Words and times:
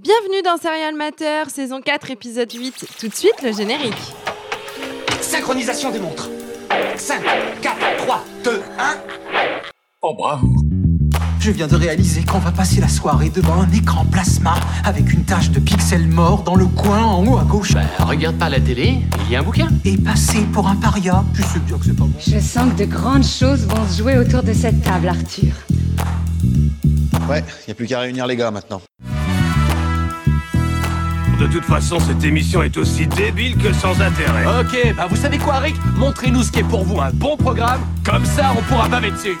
Bienvenue 0.00 0.42
dans 0.44 0.56
Serial 0.58 0.94
Matter, 0.94 1.50
saison 1.52 1.80
4, 1.80 2.12
épisode 2.12 2.52
8. 2.52 2.86
Tout 3.00 3.08
de 3.08 3.14
suite, 3.14 3.42
le 3.42 3.50
générique. 3.52 4.14
Synchronisation 5.20 5.90
des 5.90 5.98
montres. 5.98 6.28
5, 6.96 7.20
4, 7.60 7.96
3, 8.04 8.24
2, 8.44 8.62
1. 8.78 8.96
Oh 10.02 10.14
bravo 10.16 10.46
Je 11.40 11.50
viens 11.50 11.66
de 11.66 11.74
réaliser 11.74 12.22
qu'on 12.22 12.38
va 12.38 12.52
passer 12.52 12.80
la 12.80 12.86
soirée 12.86 13.28
devant 13.30 13.60
un 13.60 13.72
écran 13.72 14.04
plasma 14.04 14.54
avec 14.84 15.12
une 15.12 15.24
tache 15.24 15.50
de 15.50 15.58
pixels 15.58 16.06
morts 16.06 16.44
dans 16.44 16.54
le 16.54 16.66
coin 16.66 17.02
en 17.02 17.26
haut 17.26 17.38
à 17.38 17.42
gauche. 17.42 17.74
Bah, 17.74 17.80
regarde 18.06 18.38
pas 18.38 18.50
la 18.50 18.60
télé, 18.60 19.00
il 19.24 19.32
y 19.32 19.34
a 19.34 19.40
un 19.40 19.42
bouquin. 19.42 19.66
Et 19.84 19.98
passer 19.98 20.42
pour 20.52 20.68
un 20.68 20.76
paria. 20.76 21.24
Je 21.34 21.42
sais 21.42 21.58
bien 21.58 21.76
que 21.76 21.84
c'est 21.84 21.96
pas 21.96 22.04
bon. 22.04 22.12
Je 22.24 22.38
sens 22.38 22.72
que 22.72 22.78
de 22.78 22.84
grandes 22.84 23.26
choses 23.26 23.66
vont 23.66 23.84
se 23.88 23.98
jouer 23.98 24.16
autour 24.16 24.44
de 24.44 24.52
cette 24.52 24.80
table, 24.80 25.08
Arthur. 25.08 25.54
Ouais, 27.28 27.42
y 27.66 27.72
a 27.72 27.74
plus 27.74 27.86
qu'à 27.86 27.98
réunir 27.98 28.28
les 28.28 28.36
gars 28.36 28.52
maintenant. 28.52 28.80
De 31.38 31.46
toute 31.46 31.64
façon, 31.64 32.00
cette 32.00 32.24
émission 32.24 32.64
est 32.64 32.76
aussi 32.76 33.06
débile 33.06 33.56
que 33.56 33.72
sans 33.72 34.00
intérêt. 34.00 34.44
Ok, 34.60 34.96
bah 34.96 35.06
vous 35.08 35.14
savez 35.14 35.38
quoi, 35.38 35.58
Rick 35.58 35.76
Montrez-nous 35.96 36.42
ce 36.42 36.50
qui 36.50 36.58
est 36.58 36.68
pour 36.68 36.82
vous 36.82 37.00
un 37.00 37.12
bon 37.12 37.36
programme, 37.36 37.80
comme 38.04 38.24
ça 38.24 38.52
on 38.58 38.62
pourra 38.62 38.88
baver 38.88 39.12
dessus. 39.12 39.38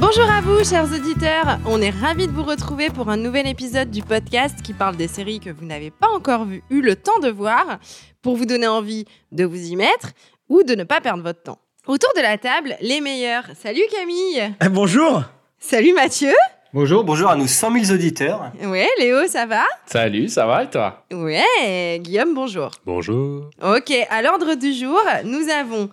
Bonjour 0.00 0.30
à 0.30 0.40
vous, 0.40 0.64
chers 0.64 0.90
auditeurs. 0.90 1.58
On 1.66 1.82
est 1.82 1.90
ravis 1.90 2.28
de 2.28 2.32
vous 2.32 2.44
retrouver 2.44 2.88
pour 2.88 3.10
un 3.10 3.18
nouvel 3.18 3.46
épisode 3.46 3.90
du 3.90 4.02
podcast 4.02 4.62
qui 4.62 4.72
parle 4.72 4.96
des 4.96 5.08
séries 5.08 5.40
que 5.40 5.50
vous 5.50 5.66
n'avez 5.66 5.90
pas 5.90 6.08
encore 6.08 6.46
vu, 6.46 6.62
eu 6.70 6.80
le 6.80 6.96
temps 6.96 7.18
de 7.22 7.28
voir, 7.28 7.78
pour 8.22 8.36
vous 8.36 8.46
donner 8.46 8.66
envie 8.68 9.04
de 9.32 9.44
vous 9.44 9.66
y 9.66 9.76
mettre 9.76 10.12
ou 10.48 10.62
de 10.62 10.74
ne 10.74 10.84
pas 10.84 11.02
perdre 11.02 11.22
votre 11.22 11.42
temps. 11.42 11.58
Autour 11.86 12.10
de 12.16 12.22
la 12.22 12.38
table, 12.38 12.76
les 12.80 13.02
meilleurs. 13.02 13.44
Salut 13.54 13.84
Camille. 13.92 14.54
Eh, 14.64 14.68
bonjour 14.70 15.24
Salut 15.58 15.92
Mathieu. 15.92 16.32
Bonjour, 16.72 17.04
bonjour 17.04 17.30
à 17.30 17.36
nos 17.36 17.46
100 17.46 17.72
000 17.84 17.94
auditeurs. 17.94 18.52
Ouais, 18.62 18.88
Léo, 18.98 19.26
ça 19.28 19.46
va? 19.46 19.62
Salut, 19.86 20.28
ça 20.28 20.46
va 20.46 20.64
et 20.64 20.70
toi? 20.70 21.04
Ouais, 21.12 21.98
Guillaume, 22.00 22.34
bonjour. 22.34 22.70
Bonjour. 22.84 23.50
Ok, 23.62 23.92
à 24.10 24.20
l'ordre 24.22 24.54
du 24.54 24.72
jour, 24.74 25.00
nous 25.24 25.48
avons 25.48 25.88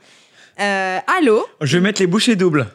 euh, 0.60 1.00
Allo. 1.18 1.46
Je 1.62 1.78
vais 1.78 1.84
mettre 1.84 2.02
les 2.02 2.08
bouchées 2.08 2.36
doubles. 2.36 2.68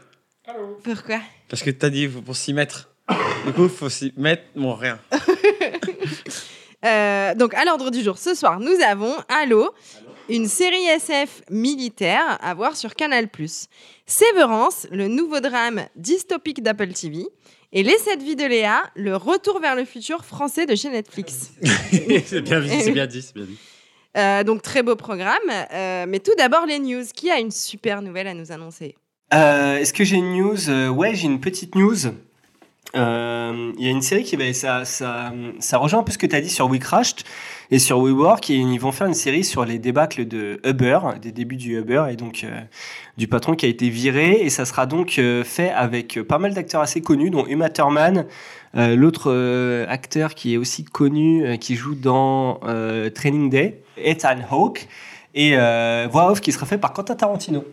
Pourquoi? 0.83 1.19
Parce 1.51 1.63
que 1.63 1.71
t'as 1.71 1.91
dit 1.91 2.09
faut- 2.09 2.23
pour 2.23 2.37
s'y 2.37 2.53
mettre. 2.53 2.89
Du 3.47 3.53
coup, 3.53 3.69
faut 3.69 3.89
s'y 3.89 4.13
mettre. 4.17 4.43
Bon, 4.57 4.75
rien. 4.75 4.99
Euh, 6.85 7.35
donc, 7.35 7.55
à 7.55 7.65
l'ordre 7.65 7.91
du 7.91 8.05
jour, 8.05 8.17
ce 8.19 8.37
soir, 8.37 8.61
nous 8.61 8.77
avons 8.89 9.13
Allo, 9.29 9.73
une 10.29 10.47
série 10.47 10.85
SF 10.95 11.43
militaire 11.51 12.39
à 12.41 12.55
voir 12.55 12.77
sur 12.77 12.95
Canal+. 12.95 13.27
Sévérance, 14.07 14.87
le 14.93 15.09
nouveau 15.09 15.41
drame 15.41 15.81
dystopique 15.97 16.63
d'Apple 16.63 16.93
TV. 16.93 17.27
Et 17.73 17.83
Les 17.83 17.99
7 17.99 18.23
vies 18.23 18.37
de 18.37 18.45
Léa, 18.47 18.83
le 18.97 19.15
retour 19.17 19.61
vers 19.61 19.77
le 19.77 19.85
futur 19.85 20.25
français 20.25 20.65
de 20.65 20.75
chez 20.75 20.89
Netflix. 20.89 21.51
c'est 21.63 22.41
bien 22.41 22.61
dit, 22.61 22.81
c'est 22.81 22.93
bien 22.93 23.07
dit, 23.07 23.21
c'est 23.23 23.35
bien 23.35 23.45
dit. 23.45 23.59
Euh, 24.17 24.43
donc, 24.43 24.63
très 24.63 24.83
beau 24.83 24.97
programme. 24.97 25.37
Euh, 25.73 26.07
mais 26.09 26.19
tout 26.19 26.33
d'abord, 26.39 26.65
les 26.67 26.79
news. 26.79 27.05
Qui 27.15 27.31
a 27.31 27.39
une 27.39 27.51
super 27.51 28.01
nouvelle 28.01 28.27
à 28.27 28.33
nous 28.35 28.53
annoncer? 28.53 28.97
Euh, 29.35 29.77
Est-ce 29.77 29.93
que 29.93 30.03
j'ai 30.03 30.17
une 30.17 30.35
news? 30.35 30.71
Euh, 30.71 30.89
Ouais, 30.89 31.15
j'ai 31.15 31.27
une 31.27 31.41
petite 31.41 31.75
news. 31.75 32.07
Euh, 32.97 33.73
Il 33.79 33.85
y 33.85 33.89
a 33.89 33.91
une 33.91 34.01
série 34.01 34.25
qui 34.25 34.37
va, 34.37 34.51
ça, 34.55 34.87
ça, 34.87 35.33
ça 35.61 35.77
rejoint 35.77 36.01
un 36.01 36.05
peu 36.05 36.13
ce 36.13 36.19
que 36.19 36.27
tu 36.27 36.35
as 36.35 36.41
dit 36.41 36.49
sur 36.49 36.69
We 36.71 36.81
Crashed 36.81 37.19
et 37.71 37.79
sur 37.79 37.99
WeWork. 37.99 38.51
Et 38.51 38.57
ils 38.57 38.79
vont 38.79 38.93
faire 38.93 39.07
une 39.07 39.15
série 39.15 39.45
sur 39.45 39.65
les 39.65 39.79
débâcles 39.79 40.27
de 40.27 40.61
Uber, 40.65 40.99
des 41.21 41.33
débuts 41.33 41.57
du 41.57 41.79
Uber 41.79 42.05
et 42.11 42.17
donc 42.17 42.45
euh, 42.45 42.61
du 43.17 43.29
patron 43.29 43.55
qui 43.55 43.67
a 43.67 43.69
été 43.69 43.89
viré. 43.89 44.41
Et 44.41 44.51
ça 44.51 44.65
sera 44.65 44.87
donc 44.87 45.19
euh, 45.19 45.45
fait 45.45 45.71
avec 45.71 46.19
euh, 46.19 46.25
pas 46.25 46.39
mal 46.39 46.55
d'acteurs 46.55 46.81
assez 46.81 47.01
connus, 47.01 47.31
dont 47.31 47.47
Uma 47.47 47.71
Thurman, 47.71 48.27
euh, 48.77 48.97
l'autre 48.97 49.31
euh, 49.33 49.87
acteur 49.89 50.35
qui 50.35 50.55
est 50.55 50.57
aussi 50.57 50.85
connu, 50.85 51.45
euh, 51.45 51.57
qui 51.57 51.75
joue 51.75 51.95
dans 51.95 52.61
euh, 52.65 53.11
Training 53.11 53.51
Day, 53.51 53.83
Ethan 53.97 54.39
Hawke, 54.51 54.89
et 55.35 55.53
euh, 55.57 56.09
voix 56.11 56.31
off 56.31 56.41
qui 56.41 56.53
sera 56.53 56.67
fait 56.67 56.79
par 56.79 56.93
Quentin 56.93 57.15
Tarantino. 57.15 57.65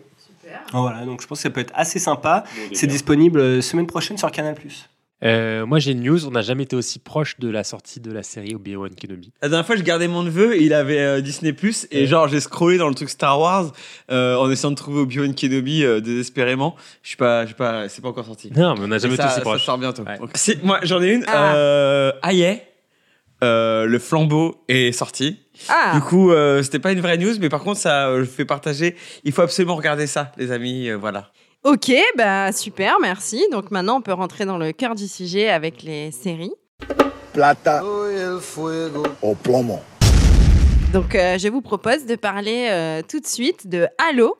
Voilà, 0.72 1.04
donc 1.04 1.20
je 1.20 1.26
pense 1.26 1.38
que 1.38 1.42
ça 1.42 1.50
peut 1.50 1.60
être 1.60 1.72
assez 1.74 1.98
sympa. 1.98 2.44
C'est 2.72 2.86
disponible 2.86 3.62
semaine 3.62 3.86
prochaine 3.86 4.16
sur 4.16 4.30
Canal+. 4.30 4.54
Euh, 5.24 5.64
moi 5.64 5.78
j'ai 5.78 5.92
une 5.92 6.02
news, 6.02 6.26
on 6.26 6.30
n'a 6.32 6.42
jamais 6.42 6.64
été 6.64 6.76
aussi 6.76 6.98
proche 6.98 7.38
de 7.38 7.48
la 7.48 7.64
sortie 7.64 8.00
de 8.00 8.12
la 8.12 8.22
série 8.22 8.54
Obi-Wan 8.54 8.94
Kenobi. 8.94 9.32
La 9.40 9.48
dernière 9.48 9.66
fois, 9.66 9.74
je 9.76 9.82
gardais 9.82 10.08
mon 10.08 10.22
neveu 10.22 10.54
et 10.56 10.62
il 10.62 10.74
avait 10.74 10.98
euh, 10.98 11.20
Disney 11.22 11.54
Plus 11.54 11.86
et 11.90 12.06
genre 12.06 12.28
j'ai 12.28 12.38
scrollé 12.40 12.76
dans 12.76 12.88
le 12.88 12.94
truc 12.94 13.08
Star 13.08 13.40
Wars 13.40 13.72
euh, 14.10 14.36
en 14.36 14.50
essayant 14.50 14.72
de 14.72 14.76
trouver 14.76 15.00
Obi-Wan 15.00 15.34
Kenobi 15.34 15.84
euh, 15.84 16.00
désespérément. 16.00 16.76
Je 17.02 17.08
suis 17.08 17.16
pas, 17.16 17.42
je 17.42 17.46
suis 17.46 17.54
pas, 17.56 17.88
c'est 17.88 18.02
pas 18.02 18.08
encore 18.08 18.26
sorti. 18.26 18.52
Non, 18.54 18.74
mais 18.74 18.84
on 18.84 18.88
n'a 18.88 18.98
jamais 18.98 19.12
Mais 19.12 19.14
été 19.14 19.22
ça, 19.22 19.28
aussi 19.28 19.34
ça 19.36 19.40
proche. 19.40 19.64
sort 19.64 19.78
bientôt. 19.78 20.02
Ouais. 20.02 20.18
Donc, 20.18 20.30
c'est- 20.34 20.62
moi, 20.62 20.80
j'en 20.82 21.02
ai 21.02 21.08
une. 21.14 21.24
Ah. 21.28 21.54
Euh, 21.56 22.12
Aïe. 22.22 22.60
Euh, 23.44 23.84
le 23.86 23.98
flambeau 23.98 24.62
est 24.68 24.92
sorti. 24.92 25.38
Ah, 25.68 25.92
Du 25.94 26.00
coup, 26.00 26.30
euh, 26.30 26.62
c'était 26.62 26.78
pas 26.78 26.92
une 26.92 27.00
vraie 27.00 27.18
news, 27.18 27.34
mais 27.40 27.48
par 27.50 27.60
contre, 27.62 27.78
ça, 27.80 28.08
euh, 28.08 28.20
je 28.20 28.24
fais 28.24 28.44
partager. 28.46 28.96
Il 29.24 29.32
faut 29.32 29.42
absolument 29.42 29.76
regarder 29.76 30.06
ça, 30.06 30.32
les 30.38 30.52
amis. 30.52 30.88
euh, 30.88 30.96
voilà. 30.96 31.30
Ok, 31.66 31.92
bah 32.16 32.52
super, 32.52 32.98
merci. 33.00 33.44
Donc 33.50 33.70
maintenant, 33.70 33.96
on 33.98 34.00
peut 34.00 34.12
rentrer 34.12 34.44
dans 34.44 34.56
le 34.56 34.72
cœur 34.72 34.94
du 34.94 35.08
sujet 35.08 35.48
avec 35.48 35.82
les 35.82 36.12
séries. 36.12 36.54
Plata 37.32 37.82
au 37.84 39.34
plomo. 39.34 39.80
Donc, 40.92 41.14
euh, 41.14 41.36
je 41.36 41.48
vous 41.48 41.60
propose 41.60 42.06
de 42.06 42.14
parler 42.14 42.68
euh, 42.70 43.02
tout 43.06 43.18
de 43.18 43.26
suite 43.26 43.66
de 43.66 43.88
Halo, 43.98 44.36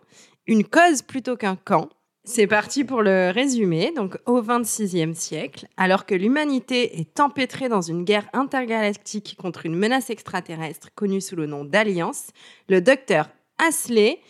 une 0.47 0.65
cause 0.65 1.03
plutôt 1.03 1.37
qu'un 1.37 1.57
camp. 1.57 1.89
C'est 2.25 2.47
parti 2.47 2.85
pour 2.85 3.03
le 3.03 3.31
résumé. 3.31 3.93
Donc, 3.95 4.17
au 4.27 4.41
XXVIe 4.41 5.15
siècle, 5.15 5.67
alors 5.77 6.07
que 6.07 6.15
l'humanité 6.15 7.01
est 7.01 7.21
empêtrée 7.21 7.69
dans 7.69 7.83
une 7.83 8.05
guerre 8.05 8.29
intergalactique 8.33 9.37
contre 9.39 9.67
une 9.67 9.75
menace 9.75 10.11
extraterrestre 10.11 10.89
connue 10.95 11.21
sous 11.21 11.37
le 11.37 11.47
nom 11.47 11.65
d'Alliance, 11.65 12.29
le 12.69 12.81
docteur 12.81 13.29
Asley, 13.59 14.21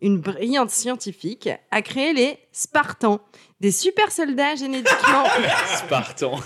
une 0.00 0.18
brillante 0.20 0.70
scientifique, 0.70 1.48
a 1.70 1.82
créé 1.82 2.12
les 2.12 2.38
Spartans, 2.52 3.20
des 3.64 3.72
super 3.72 4.12
soldats 4.12 4.56
génétiquement 4.56 5.24
Spartan. 5.78 6.38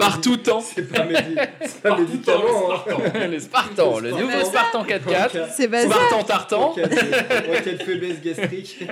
Partout 0.00 0.36
temps. 0.38 0.60
C'est 0.60 0.90
pas 0.90 1.04
médicament. 1.04 2.82
Le 3.30 3.38
Spartan, 3.38 4.00
le 4.00 4.10
nouveau 4.10 4.44
Spartan 4.44 4.84
4x4. 4.84 5.50
C'est. 5.54 5.68
Spartan 5.68 6.24
Tartan. 6.24 6.74
Quelle 6.74 7.78
faiblesse 7.78 8.20
gastrique. 8.20 8.84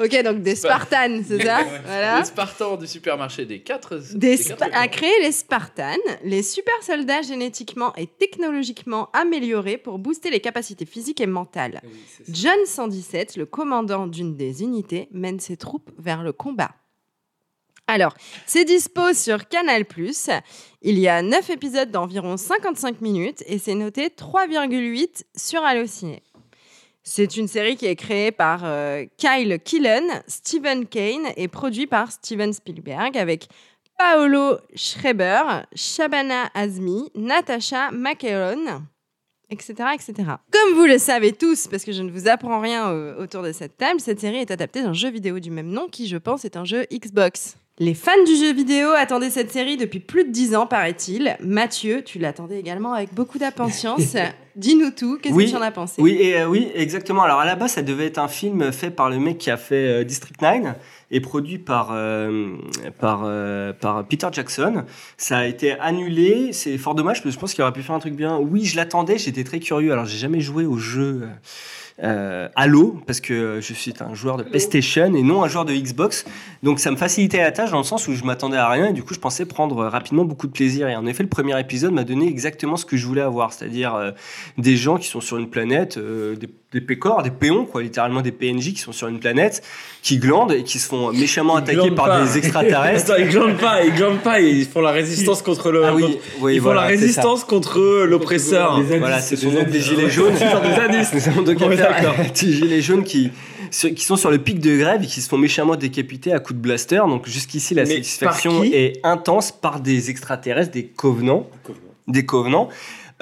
Ok, 0.00 0.22
donc 0.24 0.42
des 0.42 0.56
Spartans, 0.56 1.22
c'est 1.26 1.44
ça 1.44 1.60
Voilà. 1.86 2.18
Le 2.20 2.24
Spartan 2.24 2.76
du 2.76 2.86
supermarché 2.86 3.44
des 3.44 3.60
4. 3.60 4.14
Des 4.14 4.52
a 4.72 4.88
créé 4.88 5.12
les 5.22 5.30
Spartans, 5.32 5.96
les 6.24 6.42
super 6.42 6.74
soldats 6.82 7.22
génétiquement 7.22 7.94
et 7.96 8.06
technologiquement 8.06 9.10
améliorés 9.12 9.78
pour 9.78 9.98
booster 9.98 10.30
les 10.30 10.40
capacités 10.40 10.86
physiques 10.86 11.20
et 11.20 11.26
mentales. 11.26 11.80
John 12.28 12.58
117, 12.66 13.36
le 13.36 13.46
commandant 13.46 14.06
d'une 14.06 14.36
des 14.36 14.62
unités, 14.62 15.08
mène 15.12 15.38
ses 15.38 15.56
troupes 15.56 15.90
vers 15.98 16.22
le 16.22 16.31
combat. 16.32 16.72
Alors, 17.86 18.14
c'est 18.46 18.64
dispo 18.64 19.12
sur 19.12 19.48
Canal+. 19.48 19.84
Il 20.82 20.98
y 20.98 21.08
a 21.08 21.20
9 21.22 21.50
épisodes 21.50 21.90
d'environ 21.90 22.36
55 22.36 23.00
minutes 23.00 23.42
et 23.46 23.58
c'est 23.58 23.74
noté 23.74 24.08
3,8 24.08 25.24
sur 25.36 25.62
Allociné. 25.62 26.22
C'est 27.02 27.36
une 27.36 27.48
série 27.48 27.76
qui 27.76 27.86
est 27.86 27.96
créée 27.96 28.30
par 28.30 28.60
euh, 28.64 29.04
Kyle 29.16 29.58
Killen, 29.64 30.22
Stephen 30.28 30.86
Kane 30.86 31.32
et 31.36 31.48
produit 31.48 31.88
par 31.88 32.12
Steven 32.12 32.52
Spielberg 32.52 33.18
avec 33.18 33.48
Paolo 33.98 34.58
Schreiber, 34.74 35.64
Shabana 35.74 36.48
Azmi, 36.54 37.10
Natasha 37.14 37.90
McElhone, 37.90 38.86
etc., 39.52 39.90
etc. 39.94 40.14
Comme 40.50 40.74
vous 40.74 40.86
le 40.86 40.98
savez 40.98 41.32
tous, 41.32 41.68
parce 41.68 41.84
que 41.84 41.92
je 41.92 42.02
ne 42.02 42.10
vous 42.10 42.28
apprends 42.28 42.60
rien 42.60 42.90
euh, 42.90 43.22
autour 43.22 43.42
de 43.42 43.52
cette 43.52 43.76
table, 43.76 44.00
cette 44.00 44.20
série 44.20 44.38
est 44.38 44.50
adaptée 44.50 44.82
d'un 44.82 44.92
jeu 44.94 45.10
vidéo 45.10 45.38
du 45.38 45.50
même 45.50 45.68
nom 45.68 45.88
qui, 45.88 46.08
je 46.08 46.16
pense, 46.16 46.44
est 46.44 46.56
un 46.56 46.64
jeu 46.64 46.86
Xbox. 46.92 47.56
Les 47.78 47.94
fans 47.94 48.22
du 48.26 48.36
jeu 48.36 48.52
vidéo 48.52 48.90
attendaient 48.90 49.30
cette 49.30 49.50
série 49.50 49.78
depuis 49.78 49.98
plus 49.98 50.24
de 50.24 50.30
10 50.30 50.54
ans, 50.54 50.66
paraît-il. 50.66 51.36
Mathieu, 51.40 52.02
tu 52.04 52.18
l'attendais 52.18 52.60
également 52.60 52.92
avec 52.92 53.14
beaucoup 53.14 53.38
d'impatience. 53.38 54.14
Dis-nous 54.56 54.90
tout, 54.90 55.18
qu'est-ce 55.20 55.34
Oui, 55.34 55.46
que 55.46 55.50
tu 55.50 55.56
en 55.56 55.62
as 55.62 55.70
pensé? 55.70 56.00
Oui, 56.02 56.18
et, 56.20 56.38
euh, 56.38 56.46
oui, 56.46 56.70
exactement. 56.74 57.22
Alors 57.22 57.40
à 57.40 57.46
la 57.46 57.56
base, 57.56 57.72
ça 57.72 57.82
devait 57.82 58.06
être 58.06 58.18
un 58.18 58.28
film 58.28 58.70
fait 58.72 58.90
par 58.90 59.08
le 59.08 59.18
mec 59.18 59.38
qui 59.38 59.50
a 59.50 59.56
fait 59.56 60.00
euh, 60.00 60.04
District 60.04 60.40
9 60.42 60.74
produit 61.20 61.58
par, 61.58 61.90
euh, 61.92 62.56
par, 62.98 63.22
euh, 63.24 63.72
par 63.72 64.04
Peter 64.06 64.28
Jackson. 64.32 64.84
Ça 65.16 65.38
a 65.38 65.46
été 65.46 65.78
annulé. 65.78 66.52
C'est 66.52 66.78
fort 66.78 66.94
dommage 66.94 67.18
parce 67.18 67.24
que 67.24 67.30
je 67.30 67.38
pense 67.38 67.54
qu'il 67.54 67.62
aurait 67.62 67.72
pu 67.72 67.82
faire 67.82 67.94
un 67.94 68.00
truc 68.00 68.14
bien. 68.14 68.38
Oui, 68.38 68.64
je 68.64 68.76
l'attendais. 68.76 69.18
J'étais 69.18 69.44
très 69.44 69.60
curieux. 69.60 69.92
Alors 69.92 70.06
j'ai 70.06 70.18
jamais 70.18 70.40
joué 70.40 70.64
au 70.64 70.78
jeu. 70.78 71.28
Euh, 72.02 72.48
Halo, 72.56 73.00
parce 73.06 73.20
que 73.20 73.58
je 73.60 73.72
suis 73.72 73.94
un 74.00 74.14
joueur 74.14 74.36
de 74.36 74.42
PlayStation 74.42 75.14
et 75.14 75.22
non 75.22 75.44
un 75.44 75.48
joueur 75.48 75.64
de 75.64 75.72
Xbox. 75.72 76.24
Donc 76.62 76.80
ça 76.80 76.90
me 76.90 76.96
facilitait 76.96 77.38
la 77.38 77.52
tâche 77.52 77.70
dans 77.70 77.78
le 77.78 77.84
sens 77.84 78.08
où 78.08 78.14
je 78.14 78.24
m'attendais 78.24 78.56
à 78.56 78.68
rien 78.68 78.86
et 78.88 78.92
du 78.92 79.02
coup 79.02 79.14
je 79.14 79.18
pensais 79.20 79.44
prendre 79.46 79.84
rapidement 79.86 80.24
beaucoup 80.24 80.46
de 80.46 80.52
plaisir. 80.52 80.88
Et 80.88 80.96
en 80.96 81.06
effet, 81.06 81.22
le 81.22 81.28
premier 81.28 81.58
épisode 81.60 81.92
m'a 81.92 82.04
donné 82.04 82.28
exactement 82.28 82.76
ce 82.76 82.84
que 82.84 82.96
je 82.96 83.06
voulais 83.06 83.20
avoir, 83.20 83.52
c'est-à-dire 83.52 83.94
euh, 83.94 84.10
des 84.58 84.76
gens 84.76 84.96
qui 84.96 85.08
sont 85.08 85.20
sur 85.20 85.36
une 85.38 85.48
planète, 85.48 85.96
euh, 85.96 86.34
des, 86.36 86.48
des 86.72 86.80
pécores, 86.80 87.22
des 87.22 87.30
péons, 87.30 87.64
quoi, 87.66 87.82
littéralement 87.82 88.22
des 88.22 88.32
PNJ 88.32 88.72
qui 88.72 88.78
sont 88.78 88.92
sur 88.92 89.08
une 89.08 89.18
planète, 89.20 89.62
qui 90.02 90.18
glandent 90.18 90.52
et 90.52 90.62
qui 90.64 90.78
se 90.78 90.88
font 90.88 91.12
méchamment 91.12 91.56
attaquer 91.56 91.90
par 91.90 92.24
des 92.24 92.38
extraterrestres. 92.38 93.10
Attends, 93.12 93.20
ils 93.22 93.28
glandent 93.28 93.58
pas, 93.58 93.84
ils 93.84 93.94
glandent 93.94 94.20
pas, 94.22 94.40
ils 94.40 94.64
font 94.66 94.80
la 94.80 94.90
résistance 94.92 95.42
contre 95.42 95.70
le. 95.70 95.84
Ah 95.84 95.94
oui, 95.94 96.02
contre- 96.02 96.18
oui, 96.40 96.54
ils 96.54 96.58
font 96.58 96.64
voilà, 96.64 96.82
la 96.82 96.86
c'est 96.88 96.94
résistance 96.94 97.40
ça. 97.40 97.46
contre 97.46 98.04
l'oppresseur. 98.06 98.80
Voilà, 98.98 99.20
c'est 99.20 99.38
des, 99.40 99.64
des 99.64 99.80
gilets 99.80 100.10
jaunes. 100.10 100.32
C'est 100.36 100.46
des 100.62 100.74
zadistes. 100.76 101.30
Des 102.00 102.52
gilets 102.52 102.82
jaunes 102.82 103.04
qui, 103.04 103.30
sont 103.70 104.16
sur 104.16 104.30
le 104.30 104.38
pic 104.38 104.60
de 104.60 104.76
grève 104.76 105.02
et 105.02 105.06
qui 105.06 105.20
se 105.20 105.28
font 105.28 105.38
méchamment 105.38 105.76
décapiter 105.76 106.32
à 106.32 106.40
coups 106.40 106.56
de 106.56 106.62
blaster. 106.62 107.02
Donc 107.08 107.28
jusqu'ici, 107.28 107.74
la 107.74 107.82
Mais 107.84 107.96
satisfaction 107.96 108.62
est 108.64 109.00
intense 109.04 109.52
par 109.52 109.80
des 109.80 110.10
extraterrestres, 110.10 110.72
des 110.72 110.86
covenants. 110.86 111.46
Des 112.08 112.26
covenants. 112.26 112.68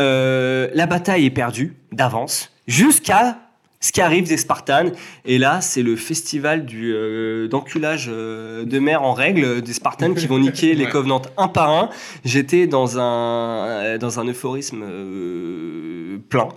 Euh, 0.01 0.69
la 0.75 0.87
bataille 0.87 1.27
est 1.27 1.31
perdue 1.31 1.75
d'avance 1.93 2.51
jusqu'à 2.67 3.37
ce 3.81 3.93
qui 3.93 4.01
arrive 4.01 4.29
des 4.29 4.37
Spartans. 4.37 4.93
Et 5.25 5.39
là, 5.39 5.61
c'est 5.61 5.83
le 5.83 5.97
festival 5.97 6.67
du 6.67 6.93
euh, 6.95 7.49
d'enculage 7.49 8.09
euh, 8.13 8.65
de 8.65 8.79
mer 8.79 9.03
en 9.03 9.15
règle 9.15 9.63
des 9.63 9.73
Spartans 9.73 10.15
qui 10.15 10.27
vont 10.27 10.39
niquer 10.39 10.75
les 10.75 10.85
Ouais. 10.85 10.91
Covenants 10.91 11.23
un 11.37 11.49
par 11.49 11.71
un. 11.71 11.91
J'étais 12.25 12.67
dans 12.67 12.99
un 12.99 13.97
dans 13.99 14.21
un 14.21 14.25
euphorisme 14.27 14.83
euh, 14.83 16.19
plein. 16.29 16.49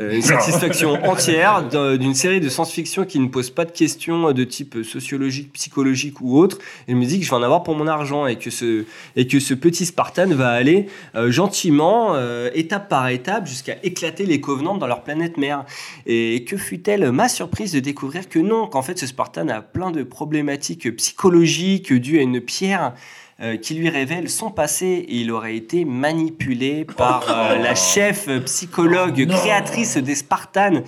Euh, 0.00 0.14
une 0.14 0.22
satisfaction 0.22 0.92
entière 1.04 1.68
d'un- 1.68 1.96
d'une 1.96 2.14
série 2.14 2.40
de 2.40 2.48
science-fiction 2.48 3.04
qui 3.04 3.18
ne 3.18 3.28
pose 3.28 3.50
pas 3.50 3.64
de 3.64 3.70
questions 3.70 4.32
de 4.32 4.44
type 4.44 4.78
sociologique, 4.82 5.52
psychologique 5.52 6.20
ou 6.20 6.38
autre. 6.38 6.58
Et 6.88 6.92
je 6.92 6.96
me 6.96 7.04
dis 7.04 7.18
que 7.18 7.24
je 7.24 7.30
vais 7.30 7.36
en 7.36 7.42
avoir 7.42 7.62
pour 7.62 7.74
mon 7.76 7.86
argent 7.86 8.26
et 8.26 8.36
que 8.36 8.50
ce, 8.50 8.84
et 9.16 9.26
que 9.26 9.38
ce 9.40 9.54
petit 9.54 9.84
Spartan 9.86 10.28
va 10.28 10.50
aller 10.50 10.86
euh, 11.14 11.30
gentiment, 11.30 12.14
euh, 12.14 12.50
étape 12.54 12.88
par 12.88 13.08
étape, 13.08 13.46
jusqu'à 13.46 13.76
éclater 13.82 14.24
les 14.26 14.40
Covenants 14.40 14.76
dans 14.78 14.86
leur 14.86 15.02
planète 15.02 15.36
mère. 15.36 15.64
Et 16.06 16.44
que 16.44 16.56
fut-elle 16.56 17.12
ma 17.12 17.28
surprise 17.28 17.72
de 17.72 17.80
découvrir 17.80 18.28
que 18.28 18.38
non, 18.38 18.66
qu'en 18.66 18.82
fait 18.82 18.98
ce 18.98 19.06
Spartan 19.06 19.48
a 19.48 19.60
plein 19.60 19.90
de 19.90 20.02
problématiques 20.02 20.96
psychologiques 20.96 21.92
dues 21.92 22.18
à 22.18 22.22
une 22.22 22.40
pierre 22.40 22.94
euh, 23.42 23.56
qui 23.56 23.72
lui 23.72 23.88
révèle 23.88 24.28
son 24.28 24.50
passé 24.50 24.84
et 25.08 25.16
il 25.16 25.30
aurait 25.30 25.56
été 25.56 25.86
manipulé 25.86 26.84
par 26.84 27.24
euh, 27.30 27.56
la 27.62 27.74
chef 27.74 28.28
psychologue 28.44 29.26
créatrice 29.26 29.96
des 29.96 30.14
Spartans, 30.14 30.82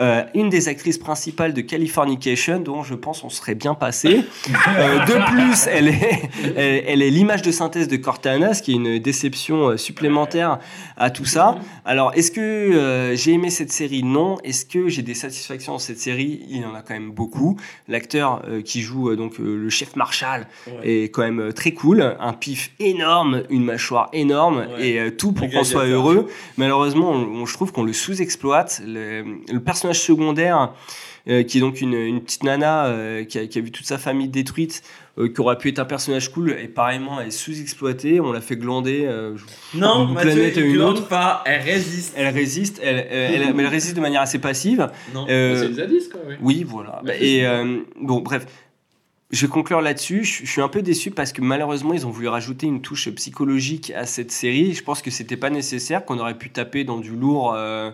euh, 0.00 0.22
une 0.32 0.48
des 0.48 0.68
actrices 0.68 0.98
principales 0.98 1.52
de 1.52 1.62
Californication 1.62 2.60
dont 2.60 2.84
je 2.84 2.94
pense 2.94 3.24
on 3.24 3.28
serait 3.28 3.56
bien 3.56 3.74
passé. 3.74 4.24
De 4.46 5.32
plus, 5.32 5.66
elle 5.66 5.88
est, 5.88 6.30
elle, 6.56 6.84
elle 6.86 7.02
est 7.02 7.10
l'image 7.10 7.42
de 7.42 7.50
synthèse 7.50 7.88
de 7.88 7.96
Cortana, 7.96 8.54
ce 8.54 8.62
qui 8.62 8.72
est 8.72 8.76
une 8.76 9.00
déception 9.00 9.76
supplémentaire 9.76 10.60
à 10.96 11.10
tout 11.10 11.24
ça. 11.24 11.58
Alors, 11.84 12.12
est-ce 12.14 12.30
que 12.30 13.14
j'ai 13.16 13.32
aimé 13.32 13.50
cette 13.50 13.72
série? 13.72 14.02
Non. 14.02 14.36
Est-ce 14.44 14.64
que 14.64 14.88
j'ai 14.88 15.02
des 15.02 15.14
satisfactions 15.14 15.72
dans 15.72 15.78
cette 15.78 15.98
série? 15.98 16.44
Il 16.48 16.58
y 16.58 16.64
en 16.64 16.74
a 16.74 16.82
quand 16.82 16.94
même 16.94 17.10
beaucoup. 17.10 17.56
L'acteur 17.88 18.42
qui 18.64 18.82
joue 18.82 19.14
donc 19.16 19.38
le 19.38 19.68
chef 19.70 19.96
Marshall 19.96 20.46
est 20.82 21.12
quand 21.12 21.22
même 21.22 21.52
très 21.52 21.72
cool. 21.72 21.95
Un 22.02 22.32
pif 22.32 22.70
énorme, 22.80 23.42
une 23.50 23.64
mâchoire 23.64 24.08
énorme 24.12 24.66
Ouais. 24.76 24.88
et 24.88 25.00
euh, 25.00 25.10
tout 25.10 25.32
pour 25.32 25.48
qu'on 25.50 25.64
soit 25.64 25.86
heureux. 25.86 26.28
Malheureusement, 26.56 27.10
on- 27.12 27.42
on- 27.42 27.46
je 27.46 27.54
trouve 27.54 27.72
qu'on 27.72 27.82
le 27.84 27.92
sous-exploite. 27.92 28.82
Le, 28.86 29.24
le 29.52 29.60
personnage 29.60 30.00
secondaire, 30.00 30.72
euh, 31.28 31.42
qui 31.42 31.58
est 31.58 31.60
donc 31.60 31.80
une, 31.80 31.94
une 31.94 32.20
petite 32.22 32.44
nana 32.44 32.86
euh, 32.86 33.24
qui, 33.24 33.38
a, 33.38 33.46
qui 33.46 33.58
a 33.58 33.60
vu 33.62 33.70
toute 33.72 33.86
sa 33.86 33.98
famille 33.98 34.28
détruite, 34.28 34.82
qui 35.34 35.40
aurait 35.40 35.56
pu 35.56 35.70
être 35.70 35.78
un 35.78 35.86
personnage 35.86 36.30
cool, 36.30 36.50
et 36.62 36.68
pareillement, 36.68 37.18
elle 37.20 37.28
est 37.28 37.30
sous-exploitée. 37.30 38.20
On 38.20 38.32
l'a 38.32 38.42
fait 38.42 38.56
glander. 38.56 39.08
Non, 39.74 40.04
d'une 40.04 40.14
Mathieu, 40.14 40.30
planète 40.32 40.58
à 40.58 40.60
une 40.60 40.80
autre. 40.82 41.08
pas, 41.08 41.42
elle 41.46 41.62
résiste. 41.62 42.12
Elle 42.18 42.34
résiste, 42.34 42.80
elle, 42.84 43.06
elle- 43.10 43.42
elle- 43.42 43.54
mais 43.54 43.62
elle 43.62 43.68
résiste 43.70 43.96
de 43.96 44.02
manière 44.02 44.20
assez 44.20 44.38
passive. 44.38 44.90
Non. 45.14 45.24
C'est 45.26 45.66
une 45.68 45.74
zadiste, 45.74 46.12
quoi, 46.12 46.20
ouais. 46.28 46.36
oui, 46.42 46.64
voilà. 46.68 47.00
Et 47.18 47.44
bon, 47.98 48.20
bref. 48.20 48.46
Je 49.30 49.46
vais 49.46 49.50
conclure 49.50 49.80
là-dessus. 49.80 50.24
Je 50.24 50.46
suis 50.46 50.60
un 50.60 50.68
peu 50.68 50.82
déçu 50.82 51.10
parce 51.10 51.32
que 51.32 51.42
malheureusement, 51.42 51.92
ils 51.92 52.06
ont 52.06 52.10
voulu 52.10 52.28
rajouter 52.28 52.66
une 52.66 52.80
touche 52.80 53.08
psychologique 53.10 53.90
à 53.90 54.06
cette 54.06 54.30
série. 54.30 54.72
Je 54.72 54.84
pense 54.84 55.02
que 55.02 55.10
c'était 55.10 55.36
pas 55.36 55.50
nécessaire, 55.50 56.04
qu'on 56.04 56.18
aurait 56.18 56.38
pu 56.38 56.50
taper 56.50 56.84
dans 56.84 56.98
du 56.98 57.10
lourd. 57.10 57.52
euh, 57.54 57.90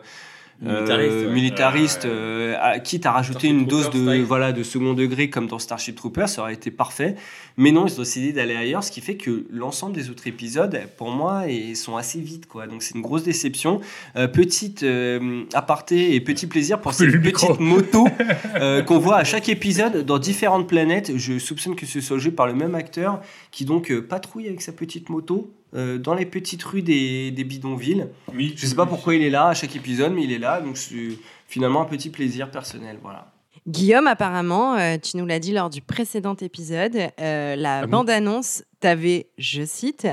Militariste, 0.61 1.13
euh, 1.13 1.27
ouais. 1.27 1.33
militariste, 1.33 2.05
euh, 2.05 2.57
à- 2.61 2.79
quitte 2.79 3.07
à 3.07 3.11
rajouter 3.13 3.49
Starship 3.49 3.61
une 3.61 3.67
dose 3.67 3.91
de 3.91 3.99
style. 4.11 4.23
voilà 4.23 4.53
de 4.53 4.63
second 4.63 4.93
degré 4.95 5.29
comme 5.29 5.49
dans 5.49 5.59
Starship 5.59 5.97
Troopers, 5.97 6.29
ça 6.29 6.43
aurait 6.43 6.55
été 6.55 6.71
parfait. 6.71 7.17
Mais 7.57 7.73
non, 7.73 7.87
ils 7.87 7.95
ont 7.95 8.03
décidé 8.03 8.33
d'aller 8.33 8.55
ailleurs, 8.55 8.85
ce 8.85 8.93
qui 8.93 9.01
fait 9.01 9.17
que 9.17 9.45
l'ensemble 9.51 9.95
des 9.95 10.09
autres 10.09 10.27
épisodes, 10.29 10.79
pour 10.97 11.11
moi, 11.11 11.47
ils 11.49 11.77
sont 11.77 11.97
assez 11.97 12.21
vides, 12.21 12.47
quoi. 12.47 12.67
Donc 12.69 12.83
c'est 12.83 12.95
une 12.95 13.03
grosse 13.03 13.25
déception. 13.25 13.81
Euh, 14.17 14.29
petite 14.29 14.83
euh, 14.85 15.43
aparté 15.53 16.15
et 16.15 16.21
petit 16.21 16.47
plaisir 16.47 16.81
pour 16.81 16.95
cette 16.95 17.09
Le 17.09 17.19
micro. 17.19 17.49
petite 17.49 17.61
moto 17.61 18.07
euh, 18.61 18.83
qu'on 18.83 18.99
voit 18.99 19.17
à 19.17 19.25
chaque 19.25 19.49
épisode 19.49 20.05
dans 20.07 20.19
différentes 20.19 20.69
planètes. 20.69 21.13
Je 21.17 21.39
soupçonne 21.39 21.75
que 21.75 21.87
ce 21.87 22.01
soit 22.01 22.19
joué 22.19 22.31
par 22.33 22.47
le 22.47 22.55
même 22.55 22.75
acteur 22.77 23.21
qui 23.51 23.65
donc 23.65 23.91
euh, 23.91 24.01
patrouille 24.01 24.47
avec 24.47 24.63
sa 24.63 24.73
petite 24.73 25.09
moto. 25.09 25.53
Euh, 25.75 25.99
dans 25.99 26.15
les 26.15 26.27
petites 26.27 26.63
rues 26.63 26.83
des, 26.83 27.31
des 27.31 27.45
bidonvilles. 27.45 28.07
Oui. 28.35 28.55
Je 28.57 28.67
sais 28.67 28.75
pas 28.75 28.87
pourquoi 28.87 29.15
il 29.15 29.23
est 29.23 29.31
là 29.31 29.49
à 29.49 29.55
chaque 29.55 29.75
épisode, 29.77 30.13
mais 30.13 30.25
il 30.25 30.33
est 30.33 30.39
là, 30.39 30.61
donc 30.61 30.77
c'est 30.77 31.19
finalement 31.47 31.83
un 31.83 31.87
petit 31.87 32.11
plaisir 32.11 32.51
personnel. 32.51 32.99
Voilà. 33.03 33.33
Guillaume, 33.69 34.09
apparemment, 34.09 34.75
euh, 34.75 34.97
tu 35.01 35.17
nous 35.17 35.25
l'as 35.25 35.39
dit 35.39 35.53
lors 35.53 35.71
du 35.71 35.81
précédent 35.81 36.35
épisode, 36.41 36.97
euh, 37.21 37.55
la 37.55 37.79
Ah 37.79 37.87
bon 37.87 37.99
bande-annonce 37.99 38.65
t'avait, 38.81 39.29
je 39.39 39.63
cite, 39.65 40.09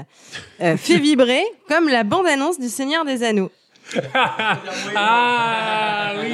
euh, 0.62 0.78
fait 0.78 1.00
vibrer 1.00 1.42
comme 1.68 1.90
la 1.90 2.04
bande-annonce 2.04 2.60
du 2.60 2.70
Seigneur 2.70 3.06
des 3.06 3.24
Anneaux. 3.24 3.50
Ah 4.96 6.14
oui 6.20 6.32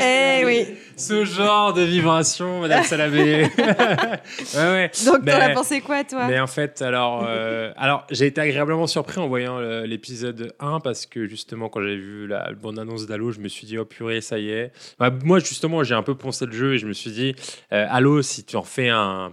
Eh 0.00 0.44
oui. 0.44 0.66
Ce 0.96 1.24
genre 1.24 1.72
de 1.72 1.82
vibration, 1.82 2.60
Madame 2.60 2.84
Salamé. 2.84 3.42
ouais, 3.58 4.54
ouais. 4.54 4.90
Donc, 5.04 5.24
t'en 5.24 5.32
as 5.40 5.50
pensé 5.50 5.80
quoi, 5.80 6.04
toi? 6.04 6.26
Mais 6.28 6.38
en 6.38 6.46
fait, 6.46 6.80
alors, 6.82 7.24
euh, 7.26 7.72
alors 7.76 8.06
j'ai 8.10 8.26
été 8.26 8.40
agréablement 8.40 8.86
surpris 8.86 9.18
en 9.18 9.26
voyant 9.26 9.58
l'épisode 9.84 10.54
1 10.60 10.80
parce 10.80 11.06
que 11.06 11.26
justement, 11.26 11.68
quand 11.68 11.82
j'ai 11.82 11.96
vu 11.96 12.26
la 12.28 12.52
bande-annonce 12.52 13.06
d'Halo, 13.06 13.32
je 13.32 13.40
me 13.40 13.48
suis 13.48 13.66
dit, 13.66 13.78
oh 13.78 13.84
purée, 13.84 14.20
ça 14.20 14.38
y 14.38 14.50
est. 14.50 14.70
Bah, 14.98 15.10
moi, 15.24 15.38
justement, 15.40 15.82
j'ai 15.82 15.94
un 15.94 16.02
peu 16.04 16.14
poncé 16.14 16.46
le 16.46 16.52
jeu 16.52 16.74
et 16.74 16.78
je 16.78 16.86
me 16.86 16.92
suis 16.92 17.10
dit, 17.10 17.34
euh, 17.72 17.86
Halo, 17.90 18.22
si 18.22 18.44
tu 18.44 18.56
en 18.56 18.62
fais 18.62 18.88
un. 18.90 19.32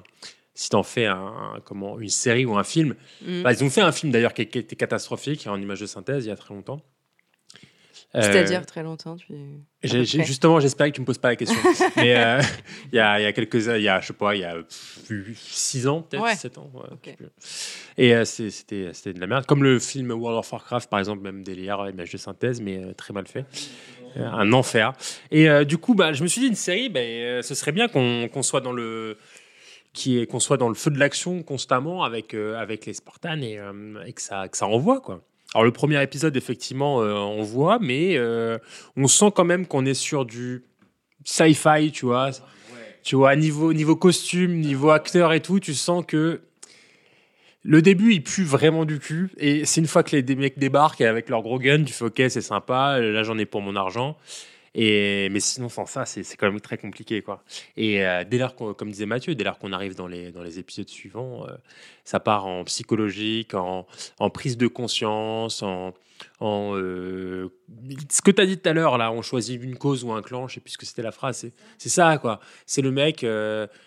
Si 0.56 0.69
tu 0.69 0.75
en 0.75 0.83
fais 0.83 1.06
un, 1.06 1.54
comment, 1.63 2.00
une 2.00 2.10
série 2.10 2.45
ou 2.45 2.57
un 2.57 2.63
film, 2.66 2.95
Mm. 3.25 3.44
bah, 3.44 3.54
ils 3.54 3.63
ont 3.63 3.69
fait 3.69 3.80
un 3.81 3.92
film 3.94 4.12
d'ailleurs 4.12 4.33
qui, 4.33 4.45
qui 4.48 4.60
était 4.60 4.75
catastrophique 4.75 5.45
en 5.48 5.56
image 5.62 5.80
de 5.81 5.86
synthèse 5.86 6.25
il 6.25 6.30
y 6.30 6.31
a 6.31 6.36
très 6.36 6.54
longtemps. 6.54 6.81
Euh, 8.15 8.21
C'est-à-dire 8.21 8.65
très 8.65 8.81
longtemps, 8.81 9.17
tu... 9.17 9.35
justement, 9.83 10.59
j'espérais 10.59 10.89
que 10.89 10.95
tu 10.95 11.01
me 11.01 11.06
poses 11.06 11.19
pas 11.19 11.27
la 11.29 11.35
question. 11.35 11.59
Mais 11.95 12.15
euh, 12.15 12.41
il 12.91 12.95
y, 12.95 13.00
a, 13.00 13.19
il 13.19 13.23
y 13.23 13.25
a 13.27 13.33
quelques 13.33 13.67
il 13.67 13.81
y 13.83 13.88
a, 13.88 14.01
je 14.01 14.07
sais 14.07 14.13
pas, 14.13 14.33
il 14.35 14.41
y 14.41 14.44
a 14.44 14.56
6 15.35 15.88
ans, 15.88 16.01
peut-être, 16.01 16.23
Ouais. 16.23 16.35
7 16.35 16.57
ans. 16.57 16.71
ouais. 16.73 17.15
Et 17.97 18.15
euh, 18.15 18.25
c'était 18.25 19.13
de 19.13 19.19
la 19.19 19.27
merde. 19.27 19.45
Comme 19.45 19.61
le 19.63 19.77
film 19.77 20.09
World 20.11 20.39
of 20.39 20.51
Warcraft, 20.51 20.89
par 20.89 20.97
exemple, 20.97 21.21
même 21.21 21.44
délire, 21.44 21.87
image 21.87 22.11
de 22.11 22.18
synthèse, 22.18 22.61
mais 22.61 22.83
euh, 22.83 22.94
très 22.94 23.13
mal 23.13 23.28
fait. 23.28 23.45
Euh, 24.18 24.25
un 24.28 24.51
enfer. 24.54 24.94
Et 25.30 25.47
euh, 25.47 25.63
du 25.63 25.78
coup, 25.78 25.94
bah, 25.94 26.11
je 26.13 26.23
me 26.23 26.28
suis 26.28 26.42
dit, 26.42 26.47
une 26.47 26.56
série, 26.56 26.92
euh, 26.95 27.44
ce 27.44 27.54
serait 27.54 27.71
bien 27.71 27.87
qu'on 27.87 28.42
soit 28.42 28.61
dans 28.61 28.71
le 28.73 29.18
qui 29.94 30.19
est 30.19 30.28
qu'on 30.28 30.39
soit 30.39 30.57
dans 30.57 30.69
le 30.69 30.75
feu 30.75 30.92
de 30.92 30.99
l'action 30.99 31.42
constamment 31.42 32.04
avec 32.04 32.33
euh, 32.35 32.56
avec 32.59 32.85
les 32.85 32.94
Spartans 32.94 33.42
et, 33.42 33.57
euh, 33.59 34.04
et 34.06 34.13
que 34.13 34.21
ça 34.21 34.47
que 34.47 34.56
ça 34.56 34.68
envoie 34.68 34.99
quoi. 35.01 35.21
Alors 35.53 35.65
le 35.65 35.71
premier 35.71 36.01
épisode 36.01 36.35
effectivement 36.37 37.01
euh, 37.01 37.13
on 37.13 37.41
voit 37.41 37.79
mais 37.79 38.18
euh, 38.18 38.57
on 38.95 39.07
sent 39.07 39.31
quand 39.35 39.45
même 39.45 39.65
qu'on 39.65 39.85
est 39.85 39.94
sur 39.94 40.25
du 40.25 40.63
sci-fi, 41.23 41.91
tu 41.91 42.06
vois. 42.06 42.31
Tu 43.03 43.15
vois 43.15 43.35
niveau 43.35 43.73
niveau 43.73 43.95
costume, 43.95 44.59
niveau 44.59 44.89
acteur 44.89 45.33
et 45.33 45.41
tout, 45.41 45.59
tu 45.59 45.73
sens 45.73 46.06
que 46.06 46.41
le 47.63 47.81
début, 47.81 48.13
il 48.13 48.23
pue 48.23 48.44
vraiment 48.44 48.85
du 48.85 48.99
cul. 48.99 49.31
Et 49.37 49.65
c'est 49.65 49.81
une 49.81 49.87
fois 49.87 50.03
que 50.03 50.15
les 50.15 50.35
mecs 50.35 50.57
débarquent 50.57 51.01
avec 51.01 51.29
leur 51.29 51.41
gros 51.41 51.59
gun, 51.59 51.83
tu 51.83 51.94
fais 51.94 52.06
OK, 52.06 52.21
c'est 52.29 52.41
sympa, 52.41 52.99
là 52.99 53.23
j'en 53.23 53.37
ai 53.37 53.45
pour 53.45 53.61
mon 53.61 53.75
argent. 53.75 54.18
Et, 54.76 55.30
mais 55.30 55.40
sinon, 55.40 55.69
sans 55.69 55.85
ça, 55.85 56.06
c'est 56.06 56.23
quand 56.38 56.52
même 56.52 56.61
très 56.61 56.78
compliqué. 56.78 57.21
Quoi. 57.21 57.44
Et 57.78 58.06
euh, 58.06 58.23
dès 58.23 58.38
lors, 58.38 58.56
qu'on- 58.56 58.73
comme 58.73 58.92
disait 58.92 59.06
Mathieu, 59.06 59.35
dès 59.35 59.44
lors 59.44 59.57
qu'on 59.57 59.73
arrive 59.73 59.95
dans 59.95 60.07
les, 60.07 60.31
dans 60.31 60.44
les 60.44 60.59
épisodes 60.59 60.88
suivants, 60.88 61.45
euh, 61.47 61.52
ça 62.04 62.19
part 62.19 62.45
en 62.45 62.64
psychologique, 62.66 63.54
en, 63.54 63.85
prise 64.30 64.57
de 64.57 64.68
conscience, 64.68 65.64
en. 65.64 65.94
euh, 66.42 67.49
ce 68.11 68.21
que 68.21 68.31
tu 68.31 68.42
as 68.42 68.45
dit 68.45 68.57
tout 68.57 68.69
à 68.69 68.73
l'heure, 68.73 68.97
là, 68.97 69.11
on 69.11 69.21
choisit 69.21 69.61
une 69.61 69.76
cause 69.78 70.04
ou 70.04 70.11
un 70.11 70.21
clan, 70.21 70.47
je 70.47 70.56
sais 70.56 70.59
plus 70.59 70.71
ce 70.71 70.78
que 70.78 70.85
c'était 70.85 71.02
la 71.02 71.11
phrase, 71.11 71.38
c'est- 71.78 71.90
ça, 71.90 72.18
quoi. 72.18 72.40
C'est 72.66 72.81
le 72.81 72.92
mec, 72.92 73.26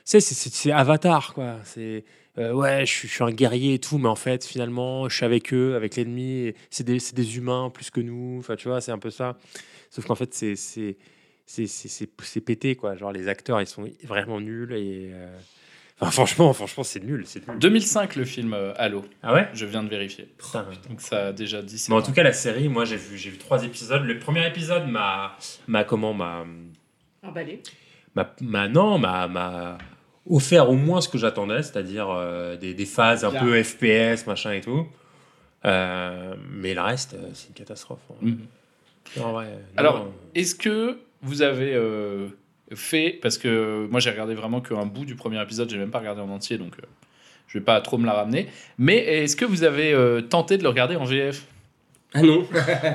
c'est- 0.04 0.72
Avatar, 0.72 1.34
quoi. 1.34 1.56
C'est. 1.64 2.04
ouais, 2.38 2.86
je 2.86 3.06
suis, 3.06 3.22
un 3.24 3.30
guerrier 3.30 3.74
et 3.74 3.78
tout, 3.78 3.98
mais 3.98 4.08
en 4.08 4.16
fait, 4.16 4.44
finalement, 4.46 5.08
je 5.08 5.16
suis 5.16 5.24
avec 5.24 5.52
eux, 5.52 5.74
avec 5.76 5.96
l'ennemi. 5.96 6.54
C'est 6.70 6.84
des, 6.84 6.98
des 7.14 7.36
humains 7.36 7.70
plus 7.70 7.90
que 7.90 8.00
nous. 8.00 8.38
Enfin, 8.38 8.56
tu 8.56 8.68
vois, 8.68 8.80
c'est 8.80 8.92
un 8.92 8.98
peu 8.98 9.10
ça. 9.10 9.36
Sauf 9.94 10.06
qu'en 10.06 10.14
fait, 10.14 10.32
c'est, 10.32 10.56
c'est, 10.56 10.96
c'est 11.44 11.66
c'est- 11.66 11.88
c'est- 11.88 12.10
c'est 12.22 12.40
pété 12.40 12.74
quoi. 12.76 12.96
Genre 12.96 13.12
les 13.12 13.28
acteurs 13.28 13.60
ils 13.60 13.66
sont 13.66 13.84
vraiment 14.04 14.40
nuls 14.40 14.72
et 14.72 15.10
euh, 15.12 15.26
enfin, 16.00 16.10
franchement 16.10 16.52
franchement 16.54 16.82
c'est 16.82 17.04
nul, 17.04 17.24
c'est 17.26 17.46
nul. 17.46 17.58
2005 17.58 18.16
le 18.16 18.24
film 18.24 18.54
euh, 18.54 18.72
Halo. 18.78 19.04
Ah 19.22 19.34
ouais? 19.34 19.48
Je 19.52 19.66
viens 19.66 19.82
de 19.84 19.90
vérifier. 19.90 20.24
Putain. 20.38 20.66
Donc 20.88 21.00
ça 21.02 21.26
a 21.26 21.32
déjà 21.32 21.60
17 21.60 21.90
Mais 21.90 21.96
en 21.96 22.02
tout 22.02 22.12
cas 22.12 22.22
la 22.22 22.32
série, 22.32 22.68
moi 22.70 22.86
j'ai 22.86 22.96
vu 22.96 23.18
j'ai 23.18 23.28
vu 23.30 23.36
trois 23.36 23.62
épisodes. 23.64 24.02
Le 24.04 24.18
premier 24.18 24.46
épisode 24.46 24.88
m'a 24.88 25.36
m'a 25.68 25.84
comment 25.84 26.14
m'a 26.14 26.46
Emballé. 27.22 27.62
m'a 28.14 28.68
non 28.68 28.98
m'a 28.98 29.28
m'a 29.28 29.76
offert 30.30 30.70
au 30.70 30.74
moins 30.76 31.00
ce 31.02 31.08
que 31.10 31.18
j'attendais, 31.18 31.62
c'est-à-dire 31.62 32.08
euh, 32.08 32.56
des, 32.56 32.72
des 32.72 32.86
phases 32.86 33.24
un 33.26 33.30
Bien. 33.30 33.40
peu 33.40 33.62
FPS 33.62 34.26
machin 34.26 34.52
et 34.52 34.60
tout. 34.62 34.86
Euh, 35.64 36.34
mais 36.50 36.72
le 36.74 36.80
reste 36.80 37.14
euh, 37.14 37.28
c'est 37.34 37.48
une 37.48 37.54
catastrophe. 37.54 38.00
hein. 38.10 38.14
Mhm. 38.22 38.38
Alors, 39.76 39.98
non. 39.98 40.12
est-ce 40.34 40.54
que 40.54 40.98
vous 41.22 41.42
avez 41.42 41.74
euh, 41.74 42.28
fait, 42.74 43.18
parce 43.22 43.38
que 43.38 43.86
moi 43.90 44.00
j'ai 44.00 44.10
regardé 44.10 44.34
vraiment 44.34 44.60
qu'un 44.60 44.86
bout 44.86 45.04
du 45.04 45.14
premier 45.14 45.40
épisode, 45.40 45.70
j'ai 45.70 45.78
même 45.78 45.90
pas 45.90 46.00
regardé 46.00 46.20
en 46.20 46.28
entier, 46.28 46.58
donc 46.58 46.74
euh, 46.78 46.86
je 47.46 47.58
vais 47.58 47.64
pas 47.64 47.80
trop 47.80 47.98
me 47.98 48.06
la 48.06 48.12
ramener, 48.12 48.48
mais 48.78 48.96
est-ce 48.96 49.36
que 49.36 49.44
vous 49.44 49.64
avez 49.64 49.92
euh, 49.92 50.20
tenté 50.20 50.58
de 50.58 50.62
le 50.62 50.68
regarder 50.68 50.96
en 50.96 51.04
VF 51.04 51.46
Ah 52.14 52.20
non. 52.22 52.44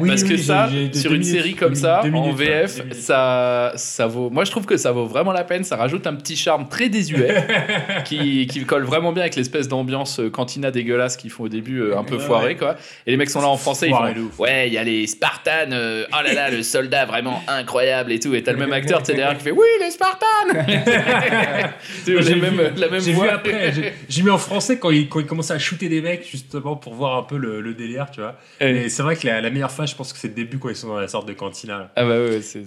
Parce 0.05 0.23
que 0.23 0.37
ça, 0.37 0.69
sur 0.93 1.13
une 1.13 1.23
série 1.23 1.55
comme 1.55 1.73
ça, 1.75 2.03
en 2.13 2.31
VF, 2.31 2.81
ça, 2.93 3.73
ça 3.75 4.05
vaut. 4.07 4.29
Moi, 4.29 4.45
je 4.45 4.51
trouve 4.51 4.65
que 4.65 4.77
ça 4.77 4.91
vaut 4.91 5.05
vraiment 5.07 5.31
la 5.31 5.43
peine. 5.43 5.63
Ça 5.63 5.75
rajoute 5.75 6.05
un 6.05 6.13
petit 6.13 6.35
charme 6.35 6.67
très 6.69 6.87
désuet 6.89 7.35
qui, 8.05 8.45
qui 8.47 8.63
colle 8.65 8.83
vraiment 8.83 9.11
bien 9.13 9.23
avec 9.23 9.35
l'espèce 9.35 9.67
d'ambiance 9.67 10.19
euh, 10.19 10.29
cantina 10.29 10.69
dégueulasse 10.71 11.17
qu'ils 11.17 11.31
font 11.31 11.45
au 11.45 11.49
début, 11.49 11.81
euh, 11.81 11.97
un 11.97 12.03
peu 12.03 12.15
Ouais, 12.17 12.21
foiré, 12.21 12.45
ouais. 12.49 12.55
quoi. 12.55 12.75
Et 13.07 13.11
les 13.11 13.17
mecs 13.17 13.29
sont 13.31 13.41
là 13.41 13.47
en 13.47 13.57
français, 13.57 13.87
ils 13.87 13.93
font 13.95 14.05
ouf. 14.21 14.39
Ouais, 14.39 14.67
il 14.67 14.73
y 14.73 14.77
a 14.77 14.83
les 14.83 15.07
Spartans, 15.07 15.71
euh, 15.71 16.05
oh 16.11 16.17
là 16.23 16.33
là, 16.33 16.49
le 16.51 16.61
soldat 16.61 17.05
vraiment 17.05 17.41
incroyable 17.47 18.11
et 18.11 18.19
tout. 18.19 18.35
Et 18.35 18.43
t'as 18.43 18.51
le 18.51 18.59
même 18.59 18.73
acteur, 18.73 19.01
tu 19.01 19.13
derrière 19.13 19.35
qui 19.37 19.43
fait 19.45 19.51
Oui, 19.51 19.65
les 19.81 19.89
Spartans 19.91 20.27
J'ai 22.05 22.35
même, 22.35 22.53
vu- 22.55 22.79
la 22.79 22.89
même 22.89 22.99
voix. 23.01 23.25
vu 23.25 23.29
après, 23.31 23.73
j'ai- 24.09 24.23
mis 24.23 24.29
en 24.29 24.37
français 24.37 24.77
quand 24.79 24.89
il, 24.89 25.07
quand 25.09 25.19
il 25.19 25.25
commençait 25.25 25.53
à 25.53 25.59
shooter 25.59 25.89
des 25.89 26.01
mecs, 26.01 26.27
justement 26.29 26.75
pour 26.75 26.93
voir 26.93 27.17
un 27.17 27.23
peu 27.23 27.37
le, 27.37 27.61
le 27.61 27.73
délire, 27.73 28.07
tu 28.11 28.19
vois. 28.21 28.35
Et 28.59 28.89
c'est 28.89 29.03
vrai 29.07 29.15
que 29.15 29.27
la, 29.27 29.41
la 29.41 29.49
meilleure 29.49 29.71
phase, 29.71 29.91
je 29.91 29.95
pense 29.95 30.13
que 30.13 30.19
c'est 30.19 30.27
le 30.29 30.33
début 30.33 30.59
quand 30.59 30.69
ils 30.69 30.75
sont 30.75 30.87
dans 30.87 30.99
la 30.99 31.07
sorte 31.07 31.27
de 31.27 31.33
cantina. 31.33 31.77
là. 31.77 31.91
Ah 31.95 32.03
bah 32.03 32.19
ouais, 32.19 32.41
c'est. 32.41 32.63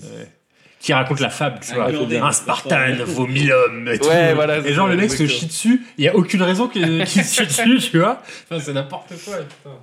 Qui 0.80 0.94
raconte 0.94 1.20
la 1.20 1.28
fable, 1.28 1.60
tu 1.60 1.72
Un 1.72 1.90
vois. 1.90 2.26
Un 2.26 2.32
Spartan 2.32 2.94
vaut 3.04 3.26
mille 3.26 3.52
hommes. 3.52 3.86
Et, 3.86 3.98
tout. 3.98 4.08
Ouais, 4.08 4.32
voilà, 4.32 4.58
et 4.58 4.72
genre, 4.72 4.88
le 4.88 4.96
mec 4.96 5.10
se 5.10 5.26
chie 5.26 5.44
dessus, 5.46 5.82
il 5.98 6.02
n'y 6.02 6.08
a 6.08 6.16
aucune 6.16 6.42
raison 6.42 6.68
qu'il 6.68 7.04
qu'il 7.04 7.22
se 7.22 7.42
chie 7.42 7.46
dessus, 7.46 7.90
tu 7.90 7.98
vois. 7.98 8.22
Enfin, 8.44 8.58
c'est 8.60 8.72
n'importe 8.72 9.12
quoi, 9.24 9.36
putain. 9.36 9.76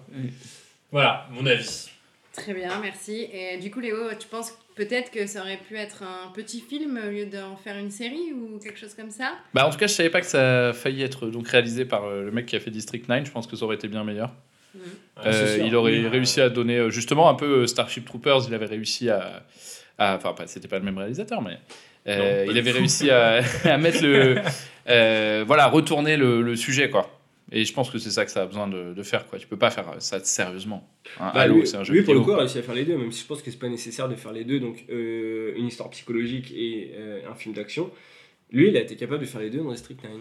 Voilà, 0.92 1.28
mon 1.32 1.46
avis. 1.46 1.90
Très 2.34 2.54
bien, 2.54 2.72
merci. 2.82 3.28
Et 3.32 3.58
du 3.58 3.70
coup, 3.70 3.80
Léo, 3.80 3.98
tu 4.20 4.28
penses 4.28 4.58
peut-être 4.76 5.12
que 5.12 5.28
ça 5.28 5.42
aurait 5.42 5.58
pu 5.58 5.76
être 5.76 6.04
un 6.04 6.32
petit 6.34 6.62
film 6.62 7.00
au 7.04 7.12
lieu 7.12 7.26
d'en 7.26 7.58
faire 7.58 7.78
une 7.78 7.92
série 7.92 8.34
ou 8.34 8.60
quelque 8.60 8.80
chose 8.80 8.94
comme 8.96 9.12
ça? 9.12 9.34
Bah 9.54 9.68
en 9.68 9.70
tout 9.70 9.78
cas, 9.78 9.88
je 9.88 9.94
savais 9.94 10.10
pas 10.10 10.22
que 10.22 10.28
ça 10.28 10.70
a 10.70 10.74
failli 10.74 11.04
être 11.04 11.28
donc 11.28 11.48
réalisé 11.48 11.86
par 11.86 12.06
euh, 12.06 12.24
le 12.24 12.32
mec 12.32 12.46
qui 12.46 12.56
a 12.56 12.60
fait 12.60 12.72
District 12.72 13.08
9. 13.08 13.26
Je 13.26 13.32
pense 13.32 13.48
que 13.48 13.56
ça 13.56 13.66
aurait 13.66 13.76
été 13.76 13.88
bien 13.88 14.04
meilleur. 14.04 14.32
Euh, 15.26 15.58
il 15.66 15.76
aurait 15.76 16.00
Oui, 16.00 16.08
réussi 16.08 16.42
à 16.42 16.50
donner 16.50 16.78
euh, 16.78 16.90
justement 16.90 17.30
un 17.30 17.34
peu 17.34 17.46
euh, 17.64 17.68
Starship 17.68 18.06
Troopers. 18.06 18.42
Il 18.48 18.54
avait 18.54 18.66
réussi 18.68 19.10
à, 19.10 19.44
à- 19.98 20.16
enfin, 20.16 20.34
pas- 20.34 20.48
c'était 20.48 20.68
pas 20.68 20.78
le 20.80 20.86
même 20.86 20.98
réalisateur, 20.98 21.42
mais 21.42 21.58
euh, 22.08 22.46
Non, 22.46 22.52
il 22.52 22.58
avait 22.58 22.72
réussi 22.72 23.10
à, 23.10 23.42
à 23.64 23.78
mettre 23.78 24.04
le, 24.04 24.38
euh, 24.90 25.44
voilà, 25.48 25.68
retourner 25.68 26.18
le, 26.18 26.42
le 26.42 26.56
sujet 26.56 26.90
quoi. 26.90 27.12
Et 27.52 27.64
je 27.64 27.74
pense 27.74 27.90
que 27.90 27.98
c'est 27.98 28.10
ça 28.12 28.26
que 28.26 28.32
ça 28.32 28.42
a 28.42 28.46
besoin 28.46 28.68
de, 28.68 28.94
de 28.94 29.04
faire 29.04 29.26
quoi. 29.26 29.40
Tu 29.40 29.48
peux 29.48 29.58
pas 29.58 29.72
faire 29.72 29.86
ça 30.00 30.20
sérieusement. 30.24 30.88
Bah, 31.18 31.32
Halo, 31.34 31.56
lui, 31.60 31.68
c'est 31.68 31.78
un 31.78 31.84
jeu 31.86 31.94
lui, 31.94 32.04
pour 32.04 32.14
le 32.14 32.20
coup, 32.20 32.32
a 32.34 32.38
réussi 32.40 32.60
à 32.60 32.62
faire 32.62 32.76
les 32.76 32.84
deux, 32.84 32.98
même 32.98 33.12
si 33.14 33.22
je 33.22 33.26
pense 33.28 33.42
que 33.42 33.50
c'est 33.50 33.58
pas 33.60 33.70
nécessaire 33.70 34.10
de 34.10 34.16
faire 34.16 34.34
les 34.34 34.44
deux, 34.44 34.60
donc 34.60 34.84
euh, 34.90 35.54
une 35.56 35.68
histoire 35.68 35.90
psychologique 35.92 36.52
et 36.56 36.92
euh, 36.98 37.20
un 37.32 37.36
film 37.36 37.56
d'action. 37.56 37.90
Lui, 38.52 38.68
il 38.70 38.78
a 38.78 38.82
été 38.82 38.96
capable 38.98 39.22
de 39.22 39.26
faire 39.26 39.40
les 39.42 39.50
deux 39.50 39.60
dans 39.60 39.72
District 39.72 40.02
9. 40.04 40.12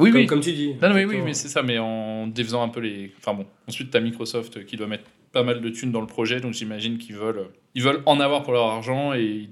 Oui, 0.00 0.10
comme, 0.10 0.20
oui. 0.20 0.26
Comme 0.26 0.40
tu 0.40 0.52
dis. 0.52 0.74
Non, 0.80 0.88
non, 0.88 0.94
mais 0.94 1.04
oui, 1.04 1.18
mais 1.24 1.34
c'est 1.34 1.48
ça, 1.48 1.62
mais 1.62 1.78
en 1.78 2.26
défaisant 2.26 2.62
un 2.62 2.68
peu 2.68 2.80
les. 2.80 3.12
Enfin 3.18 3.34
bon, 3.34 3.46
ensuite, 3.68 3.90
t'as 3.90 4.00
Microsoft 4.00 4.64
qui 4.64 4.76
doit 4.76 4.86
mettre 4.86 5.04
pas 5.32 5.42
mal 5.42 5.60
de 5.60 5.68
thunes 5.70 5.92
dans 5.92 6.00
le 6.00 6.06
projet, 6.06 6.40
donc 6.40 6.54
j'imagine 6.54 6.98
qu'ils 6.98 7.16
veulent, 7.16 7.46
ils 7.74 7.82
veulent 7.82 8.02
en 8.06 8.18
avoir 8.18 8.42
pour 8.42 8.52
leur 8.52 8.66
argent 8.66 9.14
et 9.14 9.48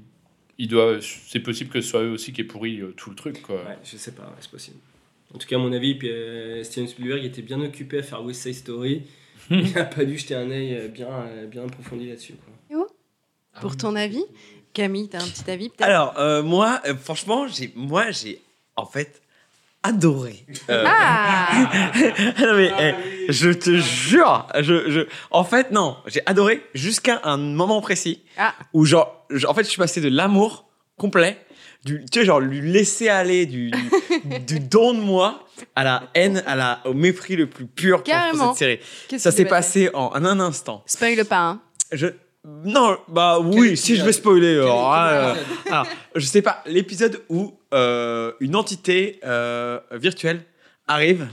ils 0.58 0.68
doivent. 0.68 1.00
C'est 1.00 1.40
possible 1.40 1.70
que 1.70 1.80
ce 1.80 1.88
soit 1.88 2.02
eux 2.02 2.10
aussi 2.10 2.32
qui 2.32 2.40
aient 2.40 2.44
pourri 2.44 2.80
euh, 2.80 2.92
tout 2.96 3.10
le 3.10 3.16
truc, 3.16 3.42
quoi. 3.42 3.56
Ouais, 3.56 3.78
je 3.84 3.96
sais 3.96 4.12
pas, 4.12 4.22
ouais, 4.24 4.38
c'est 4.40 4.50
possible. 4.50 4.78
En 5.34 5.38
tout 5.38 5.46
cas, 5.46 5.56
à 5.56 5.58
mon 5.58 5.72
avis, 5.72 5.94
puis, 5.94 6.10
euh, 6.10 6.64
Steven 6.64 6.88
Spielberg 6.88 7.24
était 7.24 7.42
bien 7.42 7.60
occupé 7.60 7.98
à 7.98 8.02
faire 8.02 8.24
West 8.24 8.42
Side 8.42 8.54
Story. 8.54 9.02
il 9.50 9.78
a 9.78 9.84
pas 9.84 10.04
dû 10.04 10.18
jeter 10.18 10.34
un 10.34 10.50
œil 10.50 10.74
euh, 10.74 10.88
bien, 10.88 11.08
bien 11.50 11.64
approfondi 11.64 12.08
là-dessus. 12.08 12.34
quoi. 12.34 12.86
Pour 13.60 13.76
ton 13.76 13.96
avis? 13.96 14.24
Camille, 14.72 15.08
t'as 15.08 15.22
un 15.22 15.26
petit 15.26 15.50
avis 15.50 15.68
peut-être? 15.68 15.88
Alors, 15.88 16.18
euh, 16.18 16.42
moi, 16.42 16.80
euh, 16.86 16.94
franchement, 16.94 17.48
j'ai, 17.48 17.72
moi, 17.74 18.10
j'ai 18.10 18.40
en 18.76 18.86
fait 18.86 19.22
adoré. 19.82 20.44
Euh, 20.70 20.84
Ah 20.86 21.70
non, 22.40 22.54
mais 22.56 22.72
eh, 22.80 23.32
je 23.32 23.50
te 23.50 23.76
jure, 23.76 24.46
je, 24.60 24.90
je, 24.90 25.00
en 25.30 25.44
fait, 25.44 25.70
non, 25.70 25.96
j'ai 26.06 26.20
adoré 26.26 26.62
jusqu'à 26.74 27.20
un 27.24 27.36
moment 27.36 27.80
précis 27.80 28.22
Ah. 28.36 28.54
où, 28.72 28.84
genre, 28.84 29.26
je- 29.30 29.46
en 29.46 29.54
fait, 29.54 29.64
je 29.64 29.68
suis 29.68 29.78
passé 29.78 30.00
de 30.00 30.08
l'amour 30.08 30.68
complet, 30.96 31.38
du, 31.84 32.04
tu 32.10 32.20
sais, 32.20 32.26
genre, 32.26 32.40
lui 32.40 32.60
laisser 32.60 33.08
aller 33.08 33.46
du, 33.46 33.70
du, 33.70 34.38
du 34.46 34.60
don 34.60 34.94
de 34.94 35.00
moi 35.00 35.46
à 35.76 35.84
la 35.84 36.02
haine, 36.14 36.42
à 36.46 36.56
la, 36.56 36.80
au 36.84 36.92
mépris 36.92 37.36
le 37.36 37.46
plus 37.48 37.66
pur 37.66 37.98
pour- 37.98 38.04
pour, 38.04 38.12
Carrément. 38.12 38.54
cette 38.54 38.58
série. 39.08 39.18
Ça 39.18 39.30
s'est 39.30 39.44
passé 39.44 39.90
en 39.94 40.12
un 40.14 40.40
instant. 40.40 40.82
Spoil 40.86 41.24
pas, 41.24 41.38
hein 41.40 41.60
Je... 41.92 42.08
Non, 42.64 42.98
bah 43.08 43.38
oui, 43.40 43.76
si 43.76 43.96
je 43.96 44.04
vais 44.04 44.12
spoiler. 44.12 44.54
alors, 44.54 44.92
ah, 44.92 45.10
euh, 45.10 45.34
alors, 45.66 45.86
je 46.14 46.24
sais 46.26 46.42
pas, 46.42 46.62
l'épisode 46.66 47.22
où 47.28 47.54
euh, 47.74 48.32
une 48.40 48.56
entité 48.56 49.20
euh, 49.24 49.78
virtuelle 49.92 50.44
arrive 50.86 51.28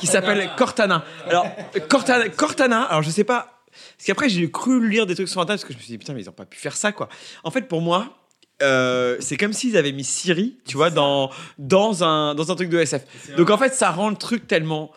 qui 0.00 0.06
s'appelle 0.06 0.50
Cortana. 0.56 1.04
Alors, 1.28 1.46
Cortana, 1.88 2.28
Cortana, 2.28 2.82
alors 2.82 3.02
je 3.02 3.10
sais 3.10 3.24
pas, 3.24 3.62
parce 3.96 4.06
qu'après 4.06 4.28
j'ai 4.28 4.50
cru 4.50 4.86
lire 4.88 5.06
des 5.06 5.14
trucs 5.14 5.28
sur 5.28 5.40
Internet 5.40 5.60
parce 5.60 5.68
que 5.68 5.72
je 5.72 5.78
me 5.78 5.82
suis 5.82 5.92
dit 5.92 5.98
putain, 5.98 6.12
mais 6.12 6.22
ils 6.22 6.28
ont 6.28 6.32
pas 6.32 6.46
pu 6.46 6.58
faire 6.58 6.76
ça 6.76 6.92
quoi. 6.92 7.08
En 7.44 7.50
fait, 7.50 7.62
pour 7.62 7.80
moi, 7.80 8.16
euh, 8.62 9.16
c'est 9.20 9.36
comme 9.36 9.52
s'ils 9.52 9.76
avaient 9.76 9.92
mis 9.92 10.04
Siri, 10.04 10.56
tu 10.66 10.76
vois, 10.76 10.90
dans, 10.90 11.30
dans, 11.58 12.04
un, 12.04 12.34
dans 12.34 12.50
un 12.50 12.54
truc 12.54 12.70
de 12.70 12.78
SF. 12.78 13.36
Donc 13.36 13.50
en 13.50 13.58
fait, 13.58 13.74
ça 13.74 13.90
rend 13.90 14.08
le 14.10 14.16
truc 14.16 14.46
tellement 14.46 14.90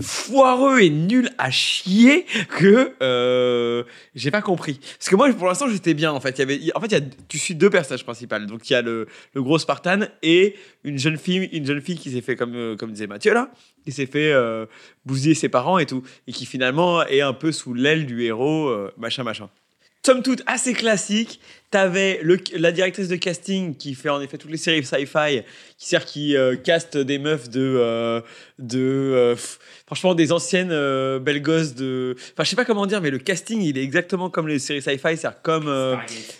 foireux 0.00 0.80
et 0.80 0.90
nul 0.90 1.30
à 1.38 1.50
chier 1.50 2.26
que 2.48 2.92
euh, 3.00 3.84
j'ai 4.14 4.30
pas 4.30 4.42
compris. 4.42 4.80
Parce 4.98 5.08
que 5.08 5.14
moi, 5.14 5.32
pour 5.32 5.46
l'instant, 5.46 5.68
j'étais 5.68 5.94
bien. 5.94 6.12
En 6.12 6.20
fait, 6.20 6.30
il 6.30 6.38
y 6.38 6.42
avait, 6.42 6.60
en 6.74 6.80
fait, 6.80 7.02
tu 7.28 7.38
suis 7.38 7.54
deux 7.54 7.70
personnages 7.70 8.04
principaux. 8.04 8.38
Donc 8.40 8.68
il 8.68 8.72
y 8.72 8.76
a 8.76 8.82
le, 8.82 9.06
le 9.34 9.42
gros 9.42 9.58
Spartan 9.58 10.00
et 10.22 10.56
une 10.82 10.98
jeune 10.98 11.16
fille, 11.16 11.48
une 11.52 11.64
jeune 11.64 11.80
fille 11.80 11.98
qui 11.98 12.10
s'est 12.10 12.22
fait 12.22 12.36
comme 12.36 12.54
euh, 12.54 12.76
comme 12.76 12.90
disait 12.90 13.06
Mathieu 13.06 13.32
là, 13.34 13.50
qui 13.84 13.92
s'est 13.92 14.06
fait 14.06 14.32
euh, 14.32 14.66
bousiller 15.04 15.34
ses 15.34 15.48
parents 15.48 15.78
et 15.78 15.86
tout, 15.86 16.02
et 16.26 16.32
qui 16.32 16.46
finalement 16.46 17.06
est 17.06 17.20
un 17.20 17.32
peu 17.32 17.52
sous 17.52 17.74
l'aile 17.74 18.06
du 18.06 18.22
héros, 18.22 18.68
euh, 18.68 18.92
machin 18.96 19.22
machin. 19.22 19.48
Somme 20.04 20.22
toute, 20.22 20.42
assez 20.46 20.74
classique. 20.74 21.40
T'avais 21.74 22.20
le, 22.22 22.38
la 22.56 22.70
directrice 22.70 23.08
de 23.08 23.16
casting 23.16 23.74
qui 23.74 23.96
fait 23.96 24.08
en 24.08 24.20
effet 24.20 24.38
toutes 24.38 24.52
les 24.52 24.56
séries 24.56 24.84
sci-fi, 24.84 25.42
qui 25.76 25.88
sert 25.88 26.04
qui 26.04 26.36
euh, 26.36 26.54
caste 26.54 26.96
des 26.96 27.18
meufs 27.18 27.50
de 27.50 27.60
euh, 27.60 28.20
de 28.60 28.78
euh, 28.78 29.34
pff, 29.34 29.58
franchement 29.84 30.14
des 30.14 30.30
anciennes 30.30 30.70
euh, 30.70 31.18
belles 31.18 31.42
gosses 31.42 31.74
de. 31.74 32.14
Enfin, 32.32 32.44
je 32.44 32.50
sais 32.50 32.54
pas 32.54 32.64
comment 32.64 32.86
dire, 32.86 33.00
mais 33.00 33.10
le 33.10 33.18
casting 33.18 33.60
il 33.60 33.76
est 33.76 33.82
exactement 33.82 34.30
comme 34.30 34.46
les 34.46 34.60
séries 34.60 34.82
sci-fi, 34.82 35.16
c'est 35.16 35.26
comme 35.42 35.66
euh, 35.66 35.96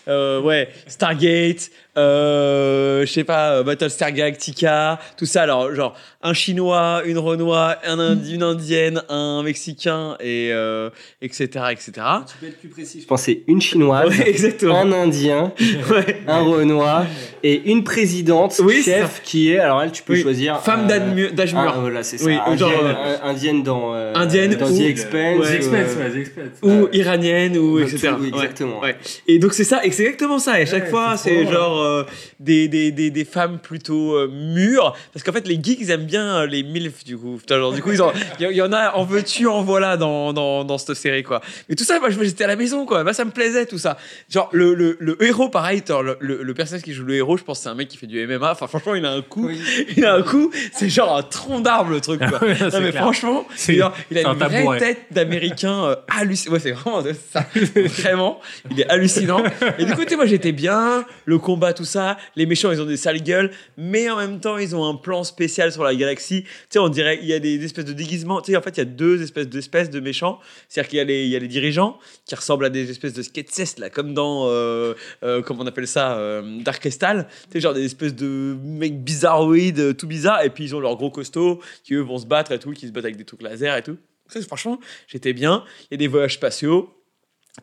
euh, 0.07 0.41
ouais 0.41 0.69
Stargate, 0.87 1.71
euh, 1.97 3.05
je 3.05 3.11
sais 3.13 3.25
pas 3.25 3.63
Battlestar 3.65 4.13
Galactica, 4.13 5.01
tout 5.17 5.27
ça. 5.27 5.43
Alors 5.43 5.75
genre 5.75 5.97
un 6.23 6.33
chinois, 6.33 7.03
une 7.07 7.19
renois, 7.19 7.77
un 7.85 7.99
Indi- 7.99 8.35
une 8.35 8.43
indienne, 8.45 9.03
un 9.09 9.43
mexicain 9.43 10.17
et 10.21 10.51
euh, 10.53 10.91
etc 11.21 11.45
etc. 11.73 11.93
Tu 12.29 12.37
peux 12.41 12.47
être 12.47 12.59
plus 12.61 12.69
précis 12.69 13.01
Je 13.03 13.07
pensais 13.07 13.43
une 13.49 13.61
chinoise, 13.61 14.09
Ouais, 14.09 14.29
exactement. 14.35 14.81
un 14.81 14.93
indien, 14.93 15.24
un 16.29 16.41
renois 16.41 17.07
et 17.43 17.71
une 17.71 17.85
présidente 17.85 18.61
Oui, 18.63 18.83
chef 18.83 19.21
qui 19.23 19.51
est. 19.53 19.59
Alors 19.59 19.83
elle, 19.83 19.93
tu 19.93 20.03
peux 20.03 20.15
Oui, 20.15 20.23
choisir. 20.23 20.61
femme 20.61 20.87
euh, 20.91 21.31
d'âge 21.31 21.55
mûr- 21.55 21.65
ah, 21.69 21.77
voilà, 21.81 22.03
c'est 22.03 22.19
ça. 22.19 22.25
Oui, 22.27 22.35
indienne, 22.47 22.59
genre, 22.59 22.85
euh, 22.85 23.17
un- 23.23 23.29
indienne 23.31 23.63
dans. 23.63 23.95
euh, 23.95 24.13
indienne 24.15 24.55
dans 24.55 24.67
ou- 24.71 24.79
The 24.79 24.83
Expanse. 24.83 25.39
Ouais. 25.41 25.51
The 25.51 25.55
Expanse, 25.57 25.75
euh, 25.97 26.05
ouais, 26.05 26.11
The 26.11 26.17
Expanse. 26.17 26.47
ou 26.63 26.89
iranienne 26.93 27.59
ou 27.59 27.77
Ouais, 27.77 27.83
etc. 27.83 28.13
tout, 28.19 28.25
exactement. 28.25 28.81
Et 29.27 29.39
donc 29.39 29.53
c'est 29.53 29.65
ça, 29.65 29.85
et 29.85 29.91
c'est 29.91 30.05
exactement 30.05 30.39
ça. 30.39 30.61
Et 30.61 30.67
chaque 30.67 30.85
Ouais, 30.85 30.91
fois, 30.91 31.17
c'est 31.17 31.47
genre 31.47 31.81
euh, 31.83 32.05
des, 32.41 32.69
des, 32.69 32.91
des, 32.91 33.11
des 33.11 33.25
femmes 33.25 33.59
plutôt 33.59 34.15
euh, 34.15 34.29
mûres, 34.29 34.95
parce 35.13 35.23
qu'en 35.25 35.33
fait 35.33 35.47
les 35.47 35.55
geeks 35.63 35.79
ils 35.81 35.91
aiment 35.91 36.05
bien 36.07 36.25
euh, 36.43 36.47
les 36.47 36.63
milfs 36.63 37.05
du 37.05 37.17
coup. 37.19 37.37
Putain, 37.39 37.59
genre, 37.59 37.73
du 37.73 37.83
coup 37.83 37.91
il 37.93 37.99
y, 38.51 38.63
en 38.63 38.73
a 38.73 38.93
en 38.95 39.05
veux-tu 39.05 39.47
en 39.47 39.63
voilà 39.63 39.97
dans, 39.97 40.33
dans, 40.33 40.65
dans 40.65 40.79
cette 40.79 40.95
série 40.97 41.23
quoi. 41.23 41.41
Mais 41.69 41.75
tout 41.75 41.85
ça, 41.85 41.99
moi 42.01 42.09
j'étais 42.11 42.45
à 42.45 42.49
la 42.49 42.57
maison 42.57 42.87
quoi. 42.87 43.03
Moi 43.05 43.13
ça 43.13 43.25
me 43.25 43.31
plaisait 43.31 43.67
tout 43.67 43.79
ça. 43.79 43.97
Genre 44.31 44.49
le, 44.53 44.75
le, 44.75 44.97
le 44.99 45.14
le 45.19 45.27
héros, 45.27 45.49
pareil, 45.49 45.83
le, 45.89 46.17
le- 46.21 46.43
le 46.43 46.55
personnage 46.55 46.83
qui 46.83 46.93
joue 46.93 47.05
le 47.05 47.15
héros, 47.15 47.37
je 47.37 47.45
pense 47.45 47.59
que 47.59 47.63
c'est 47.65 47.69
un 47.69 47.75
mec 47.75 47.89
qui 47.89 47.97
fait 47.97 48.07
du 48.07 48.25
MMA. 48.27 48.53
Enfin, 48.53 48.67
franchement, 48.67 48.95
il 48.95 49.05
a 49.05 49.13
un 49.13 49.23
coup. 49.23 49.51
Il 49.97 50.05
a 50.05 50.15
un 50.15 50.23
coup, 50.23 50.51
c'est 50.73 50.89
genre 50.89 51.17
un 51.17 51.23
tronc 51.23 51.61
d'arbre 51.61 51.91
le 51.91 52.01
truc, 52.01 52.21
quoi. 52.21 52.43
Ouais, 52.43 52.57
non, 52.61 52.71
c'est 52.71 52.81
mais 52.81 52.91
clair. 52.91 53.03
franchement, 53.03 53.47
il 53.69 53.83
a, 53.83 53.93
c'est 54.11 54.25
un 54.25 54.33
une 54.33 54.39
vraie 54.39 54.49
tabouret. 54.59 54.79
tête 54.79 54.99
d'américain 55.11 55.85
euh, 55.85 55.97
hallucinant. 56.09 56.53
Ouais, 56.55 56.61
c'est 56.61 56.73
vraiment 56.73 57.03
ça. 57.33 57.47
vraiment, 57.55 58.41
il 58.71 58.81
est 58.81 58.89
hallucinant. 58.89 59.43
Et 59.79 59.85
du 59.85 59.93
coup, 59.95 60.03
tu 60.05 60.11
sais, 60.11 60.17
moi, 60.17 60.27
j'étais 60.27 60.53
bien. 60.53 61.05
Le 61.25 61.39
combat, 61.39 61.73
tout 61.73 61.85
ça. 61.85 62.17
Les 62.37 62.47
méchants, 62.47 62.71
ils 62.73 62.81
ont 62.81 62.87
des 62.87 62.97
sales 62.97 63.23
gueules. 63.23 63.51
Mais 63.77 64.11
en 64.11 64.17
même 64.17 64.41
temps, 64.41 64.59
ils 64.59 64.75
ont 64.77 64.85
un 64.89 64.95
plan 64.97 65.25
spécial 65.25 65.73
sur 65.73 65.85
la 65.85 65.95
galaxie. 65.95 66.43
Tu 66.45 66.51
sais, 66.71 66.79
on 66.79 66.89
dirait, 66.89 67.19
il 67.23 67.29
y 67.29 67.33
a 67.33 67.39
des, 67.39 67.59
des 67.59 67.65
espèces 67.65 67.85
de 67.85 67.93
déguisements. 67.93 68.41
Tu 68.41 68.53
sais, 68.53 68.57
en 68.59 68.63
fait, 68.63 68.71
il 68.77 68.79
y 68.79 68.83
a 68.83 68.87
deux 68.87 69.23
espèces 69.23 69.49
d'espèces 69.49 69.91
de 69.91 70.01
méchants. 70.01 70.39
C'est-à-dire 70.69 70.89
qu'il 70.91 70.99
y, 70.99 71.01
a 71.01 71.05
les- 71.05 71.25
il 71.25 71.31
y 71.31 71.37
a 71.37 71.39
les 71.39 71.49
dirigeants 71.49 71.99
qui 72.27 72.35
ressemblent 72.35 72.65
à 72.65 72.71
des 72.71 72.91
espèces 72.91 73.13
de 73.15 73.23
sketchs, 73.23 73.79
là, 73.79 73.91
comme 73.91 74.15
dans, 74.15 74.47
euh, 74.49 74.94
comment 75.43 75.63
on 75.63 75.67
appelle 75.67 75.87
ça, 75.87 76.17
euh, 76.19 76.61
Dark 76.63 76.81
Crystal. 76.81 77.27
Tu 77.45 77.53
sais, 77.53 77.61
genre 77.61 77.75
des 77.75 77.85
espèces 77.85 78.15
de 78.15 78.57
mecs 78.63 79.03
bizarroïdes, 79.03 79.79
euh, 79.81 79.93
tout 79.93 80.07
bizarre. 80.07 80.43
Et 80.43 80.51
puis, 80.51 80.65
ils 80.65 80.75
ont 80.75 80.81
leurs 80.81 80.97
gros 80.97 81.11
costauds 81.11 81.61
qui, 81.83 81.95
eux, 81.95 82.01
vont 82.01 82.19
se 82.19 82.27
battre 82.27 82.53
et 82.53 82.59
tout, 82.59 82.73
qui 82.73 82.87
se 82.87 82.93
battent 82.93 83.05
avec 83.05 83.17
des 83.17 83.25
trucs 83.25 83.43
laser 83.43 83.77
et 83.77 83.83
tout. 83.83 83.97
Ça, 84.29 84.41
franchement, 84.43 84.79
j'étais 85.07 85.33
bien. 85.33 85.65
Il 85.83 85.87
y 85.93 85.95
a 85.95 85.99
des 85.99 86.07
voyages 86.09 86.35
spatiaux. 86.35 86.91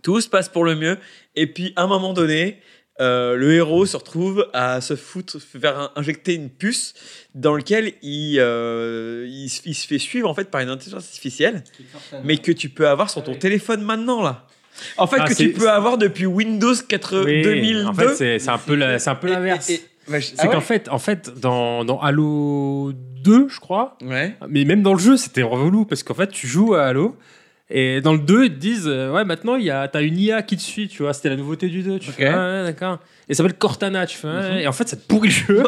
Tout 0.03 0.21
se 0.21 0.29
passe 0.29 0.47
pour 0.47 0.63
le 0.63 0.75
mieux. 0.75 0.97
Et 1.35 1.47
puis, 1.47 1.73
à 1.75 1.83
un 1.83 1.87
moment 1.87 2.13
donné, 2.13 2.59
euh, 2.99 3.35
le 3.35 3.53
héros 3.53 3.85
se 3.85 3.97
retrouve 3.97 4.47
à 4.53 4.79
se 4.79 4.95
foutre, 4.95 5.39
faire 5.41 5.79
un- 5.79 5.91
injecter 5.95 6.35
une 6.35 6.49
puce 6.49 6.93
dans 7.33 7.55
lequel 7.55 7.93
il, 8.03 8.37
euh, 8.39 9.25
il, 9.27 9.49
se- 9.49 9.61
il 9.65 9.73
se 9.73 9.87
fait 9.87 9.97
suivre 9.97 10.29
en 10.29 10.33
fait 10.35 10.51
par 10.51 10.61
une 10.61 10.69
intelligence 10.69 11.05
artificielle, 11.05 11.63
mais 12.23 12.37
que 12.37 12.51
tu 12.51 12.69
peux 12.69 12.87
avoir 12.87 13.09
sur 13.09 13.23
ton 13.23 13.33
téléphone 13.39 13.81
maintenant 13.81 14.21
là. 14.21 14.45
En 14.97 15.07
fait, 15.07 15.17
Ah, 15.19 15.27
que 15.27 15.33
tu 15.33 15.51
peux 15.51 15.69
avoir 15.69 15.97
depuis 15.97 16.25
Windows 16.25 16.73
4, 16.87 17.23
Oui, 17.25 17.41
2002. 17.43 17.85
En 17.87 17.93
fait, 17.93 18.39
c'est 18.39 18.49
un 18.49 18.57
peu 18.57 18.75
l'inverse. 18.75 19.69
et- 19.69 19.81
ouais, 20.09 20.19
je- 20.21 20.27
C'est 20.27 20.33
ah 20.39 20.45
ouais 20.47 20.53
qu'en 20.53 20.61
fait, 20.61 20.89
en 20.89 20.99
fait, 20.99 21.31
dans, 21.39 21.83
dans 21.85 21.99
Halo 21.99 22.91
2, 23.23 23.47
je 23.49 23.59
crois, 23.59 23.97
Ouais. 24.03 24.35
mais 24.49 24.65
même 24.65 24.81
dans 24.81 24.93
le 24.93 24.99
jeu, 24.99 25.17
c'était 25.17 25.43
relou 25.43 25.85
parce 25.85 26.03
qu'en 26.03 26.13
fait, 26.15 26.29
tu 26.31 26.47
joues 26.47 26.73
à 26.75 26.83
Halo. 26.85 27.15
Et 27.73 28.01
dans 28.01 28.11
le 28.11 28.19
2, 28.19 28.43
ils 28.45 28.49
te 28.53 28.59
disent, 28.59 28.87
euh, 28.89 29.13
ouais, 29.13 29.23
maintenant, 29.23 29.55
il 29.55 29.63
y 29.63 29.69
a, 29.71 29.87
t'as 29.87 30.01
une 30.01 30.17
IA 30.19 30.41
qui 30.41 30.57
te 30.57 30.61
suit, 30.61 30.89
tu 30.89 31.03
vois, 31.03 31.13
c'était 31.13 31.29
la 31.29 31.37
nouveauté 31.37 31.69
du 31.69 31.83
2. 31.83 31.99
Tu 31.99 32.09
Ok. 32.09 32.15
fais, 32.17 32.27
ouais, 32.27 32.35
ouais, 32.35 32.63
d'accord. 32.65 32.99
Et 33.29 33.33
ça 33.33 33.43
s'appelle 33.43 33.57
Cortana, 33.57 34.05
tu 34.05 34.17
fais, 34.17 34.27
Mhm. 34.27 34.57
et 34.57 34.67
en 34.67 34.73
fait, 34.73 34.89
ça 34.89 34.97
te 34.97 35.07
pourrit 35.07 35.29
le 35.29 35.33
jeu. 35.55 35.63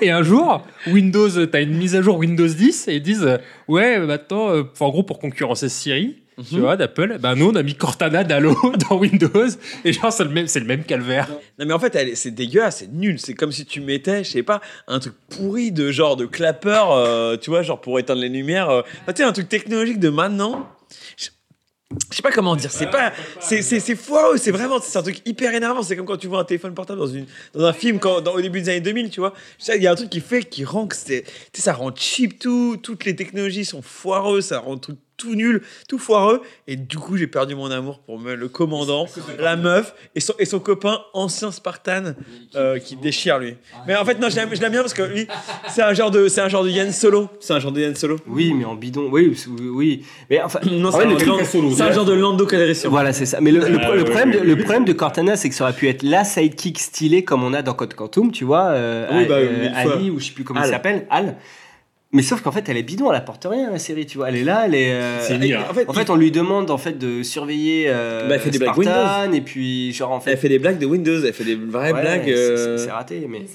et 0.00 0.12
un 0.12 0.22
jour, 0.22 0.64
Windows, 0.86 1.28
t'as 1.46 1.62
une 1.62 1.74
mise 1.76 1.96
à 1.96 2.02
jour 2.02 2.16
Windows 2.18 2.46
10, 2.46 2.86
et 2.86 2.94
ils 2.96 3.02
disent, 3.02 3.24
euh, 3.24 3.38
ouais, 3.66 3.98
maintenant, 3.98 4.50
euh, 4.50 4.62
en 4.78 4.88
gros, 4.90 5.02
pour 5.02 5.18
concurrencer 5.18 5.68
Siri, 5.68 6.22
tu 6.48 6.54
Mhm. 6.56 6.60
vois, 6.60 6.76
d'Apple, 6.76 7.18
ben 7.18 7.34
nous, 7.34 7.50
on 7.50 7.54
a 7.54 7.62
mis 7.62 7.74
Cortana 7.74 8.24
d'Halo 8.24 8.56
dans 8.90 8.96
Windows, 8.98 9.46
et 9.84 9.92
genre, 9.92 10.12
c'est 10.12 10.24
le 10.24 10.30
même, 10.30 10.46
c'est 10.46 10.60
le 10.60 10.66
même 10.66 10.84
calvaire. 10.84 11.28
Non 11.58 11.66
mais 11.66 11.72
en 11.72 11.78
fait, 11.78 11.96
c'est 12.16 12.30
dégueulasse, 12.30 12.78
c'est 12.78 12.92
nul. 12.92 13.18
C'est 13.18 13.34
comme 13.34 13.52
si 13.52 13.64
tu 13.64 13.80
mettais, 13.80 14.24
je 14.24 14.30
sais 14.30 14.42
pas, 14.42 14.60
un 14.88 14.98
truc 14.98 15.14
pourri 15.30 15.72
de 15.72 15.90
genre 15.90 16.16
de 16.16 16.26
clapper, 16.26 16.82
euh, 16.90 17.36
tu 17.36 17.50
vois, 17.50 17.62
genre 17.62 17.80
pour 17.80 17.98
éteindre 17.98 18.20
les 18.22 18.28
lumières. 18.28 18.70
euh. 18.70 18.82
Enfin, 19.02 19.12
tu 19.12 19.22
sais, 19.22 19.28
un 19.28 19.32
truc 19.32 19.48
technologique 19.48 19.98
de 20.00 20.08
maintenant. 20.08 20.68
Je 21.16 21.28
je 22.10 22.16
sais 22.16 22.22
pas 22.22 22.30
comment 22.32 22.56
dire, 22.56 22.70
c'est 22.70 22.90
pas, 22.90 23.12
c'est 23.38 23.60
c'est 23.60 23.78
c'est 23.78 23.96
foireux, 23.96 24.38
c'est 24.38 24.50
vraiment, 24.50 24.80
c'est 24.80 24.96
un 24.98 25.02
truc 25.02 25.20
hyper 25.26 25.52
énervant. 25.54 25.82
C'est 25.82 25.94
comme 25.94 26.06
quand 26.06 26.16
tu 26.16 26.26
vois 26.26 26.40
un 26.40 26.44
téléphone 26.44 26.72
portable 26.72 26.98
dans 26.98 27.06
une 27.06 27.26
dans 27.52 27.66
un 27.66 27.74
film 27.74 27.98
quand, 27.98 28.22
dans, 28.22 28.32
au 28.32 28.40
début 28.40 28.62
des 28.62 28.70
années 28.70 28.80
2000, 28.80 29.10
tu 29.10 29.20
vois. 29.20 29.34
Il 29.76 29.82
y 29.82 29.86
a 29.86 29.92
un 29.92 29.94
truc 29.94 30.08
qui 30.08 30.20
fait, 30.20 30.42
qui 30.44 30.64
rend 30.64 30.86
que 30.86 30.96
c'est, 30.96 31.22
tu 31.24 31.30
sais, 31.52 31.62
ça 31.62 31.74
rend 31.74 31.94
cheap 31.94 32.38
tout, 32.38 32.78
toutes 32.82 33.04
les 33.04 33.14
technologies 33.14 33.66
sont 33.66 33.82
foireuses, 33.82 34.46
ça 34.46 34.60
rend 34.60 34.72
le 34.72 34.78
truc 34.80 34.96
tout 35.22 35.34
nul, 35.34 35.62
tout 35.88 35.98
foireux. 35.98 36.42
Et 36.66 36.76
du 36.76 36.98
coup, 36.98 37.16
j'ai 37.16 37.26
perdu 37.26 37.54
mon 37.54 37.70
amour 37.70 38.00
pour 38.00 38.18
me- 38.18 38.34
le 38.34 38.48
commandant, 38.48 39.06
la 39.38 39.56
meuf 39.56 39.94
et 40.14 40.20
son, 40.20 40.34
et 40.38 40.44
son 40.44 40.58
copain 40.60 40.98
ancien 41.14 41.50
Spartan 41.52 42.14
euh, 42.56 42.78
qui 42.78 42.96
déchire 42.96 43.38
lui. 43.38 43.54
Mais 43.86 43.96
en 43.96 44.04
fait, 44.04 44.18
non, 44.18 44.28
je 44.28 44.36
l'aime 44.36 44.48
bien 44.50 44.80
parce 44.80 44.94
que 44.94 45.02
lui, 45.02 45.26
c'est 45.68 45.82
un 45.82 45.94
genre 45.94 46.10
de, 46.10 46.28
c'est 46.28 46.40
un 46.40 46.48
genre 46.48 46.64
de 46.64 46.70
Yann 46.70 46.92
Solo. 46.92 47.28
C'est 47.40 47.52
un 47.52 47.60
genre 47.60 47.72
de 47.72 47.80
Yann 47.80 47.94
Solo. 47.94 48.16
Oui, 48.26 48.52
mais 48.54 48.64
en 48.64 48.74
bidon. 48.74 49.08
Oui, 49.10 49.36
oui. 49.58 50.04
Mais 50.30 50.42
enfin, 50.42 50.60
Non, 50.70 50.90
c'est 50.90 51.02
un, 51.82 51.92
genre 51.92 52.04
de 52.04 52.12
Lando 52.12 52.46
Calrissian. 52.46 52.90
Voilà, 52.90 53.12
c'est 53.12 53.26
ça. 53.26 53.40
Mais 53.40 53.50
le, 53.52 53.60
le- 53.68 53.78
Ah, 53.82 53.94
le 53.94 54.04
problème, 54.04 54.30
de, 54.32 54.38
le 54.38 54.56
problème 54.56 54.84
de 54.84 54.92
Cortana, 54.92 55.36
c'est 55.36 55.48
que 55.48 55.54
ça 55.54 55.64
aurait 55.64 55.72
pu 55.72 55.88
être 55.88 56.02
la 56.02 56.24
sidekick 56.24 56.78
stylée 56.78 57.24
comme 57.24 57.42
on 57.44 57.52
a 57.54 57.62
dans 57.62 57.74
Code 57.74 57.94
Quantum, 57.94 58.32
tu 58.32 58.44
vois, 58.44 58.66
euh, 58.70 59.06
Oui, 59.12 59.26
bah, 59.26 59.34
euh, 59.36 59.60
mille 59.62 59.72
fois. 59.82 59.94
Ali 59.94 60.10
ou 60.10 60.18
je 60.18 60.26
sais 60.26 60.32
plus 60.32 60.44
comment 60.44 60.60
Al. 60.60 60.66
il 60.68 60.70
s'appelle, 60.70 61.06
Al. 61.10 61.36
Mais 62.14 62.20
sauf 62.22 62.42
qu'en 62.42 62.52
fait, 62.52 62.68
elle 62.68 62.76
est 62.76 62.82
bidon, 62.82 63.10
elle 63.10 63.16
apporte 63.16 63.46
rien 63.48 63.70
la 63.70 63.78
série, 63.78 64.04
tu 64.04 64.18
vois. 64.18 64.28
Elle 64.28 64.36
est 64.36 64.44
là, 64.44 64.64
elle 64.66 64.74
est. 64.74 64.92
euh, 64.92 65.20
C'est 65.26 65.36
une 65.36 65.44
IA. 65.44 65.70
En 65.70 65.72
fait, 65.74 65.88
en 65.88 65.92
fait, 65.94 66.10
on 66.10 66.16
lui 66.16 66.30
demande 66.30 66.70
en 66.70 66.76
fait 66.76 66.98
de 66.98 67.22
surveiller 67.22 67.86
euh, 67.88 68.28
Bah, 68.28 68.34
elle 68.34 68.40
fait 68.40 68.50
des 68.50 68.58
blagues 68.58 68.74
Spartan 68.82 69.32
et 69.32 69.40
puis 69.40 69.92
genre 69.94 70.10
en 70.12 70.20
fait. 70.20 70.32
Elle 70.32 70.36
fait 70.38 70.50
des 70.50 70.58
blagues 70.58 70.78
de 70.78 70.84
Windows, 70.86 71.24
elle 71.24 71.32
fait 71.32 71.44
des 71.44 71.54
vraies 71.54 71.92
Ouais, 71.92 72.00
blagues. 72.02 72.24
c'est- 72.26 72.34
euh, 72.34 72.76
c'est- 72.76 72.90
raté, 72.90 73.26
mais. 73.28 73.46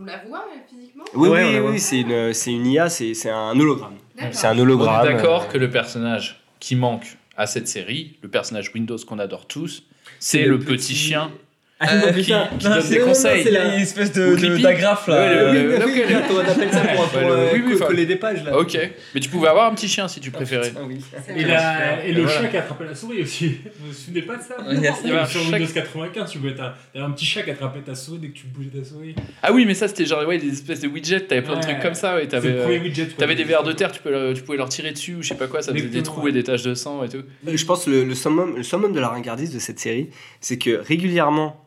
On 0.00 0.04
la 0.04 0.22
voit 0.26 0.46
physiquement? 0.68 1.04
Oui, 1.14 1.28
Ouais, 1.28 1.44
on 1.44 1.64
oui, 1.66 1.72
oui, 1.72 1.78
c'est 1.80 2.00
une, 2.00 2.32
c'est 2.32 2.52
une 2.52 2.66
IA, 2.66 2.88
c'est 2.88 3.12
c'est 3.14 3.30
un 3.30 3.58
hologramme. 3.58 3.94
D'accord. 4.16 4.32
C'est 4.34 4.46
un 4.46 4.56
On 4.58 4.62
hologramme. 4.62 5.06
est 5.06 5.12
d'accord 5.14 5.44
euh, 5.48 5.52
que 5.52 5.58
le 5.58 5.68
personnage 5.68 6.40
qui 6.60 6.74
manque 6.76 7.18
à 7.36 7.46
cette 7.46 7.68
série, 7.68 8.16
le 8.22 8.28
personnage 8.30 8.70
Windows 8.74 8.96
qu'on 9.06 9.18
adore 9.18 9.46
tous, 9.46 9.82
c'est 10.20 10.44
le 10.44 10.52
le, 10.56 10.58
petit, 10.60 10.94
chien 10.94 11.30
Ah, 11.80 11.92
euh, 11.94 12.12
putain. 12.12 12.48
qui, 12.50 12.58
qui 12.58 12.64
Non, 12.66 12.74
donne 12.74 12.82
c'est- 12.82 12.88
des 12.88 12.98
non, 12.98 13.00
non, 13.06 13.08
conseils. 13.12 13.42
C'est 13.44 13.50
la- 13.52 13.74
une 13.76 13.80
espèce 13.82 14.12
de, 14.12 14.60
d'agrafe 14.60 15.06
là. 15.06 15.14
Euh, 15.14 15.52
le- 15.52 15.68
oui, 15.68 15.74
ok, 15.76 15.92
oui, 15.94 16.02
le- 16.12 16.34
on 16.34 16.38
appelle 16.40 16.72
ça 16.72 16.80
pour, 16.80 17.20
le- 17.20 17.26
euh, 17.28 17.46
oui, 17.54 17.62
oui, 17.68 17.78
coller 17.78 18.04
des 18.06 18.16
pages 18.16 18.42
là. 18.42 18.58
Ok, 18.58 18.76
mais 19.14 19.20
tu 19.20 19.28
pouvais 19.28 19.46
avoir 19.46 19.70
un 19.70 19.74
petit 19.76 19.86
chien 19.86 20.08
si 20.08 20.18
tu 20.18 20.32
préférais. 20.32 20.72
Ah 20.76 20.80
oui. 20.84 20.98
Et, 21.36 21.44
la- 21.44 22.04
et 22.04 22.12
le 22.12 22.22
Voilà. 22.22 22.40
chat 22.40 22.48
qui 22.48 22.56
attrapait 22.56 22.84
la 22.84 22.94
souris 22.96 23.22
aussi. 23.22 23.58
Vous 23.78 23.86
vous 23.88 23.92
souvenez 23.92 24.22
pas 24.22 24.36
de 24.36 24.42
ça 24.42 24.56
Il 24.68 24.80
y 24.80 24.88
a- 24.88 24.94
il 25.04 25.08
y 25.10 25.12
avait 25.12 25.26
Sur 25.26 25.40
Windows 25.42 25.66
qui- 25.66 25.72
95, 25.72 26.30
tu 26.32 26.38
pouvais 26.38 26.54
t'as 26.56 26.74
t'avais 26.92 27.04
un 27.04 27.10
petit 27.12 27.26
chat 27.26 27.42
qui 27.42 27.50
attrapait 27.52 27.80
ta 27.80 27.94
souris 27.94 28.18
dès 28.18 28.28
que 28.30 28.38
tu 28.38 28.46
bougeais 28.46 28.70
ta 28.76 28.84
souris. 28.84 29.14
Ah 29.44 29.52
oui, 29.52 29.64
mais 29.64 29.74
ça 29.74 29.86
c'était 29.86 30.04
genre 30.04 30.26
ouais, 30.26 30.38
des 30.38 30.48
espèces 30.52 30.80
de 30.80 30.88
widgets, 30.88 31.20
t'avais 31.20 31.42
plein 31.42 31.56
de 31.56 31.62
trucs 31.62 31.78
comme 31.80 31.94
ça, 31.94 32.16
ouais, 32.16 32.26
t'avais 32.26 32.48
euh, 32.50 32.78
t'avais 33.16 33.36
des 33.36 33.44
verres 33.44 33.62
de 33.62 33.72
terre, 33.72 33.92
tu, 33.92 34.00
peux, 34.00 34.32
tu 34.34 34.42
pouvais 34.42 34.58
leur 34.58 34.68
tirer 34.68 34.90
dessus 34.90 35.14
ou 35.14 35.22
je 35.22 35.28
sais 35.28 35.36
pas 35.36 35.46
quoi, 35.46 35.62
ça 35.62 35.72
faisait 35.72 35.84
des 35.86 36.02
trous 36.02 36.26
et 36.26 36.32
des 36.32 36.42
taches 36.42 36.62
de 36.64 36.74
sang 36.74 37.04
et 37.04 37.08
tout. 37.08 37.22
Je 37.46 37.64
pense 37.64 37.86
le 37.86 38.12
summum 38.16 38.92
de 38.92 38.98
la 39.00 39.08
ringardise 39.08 39.54
de 39.54 39.60
cette 39.60 39.78
série, 39.78 40.08
c'est 40.40 40.58
que 40.58 40.82
régulièrement, 40.84 41.64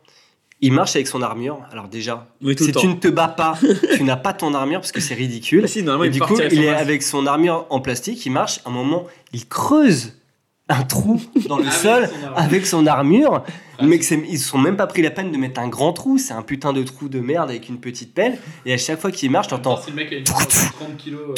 il 0.62 0.72
marche 0.74 0.96
avec 0.96 1.08
son 1.08 1.22
armure. 1.22 1.60
Alors 1.72 1.88
déjà, 1.88 2.28
Oui, 2.42 2.56
si 2.58 2.72
tu 2.72 2.88
ne 2.88 2.94
te 2.96 3.08
bats 3.08 3.28
pas, 3.28 3.58
tu 3.96 4.04
n'as 4.04 4.16
pas 4.16 4.34
ton 4.34 4.54
armure 4.54 4.80
parce 4.80 4.92
que 4.92 5.02
c'est 5.02 5.16
ridicule. 5.16 5.62
Ah, 5.64 5.68
si, 5.68 5.80
Et 5.80 6.10
du 6.10 6.22
coup, 6.22 6.38
il 6.40 6.64
est 6.64 6.72
masque. 6.72 6.82
avec 6.82 7.04
son 7.04 7.26
armure 7.26 7.66
en 7.70 7.80
plastique, 7.82 8.26
il 8.26 8.32
marche. 8.32 8.60
À 8.66 8.70
un 8.70 8.72
moment, 8.72 9.06
il 9.34 9.48
creuse 9.48 10.14
un 10.70 10.84
trou 10.84 11.22
dans 11.48 11.58
le 11.58 11.70
sol 11.70 12.10
avec 12.36 12.66
son 12.66 12.86
armure. 12.88 13.44
Mec, 13.82 14.04
c'est- 14.04 14.24
ils 14.30 14.40
se 14.40 14.48
sont 14.48 14.58
même 14.60 14.78
pas 14.78 14.88
pris 14.88 15.02
la 15.02 15.12
peine 15.12 15.32
de 15.32 15.38
mettre 15.38 15.60
un 15.60 15.68
grand 15.68 15.92
trou. 15.92 16.18
C'est 16.18 16.34
un 16.34 16.44
putain 16.44 16.72
de 16.72 16.82
trou 16.84 17.10
de 17.10 17.20
merde 17.20 17.50
avec 17.50 17.68
une 17.68 17.80
petite 17.80 18.14
pelle. 18.14 18.38
Et 18.66 18.74
à 18.74 18.78
chaque 18.78 19.00
fois 19.02 19.12
qu'il 19.12 19.30
marche, 19.32 19.48
t'entends. 19.50 19.82
le 19.88 19.94
mec 19.94 20.14
a 20.14 20.16
une 20.18 20.24
30 20.24 20.98
kilos. 20.98 21.36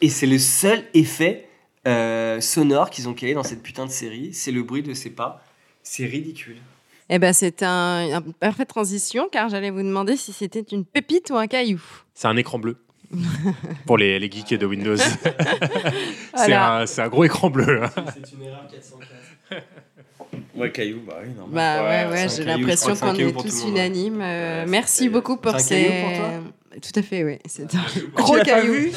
Et 0.00 0.08
c'est 0.08 0.26
le 0.26 0.38
seul 0.38 0.84
effet 0.94 1.48
euh, 1.86 2.40
sonore 2.40 2.88
qu'ils 2.90 3.08
ont 3.08 3.14
calé 3.14 3.34
dans 3.34 3.42
cette 3.42 3.62
putain 3.62 3.84
de 3.84 3.90
série. 3.90 4.30
C'est 4.32 4.52
le 4.52 4.62
bruit 4.62 4.82
de 4.82 4.94
ses 4.94 5.10
pas. 5.10 5.42
C'est 5.82 6.06
ridicule. 6.06 6.56
Eh 7.10 7.18
ben, 7.18 7.32
c'est 7.32 7.62
un, 7.62 8.18
une 8.20 8.32
parfaite 8.32 8.68
transition 8.68 9.28
car 9.30 9.48
j'allais 9.48 9.70
vous 9.70 9.82
demander 9.82 10.16
si 10.16 10.32
c'était 10.32 10.64
une 10.72 10.84
pépite 10.84 11.30
ou 11.30 11.36
un 11.36 11.46
caillou. 11.46 11.82
C'est 12.14 12.28
un 12.28 12.36
écran 12.36 12.58
bleu. 12.58 12.76
Pour 13.86 13.98
les, 13.98 14.18
les 14.18 14.30
geeks 14.30 14.58
de 14.58 14.66
Windows. 14.66 14.96
c'est 14.96 15.34
Voilà. 16.34 16.76
un, 16.78 16.86
c'est 16.86 17.02
un 17.02 17.08
gros 17.08 17.24
écran 17.24 17.50
bleu. 17.50 17.82
hein. 17.84 17.90
C'est 18.14 18.32
une 18.32 18.42
erreur 18.44 18.66
404. 18.70 19.62
Ouais, 20.56 20.72
caillou, 20.72 21.00
bah 21.06 21.18
oui, 21.22 21.28
normal. 21.36 21.54
Bah 21.54 21.82
ouais, 21.82 22.10
Ouais, 22.12 22.22
un 22.24 22.28
j'ai 22.28 22.44
l'impression 22.44 22.96
qu'on 22.96 23.08
un 23.08 23.14
est 23.14 23.32
tous 23.32 23.64
unanimes. 23.68 24.20
Euh, 24.20 24.64
Ouais, 24.64 24.70
merci 24.70 25.08
beaucoup 25.08 25.36
pour 25.36 25.54
un 25.54 25.58
ces. 25.58 25.74
caillou 25.84 26.06
pour 26.08 26.16
toi 26.16 26.30
Tout 26.82 26.98
à 26.98 27.02
fait, 27.02 27.24
oui. 27.24 27.38
C'est 27.46 27.74
un 27.74 27.84
gros 28.14 28.38
caillou. 28.38 28.90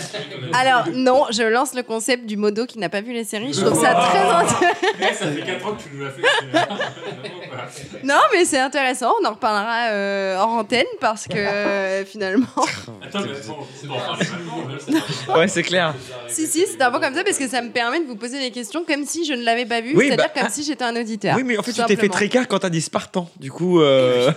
Alors, 0.53 0.85
non, 0.93 1.25
je 1.31 1.43
lance 1.43 1.73
le 1.75 1.83
concept 1.83 2.25
du 2.25 2.37
modo 2.37 2.65
qui 2.65 2.79
n'a 2.79 2.89
pas 2.89 3.01
vu 3.01 3.13
les 3.13 3.23
séries. 3.23 3.53
Je 3.53 3.61
trouve 3.61 3.81
ça 3.81 3.93
très 3.93 4.19
intéressant. 4.19 5.19
ça 5.25 5.31
fait 5.31 5.45
4 5.45 5.65
ans 5.67 5.75
que 5.75 5.83
tu 5.83 5.89
nous 5.93 6.03
l'as 6.03 6.11
fait. 6.11 6.21
Non, 8.03 8.19
mais 8.31 8.45
c'est 8.45 8.59
intéressant. 8.59 9.11
On 9.21 9.25
en 9.25 9.31
reparlera 9.31 9.89
euh, 9.91 10.37
hors 10.37 10.49
antenne 10.49 10.85
parce 10.99 11.27
que 11.27 11.37
euh, 11.37 12.05
finalement. 12.05 12.45
Attends, 13.05 13.19
mais 13.21 13.35
c'est 13.35 15.33
Ouais, 15.33 15.47
c'est 15.47 15.63
clair. 15.63 15.93
si, 16.27 16.47
si, 16.47 16.65
c'est 16.65 16.81
un 16.81 16.91
peu 16.91 16.99
comme 16.99 17.13
ça 17.13 17.23
parce 17.23 17.37
que 17.37 17.47
ça 17.47 17.61
me 17.61 17.69
permet 17.69 17.99
de 17.99 18.05
vous 18.05 18.15
poser 18.15 18.39
des 18.39 18.51
questions 18.51 18.83
comme 18.87 19.05
si 19.05 19.25
je 19.25 19.33
ne 19.33 19.43
l'avais 19.43 19.65
pas 19.65 19.81
vu. 19.81 19.93
Oui, 19.95 20.07
C'est-à-dire 20.07 20.29
bah, 20.33 20.41
comme 20.41 20.49
si 20.49 20.63
j'étais 20.63 20.83
un 20.83 20.95
auditeur. 20.95 21.35
Oui, 21.35 21.43
mais 21.43 21.57
en 21.57 21.63
fait, 21.63 21.71
tu 21.71 21.77
t'es 21.81 21.87
fait 21.87 21.93
simplement. 21.93 22.13
tricard 22.13 22.47
quand 22.47 22.59
t'as 22.59 22.69
dit 22.69 22.81
Spartan. 22.81 23.29
Du 23.39 23.51
coup, 23.51 23.81
euh... 23.81 24.31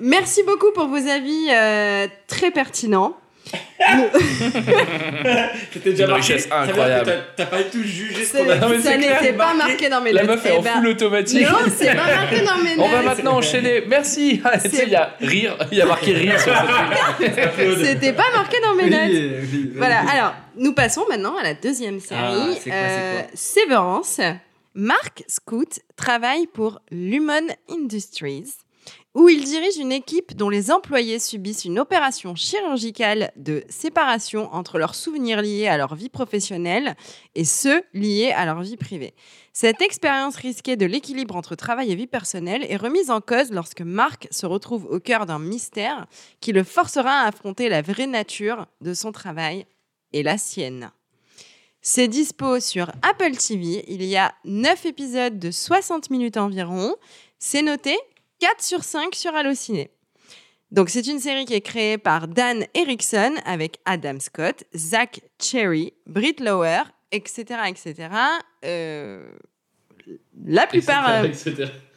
Merci 0.00 0.42
beaucoup 0.44 0.72
pour 0.72 0.86
vos 0.86 1.08
avis 1.08 1.48
très 2.26 2.50
pertinents. 2.50 3.16
c'était 5.72 5.90
Une 5.90 6.12
richesse 6.12 6.48
incroyable. 6.50 7.12
T'as 7.36 7.46
pas 7.46 7.62
tout 7.64 7.82
jugé 7.82 8.24
Ça, 8.24 8.38
Non, 8.42 8.68
mais 8.70 8.80
ça 8.80 8.92
c'est 8.92 8.98
clair, 8.98 9.20
n'était 9.22 9.34
pas 9.34 9.54
marqué 9.54 9.88
dans 9.88 10.00
mes 10.00 10.12
La 10.12 10.22
notes. 10.24 10.36
meuf 10.36 10.46
est 10.46 10.54
Eh 10.54 10.58
en 10.58 10.62
ben, 10.62 10.72
full 10.76 10.86
automatique. 10.88 11.42
Non, 11.48 11.58
c'est 11.76 11.94
pas 11.94 12.06
marqué 12.06 12.40
dans 12.40 12.56
mes 12.56 12.74
On 12.78 12.88
va 12.88 12.96
notes. 12.96 13.04
maintenant 13.04 13.36
enchaîner. 13.36 13.82
Merci. 13.86 14.40
Ah, 14.44 14.58
Tu 14.58 14.70
sais, 14.70 14.84
il 14.84 14.92
y 14.92 14.94
a 14.96 15.14
rire, 15.20 15.56
il 15.70 15.78
y 15.78 15.82
a 15.82 15.86
marqué 15.86 16.12
rire 16.14 16.40
sur 16.40 16.54
cette 17.20 17.50
feuille. 17.52 17.76
C'était 17.84 18.12
pas 18.12 18.30
marqué 18.34 18.56
dans 18.62 18.74
mes 18.74 18.88
notes. 18.88 19.74
Voilà, 19.76 20.00
alors, 20.10 20.34
nous 20.56 20.72
passons 20.72 21.04
maintenant 21.08 21.36
à 21.36 21.42
la 21.42 21.54
deuxième 21.54 22.00
série, 22.00 22.20
Ah, 22.22 22.46
c'est 22.58 22.70
quoi, 22.70 22.78
c'est 22.78 22.98
euh, 22.98 23.20
quoi 23.20 23.30
Severance. 23.34 24.20
Mark 24.76 25.22
Scoot 25.28 25.80
travaille 25.96 26.46
pour 26.48 26.80
Lumon 26.90 27.46
Industries, 27.70 28.52
où 29.14 29.28
il 29.28 29.44
dirige 29.44 29.76
une 29.76 29.92
équipe 29.92 30.36
dont 30.36 30.48
les 30.48 30.72
employés 30.72 31.20
subissent 31.20 31.64
une 31.64 31.78
opération 31.78 32.34
chirurgicale 32.34 33.32
de 33.36 33.64
séparation 33.68 34.52
entre 34.52 34.78
leurs 34.78 34.96
souvenirs 34.96 35.40
liés 35.40 35.68
à 35.68 35.76
leur 35.76 35.94
vie 35.94 36.08
professionnelle 36.08 36.96
et 37.36 37.44
ceux 37.44 37.82
liés 37.92 38.32
à 38.36 38.44
leur 38.44 38.60
vie 38.60 38.76
privée. 38.76 39.14
Cette 39.52 39.82
expérience 39.82 40.34
risquée 40.34 40.74
de 40.74 40.84
l'équilibre 40.84 41.36
entre 41.36 41.54
travail 41.54 41.92
et 41.92 41.94
vie 41.94 42.08
personnelle 42.08 42.66
est 42.68 42.76
remise 42.76 43.10
en 43.10 43.20
cause 43.20 43.52
lorsque 43.52 43.82
Mark 43.82 44.26
se 44.32 44.46
retrouve 44.46 44.86
au 44.86 44.98
cœur 44.98 45.26
d'un 45.26 45.38
mystère 45.38 46.06
qui 46.40 46.50
le 46.50 46.64
forcera 46.64 47.20
à 47.20 47.28
affronter 47.28 47.68
la 47.68 47.82
vraie 47.82 48.08
nature 48.08 48.66
de 48.80 48.94
son 48.94 49.12
travail 49.12 49.64
et 50.12 50.24
la 50.24 50.38
sienne. 50.38 50.90
C'est 51.86 52.08
dispo 52.08 52.60
sur 52.60 52.90
Apple 53.02 53.36
TV. 53.36 53.84
Il 53.88 54.02
y 54.02 54.16
a 54.16 54.34
9 54.44 54.86
épisodes 54.86 55.38
de 55.38 55.50
60 55.50 56.10
minutes 56.10 56.38
environ. 56.38 56.96
C'est 57.38 57.60
noté 57.60 57.94
4 58.46 58.62
sur 58.62 58.84
5 58.84 59.14
sur 59.14 59.34
Allociné. 59.34 59.90
Donc 60.70 60.90
c'est 60.90 61.06
une 61.06 61.18
série 61.18 61.46
qui 61.46 61.54
est 61.54 61.62
créée 61.62 61.96
par 61.96 62.28
Dan 62.28 62.66
Erickson 62.74 63.32
avec 63.46 63.78
Adam 63.86 64.18
Scott, 64.20 64.64
Zach 64.76 65.20
Cherry, 65.40 65.94
Britt 66.06 66.40
Lower, 66.40 66.82
etc. 67.10 67.44
etc. 67.68 67.94
Euh, 68.66 69.24
la 70.46 70.66
plupart... 70.66 71.08
euh, 71.08 71.24
Etc. 71.24 71.54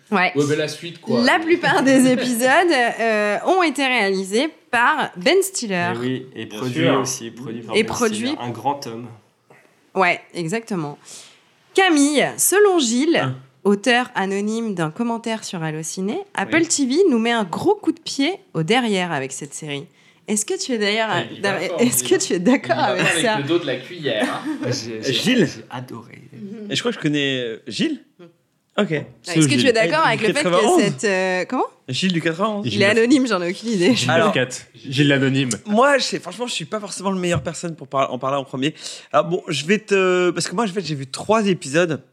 Ouais. 0.10 0.32
Ouais, 0.36 0.44
mais 0.48 0.56
la 0.56 0.70
suite, 0.70 1.02
quoi. 1.02 1.22
La 1.22 1.38
plupart 1.38 1.84
des 1.84 2.10
épisodes 2.10 2.72
euh, 2.72 3.40
ont 3.46 3.62
été 3.62 3.86
réalisés 3.86 4.48
par 4.72 5.12
Ben 5.18 5.42
Stiller. 5.44 5.92
Et 5.96 5.98
oui, 5.98 6.28
et 6.34 6.46
Bien 6.46 6.60
produit 6.60 6.84
sûr. 6.86 7.00
aussi. 7.02 7.32
Produit 7.32 7.62
par 7.62 7.76
Et 7.76 7.84
Ben 7.84 7.90
produit- 7.94 8.28
Stiller, 8.30 8.38
Un 8.40 8.52
grand 8.52 8.88
homme. 8.88 9.10
Ouais, 9.96 10.22
exactement. 10.34 10.98
Camille, 11.74 12.26
selon 12.38 12.80
Gilles, 12.80 13.34
auteur 13.68 14.10
anonyme 14.16 14.74
d'un 14.76 14.92
commentaire 14.92 15.44
sur 15.44 15.62
Allociné, 15.62 16.18
Apple 16.34 16.60
Oui. 16.62 16.68
TV 16.68 16.96
nous 17.10 17.20
met 17.20 17.32
un 17.32 17.44
gros 17.44 17.76
coup 17.76 17.92
de 17.92 18.00
pied 18.00 18.34
au 18.54 18.64
derrière 18.64 19.12
avec 19.12 19.32
cette 19.32 19.54
série. 19.54 19.86
Est-ce 20.28 20.46
que 20.46 20.58
tu 20.62 20.74
es 20.74 20.78
d'ailleurs, 20.78 21.10
d'accord, 21.42 21.80
est-ce 21.82 22.04
que 22.04 22.16
tu 22.16 22.34
es 22.34 22.40
d'accord 22.40 22.78
avec 22.80 23.02
pas 23.04 23.22
ça 23.22 23.34
avec 23.36 23.46
le 23.46 23.50
dos 23.50 23.60
de 23.60 23.66
la 23.66 23.76
cuillère. 23.78 24.42
hein. 24.64 24.72
Gilles 25.04 25.48
J'ai 25.48 25.64
adoré. 25.70 26.22
Et 26.70 26.76
je 26.76 26.80
crois 26.82 26.92
que 26.92 26.98
je 26.98 27.02
connais 27.02 27.40
euh, 27.44 27.64
Gilles? 27.68 28.02
Ok. 28.80 28.92
Est-ce 28.92 29.48
que 29.48 29.56
tu 29.56 29.66
es 29.66 29.74
d'accord 29.74 30.06
avec 30.06 30.22
le 30.22 30.28
fait 30.28 30.44
que 30.44 30.50
91? 30.50 30.82
cette 30.82 31.04
euh, 31.04 31.46
comment 31.50 31.66
Gilles 31.90 32.12
du 32.14 32.22
91 32.22 32.68
Il 32.72 32.82
est 32.82 32.86
anonyme, 32.86 33.26
j'en 33.26 33.42
ai 33.42 33.50
aucune 33.50 33.70
idée. 33.70 33.96
Gilles 33.96 34.12
Alors- 34.12 34.32
Cat. 34.32 34.50
Gilles 34.76 35.08
l'anonyme. 35.08 35.50
Moi, 35.66 35.98
je 35.98 36.04
sais, 36.04 36.20
franchement, 36.20 36.46
je 36.46 36.54
suis 36.54 36.66
pas 36.66 36.80
forcément 36.80 37.10
le 37.12 37.20
meilleur 37.20 37.42
personne 37.42 37.76
pour 37.76 37.88
par- 37.88 38.14
en 38.14 38.20
parler 38.20 38.38
en 38.38 38.44
premier. 38.44 38.76
Alors 39.12 39.26
bon, 39.26 39.42
je 39.48 39.66
vais 39.66 39.80
te, 39.80 40.30
parce 40.30 40.48
que 40.48 40.54
moi, 40.54 40.66
en 40.66 40.68
fait, 40.68 40.86
j'ai 40.86 40.94
vu 40.96 41.08
trois 41.08 41.48
épisodes 41.48 42.04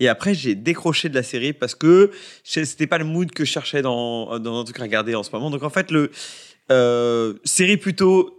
et 0.00 0.08
après 0.08 0.34
j'ai 0.34 0.54
décroché 0.56 1.08
de 1.08 1.14
la 1.14 1.22
série 1.22 1.52
parce 1.52 1.74
que 1.76 2.10
c'était 2.42 2.86
pas 2.88 2.98
le 2.98 3.04
mood 3.04 3.30
que 3.30 3.44
je 3.44 3.52
cherchais 3.52 3.82
dans 3.82 4.38
dans 4.40 4.60
un 4.60 4.64
truc 4.64 4.80
à 4.80 4.82
regarder 4.82 5.14
en 5.14 5.22
ce 5.22 5.30
moment. 5.32 5.50
Donc 5.50 5.62
en 5.62 5.70
fait, 5.70 5.90
le 5.92 6.10
euh, 6.72 7.34
série 7.44 7.76
plutôt 7.76 8.34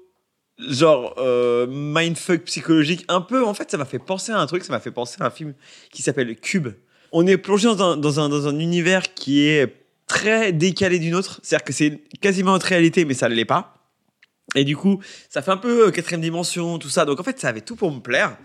genre 0.58 1.16
euh, 1.20 1.66
mindfuck 1.70 2.42
psychologique, 2.44 3.06
un 3.08 3.22
peu. 3.22 3.46
En 3.46 3.54
fait, 3.54 3.72
ça 3.72 3.78
m'a 3.78 3.86
fait 3.86 4.00
penser 4.00 4.32
à 4.34 4.40
un 4.40 4.48
truc. 4.48 4.64
Ça 4.66 4.74
m'a 4.74 4.80
fait 4.82 4.92
penser 4.92 5.16
à 5.22 5.26
un 5.28 5.30
film 5.32 5.54
qui 5.92 6.02
s'appelle 6.02 6.36
Cube. 6.36 6.70
On 7.12 7.26
est 7.28 7.38
plongé 7.38 7.68
dans 7.68 8.20
un, 8.20 8.60
univers 8.60 9.14
qui 9.14 9.48
est 9.48 9.76
très 10.08 10.52
décalé 10.54 11.00
d'une 11.00 11.16
autre. 11.16 11.40
C'est-à-dire 11.44 11.66
que 11.66 11.74
c'est 11.74 12.02
quasiment 12.22 12.52
notre 12.52 12.68
réalité, 12.68 13.06
mais 13.06 13.14
ça 13.14 13.30
ne 13.30 13.36
l'est 13.36 13.46
pas. 13.46 13.76
Et 14.56 14.64
du 14.64 14.76
coup, 14.76 15.00
ça 15.30 15.42
fait 15.42 15.52
un 15.52 15.58
peu 15.58 15.88
euh, 15.88 15.92
quatrième 15.92 16.22
dimension, 16.22 16.80
tout 16.80 16.90
ça. 16.90 17.06
Donc 17.06 17.20
en 17.20 17.24
fait, 17.24 17.40
ça 17.40 17.50
avait 17.50 17.62
tout 17.62 17.76
pour 17.76 17.92
me 17.92 18.00
plaire. 18.00 18.38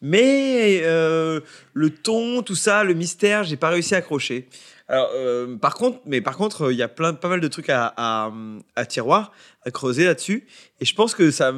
Mais 0.00 0.80
euh, 0.84 1.40
le 1.74 1.90
ton, 1.90 2.42
tout 2.42 2.54
ça, 2.54 2.84
le 2.84 2.94
mystère, 2.94 3.42
j'ai 3.42 3.56
pas 3.56 3.70
réussi 3.70 3.94
à 3.94 3.98
accrocher. 3.98 4.48
Alors, 4.86 5.10
euh, 5.14 5.56
par 5.56 5.74
contre, 5.74 5.98
mais 6.06 6.20
par 6.20 6.36
contre, 6.36 6.70
il 6.70 6.78
y 6.78 6.82
a 6.82 6.88
plein, 6.88 7.12
pas 7.12 7.28
mal 7.28 7.40
de 7.40 7.48
trucs 7.48 7.70
à, 7.70 7.92
à, 7.96 8.32
à 8.76 8.86
tiroir, 8.86 9.32
à 9.66 9.70
creuser 9.70 10.04
là-dessus. 10.04 10.46
Et 10.80 10.84
je 10.84 10.94
pense 10.94 11.14
que 11.14 11.30
ça, 11.30 11.52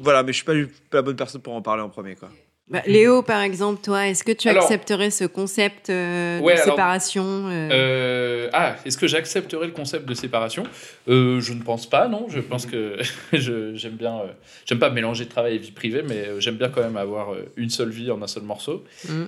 voilà, 0.00 0.22
mais 0.22 0.32
je 0.32 0.36
suis 0.36 0.44
pas, 0.44 0.54
pas 0.90 0.98
la 0.98 1.02
bonne 1.02 1.16
personne 1.16 1.42
pour 1.42 1.54
en 1.54 1.62
parler 1.62 1.82
en 1.82 1.90
premier, 1.90 2.16
quoi. 2.16 2.30
Bah, 2.68 2.82
Léo, 2.86 3.22
par 3.22 3.42
exemple, 3.42 3.80
toi, 3.80 4.08
est-ce 4.08 4.24
que 4.24 4.32
tu 4.32 4.48
Alors- 4.48 4.64
accepterais 4.64 5.10
ce 5.10 5.22
concept 5.24 5.88
euh, 5.88 6.40
Ouais, 6.40 6.54
de 6.56 6.60
alors- 6.60 6.74
séparation 6.74 7.22
euh, 7.24 7.68
Euh, 7.70 8.50
ah, 8.52 8.74
est-ce 8.84 8.98
que 8.98 9.06
j'accepterais 9.06 9.66
le 9.66 9.72
concept 9.72 10.04
de 10.04 10.14
séparation? 10.14 10.64
Je 11.06 11.52
ne 11.52 11.62
pense 11.62 11.88
pas, 11.88 12.08
non. 12.08 12.26
Je 12.28 12.40
pense 12.40 12.66
que 12.66 12.96
j'aime 13.32 13.92
bien. 13.92 14.20
j'aime 14.64 14.80
pas 14.80 14.90
mélanger 14.90 15.26
travail 15.26 15.54
et 15.54 15.58
vie 15.58 15.70
privée, 15.70 16.02
mais 16.08 16.40
j'aime 16.40 16.56
bien 16.56 16.68
quand 16.68 16.82
même 16.82 16.96
avoir 16.96 17.28
une 17.56 17.70
seule 17.70 17.90
vie 17.90 18.10
en 18.10 18.20
un 18.20 18.26
seul 18.26 18.42
morceau. 18.42 18.82
Mm. 19.08 19.24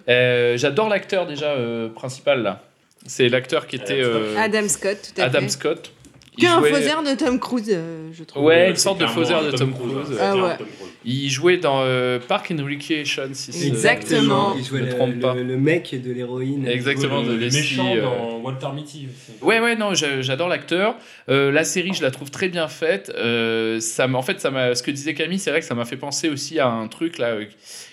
J'adore 0.56 0.88
l'acteur 0.88 1.26
déjà 1.26 1.54
principal 1.94 2.42
là. 2.42 2.64
C'est 3.06 3.28
l'acteur 3.28 3.68
qui 3.68 3.76
était 3.76 4.02
Adam 4.36 4.66
Scott, 4.66 5.12
tout 5.14 5.20
à 5.20 5.26
Adam 5.26 5.40
fait. 5.42 5.48
Scott. 5.50 5.92
Qu'un 6.40 6.58
jouait- 6.60 6.70
faussaire 6.72 7.02
de 7.02 7.14
Tom 7.14 7.38
Cruise, 7.40 7.70
euh, 7.70 8.08
je 8.12 8.24
trouve. 8.24 8.44
Ouais, 8.44 8.70
une 8.70 8.76
sorte 8.76 9.00
de 9.00 9.06
faussaire 9.06 9.42
de 9.44 9.50
Tom 9.50 9.72
Tom 9.72 9.74
Cruise, 9.74 10.18
Ah 10.20 10.36
ouais. 10.36 10.56
Il 11.04 11.30
jouait 11.30 11.56
dans 11.58 11.80
euh, 11.82 12.18
Park 12.18 12.50
and 12.52 12.62
Recreation, 12.64 13.22
si 13.32 13.52
c'est- 13.52 13.68
Exactement. 13.68 14.54
Il 14.58 14.62
Je 14.64 14.68
jouait 14.68 14.80
me 14.80 14.86
le, 14.86 14.92
trompe 14.94 15.20
pas. 15.20 15.34
le- 15.34 15.42
le 15.44 15.56
mec 15.56 15.94
de 16.02 16.12
l'héroïne. 16.12 16.66
Exactement, 16.66 17.22
de 17.22 17.32
Le 17.32 17.38
méchant 17.38 17.94
euh, 17.96 18.02
dans 18.02 18.38
Walter 18.40 18.66
Mitty. 18.74 19.06
aussi. 19.08 19.42
Ouais, 19.44 19.60
ouais, 19.60 19.76
non, 19.76 19.94
j'a- 19.94 20.20
j'adore 20.22 20.48
l'acteur. 20.48 20.96
Euh, 21.28 21.50
la 21.52 21.64
série, 21.64 21.92
je 21.94 22.02
la 22.02 22.10
trouve 22.10 22.30
très 22.30 22.48
bien 22.48 22.68
faite. 22.68 23.12
Euh, 23.16 23.80
ça 23.80 24.08
en 24.08 24.22
fait, 24.22 24.40
ça 24.40 24.50
m'a, 24.50 24.74
ce 24.74 24.82
que 24.82 24.90
disait 24.90 25.14
Camille, 25.14 25.38
c'est 25.38 25.50
vrai 25.50 25.60
que 25.60 25.66
ça 25.66 25.74
m'a 25.74 25.84
fait 25.84 25.96
penser 25.96 26.28
aussi 26.28 26.58
à 26.58 26.68
un 26.68 26.88
truc 26.88 27.18
là. 27.18 27.36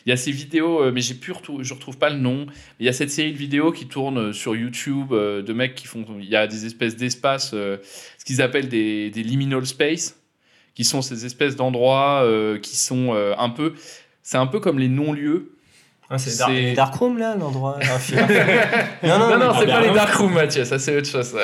Il 0.05 0.09
y 0.09 0.13
a 0.13 0.17
ces 0.17 0.31
vidéos, 0.31 0.81
euh, 0.83 0.91
mais 0.93 1.01
j'ai 1.01 1.15
plus 1.15 1.31
retou- 1.33 1.63
je 1.63 1.73
retrouve 1.73 1.97
pas 1.97 2.09
le 2.11 2.17
nom. 2.17 2.45
Il 2.79 2.85
y 2.85 2.89
a 2.89 2.93
cette 2.93 3.09
série 3.09 3.31
de 3.33 3.37
vidéos 3.37 3.71
qui 3.71 3.87
tourne 3.87 4.17
euh, 4.19 4.33
sur 4.33 4.55
YouTube 4.55 5.11
euh, 5.13 5.41
de 5.41 5.51
mecs 5.53 5.73
qui 5.75 5.87
font. 5.87 6.05
Il 6.19 6.29
y 6.29 6.35
a 6.35 6.45
des 6.45 6.65
espèces 6.67 6.95
d'espaces, 6.95 7.51
euh, 7.55 7.77
ce 8.19 8.23
qu'ils 8.25 8.41
appellent 8.41 8.69
des, 8.69 9.09
des 9.09 9.23
liminal 9.23 9.65
space, 9.65 10.15
qui 10.75 10.83
sont 10.83 11.01
ces 11.01 11.25
espèces 11.25 11.55
d'endroits 11.55 12.21
euh, 12.23 12.59
qui 12.59 12.75
sont 12.77 13.13
euh, 13.15 13.33
un 13.39 13.49
peu. 13.49 13.73
C'est 14.21 14.37
un 14.37 14.47
peu 14.47 14.59
comme 14.59 14.77
les 14.77 14.89
non-lieux. 14.89 15.51
Ah, 16.07 16.19
c'est 16.19 16.37
Dark, 16.37 16.51
C'est- 16.51 16.73
Dark 16.73 16.93
Room 16.95 17.17
là, 17.17 17.35
l'endroit. 17.35 17.79
un 17.81 17.81
film. 17.99 18.19
Non, 19.03 19.17
non, 19.17 19.27
mais- 19.39 19.59
c'est 19.59 19.65
pas 19.65 19.81
les 19.81 19.91
dark 19.93 20.13
rooms, 20.13 20.33
Mathieu, 20.33 20.65
ça 20.65 20.77
c'est 20.77 20.95
autre 20.95 21.07
chose. 21.09 21.25
ça. 21.25 21.39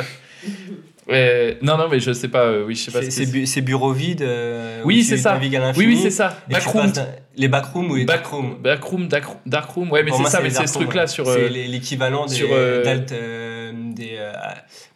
Ouais, 1.12 1.58
non, 1.62 1.78
non, 1.78 1.88
mais 1.90 2.00
je 2.00 2.12
sais 2.14 2.28
pas. 2.30 2.44
euh, 2.46 2.64
oui, 2.66 2.76
je 2.76 2.84
sais 2.86 2.92
pas. 2.92 3.02
C'est 3.04 3.26
ce 3.46 3.60
bu- 3.60 3.62
bureau 3.62 3.92
vide. 3.94 4.22
euh, 4.22 4.82
Oui, 4.86 5.04
c'est 5.04 5.18
ça. 5.18 5.40
Oui, 5.40 5.86
oui, 5.86 6.00
c'est 6.02 6.10
ça. 6.10 6.38
Backroom. 6.50 6.92
Les 7.38 7.48
backrooms 7.48 7.90
ou 7.90 7.96
les 7.96 8.04
darkrooms 8.06 8.58
Backroom, 8.62 9.08
dark, 9.08 9.26
darkroom, 9.46 9.90
ouais, 9.92 10.04
mais 10.04 10.12
c'est 10.12 10.26
ça, 10.26 10.42
mais 10.42 10.50
c'est 10.50 10.68
ce 10.68 10.74
truc-là 10.74 11.04
ouais. 11.04 11.08
sur. 11.08 11.26
C'est 11.28 11.40
euh, 11.46 11.48
l'équivalent 11.50 12.26
des 12.26 12.36
sur, 12.36 12.48
euh, 12.52 12.84
d'Alt, 12.84 13.12
euh, 13.14 13.61
des 13.74 14.16
euh, 14.18 14.32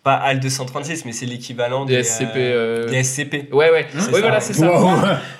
pas 0.03 0.13
Alt 0.15 0.41
236, 0.41 1.05
mais 1.05 1.11
c'est 1.11 1.25
l'équivalent 1.25 1.85
Des 1.85 1.97
des, 1.97 2.03
SCP, 2.03 2.35
euh, 2.35 2.85
euh, 2.85 2.89
des 2.89 3.03
SCP. 3.03 3.49
Ouais, 3.53 3.71
ouais. 3.71 3.87
Ça. 3.97 4.09
voilà, 4.11 4.39
c'est 4.39 4.53
ça. 4.53 4.67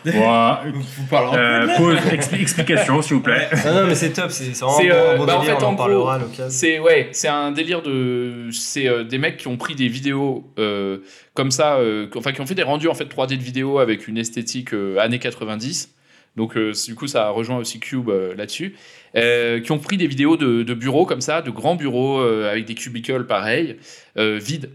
Voilà. 0.03 0.63
Vous 0.73 1.05
parlez 1.09 1.37
Euh, 1.37 1.67
pause, 1.77 1.97
expli- 2.11 2.41
explication, 2.41 3.01
s'il 3.01 3.15
vous 3.15 3.21
plaît. 3.21 3.47
Non, 3.65 3.73
non, 3.81 3.87
mais 3.87 3.95
c'est 3.95 4.11
top, 4.13 4.31
c'est 4.31 4.51
vraiment 4.51 4.79
un 4.79 5.17
bon 5.17 5.25
bah, 5.25 5.37
en 5.37 5.41
délire, 5.41 5.57
fait, 5.59 5.63
on 5.63 5.67
en 5.67 5.71
en 5.71 5.75
parlera 5.75 6.19
c'est 6.49 6.79
ouais, 6.79 7.09
c'est 7.11 7.27
un 7.27 7.51
délire 7.51 7.81
de, 7.81 8.49
c'est 8.51 8.87
euh, 8.87 9.03
des 9.03 9.17
mecs 9.17 9.37
qui 9.37 9.47
ont 9.47 9.57
pris 9.57 9.75
des 9.75 9.87
vidéos 9.87 10.43
euh, 10.59 10.99
comme 11.33 11.51
ça, 11.51 11.75
euh, 11.75 12.07
enfin 12.15 12.31
qui 12.31 12.41
ont 12.41 12.45
fait 12.45 12.55
des 12.55 12.63
rendus 12.63 12.87
en 12.87 12.93
fait 12.93 13.05
3D 13.05 13.37
de 13.37 13.43
vidéos 13.43 13.79
avec 13.79 14.07
une 14.07 14.17
esthétique 14.17 14.73
euh, 14.73 14.97
années 14.99 15.19
90. 15.19 15.91
Donc 16.35 16.57
euh, 16.57 16.73
du 16.87 16.95
coup, 16.95 17.07
ça 17.07 17.29
rejoint 17.29 17.57
aussi 17.57 17.79
Cube 17.79 18.09
euh, 18.09 18.35
là-dessus. 18.35 18.75
Euh, 19.15 19.61
qui 19.61 19.71
ont 19.71 19.79
pris 19.79 19.95
des 19.95 20.07
vidéos 20.07 20.35
de, 20.35 20.73
bureaux 20.73 21.05
comme 21.05 21.21
ça, 21.21 21.41
de 21.41 21.49
grands 21.49 21.75
bureaux 21.75 22.19
euh, 22.19 22.51
avec 22.51 22.65
des 22.65 22.75
cubicles 22.75 23.25
pareils, 23.25 23.77
euh, 24.17 24.39
vides 24.41 24.71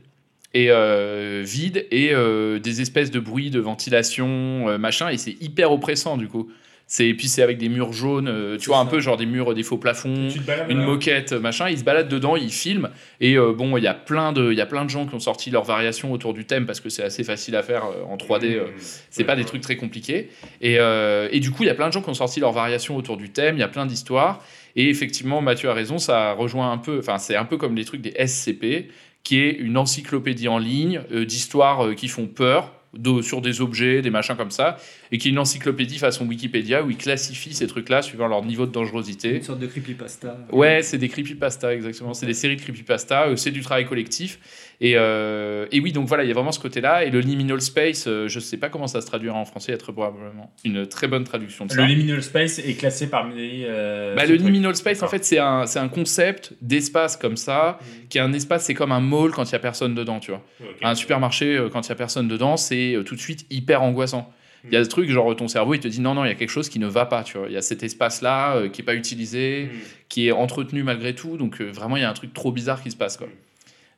et 0.55 0.71
et 0.71 2.13
des 2.61 2.81
espèces 2.81 3.11
de 3.11 3.21
bruits 3.21 3.51
de 3.51 3.61
ventilation, 3.61 4.79
machin. 4.79 5.09
Et 5.11 5.19
c'est 5.19 5.37
hyper 5.41 5.73
oppressant 5.73 6.17
du 6.17 6.27
coup. 6.27 6.51
C'est 6.93 7.07
et 7.07 7.15
puis 7.15 7.29
c'est 7.29 7.43
avec 7.43 7.57
des 7.57 7.69
murs 7.69 7.93
jaunes, 7.93 8.27
euh, 8.27 8.59
tu 8.59 8.67
vois 8.69 8.79
un 8.79 8.85
peu 8.85 8.99
genre 8.99 9.17
des 9.17 9.25
murs, 9.25 9.55
des 9.55 9.63
faux 9.63 9.79
plafonds, 9.79 10.27
balades, 10.45 10.73
une 10.73 10.83
moquette, 10.83 11.33
machin. 11.33 11.69
Ils 11.69 11.79
se 11.79 11.85
baladent 11.85 12.09
dedans, 12.09 12.35
ils 12.35 12.51
filment. 12.51 12.91
Et 13.21 13.39
euh, 13.39 13.53
bon, 13.53 13.77
il 13.77 13.85
y 13.85 13.87
a 13.87 13.95
plein 13.95 14.33
de, 14.33 14.51
il 14.51 14.59
y 14.59 14.61
a 14.61 14.67
plein 14.67 14.85
de 14.85 14.91
gens 14.91 15.07
qui 15.07 15.15
ont 15.15 15.21
sorti 15.21 15.51
leurs 15.51 15.63
variations 15.63 16.11
autour 16.11 16.35
du 16.35 16.47
thème 16.47 16.67
parce 16.67 16.81
que 16.81 16.89
c'est 16.89 17.05
assez 17.05 17.23
facile 17.23 17.55
à 17.55 17.63
faire 17.63 17.85
euh, 17.85 18.03
en 18.13 18.17
3D. 18.17 18.57
euh, 18.57 18.65
c'est 19.09 19.23
pas 19.23 19.37
des 19.37 19.45
trucs 19.45 19.63
très 19.63 19.77
compliqués. 19.77 20.31
Et, 20.61 20.81
euh, 20.81 21.29
et 21.31 21.39
du 21.39 21.53
coup, 21.53 21.63
il 21.63 21.67
y 21.67 21.71
a 21.71 21.77
plein 21.77 21.87
de 21.87 21.93
gens 21.93 22.03
qui 22.03 22.11
ont 22.11 22.15
sorti 22.15 22.41
leurs 22.41 22.51
variations 22.51 22.97
autour 22.97 23.17
du 23.17 23.31
thème. 23.31 23.57
Il 23.57 23.61
y 23.61 23.63
a 23.63 23.69
plein 23.69 23.87
d'histoires. 23.87 24.45
Et 24.75 24.89
effectivement, 24.89 25.43
Mathieu 25.43 25.71
a 25.71 25.75
raison, 25.75 25.99
ça 25.99 26.33
rejoint 26.33 26.73
un 26.73 26.79
peu. 26.79 26.99
Enfin, 26.99 27.19
c'est 27.19 27.37
un 27.37 27.45
peu 27.45 27.57
comme 27.57 27.77
les 27.77 27.85
trucs 27.85 28.01
des 28.01 28.15
SCP, 28.27 28.89
qui 29.23 29.41
est 29.41 29.51
une 29.51 29.77
encyclopédie 29.77 30.49
en 30.49 30.59
ligne 30.59 31.03
euh, 31.13 31.25
d'histoires 31.25 31.87
euh, 31.87 31.95
qui 31.95 32.09
font 32.09 32.27
peur. 32.27 32.73
De- 32.95 33.23
sur 33.23 33.41
des 33.41 33.61
objets, 33.61 34.03
des 34.03 34.11
machins 34.11 34.37
comme 34.37 34.51
ça, 34.51 34.77
et 35.13 35.19
qui 35.19 35.29
est 35.29 35.31
une 35.31 35.39
encyclopédie 35.39 35.99
façon 35.99 36.27
Wikipédia 36.27 36.83
où 36.83 36.91
il 36.91 36.97
classifie 36.97 37.55
ces 37.55 37.67
trucs-là 37.67 38.03
suivant 38.03 38.27
leur 38.27 38.45
niveau 38.45 38.67
de 38.67 38.73
dangerosité. 38.73 39.37
Une 39.37 39.43
sorte 39.43 39.61
de 39.61 39.67
creepypasta. 39.67 40.37
Ouais, 40.53 40.83
c'est 40.83 40.99
des 40.99 41.09
creepypasta, 41.09 41.75
exactement. 41.75 42.15
C'est 42.15 42.27
des 42.27 42.35
séries 42.35 42.57
de 42.57 42.63
creepypasta, 42.63 43.29
euh, 43.29 43.37
c'est 43.37 43.51
du 43.53 43.61
travail 43.63 43.87
collectif. 43.87 44.39
Et, 44.83 44.95
euh, 44.97 45.67
et 45.73 45.81
oui, 45.81 45.93
donc 45.93 46.09
voilà, 46.09 46.25
il 46.25 46.29
y 46.29 46.31
a 46.31 46.35
vraiment 46.35 46.53
ce 46.53 46.59
côté-là. 46.59 47.05
Et 47.05 47.11
le 47.11 47.21
liminal 47.21 47.61
space, 47.61 48.07
euh, 48.07 48.29
je 48.29 48.41
sais 48.41 48.57
pas 48.57 48.71
comment 48.71 48.87
ça 48.87 49.03
se 49.03 49.07
traduira 49.07 49.37
en 49.37 49.45
français, 49.45 49.77
très 49.77 49.93
probablement 49.93 50.55
une 50.65 50.87
très 50.87 51.07
bonne 51.07 51.25
traduction 51.25 51.67
de 51.67 51.73
ça. 51.73 51.77
Le 51.83 51.85
liminal 51.87 52.23
space 52.23 52.59
est 52.61 52.75
classé 52.79 53.11
parmi. 53.11 53.65
euh, 53.67 54.15
Bah, 54.15 54.23
le 54.25 54.37
truc. 54.37 54.41
liminal 54.47 54.75
space, 54.75 55.03
en 55.03 55.09
fait, 55.09 55.23
c'est 55.25 55.39
un, 55.39 55.67
c'est 55.67 55.79
un 55.81 55.89
concept 55.89 56.55
d'espace 56.63 57.19
comme 57.19 57.37
ça, 57.37 57.79
qui 58.09 58.17
est 58.17 58.23
un 58.23 58.33
espace, 58.33 58.65
c'est 58.65 58.75
comme 58.75 58.93
un 58.93 59.01
mall 59.01 59.33
quand 59.33 59.45
il 59.45 59.53
y 59.53 59.57
a 59.57 59.59
personne 59.59 59.95
dedans, 59.95 60.19
tu 60.19 60.31
vois. 60.31 60.43
Un 60.83 60.95
supermarché, 60.95 61.63
quand 61.73 61.87
il 61.87 61.89
y 61.91 61.93
a 61.93 61.97
personne 61.97 62.27
dedans, 62.29 62.57
c'est 62.57 62.97
tout 63.05 63.15
de 63.15 63.21
suite 63.21 63.45
hyper 63.51 63.83
angoissant. 63.83 64.33
Il 64.65 64.73
y 64.73 64.77
a 64.77 64.85
ce 64.85 64.89
truc, 64.91 65.09
genre 65.11 65.35
ton 65.37 65.49
cerveau, 65.49 65.73
il 65.75 65.81
te 65.81 65.89
dit 65.89 66.01
non, 66.03 66.15
non, 66.15 66.25
il 66.25 66.29
y 66.29 66.33
a 66.33 66.35
quelque 66.35 66.51
chose 66.51 66.69
qui 66.71 66.79
ne 66.79 66.87
va 66.87 67.07
pas, 67.07 67.23
tu 67.23 67.39
vois. 67.39 67.49
Il 67.49 67.53
y 67.55 67.57
a 67.57 67.63
cet 67.63 67.83
espace-là 67.83 68.57
euh, 68.57 68.69
qui 68.69 68.83
est 68.83 68.85
pas 68.85 68.95
utilisé, 68.95 69.71
qui 70.11 70.29
est 70.29 70.33
entretenu 70.33 70.83
malgré 70.83 71.15
tout, 71.15 71.37
donc 71.39 71.61
euh, 71.61 71.71
vraiment, 71.71 71.97
il 71.97 72.01
y 72.03 72.05
a 72.05 72.11
un 72.11 72.15
truc 72.15 72.33
trop 72.35 72.53
bizarre 72.53 72.83
qui 72.83 72.91
se 72.91 72.97
passe, 72.97 73.17
quoi. 73.19 73.27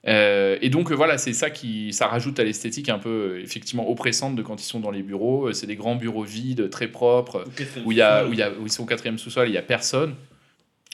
Euh, 0.08 0.58
et 0.60 0.68
donc 0.68 0.90
euh, 0.90 0.94
voilà, 0.96 1.16
c'est 1.16 1.32
ça 1.32 1.50
qui 1.50 1.92
ça 1.92 2.08
rajoute 2.08 2.40
à 2.40 2.44
l'esthétique 2.44 2.88
un 2.88 2.98
peu 2.98 3.08
euh, 3.36 3.40
effectivement 3.42 3.88
oppressante 3.88 4.34
de 4.34 4.42
quand 4.42 4.60
ils 4.60 4.64
sont 4.66 4.80
dans 4.80 4.90
les 4.90 5.02
bureaux. 5.02 5.48
Euh, 5.48 5.52
C'est 5.52 5.68
des 5.68 5.76
grands 5.76 5.94
bureaux 5.94 6.24
vides, 6.24 6.70
très 6.70 6.88
propres, 6.88 7.44
où 7.84 7.92
il 7.92 7.98
y 7.98 8.02
a 8.02 8.26
où 8.26 8.32
il 8.32 8.38
y 8.38 8.42
a 8.42 8.50
où 8.50 8.64
ils 8.66 8.72
sont 8.72 8.82
au 8.82 8.86
quatrième 8.86 9.18
sous-sol, 9.18 9.48
il 9.48 9.54
y 9.54 9.58
a 9.58 9.62
personne. 9.62 10.14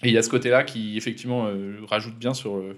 Et 0.04 0.08
il 0.08 0.12
y 0.14 0.18
a 0.18 0.22
ce 0.22 0.28
côté-là 0.30 0.62
qui 0.62 0.96
effectivement 0.96 1.46
euh, 1.48 1.76
rajoute 1.86 2.16
bien 2.16 2.34
sur 2.34 2.56
euh, 2.56 2.76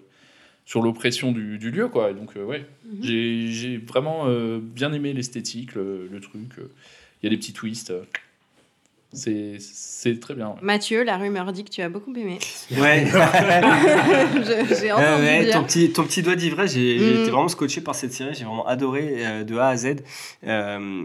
sur 0.65 0.83
l'oppression 0.83 1.33
du, 1.33 1.59
du 1.59 1.71
lieu 1.73 1.89
quoi. 1.89 2.11
Et 2.13 2.15
donc 2.15 2.37
euh, 2.37 2.45
ouais, 2.45 2.65
Mhm. 2.85 2.99
j'ai 3.03 3.47
j'ai 3.49 3.77
vraiment 3.79 4.25
euh, 4.29 4.59
bien 4.63 4.93
aimé 4.93 5.13
l'esthétique, 5.13 5.75
le, 5.75 6.09
le 6.11 6.21
truc. 6.21 6.59
euh. 6.59 6.71
Il 7.23 7.27
y 7.27 7.29
a 7.29 7.31
des 7.31 7.37
petits 7.37 7.53
twists. 7.53 7.93
Euh. 9.13 9.17
C'est 9.17 9.57
c'est 9.61 10.19
très 10.21 10.35
bien. 10.35 10.49
ouais. 10.49 10.55
Mathieu, 10.63 11.03
la 11.03 11.19
rumeur 11.19 11.53
dit 11.53 11.65
que 11.65 11.69
tu 11.71 11.83
as 11.83 11.89
beaucoup 11.89 12.11
aimé. 12.15 12.39
Ouais. 12.79 13.07
J'ai 14.81 14.93
entendu 14.93 15.07
Ouais, 15.07 15.21
ouais, 15.21 15.45
dire. 15.45 15.55
ton, 15.55 15.65
petit, 15.65 15.91
ton 15.93 16.05
petit 16.05 16.23
doigt 16.23 16.37
d'ivresse, 16.37 16.73
j'ai 16.75 16.99
j'ai 16.99 17.11
Mm. 17.15 17.23
été 17.23 17.31
vraiment 17.31 17.49
scotché 17.49 17.81
par 17.81 17.95
cette 17.95 18.13
série, 18.13 18.35
j'ai 18.35 18.45
vraiment 18.45 18.67
adoré 18.67 19.15
euh, 19.19 19.45
de 19.45 19.57
A 19.59 19.69
à 19.69 19.77
Z. 19.77 19.97
Euh, 20.47 21.05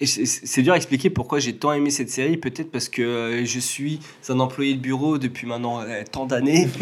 et 0.00 0.06
c'est- 0.06 0.62
dur 0.62 0.72
à 0.72 0.76
expliquer 0.76 1.08
pourquoi 1.10 1.38
j'ai 1.38 1.54
tant 1.54 1.72
aimé 1.72 1.90
cette 1.90 2.10
série, 2.10 2.36
peut-être 2.36 2.70
parce 2.70 2.88
que 2.88 3.02
euh, 3.02 3.44
je 3.46 3.58
suis 3.60 4.00
un 4.28 4.40
employé 4.40 4.74
de 4.74 4.80
bureau 4.80 5.16
depuis 5.18 5.46
maintenant 5.46 5.80
euh, 5.82 6.02
tant 6.10 6.26
d'années. 6.26 6.68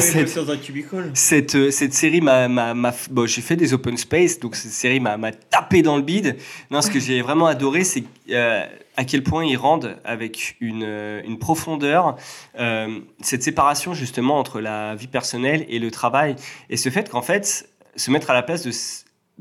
cette, 0.00 0.34
dans 0.36 0.50
un 0.50 0.56
cubicule. 0.56 1.10
cette, 1.14 1.54
euh, 1.54 1.70
cette 1.70 1.94
série 1.94 2.20
m'a. 2.20 2.48
m'a- 2.48 2.74
m'a- 2.74 2.94
Bon, 3.10 3.26
j'ai 3.26 3.42
fait 3.42 3.56
des 3.56 3.74
open 3.74 3.96
space, 3.96 4.40
donc 4.40 4.56
cette 4.56 4.72
série 4.72 5.00
m'a 5.00 5.16
m'a 5.16 5.32
tapé 5.32 5.82
dans 5.82 5.96
le 5.96 6.02
bide. 6.02 6.36
Non, 6.70 6.80
ce 6.82 6.90
que 6.90 6.98
j'ai 7.00 7.20
vraiment 7.22 7.46
adoré, 7.46 7.84
c'est 7.84 8.04
euh, 8.30 8.64
à 8.96 9.04
quel 9.04 9.22
point 9.22 9.44
ils 9.44 9.56
rendent 9.56 9.96
avec 10.04 10.56
une, 10.60 10.82
euh, 10.84 11.20
une 11.24 11.38
profondeur 11.38 12.16
euh, 12.58 13.00
cette 13.20 13.42
séparation 13.42 13.92
justement 13.94 14.38
entre 14.38 14.60
la 14.60 14.94
vie 14.94 15.08
personnelle 15.08 15.66
et 15.68 15.78
le 15.78 15.90
travail. 15.90 16.36
Et 16.70 16.76
ce 16.76 16.88
fait 16.90 17.10
qu'en 17.10 17.22
fait, 17.22 17.68
se 17.96 18.10
mettre 18.10 18.30
à 18.30 18.34
la 18.34 18.42
place 18.42 18.62
de, 18.62 18.72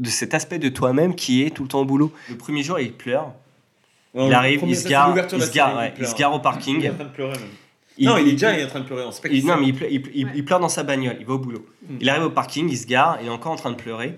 de 0.03 0.09
cet 0.09 0.33
aspect 0.33 0.59
de 0.59 0.69
toi-même 0.69 1.15
qui 1.15 1.43
est 1.43 1.49
tout 1.51 1.63
le 1.63 1.69
temps 1.69 1.81
au 1.81 1.85
boulot. 1.85 2.11
Le 2.29 2.35
premier 2.37 2.61
jour, 2.63 2.79
il 2.79 2.93
pleure. 2.93 3.31
Il 4.15 4.31
arrive, 4.33 4.61
il 4.67 4.75
se 4.75 4.87
gare, 4.87 5.15
il 5.17 5.41
se 5.41 5.51
gare, 5.51 5.69
série, 5.69 5.77
ouais, 5.79 5.87
il 5.87 5.89
il 5.89 5.93
pleure. 5.95 6.09
se 6.11 6.15
gare 6.15 6.33
au 6.35 6.39
parking. 6.39 6.77
Il 6.79 6.85
est 6.85 6.89
en 6.89 6.93
train 6.95 7.03
de 7.05 7.09
pleurer, 7.09 7.33
même. 7.39 7.49
Non, 7.99 8.17
il 8.17 8.27
est 8.27 8.31
déjà- 8.33 8.53
il 8.53 8.59
est 8.59 8.65
en 8.65 8.67
train 8.67 8.79
de 8.81 8.85
pleurer, 8.85 9.03
on 9.05 9.11
sait 9.11 9.21
pas 9.21 9.29
il- 9.29 9.45
Non, 9.45 9.57
mais 9.57 9.67
il, 9.67 9.75
pleure, 9.75 9.89
il 9.91 10.45
pleure 10.45 10.59
dans 10.59 10.69
sa 10.69 10.83
bagnole, 10.83 11.17
il 11.19 11.25
va 11.25 11.33
au 11.33 11.39
boulot. 11.39 11.65
Mm. 11.87 11.97
Il 11.99 12.09
arrive 12.09 12.23
au 12.25 12.29
parking, 12.29 12.69
il 12.69 12.77
se 12.77 12.85
gare, 12.85 13.17
il 13.21 13.27
est 13.27 13.31
encore 13.31 13.51
en 13.51 13.55
train 13.55 13.71
de 13.71 13.75
pleurer. 13.75 14.17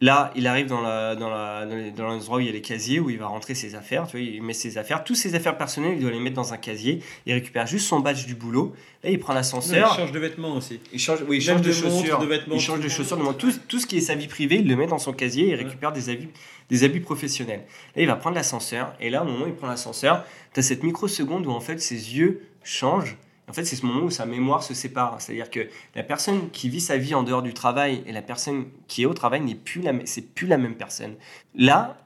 Là, 0.00 0.32
il 0.34 0.46
arrive 0.48 0.66
dans, 0.66 0.80
la, 0.80 1.14
dans, 1.14 1.30
la, 1.30 1.64
dans, 1.66 1.76
les- 1.76 1.90
dans 1.92 2.04
l'endroit 2.04 2.38
où 2.38 2.40
il 2.40 2.46
y 2.46 2.48
a 2.48 2.52
les 2.52 2.60
casiers, 2.60 2.98
où 3.00 3.10
il 3.10 3.18
va 3.18 3.28
rentrer 3.28 3.54
ses 3.54 3.74
affaires. 3.76 4.06
Tu 4.08 4.16
vois, 4.18 4.26
il 4.26 4.42
met 4.42 4.52
ses 4.52 4.76
affaires, 4.76 5.04
toutes 5.04 5.16
ses 5.16 5.34
affaires 5.36 5.56
personnelles, 5.56 5.94
il 5.94 6.00
doit 6.00 6.10
les 6.10 6.18
mettre 6.18 6.34
dans 6.34 6.52
un 6.52 6.56
casier. 6.56 7.00
Il 7.26 7.32
récupère 7.32 7.66
juste 7.66 7.86
son 7.86 8.00
badge 8.00 8.26
du 8.26 8.34
boulot. 8.34 8.74
Là, 9.04 9.10
il 9.10 9.18
prend 9.20 9.32
Non, 9.32 9.38
l'ascenseur. 9.38 9.90
il 9.94 9.96
change 10.00 10.12
de 10.12 10.18
vêtements 10.18 10.56
aussi. 10.56 10.80
Il 10.92 10.98
change, 10.98 11.20
oui, 11.28 11.36
il 11.36 11.40
change 11.40 11.62
de, 11.62 11.72
chaussures. 11.72 12.18
de 12.18 12.26
vêtements, 12.26 12.56
il 12.56 12.60
change 12.60 12.80
de 12.80 12.88
chaussures, 12.88 13.16
de 13.16 13.32
tout, 13.34 13.52
tout 13.68 13.78
ce 13.78 13.86
qui 13.86 13.96
est 13.98 14.00
sa 14.00 14.14
vie 14.16 14.26
privée, 14.26 14.56
il 14.56 14.68
le 14.68 14.76
met 14.76 14.86
dans 14.88 14.98
son 14.98 15.12
casier 15.12 15.48
il 15.48 15.54
récupère 15.54 15.92
des, 15.92 16.10
habits, 16.10 16.28
des 16.70 16.82
habits 16.84 17.00
professionnels. 17.00 17.62
Là, 17.94 18.02
il 18.02 18.06
va 18.08 18.16
prendre 18.16 18.34
l'ascenseur 18.36 18.94
et 19.00 19.10
là, 19.10 19.22
au 19.22 19.26
moment 19.26 19.44
où 19.44 19.48
il 19.48 19.54
prend 19.54 19.68
l'ascenseur, 19.68 20.24
tu 20.52 20.60
as 20.60 20.62
cette 20.64 20.82
microseconde 20.82 21.46
où 21.46 21.50
en 21.50 21.60
fait 21.60 21.80
ses 21.80 22.16
yeux 22.16 22.42
changent. 22.64 23.16
En 23.48 23.52
fait, 23.52 23.64
c'est 23.64 23.76
ce 23.76 23.84
moment 23.84 24.04
où 24.04 24.10
sa 24.10 24.24
mémoire 24.26 24.62
se 24.62 24.72
sépare. 24.74 25.20
C'est-à-dire 25.20 25.50
que 25.50 25.68
la 25.94 26.02
personne 26.02 26.50
qui 26.50 26.68
vit 26.68 26.80
sa 26.80 26.96
vie 26.96 27.14
en 27.14 27.22
dehors 27.22 27.42
du 27.42 27.52
travail 27.52 28.02
et 28.06 28.12
la 28.12 28.22
personne 28.22 28.64
qui 28.88 29.02
est 29.02 29.06
au 29.06 29.14
travail 29.14 29.40
n'est 29.42 29.54
plus 29.54 29.82
la, 29.82 29.92
c'est 30.06 30.22
plus 30.34 30.46
la 30.46 30.56
même 30.56 30.76
personne. 30.76 31.14
Là, 31.54 31.98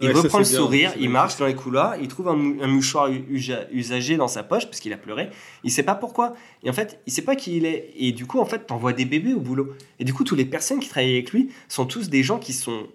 il 0.00 0.08
Ouais, 0.08 0.14
reprend 0.14 0.38
le 0.38 0.44
bien, 0.44 0.58
sourire, 0.58 0.92
il 0.98 1.08
marche 1.08 1.36
dans 1.38 1.46
les 1.46 1.54
couloirs, 1.54 1.96
il 1.96 2.08
trouve 2.08 2.28
un, 2.28 2.36
mou- 2.36 2.58
un 2.60 2.66
mouchoir 2.66 3.08
usagé 3.72 4.16
dans 4.18 4.28
sa 4.28 4.42
poche 4.42 4.66
parce 4.66 4.78
qu'il 4.80 4.92
a 4.92 4.98
pleuré. 4.98 5.30
Il 5.64 5.70
sait 5.70 5.82
pas 5.84 5.94
pourquoi. 5.94 6.34
Et 6.62 6.68
en 6.70 6.74
fait, 6.74 7.00
il 7.06 7.12
sait 7.12 7.22
pas 7.22 7.34
qui 7.34 7.56
il 7.56 7.64
est. 7.64 7.92
Et 7.96 8.12
du 8.12 8.26
coup, 8.26 8.38
en 8.40 8.44
fait, 8.44 8.66
t'envoies 8.66 8.92
des 8.92 9.06
bébés 9.06 9.32
au 9.32 9.40
boulot. 9.40 9.74
Et 9.98 10.04
du 10.04 10.12
coup, 10.12 10.24
toutes 10.24 10.36
les 10.38 10.44
personnes 10.44 10.80
qui 10.80 10.88
travaillent 10.90 11.12
avec 11.14 11.30
lui 11.32 11.50
sont 11.68 11.86
tous 11.86 12.10
des 12.10 12.22
gens 12.22 12.38
qui 12.38 12.52
sont 12.52 12.86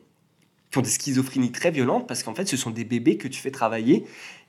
qui 0.71 0.77
ont 0.77 0.81
des 0.81 0.89
schizophrénies 0.89 1.51
très 1.51 1.69
violentes 1.69 2.07
parce 2.07 2.23
qu'en 2.23 2.33
fait, 2.33 2.45
ce 2.47 2.55
sont 2.55 2.69
des 2.71 2.85
bébés 2.85 3.17
que 3.17 3.27
tu 3.27 3.41
fais 3.41 3.51
travailler. 3.51 4.05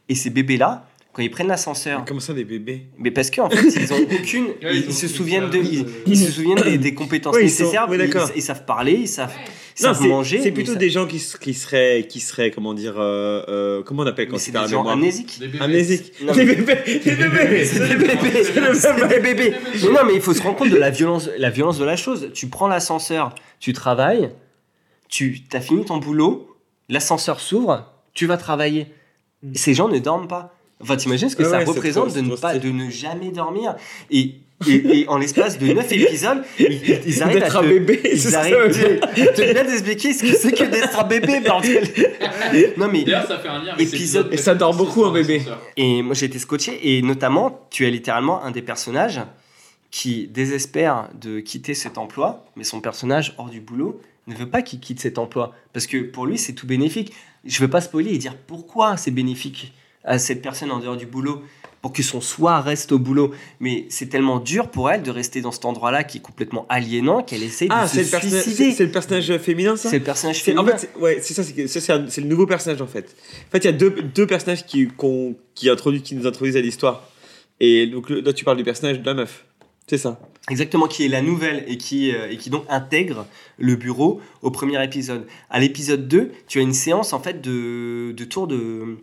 Et 0.09 0.15
ces 0.15 0.31
bébés-là, 0.31 0.87
quand 1.13 1.23
ils 1.23 1.31
prennent 1.31 1.49
l'ascenseur. 1.49 2.05
Comment 2.07 2.21
ça, 2.21 2.33
des 2.33 2.45
bébés? 2.45 2.87
Mais 2.99 3.11
parce 3.11 3.31
qu'en 3.31 3.51
fait, 3.51 3.63
ils 3.69 3.93
ont 3.93 3.97
aucune. 4.21 4.45
Ouais, 4.47 4.55
ils, 4.63 4.77
ils 4.77 4.83
ont 4.85 4.89
ils 4.89 4.93
se 4.95 5.09
souviennent 5.09 5.51
de. 5.51 5.59
Ils, 6.07 6.17
se 6.17 6.31
souviennent 6.33 6.63
des, 6.63 6.79
des 6.79 6.95
compétences 6.95 7.35
sont- 7.37 7.41
nécessaires. 7.43 7.87
oui, 7.91 7.99
ils, 8.35 8.41
savent 8.43 8.65
parler, 8.65 8.93
ils 8.93 9.09
savent, 9.09 9.33
ils 9.79 9.83
Non, 9.85 9.89
savent 9.93 10.03
c'est- 10.03 10.09
manger. 10.09 10.41
C'est 10.43 10.53
plutôt 10.53 10.73
ça- 10.73 10.79
des 10.79 10.89
gens 10.91 11.07
qui, 11.07 11.23
qui 11.41 11.53
seraient, 11.55 12.07
qui 12.09 12.21
seraient, 12.21 12.51
comment 12.51 12.73
dire, 12.73 12.95
euh, 12.99 13.43
euh, 13.49 13.83
comment 13.83 14.05
on 14.05 14.07
appelle 14.07 14.29
quand 14.29 14.39
c'est 14.39 14.53
des 14.53 14.67
gens 14.69 14.87
amnésiques. 14.87 15.39
Amnésiques. 15.61 16.13
Des 16.35 16.45
bébés. 16.45 16.77
Des 17.05 17.15
bébés. 17.17 17.65
C'est 17.67 17.89
des 17.89 17.95
bébés. 17.97 18.45
C'est 18.75 19.09
des 19.09 19.21
bébés. 19.21 19.55
Mais 19.83 19.89
non, 19.91 20.01
mais 20.07 20.15
il 20.15 20.21
faut 20.23 20.33
se 20.33 20.43
rendre 20.43 20.57
compte 20.57 20.71
de 20.71 20.77
la 20.77 20.91
violence, 20.91 21.29
la 21.37 21.51
violence 21.51 21.79
de 21.79 21.85
la 21.85 21.97
chose. 21.97 22.31
Tu 22.33 22.47
prends 22.49 22.69
l'ascenseur, 22.69 23.35
tu 23.61 23.73
travailles, 23.75 24.31
tu 25.09 25.43
as 25.53 25.61
fini 25.61 25.85
ton 25.85 25.99
boulot, 25.99 26.57
l'ascenseur 26.89 27.41
s'ouvre, 27.41 27.93
tu 28.15 28.27
vas 28.27 28.39
travailler. 28.39 28.87
Et 29.55 29.59
Ces 29.59 29.75
gens 29.75 29.89
ne 29.89 29.99
dorment 29.99 30.29
pas. 30.29 30.55
Enfin, 30.83 30.97
t'imagines 30.97 31.29
ce 31.29 31.37
que 31.37 31.43
Ouais, 31.45 31.49
ça 31.49 31.59
ouais, 31.59 31.65
représente 31.65 32.09
trop- 32.09 32.17
de 32.17 32.21
ne 32.23 32.37
pas, 32.37 32.59
de 32.59 32.71
ne 32.71 32.91
jamais 32.91 33.31
dormir. 33.31 33.77
Et 34.11 34.35
et, 34.69 35.01
et 35.01 35.09
en 35.09 35.19
l'espace 35.19 35.59
de 35.59 35.73
9 35.73 35.91
épisodes, 35.93 36.45
ils, 36.61 36.81
ils 37.05 37.21
arrivent 37.25 37.41
D'être 37.41 37.57
à 37.57 37.59
un 37.59 37.63
te, 37.63 37.69
bébé, 37.69 38.01
c'est 38.05 38.11
ils 38.13 38.21
ça, 38.21 38.39
arrivent 38.41 38.73
ça 38.73 39.07
te, 39.09 39.53
bien 39.53 39.65
t'expliquer 39.65 40.13
ce 40.13 40.23
que 40.23 40.37
c'est 40.37 40.53
que 40.53 40.63
d'être 40.71 41.01
un 41.01 41.03
bébé, 41.05 41.41
bordel. 41.41 41.83
Non 42.77 42.87
mais 42.87 43.03
D'ailleurs, 43.03 43.27
ça 43.27 43.39
fait 43.41 43.49
un 43.49 43.61
lien 43.65 43.77
épisode 43.77 44.29
Et 44.33 44.37
ça 44.37 44.55
dort 44.55 44.73
beaucoup, 44.77 45.05
un 45.05 45.13
bébé. 45.13 45.43
Et 45.77 46.03
moi 46.03 46.15
j'ai 46.15 46.27
été 46.27 46.39
scotché 46.39 46.79
et 46.97 47.03
notamment 47.03 47.67
tu 47.71 47.85
as 47.87 47.91
littéralement 47.91 48.41
un 48.45 48.53
des 48.53 48.63
personnages 48.63 49.21
qui 49.91 50.29
désespère 50.29 51.09
de 51.21 51.41
quitter 51.41 51.75
cet 51.75 51.99
emploi, 51.99 52.45
mais 52.57 52.63
son 52.65 52.81
personnage 52.81 53.35
hors 53.39 53.51
du 53.51 53.61
boulot 53.61 54.01
ne 54.29 54.35
veut 54.37 54.49
pas 54.49 54.63
qu'il 54.63 54.79
quitte 54.79 55.01
cet 55.01 55.19
emploi 55.19 55.53
parce 55.73 55.87
que 55.89 55.99
pour 56.05 56.25
lui 56.27 56.39
c'est 56.39 56.53
tout 56.53 56.69
bénéfique. 56.69 57.13
Je 57.45 57.59
veux 57.61 57.69
pas 57.69 57.81
spoiler 57.81 58.15
et 58.15 58.19
dire 58.19 58.37
pourquoi 58.47 58.97
c'est 58.97 59.11
bénéfique 59.11 59.73
à 60.05 60.19
cette 60.19 60.43
personne 60.43 60.71
en 60.71 60.79
dehors 60.79 60.97
du 60.97 61.07
boulot 61.07 61.43
pour 61.81 61.93
que 61.93 62.03
son 62.03 62.21
soi 62.21 62.61
reste 62.61 62.93
au 62.93 62.99
boulot. 62.99 63.33
Mais 63.59 63.87
c'est 63.89 64.07
tellement 64.07 64.39
dur 64.39 64.71
pour 64.71 64.89
elle 64.91 65.03
de 65.03 65.11
rester 65.11 65.41
dans 65.41 65.51
cet 65.51 65.65
endroit-là 65.65 66.05
qui 66.05 66.19
est 66.19 66.21
complètement 66.21 66.65
aliénant 66.69 67.23
qu'elle 67.25 67.43
essaie 67.43 67.67
de 67.67 67.73
Ah, 67.75 67.89
se 67.89 68.03
suicider. 68.05 68.71
c'est- 68.73 68.85
le 68.85 68.91
personnage 68.93 69.37
féminin, 69.39 69.77
ça 69.77 69.91
C'est 69.91 69.99
le 69.99 70.05
personnage 70.05 70.43
C'est- 70.43 70.53
En 70.57 70.63
féminin. 70.63 70.79
fait, 70.79 70.91
c'est- 70.95 71.01
ouais, 71.03 71.19
c'est 71.21 71.81
ça, 71.81 72.05
c'est 72.09 72.21
le 72.21 72.27
nouveau 72.29 72.47
personnage 72.47 72.81
en 72.81 72.87
fait. 72.87 73.15
En 73.49 73.51
fait, 73.51 73.59
il 73.59 73.65
y 73.65 73.69
a 73.69 73.73
deux, 73.73 73.91
deux 73.91 74.27
personnages 74.27 74.65
qui, 74.65 74.87
qu'on- 74.89 75.35
qui, 75.55 75.69
introduisent, 75.69 76.03
qui 76.03 76.15
nous 76.15 76.27
introduisent 76.27 76.57
à 76.57 76.61
l'histoire. 76.61 77.09
Et 77.59 77.87
donc 77.89 78.11
là, 78.11 78.33
tu 78.33 78.45
parles 78.45 78.57
du 78.59 78.65
personnage 78.65 79.01
de 79.01 79.07
la 79.07 79.15
meuf. 79.15 79.45
C'est 79.89 79.99
ça. 79.99 80.21
Exactement, 80.51 80.87
qui 80.87 81.05
est 81.05 81.09
la 81.09 81.23
nouvelle 81.23 81.65
et 81.67 81.77
qui, 81.77 82.13
euh, 82.15 82.31
et 82.31 82.37
qui 82.37 82.49
donc 82.51 82.65
intègre 82.69 83.27
le 83.59 83.75
bureau 83.75 84.21
au 84.41 84.51
premier 84.53 84.83
épisode. 84.85 85.27
À 85.51 85.59
l'épisode 85.59 86.07
2, 86.09 86.31
tu 86.49 86.61
as 86.61 86.63
une 86.63 86.73
séance 86.73 87.13
en 87.13 87.19
fait 87.21 87.41
de, 87.41 88.13
de 88.13 88.25
tour 88.25 88.47
de... 88.47 88.99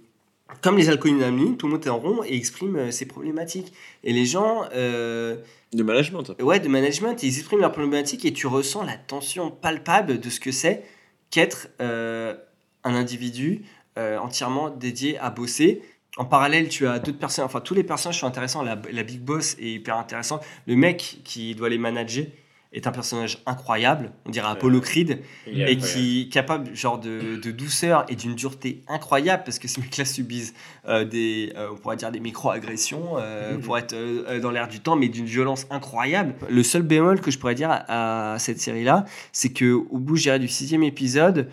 Comme 0.62 0.78
les 0.78 0.90
alcooliques 0.90 1.22
anonymes, 1.22 1.58
tout 1.58 1.68
le 1.68 1.74
monde 1.74 1.86
est 1.86 1.90
en 1.90 2.00
rond 2.00 2.24
et 2.24 2.36
exprime 2.36 2.76
euh, 2.76 2.92
ses 2.92 3.06
problématiques. 3.06 3.74
Et 4.04 4.14
les 4.14 4.26
gens... 4.26 4.64
euh, 4.74 5.38
de 5.74 5.84
management. 5.84 6.24
Ouais, 6.42 6.60
de 6.60 6.68
management, 6.68 7.22
ils 7.22 7.38
expriment 7.38 7.62
leurs 7.62 7.72
problématiques 7.72 8.26
et 8.26 8.34
tu 8.34 8.48
ressens 8.48 8.84
la 8.84 8.98
tension 8.98 9.52
palpable 9.52 10.20
de 10.20 10.30
ce 10.30 10.40
que 10.40 10.52
c'est 10.52 10.84
qu'être 11.30 11.68
euh, 11.80 12.36
un 12.84 12.96
individu 12.96 13.64
euh, 13.98 14.18
entièrement 14.18 14.70
dédié 14.70 15.18
à 15.20 15.30
bosser. 15.30 15.84
En 16.18 16.26
parallèle, 16.26 16.70
tu 16.70 16.88
as 16.88 16.98
d'autres 16.98 17.20
personnes, 17.20 17.46
enfin 17.46 17.62
tous 17.62 17.76
les 17.76 17.84
personnages 17.84 18.20
sont 18.20 18.28
intéressants. 18.28 18.64
La, 18.64 18.82
la 18.92 19.04
Big 19.04 19.20
Boss 19.20 19.56
est 19.60 19.74
hyper 19.74 19.98
intéressante. 19.98 20.44
Le 20.66 20.76
mec 20.76 21.20
qui 21.24 21.54
doit 21.54 21.70
les 21.70 21.78
manager, 21.78 22.26
est 22.72 22.86
un 22.86 22.92
personnage 22.92 23.40
incroyable, 23.48 24.12
on 24.28 24.30
dirait 24.30 24.48
Apollo 24.48 24.82
Creed, 24.82 25.22
et 25.48 25.78
qui 25.78 26.22
est 26.22 26.32
capable 26.32 26.76
genre 26.76 27.00
de, 27.00 27.36
de 27.38 27.50
douceur 27.52 28.06
et 28.10 28.16
d'une 28.16 28.36
dureté 28.36 28.84
incroyable 28.88 29.42
parce 29.44 29.58
que 29.58 29.68
ces 29.68 29.82
mecs-là 29.82 30.06
subissent 30.06 30.54
euh, 30.88 31.04
des, 31.04 31.52
euh, 31.58 31.70
on 31.72 31.78
pourrait 31.78 31.96
dire 31.96 32.12
des 32.12 32.20
micro-agressions 32.20 33.16
euh, 33.18 33.54
Mhm. 33.56 33.62
pour 33.62 33.76
être 33.78 33.96
dans 34.40 34.52
l'air 34.52 34.68
du 34.68 34.82
temps, 34.82 34.96
mais 34.96 35.08
d'une 35.10 35.26
violence 35.26 35.66
incroyable. 35.72 36.36
Le 36.48 36.62
seul 36.62 36.84
bémol 36.84 37.22
que 37.22 37.32
je 37.32 37.40
pourrais 37.40 37.56
dire 37.56 37.70
à, 37.72 38.34
à 38.34 38.40
cette 38.40 38.60
série-là, 38.60 39.06
c'est 39.32 39.50
que 39.52 39.74
au 39.74 39.98
bout, 39.98 40.16
je 40.16 40.24
dirais, 40.24 40.40
du 40.40 40.48
sixième 40.48 40.84
épisode, 40.84 41.50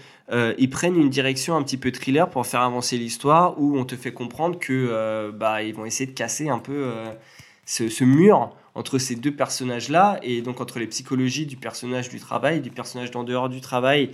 ils 0.59 0.69
prennent 0.69 0.97
une 0.97 1.09
direction 1.09 1.57
un 1.57 1.63
petit 1.63 1.79
peu 1.79 1.93
thriller 1.93 2.29
pour 2.29 2.47
faire 2.47 2.61
avancer 2.61 2.99
l'histoire, 2.99 3.59
où 3.59 3.79
on 3.79 3.85
te 3.87 3.95
fait 3.97 4.13
comprendre 4.13 4.59
que 4.59 5.31
bah 5.31 5.63
ils 5.63 5.73
vont 5.75 5.87
essayer 5.87 6.07
de 6.11 6.15
casser 6.17 6.49
un 6.51 6.59
peu 6.59 6.93
ce, 7.65 7.89
ce 7.89 8.05
mur 8.05 8.55
entre 8.77 8.99
ces 8.99 9.17
deux 9.17 9.33
personnages-là, 9.35 10.21
et 10.23 10.43
donc 10.43 10.61
entre 10.61 10.79
les 10.79 10.87
psychologies 10.87 11.47
du 11.47 11.57
personnage 11.57 12.09
du 12.09 12.21
travail, 12.21 12.61
du 12.61 12.71
personnage 12.71 13.11
d'en 13.11 13.25
dehors 13.25 13.49
du 13.49 13.61
travail. 13.61 14.11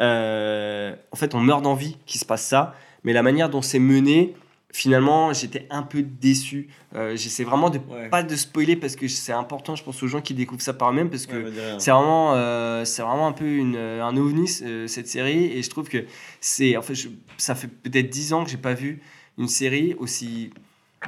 Euh, 0.00 0.94
en 1.10 1.16
fait, 1.16 1.34
on 1.34 1.40
meurt 1.40 1.62
d'envie 1.62 1.96
qu'il 2.06 2.20
se 2.20 2.24
passe 2.24 2.46
ça, 2.46 2.74
mais 3.04 3.12
la 3.12 3.22
manière 3.22 3.48
dont 3.50 3.62
c'est 3.62 3.78
mené, 3.78 4.34
finalement, 4.74 5.32
j'étais 5.34 5.66
un 5.70 5.82
peu 5.82 6.02
déçu. 6.02 6.68
Euh, 6.94 7.14
J'essaie 7.16 7.44
vraiment 7.44 7.68
de 7.68 7.78
pas 8.10 8.22
de 8.22 8.34
spoiler 8.36 8.76
parce 8.76 8.96
que 8.96 9.06
c'est 9.08 9.32
important, 9.32 9.76
je 9.76 9.84
pense, 9.84 10.02
aux 10.02 10.06
gens 10.08 10.20
qui 10.22 10.32
découvrent 10.34 10.62
ça 10.62 10.72
par 10.72 10.90
eux-mêmes, 10.90 11.10
parce 11.10 11.26
que 11.26 11.36
Ouais, 11.36 11.50
bah, 11.50 11.78
c'est 11.78 11.90
vraiment, 11.90 12.34
euh, 12.34 12.84
c'est 12.84 13.02
vraiment 13.02 13.26
un 13.28 13.32
peu 13.32 13.46
une, 13.46 13.76
un 13.76 14.16
ovni 14.16 14.48
euh, 14.62 14.86
cette 14.86 15.08
série, 15.08 15.44
et 15.46 15.62
je 15.62 15.70
trouve 15.70 15.88
que 15.88 16.04
c'est, 16.40 16.76
en 16.76 16.82
fait, 16.82 16.94
je- 16.94 17.08
ça 17.36 17.54
fait 17.54 17.68
peut-être 17.68 18.08
dix 18.08 18.32
ans 18.32 18.44
que 18.44 18.50
j'ai 18.50 18.56
pas 18.56 18.74
vu 18.74 19.02
une 19.38 19.48
série 19.48 19.94
aussi 19.98 20.50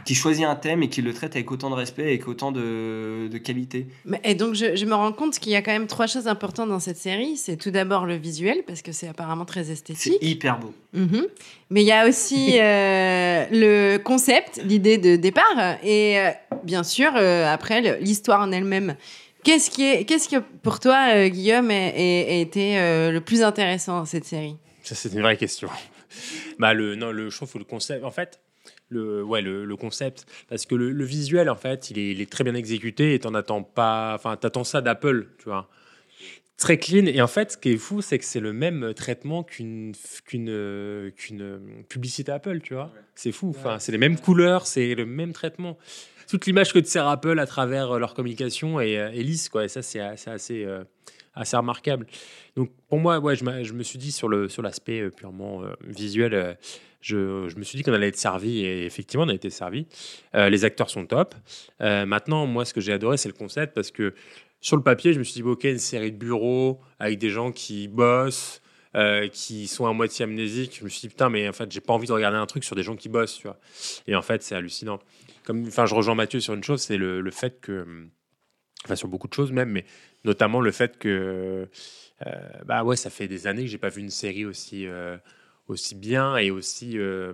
qui 0.04 0.14
choisit 0.14 0.44
un 0.44 0.57
thème 0.57 0.83
et 0.83 0.88
qui 0.88 1.02
le 1.02 1.14
traite 1.14 1.37
avec 1.37 1.50
autant 1.52 1.70
de 1.70 1.74
respect 1.74 2.02
et 2.02 2.09
avec 2.09 2.26
autant 2.28 2.52
de, 2.52 3.28
de 3.30 3.38
qualité. 3.38 3.87
Et 4.24 4.35
donc, 4.35 4.54
je, 4.54 4.74
je 4.76 4.85
me 4.87 4.94
rends 4.94 5.12
compte 5.12 5.38
qu'il 5.38 5.52
y 5.52 5.57
a 5.57 5.62
quand 5.62 5.70
même 5.72 5.87
trois 5.87 6.07
choses 6.07 6.26
importantes 6.26 6.68
dans 6.68 6.80
cette 6.80 6.96
série. 6.96 7.37
C'est 7.37 7.57
tout 7.57 7.70
d'abord 7.70 8.04
le 8.04 8.16
visuel, 8.16 8.62
parce 8.66 8.83
que 8.83 8.92
c'est 8.92 9.09
apparemment 9.09 9.44
très 9.44 9.70
esthétique. 9.70 10.16
C'est 10.20 10.26
hyper 10.26 10.59
beau. 10.59 10.74
Mhm. 10.92 11.26
Mais 11.70 11.83
il 11.83 11.87
y 11.87 11.92
a 11.92 12.09
aussi 12.09 12.59
euh, 12.61 13.46
le 13.50 13.96
concept, 13.98 14.61
l'idée 14.64 14.98
de 14.98 15.16
départ, 15.16 15.76
et 15.85 16.18
euh, 16.20 16.30
bien 16.64 16.83
sûr, 16.83 17.12
euh, 17.16 17.46
après, 17.52 17.98
l'histoire 18.00 18.40
en 18.40 18.50
elle-même. 18.52 18.96
Qu'est-ce 19.44 19.70
qui 19.70 19.85
est, 19.85 20.04
qu'est-ce 20.07 20.28
que 20.28 20.37
pour 20.62 20.80
toi, 20.80 21.09
euh, 21.14 21.28
Guillaume, 21.28 21.70
a, 21.70 21.74
a- 21.74 21.88
a 21.88 22.35
été 22.40 22.78
euh, 22.78 23.11
le 23.12 23.20
plus 23.20 23.42
intéressant 23.42 23.98
dans 23.98 24.07
cette 24.07 24.24
série? 24.24 24.57
Ça, 24.83 24.94
c'est 24.94 25.12
une 25.12 25.20
vraie 25.20 25.37
question. 25.37 25.68
bah, 26.59 26.74
le, 26.74 26.94
non, 26.94 27.11
le, 27.12 27.30
je 27.30 27.37
trouve 27.37 27.52
que 27.52 27.59
le 27.59 27.64
concept, 27.64 28.04
en 28.04 28.11
fait, 28.11 28.40
le, 28.88 29.23
ouais, 29.23 29.42
le, 29.42 29.64
le 29.64 29.77
concept, 29.77 30.27
parce 30.49 30.66
que 30.66 30.75
le, 30.75 30.90
le 30.90 31.05
visuel, 31.05 31.49
en 31.51 31.57
fait, 31.57 31.90
il 31.90 31.99
est, 31.99 32.11
il 32.12 32.20
est 32.20 32.31
très 32.31 32.44
bien 32.44 32.55
exécuté 32.55 33.14
et 33.14 33.18
t'en 33.18 33.35
attends 33.35 33.62
pas, 33.62 34.12
enfin, 34.14 34.37
t'attends 34.37 34.64
ça 34.64 34.81
d'Apple, 34.81 35.29
tu 35.38 35.44
vois. 35.44 35.68
Très 36.57 36.79
clean. 36.79 37.07
Et 37.07 37.20
en 37.20 37.27
fait, 37.27 37.53
ce 37.53 37.57
qui 37.57 37.70
est 37.70 37.77
fou, 37.77 38.01
c'est 38.01 38.16
que 38.16 38.25
c'est 38.25 38.38
le 38.38 38.53
même 38.53 38.94
traitement 38.94 39.42
qu'une 39.42 39.92
qu'une 40.25 40.49
euh, 40.51 41.11
qu'une 41.11 41.61
publicité 41.88 42.31
Apple, 42.31 42.61
tu 42.61 42.75
vois. 42.75 42.92
C'est 43.16 43.33
fou. 43.33 43.49
Enfin, 43.51 43.81
c'est 43.81 43.90
les 43.90 43.99
mêmes 43.99 44.16
couleurs, 44.16 44.66
c'est 44.68 44.94
le 44.94 45.05
même 45.05 45.33
traitement. 45.33 45.77
Toute 46.29 46.47
l'image 46.47 46.73
que 46.73 46.79
te 46.79 46.87
sert 46.87 47.09
Apple 47.09 47.40
à 47.40 47.47
travers 47.47 47.90
euh, 47.90 47.99
leur 47.99 48.14
communication 48.14 48.79
est, 48.81 48.97
euh, 48.99 49.11
est 49.11 49.25
lisse, 49.25 49.49
quoi. 49.49 49.64
Et 49.64 49.68
ça, 49.68 49.83
c'est 49.83 49.99
assez, 49.99 50.31
assez, 50.31 50.64
euh, 50.64 50.85
assez 51.35 51.57
remarquable. 51.57 52.07
Donc, 52.55 52.70
pour 52.88 53.01
moi, 53.01 53.18
ouais, 53.18 53.35
je, 53.35 53.44
je 53.64 53.73
me 53.73 53.83
suis 53.83 53.99
dit 53.99 54.12
sur 54.12 54.29
le 54.29 54.49
sur 54.49 54.62
l'aspect 54.62 55.11
purement 55.11 55.64
euh, 55.64 55.75
visuel, 55.85 56.35
euh, 56.35 56.55
je, 57.04 57.58
me 57.58 57.62
suis 57.64 57.76
dit 57.76 57.82
qu'on 57.82 57.92
allait 57.92 58.08
être 58.08 58.16
servi 58.16 58.64
et 58.64 58.86
effectivement, 58.86 59.24
on 59.24 59.28
a 59.28 59.34
été 59.34 59.50
servi. 59.50 59.86
Euh, 60.34 60.48
les 60.48 60.64
acteurs 60.64 60.88
sont 60.88 61.04
top. 61.04 61.34
Euh, 61.82 62.06
maintenant, 62.06 62.46
moi, 62.46 62.64
ce 62.64 62.72
que 62.72 62.80
j'ai 62.80 62.92
adoré, 62.92 63.18
c'est 63.18 63.28
le 63.28 63.34
concept 63.34 63.74
parce 63.74 63.90
que 63.90 64.14
sur 64.60 64.76
le 64.76 64.82
papier, 64.82 65.12
je 65.12 65.18
me 65.18 65.24
suis 65.24 65.34
dit, 65.34 65.42
ok, 65.42 65.64
une 65.64 65.78
série 65.78 66.12
de 66.12 66.16
bureaux 66.16 66.80
avec 66.98 67.18
des 67.18 67.28
gens 67.28 67.52
qui 67.52 67.88
bossent, 67.88 68.62
euh, 68.96 69.28
qui 69.28 69.66
sont 69.66 69.84
à 69.84 69.92
moitié 69.92 70.22
amnésiques. 70.22 70.78
Je 70.78 70.84
me 70.84 70.88
suis 70.88 71.02
dit, 71.02 71.08
putain, 71.08 71.28
mais 71.28 71.46
en 71.46 71.52
fait, 71.52 71.70
j'ai 71.70 71.82
pas 71.82 71.92
envie 71.92 72.06
de 72.06 72.12
regarder 72.12 72.38
un 72.38 72.46
truc 72.46 72.64
sur 72.64 72.74
des 72.74 72.82
gens 72.82 72.96
qui 72.96 73.10
bossent, 73.10 73.36
tu 73.36 73.46
vois. 73.46 73.58
Et 74.06 74.16
en 74.16 74.22
fait, 74.22 74.42
c'est 74.42 74.54
hallucinant. 74.54 74.98
Comme, 75.44 75.66
enfin, 75.66 75.84
je 75.84 75.94
rejoins 75.94 76.14
Mathieu 76.14 76.40
sur 76.40 76.54
une 76.54 76.64
chose, 76.64 76.80
c'est 76.80 76.96
le, 76.96 77.20
le 77.20 77.30
fait 77.30 77.60
que, 77.60 78.08
enfin, 78.86 78.96
sur 78.96 79.08
beaucoup 79.08 79.28
de 79.28 79.34
choses 79.34 79.52
même, 79.52 79.68
mais 79.68 79.84
notamment 80.24 80.62
le 80.62 80.72
fait 80.72 80.96
que, 80.96 81.68
bah 82.64 82.82
ouais, 82.82 82.96
ça 82.96 83.10
fait 83.10 83.28
des 83.28 83.46
années 83.46 83.64
que 83.64 83.68
j'ai 83.68 83.76
pas 83.76 83.90
vu 83.90 84.00
une 84.00 84.08
série 84.08 84.46
aussi, 84.46 84.86
aussi 85.68 85.94
bien 85.94 86.37
et 86.37 86.50
aussi. 86.50 86.98
euh, 86.98 87.33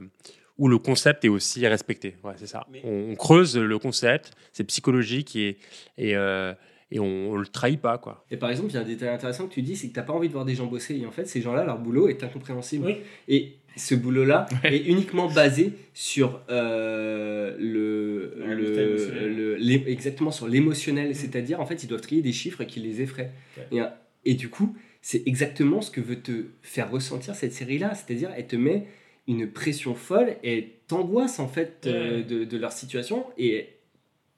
où 0.58 0.68
le 0.68 0.76
concept 0.76 1.24
est 1.24 1.28
aussi 1.28 1.66
respecté. 1.66 2.16
Ouais, 2.22 2.34
c'est 2.36 2.46
ça. 2.46 2.66
On, 2.84 3.12
on 3.12 3.14
creuse 3.14 3.56
le 3.56 3.78
concept, 3.78 4.32
c'est 4.52 4.64
psychologique 4.64 5.34
et, 5.34 5.56
et, 5.96 6.14
euh, 6.14 6.52
et 6.90 7.00
on, 7.00 7.30
on 7.32 7.36
le 7.38 7.46
trahit 7.46 7.80
pas, 7.80 7.96
quoi. 7.96 8.26
Et 8.30 8.36
par 8.36 8.50
exemple, 8.50 8.68
il 8.70 8.74
y 8.74 8.76
a 8.76 8.82
un 8.82 8.84
détail 8.84 9.08
intéressant 9.08 9.46
que 9.46 9.54
tu 9.54 9.62
dis, 9.62 9.74
c'est 9.74 9.88
que 9.88 9.94
tu 9.94 9.98
n'as 9.98 10.04
pas 10.04 10.12
envie 10.12 10.28
de 10.28 10.34
voir 10.34 10.44
des 10.44 10.54
gens 10.54 10.66
bosser. 10.66 10.96
Et 10.98 11.06
en 11.06 11.12
fait, 11.12 11.24
ces 11.24 11.40
gens-là, 11.40 11.64
leur 11.64 11.78
boulot 11.78 12.08
est 12.08 12.22
incompréhensible. 12.22 12.94
Et 13.26 13.54
ce 13.74 13.94
boulot-là 13.94 14.44
est 14.64 14.84
uniquement 14.84 15.30
basé 15.32 15.72
sur 15.94 16.42
euh, 16.50 17.56
le, 17.58 18.34
Ouais, 18.46 18.54
le- 18.54 19.56
le- 19.56 19.88
exactement 19.88 20.30
sur 20.30 20.46
l'émotionnel. 20.46 21.14
C'est-à-dire, 21.16 21.58
en 21.60 21.64
fait, 21.64 21.82
ils 21.84 21.86
doivent 21.86 22.02
trier 22.02 22.20
des 22.20 22.32
chiffres 22.32 22.64
qui 22.64 22.80
les 22.80 23.00
effraient. 23.00 23.32
Et, 23.72 23.80
et 24.26 24.34
du 24.34 24.50
coup, 24.50 24.76
c'est 25.02 25.22
exactement 25.26 25.80
ce 25.80 25.90
que 25.90 26.00
veut 26.00 26.20
te 26.20 26.46
faire 26.62 26.90
ressentir 26.90 27.34
cette 27.34 27.52
série-là. 27.52 27.94
C'est-à-dire, 27.94 28.30
elle 28.36 28.46
te 28.46 28.56
met 28.56 28.86
une 29.26 29.50
pression 29.50 29.94
folle 29.94 30.36
et 30.42 30.76
t'angoisse 30.88 31.38
en 31.38 31.48
fait 31.48 31.86
euh, 31.86 32.22
de, 32.22 32.44
de 32.44 32.56
leur 32.58 32.72
situation. 32.72 33.24
Et 33.38 33.68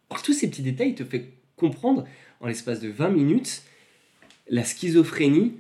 par 0.09 0.22
tous 0.22 0.33
ces 0.33 0.48
petits 0.51 0.62
détails, 0.62 0.90
il 0.90 0.94
te 0.94 1.05
fait 1.05 1.27
comprendre 1.57 2.07
en 2.40 2.46
l'espace 2.46 2.81
de 2.81 2.88
20 2.88 3.09
minutes 3.11 3.62
la 4.48 4.64
schizophrénie 4.64 5.57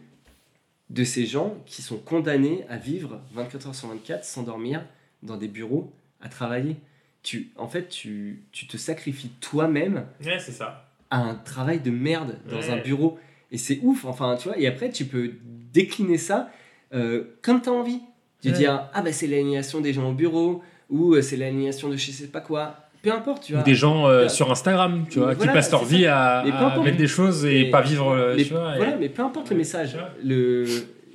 de 0.90 1.04
ces 1.04 1.24
gens 1.24 1.56
qui 1.66 1.80
sont 1.82 1.96
condamnés 1.98 2.64
à 2.68 2.76
vivre 2.76 3.22
24 3.32 3.68
heures 3.68 3.74
sur 3.74 3.88
24 3.88 4.24
sans 4.24 4.42
dormir 4.42 4.84
dans 5.22 5.36
des 5.36 5.48
bureaux 5.48 5.92
à 6.20 6.28
travailler. 6.28 6.76
Tu, 7.22 7.52
en 7.56 7.68
fait, 7.68 7.88
tu, 7.88 8.42
tu 8.52 8.66
te 8.66 8.76
sacrifies 8.76 9.30
toi-même 9.40 10.06
Ouais, 10.24 10.38
c'est 10.38 10.52
ça. 10.52 10.92
à 11.10 11.18
un 11.18 11.34
travail 11.36 11.80
de 11.80 11.90
merde 11.90 12.38
dans 12.48 12.56
Ouais. 12.58 12.70
un 12.70 12.82
bureau. 12.82 13.18
Et 13.52 13.58
c'est 13.58 13.78
ouf, 13.82 14.04
enfin, 14.06 14.36
tu 14.40 14.48
vois. 14.48 14.58
Et 14.58 14.66
après, 14.66 14.90
tu 14.90 15.04
peux 15.04 15.30
décliner 15.72 16.18
ça 16.18 16.48
euh, 16.94 17.24
comme 17.42 17.60
tu 17.62 17.68
as 17.68 17.72
envie. 17.72 18.00
Tu 18.42 18.48
Ouais. 18.48 18.54
dis, 18.54 18.66
ah, 18.66 18.90
bah, 19.04 19.12
c'est 19.12 19.26
l'aliénation 19.28 19.80
des 19.80 19.92
gens 19.92 20.10
au 20.10 20.14
bureau, 20.14 20.62
ou 20.90 21.14
euh, 21.14 21.22
c'est 21.22 21.36
l'aliénation 21.36 21.88
de 21.88 21.96
je 21.96 22.10
sais 22.10 22.26
pas 22.26 22.40
quoi. 22.40 22.74
Peu 23.02 23.12
importe, 23.12 23.44
tu 23.44 23.52
Ou 23.52 23.56
vois. 23.56 23.64
des 23.64 23.74
gens 23.74 24.06
euh, 24.08 24.28
sur 24.28 24.50
Instagram, 24.50 25.04
tu 25.08 25.18
vois, 25.18 25.34
Voilà, 25.34 25.50
qui 25.52 25.54
passent 25.56 25.70
leur 25.70 25.84
vie 25.84 26.02
ça. 26.04 26.16
à, 26.16 26.38
à 26.40 26.66
importe. 26.66 26.84
mettre 26.84 26.96
des 26.96 27.06
choses 27.06 27.44
et 27.44 27.64
Mais- 27.64 27.70
pas 27.70 27.80
vivre, 27.82 28.10
euh, 28.10 28.34
mais- 28.36 28.44
tu 28.44 28.52
vois. 28.52 28.74
et- 28.74 28.78
Voilà, 28.78 28.96
mais 28.96 29.08
peu 29.08 29.22
importe 29.22 29.50
le 29.50 29.56
message. 29.56 29.96
Le... 30.24 30.64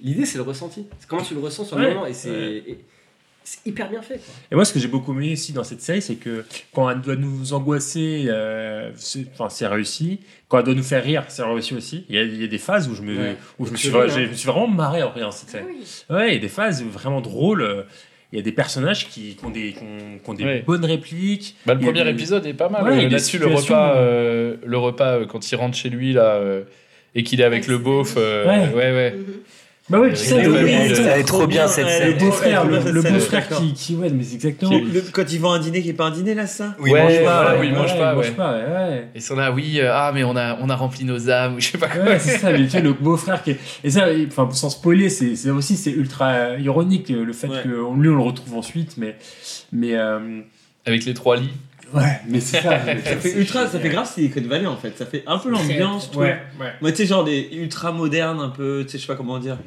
L'idée, 0.02 0.26
c'est 0.26 0.38
le 0.38 0.44
ressenti. 0.44 0.86
C'est 1.00 1.08
comment 1.08 1.22
tu 1.24 1.34
le 1.34 1.40
ressens 1.40 1.66
sur 1.66 1.78
le 1.78 1.90
moment, 1.90 2.06
et 2.06 2.14
c'est 2.14 2.30
ouais. 2.30 2.64
et 2.68 2.78
c'est 3.50 3.66
hyper 3.70 3.90
bien 3.90 4.02
fait. 4.02 4.16
Quoi. 4.16 4.34
Et 4.52 4.56
moi, 4.56 4.66
ce 4.66 4.74
que 4.74 4.80
j'ai 4.80 4.90
beaucoup 4.90 5.14
aimé 5.14 5.32
aussi 5.32 5.54
dans 5.54 5.64
cette 5.64 5.80
série, 5.82 6.02
c'est 6.02 6.16
que 6.16 6.44
quand 6.74 6.90
elle 6.90 7.00
doit 7.00 7.16
nous 7.16 7.54
angoisser, 7.54 8.26
euh, 8.28 8.92
c'est 8.96 9.26
enfin, 9.34 9.48
c'est 9.50 9.68
réussi. 9.68 10.20
Quand 10.50 10.58
elle 10.60 10.66
doit 10.66 10.74
nous 10.74 10.84
faire 10.84 11.02
rire, 11.04 11.24
c'est 11.30 11.44
réussi 11.44 11.74
aussi. 11.74 12.06
Il 12.10 12.16
y, 12.16 12.20
a, 12.20 12.24
il 12.24 12.42
y 12.42 12.44
a 12.44 12.48
des 12.48 12.58
phases 12.58 12.90
où 12.90 12.96
je 12.96 13.02
me, 13.02 13.18
Ouais. 13.18 13.38
où 13.60 13.66
je 13.66 13.72
me, 13.72 13.78
suis, 13.78 13.88
vrai, 13.90 14.10
je 14.10 14.20
me 14.20 14.34
suis 14.34 14.48
vraiment 14.48 14.68
marré 14.68 15.02
en 15.02 15.12
regardant 15.12 15.32
cette 15.32 15.50
série. 15.50 15.64
Ouais, 16.10 16.32
il 16.32 16.34
y 16.34 16.38
a 16.38 16.42
des 16.42 16.50
phases 16.50 16.84
vraiment 16.84 17.22
drôles. 17.22 17.86
Il 18.34 18.36
y 18.36 18.40
a 18.40 18.44
des 18.44 18.52
personnages 18.52 19.08
qui, 19.08 19.38
qui 19.38 19.46
ont 19.46 19.50
des, 19.50 19.72
qui 19.72 19.80
ont, 19.84 20.20
qui 20.22 20.30
ont 20.30 20.34
des 20.34 20.44
Ouais. 20.44 20.64
bonnes 20.68 20.84
répliques. 20.84 21.56
Bah, 21.66 21.74
le 21.76 21.80
premier 21.80 22.04
des- 22.04 22.10
épisode 22.10 22.46
est 22.46 22.54
pas 22.54 22.68
mal. 22.68 22.84
Ouais, 22.84 22.92
Euh, 22.92 23.02
des 23.04 23.10
Là-dessus, 23.10 23.38
le 23.38 23.48
repas, 23.48 23.96
euh, 23.96 24.58
le 24.66 24.78
repas 24.78 25.20
euh, 25.20 25.26
quand 25.26 25.50
il 25.50 25.56
rentre 25.56 25.78
chez 25.78 25.90
lui 25.90 26.12
là 26.12 26.34
euh, 26.36 26.64
et 27.16 27.24
qu'il 27.24 27.40
est 27.40 27.46
avec 27.46 27.68
le 27.68 27.78
beauf. 27.78 28.16
euh, 28.18 28.46
Ouais. 28.46 28.74
ouais, 28.76 28.92
ouais. 28.92 29.16
Bah 29.90 30.00
ouais, 30.02 30.08
Avec 30.08 30.18
tu 30.18 30.26
sais, 30.26 30.46
euh, 30.46 30.68
Elle 30.68 31.22
est 31.22 31.24
trop 31.24 31.48
bien 31.48 31.66
cette 31.66 31.88
scène. 31.88 32.18
beau-frère, 32.18 32.66
le, 32.66 32.82
cette 32.82 32.92
le 32.94 33.02
beau-frère 33.02 33.48
qui, 33.48 33.74
qui, 33.74 33.96
ouais, 33.96 34.10
mais 34.10 34.22
c'est 34.24 34.36
exactement. 34.36 34.78
Le- 34.78 35.00
quand 35.14 35.32
ils 35.32 35.40
vont 35.40 35.52
à 35.52 35.56
un 35.56 35.60
dîner 35.60 35.82
qui 35.82 35.90
est 35.90 35.94
pas 35.94 36.08
un 36.08 36.12
dîner 36.12 36.36
là, 36.36 36.46
ça? 36.46 36.76
Oui, 36.78 36.92
ouais, 36.92 37.04
mange 37.04 37.24
pas, 37.24 37.44
voilà, 37.44 37.52
ouais. 37.54 37.60
oui, 37.62 37.68
il 37.68 37.74
mange 37.74 37.94
Ouais, 37.94 37.98
pas, 37.98 38.12
il 38.14 38.18
ouais. 38.18 38.26
mange 38.28 38.36
pas, 38.36 38.52
ouais, 38.58 38.64
ouais. 38.66 39.08
Et 39.16 39.20
sont 39.22 39.38
là, 39.38 39.54
oui, 39.54 39.80
euh, 39.80 39.92
ah, 39.94 40.12
mais 40.14 40.26
on 40.26 40.36
a, 40.36 40.58
on 40.60 40.70
a 40.70 40.76
rempli 40.76 41.06
nos 41.06 41.30
âmes, 41.30 41.56
ou 41.56 41.62
je 41.62 41.70
sais 41.70 41.78
pas 41.78 41.88
quoi. 41.88 42.04
Ouais, 42.04 42.20
c'est 42.20 42.38
ça, 42.38 42.52
mais 42.52 42.66
tu 42.66 42.70
sais, 42.72 42.82
le 42.82 42.92
beau-frère 42.92 43.42
qui 43.42 43.52
est... 43.52 43.60
Et 43.86 43.90
ça, 43.90 44.08
enfin, 44.28 44.50
sans 44.52 44.70
spoiler, 44.70 45.08
c'est 45.10 45.38
c'est 45.38 45.52
aussi 45.52 45.78
c'est 45.78 45.92
ultra 45.92 46.32
euh, 46.32 46.58
ironique 46.60 47.10
euh, 47.12 47.24
le 47.24 47.32
fait 47.32 47.48
Ouais. 47.48 47.62
que 47.64 47.70
lui 47.70 47.80
on 47.80 47.96
le 47.96 48.22
retrouve 48.22 48.56
ensuite, 48.56 48.98
mais 48.98 49.16
mais 49.72 49.96
euh, 49.96 50.42
Avec 50.86 51.06
les 51.06 51.14
trois 51.14 51.38
lits. 51.38 51.54
ouais, 51.94 52.20
mais 52.28 52.42
c'est 52.42 52.62
ça. 52.62 52.78
mais 52.86 53.00
Ça 53.06 53.16
fait 53.16 53.34
ultra, 53.38 53.66
ça 53.68 53.80
fait 53.80 53.88
grave 53.88 54.12
Silicon 54.14 54.42
Valley 54.50 54.66
en 54.66 54.76
fait. 54.76 54.98
Ça 54.98 55.06
fait 55.06 55.24
un 55.28 55.38
peu 55.38 55.50
l'ambiance, 55.50 56.12
tout. 56.12 56.20
Ouais, 56.20 56.40
ouais. 56.60 56.74
Moi, 56.82 56.92
tu 56.92 56.98
sais, 56.98 57.06
genre 57.06 57.24
des 57.24 57.48
ultra 57.54 57.94
modernes, 57.94 58.42
un 58.42 58.50
peu, 58.50 58.82
tu 58.84 58.92
sais, 58.92 58.98
je 58.98 59.04
sais 59.04 59.08
pas 59.08 59.16
comment 59.16 59.40
dire. 59.40 59.58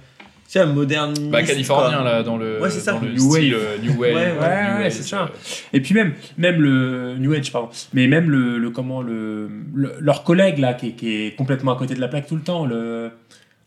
Tu 0.51 0.59
sais, 0.59 0.67
moderne. 0.67 1.15
Bah, 1.31 1.45
californien, 1.45 2.03
là, 2.03 2.25
dans 2.25 2.37
le, 2.37 2.61
Ouais, 2.61 2.71
c'est 2.71 2.81
ça. 2.81 2.93
dans 2.95 3.01
le 3.01 3.13
New 3.13 3.19
style 3.35 3.55
Wave. 3.55 3.63
euh, 3.65 3.79
New 3.83 3.93
Wave. 3.93 4.01
Ouais, 4.01 4.15
ouais, 4.15 4.33
New 4.33 4.41
ouais, 4.41 4.83
Wave, 4.83 4.91
c'est 4.91 5.03
ça. 5.05 5.23
euh, 5.23 5.27
Et 5.73 5.81
puis 5.81 5.95
même 5.95 6.13
même 6.39 6.61
le 6.61 7.17
New 7.19 7.33
Age 7.33 7.53
pardon, 7.53 7.69
mais 7.93 8.09
même 8.09 8.29
le, 8.31 8.59
le 8.59 8.71
comment 8.71 9.01
le, 9.01 9.49
le- 9.75 9.95
leur 10.01 10.25
collègue 10.25 10.59
là 10.59 10.75
qui 10.75 10.89
est, 10.89 10.93
qui 10.93 11.15
est 11.27 11.37
complètement 11.37 11.73
à 11.73 11.77
côté 11.79 11.95
de 11.95 12.01
la 12.01 12.09
plaque 12.09 12.27
tout 12.27 12.35
le 12.35 12.41
temps, 12.43 12.67
le 12.67 13.11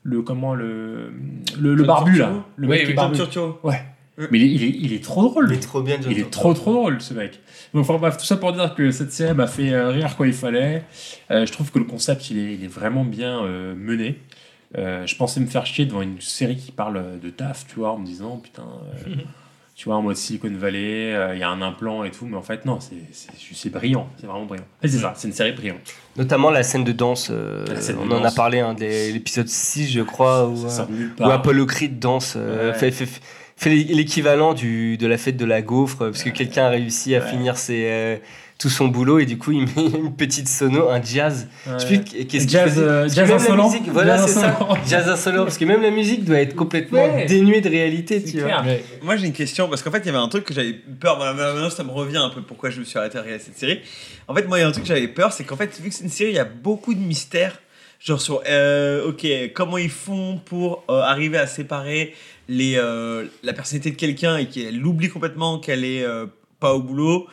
le 0.04 0.22
comment 0.24 0.56
le 0.56 1.14
le, 1.58 1.84
barbu 1.84 2.18
là, 2.18 2.34
le 2.58 2.68
Oui, 2.68 2.78
mec 2.80 2.88
oui, 2.90 2.94
barbu. 2.94 3.20
Ouais. 3.64 3.82
Mais 4.30 4.40
il 4.40 4.44
est, 4.44 4.50
il 4.50 4.64
est- 4.64 4.78
il 4.82 4.94
est 4.94 5.04
trop 5.04 5.24
drôle. 5.30 5.48
Il 5.50 5.56
est 5.56 5.60
trop 5.62 5.82
bien, 5.82 5.96
John 6.02 6.12
Il 6.12 6.20
est 6.20 6.30
trop 6.30 6.54
trop 6.54 6.74
drôle 6.74 7.00
ce 7.02 7.14
mec. 7.16 7.40
Donc, 7.74 7.82
enfin 7.84 7.98
bref, 7.98 8.18
tout 8.18 8.26
ça 8.26 8.36
pour 8.38 8.52
dire 8.54 8.76
que 8.76 8.92
cette 8.92 9.12
série 9.14 9.34
m'a 9.34 9.48
fait 9.48 9.72
euh, 9.74 9.88
rire 9.90 10.16
quand 10.18 10.26
il 10.26 10.34
fallait. 10.34 10.84
Euh, 11.32 11.46
je 11.48 11.52
trouve 11.54 11.72
que 11.72 11.80
le 11.80 11.86
concept 11.86 12.30
il 12.30 12.38
est, 12.38 12.54
il 12.56 12.64
est 12.66 12.68
vraiment 12.72 13.06
bien 13.06 13.42
euh, 13.44 13.74
mené. 13.76 14.20
Euh, 14.78 15.06
je 15.06 15.16
pensais 15.16 15.40
me 15.40 15.46
faire 15.48 15.66
chier 15.66 15.86
devant 15.86 16.02
une 16.02 16.20
série 16.20 16.56
qui 16.58 16.72
parle 16.72 17.20
de 17.22 17.30
taf, 17.30 17.66
tu 17.68 17.76
vois, 17.76 17.92
en 17.92 18.00
me 18.00 18.06
disant 18.06 18.38
putain, 18.38 18.64
euh, 19.08 19.16
tu 19.76 19.86
vois, 19.86 19.96
en 19.98 20.02
mode 20.02 20.16
Silicon 20.16 20.52
Valley, 20.56 21.14
euh, 21.14 21.36
il 21.36 21.40
y 21.40 21.44
a 21.44 21.50
un 21.50 21.62
implant 21.62 22.04
et 22.04 22.12
tout, 22.12 22.26
mais 22.26 22.38
en 22.38 22.42
fait 22.42 22.66
non, 22.66 22.80
c'est- 22.80 23.70
brillant, 23.70 24.08
c'est 24.20 24.26
vraiment 24.28 24.46
brillant. 24.46 24.66
Et 24.82 24.88
c'est 24.88 24.98
ça, 25.00 25.14
c'est 25.16 25.28
une 25.28 25.34
série 25.34 25.52
brillante. 25.52 25.80
Notamment 26.18 26.50
la 26.52 26.64
scène 26.64 26.84
de 26.84 26.92
danse, 26.92 27.30
euh, 27.32 27.66
de 27.66 27.96
on 28.00 28.12
en 28.12 28.24
a 28.24 28.32
parlé, 28.32 28.60
hein, 28.60 28.74
de 28.74 29.12
l'épisode 29.14 29.48
6, 29.48 29.90
je 29.92 30.02
crois, 30.02 30.48
où, 30.48 30.56
où. 31.20 31.24
Apollo 31.24 31.66
Creed 31.66 32.00
danse, 32.00 32.34
euh, 32.36 32.72
Ouais. 32.72 32.78
fait, 32.78 32.92
fait- 32.92 33.06
fait 33.08 33.22
l'équivalent 33.66 34.54
du, 34.54 34.98
de 34.98 35.08
la 35.08 35.18
fête 35.18 35.38
de 35.38 35.46
la 35.46 35.62
gaufre, 35.62 35.98
parce 36.00 36.24
que 36.24 36.30
quelqu'un 36.30 36.66
a 36.66 36.70
réussi 36.70 37.16
à 37.16 37.22
finir 37.22 37.58
ses, 37.58 37.86
euh, 37.86 38.18
tout 38.60 38.70
son 38.70 38.88
boulot, 38.88 39.20
et 39.20 39.26
du 39.26 39.38
coup, 39.38 39.52
il 39.52 39.62
met 39.66 39.72
une 39.98 40.16
petite 40.16 40.48
sono, 40.48 40.90
un 40.90 41.02
jazz. 41.02 41.48
Je 41.66 41.78
sais 41.80 41.86
plus 41.88 41.98
Ouais. 41.98 42.04
qu'est-ce 42.26 42.46
qu'il 42.46 42.50
Jazz, 42.50 42.76
euh, 42.78 43.08
jazz 43.10 43.32
insolent. 43.32 43.70
musique, 43.70 43.88
voilà, 43.90 44.18
Jazz 44.18 44.26
c'est 44.34 44.40
ça. 44.40 44.50
insolent. 44.50 44.78
Jazz 44.90 45.10
insolent, 45.10 45.44
parce 45.44 45.58
que 45.58 45.66
même 45.66 45.82
la 45.82 45.92
musique 45.92 46.24
doit 46.26 46.40
être 46.40 46.56
complètement 46.56 47.04
Ouais. 47.04 47.26
dénuée 47.26 47.62
de 47.62 47.70
réalité, 47.70 48.24
tu 48.24 48.40
vois. 48.42 48.64
Moi 49.02 49.16
j'ai 49.18 49.28
une 49.28 49.34
question 49.34 49.68
parce 49.68 49.82
qu'en 49.82 49.92
fait 49.92 50.00
il 50.00 50.06
y 50.06 50.10
avait 50.10 50.18
un 50.18 50.28
truc 50.30 50.46
que 50.46 50.54
j'avais 50.54 50.74
peur. 50.74 51.18
Voilà, 51.18 51.34
Maintenant 51.34 51.70
ça 51.70 51.84
me 51.84 51.92
revient 51.92 52.18
un 52.18 52.30
peu 52.30 52.42
pourquoi 52.42 52.70
je 52.70 52.80
me 52.80 52.86
suis 52.86 52.98
arrêté 52.98 53.18
à 53.18 53.22
regarder 53.22 53.44
cette 53.44 53.58
série. 53.58 53.80
En 54.28 54.34
fait 54.36 54.48
moi 54.48 54.58
il 54.60 54.62
y 54.62 54.64
a 54.64 54.68
un 54.68 54.72
truc 54.72 54.84
que 54.84 54.88
j'avais 54.88 55.08
peur, 55.08 55.34
c'est 55.34 55.44
qu'en 55.44 55.56
fait 55.58 55.80
vu 55.82 55.90
que 55.90 55.96
c'est 55.96 56.04
une 56.04 56.10
série 56.10 56.32
il 56.32 56.36
y 56.36 56.40
a 56.40 56.46
beaucoup 56.46 56.94
de 56.94 57.00
mystères. 57.00 57.60
Genre 58.00 58.20
sur 58.22 58.42
euh, 58.50 59.08
ok 59.10 59.26
comment 59.54 59.78
ils 59.78 59.90
font 59.90 60.40
pour 60.46 60.84
euh, 60.90 61.02
arriver 61.02 61.38
à 61.38 61.48
séparer 61.48 62.14
les 62.48 62.76
euh, 62.78 63.26
la 63.44 63.54
personnalité 63.54 63.92
de 63.92 63.96
quelqu'un 63.96 64.38
et 64.38 64.48
qu'elle 64.48 64.86
oublie 64.86 65.10
complètement 65.10 65.60
qu'elle 65.60 65.86
est 65.86 66.04
euh, 66.04 66.26
pas 66.60 66.74
au 66.74 66.82
boulot. 66.82 67.28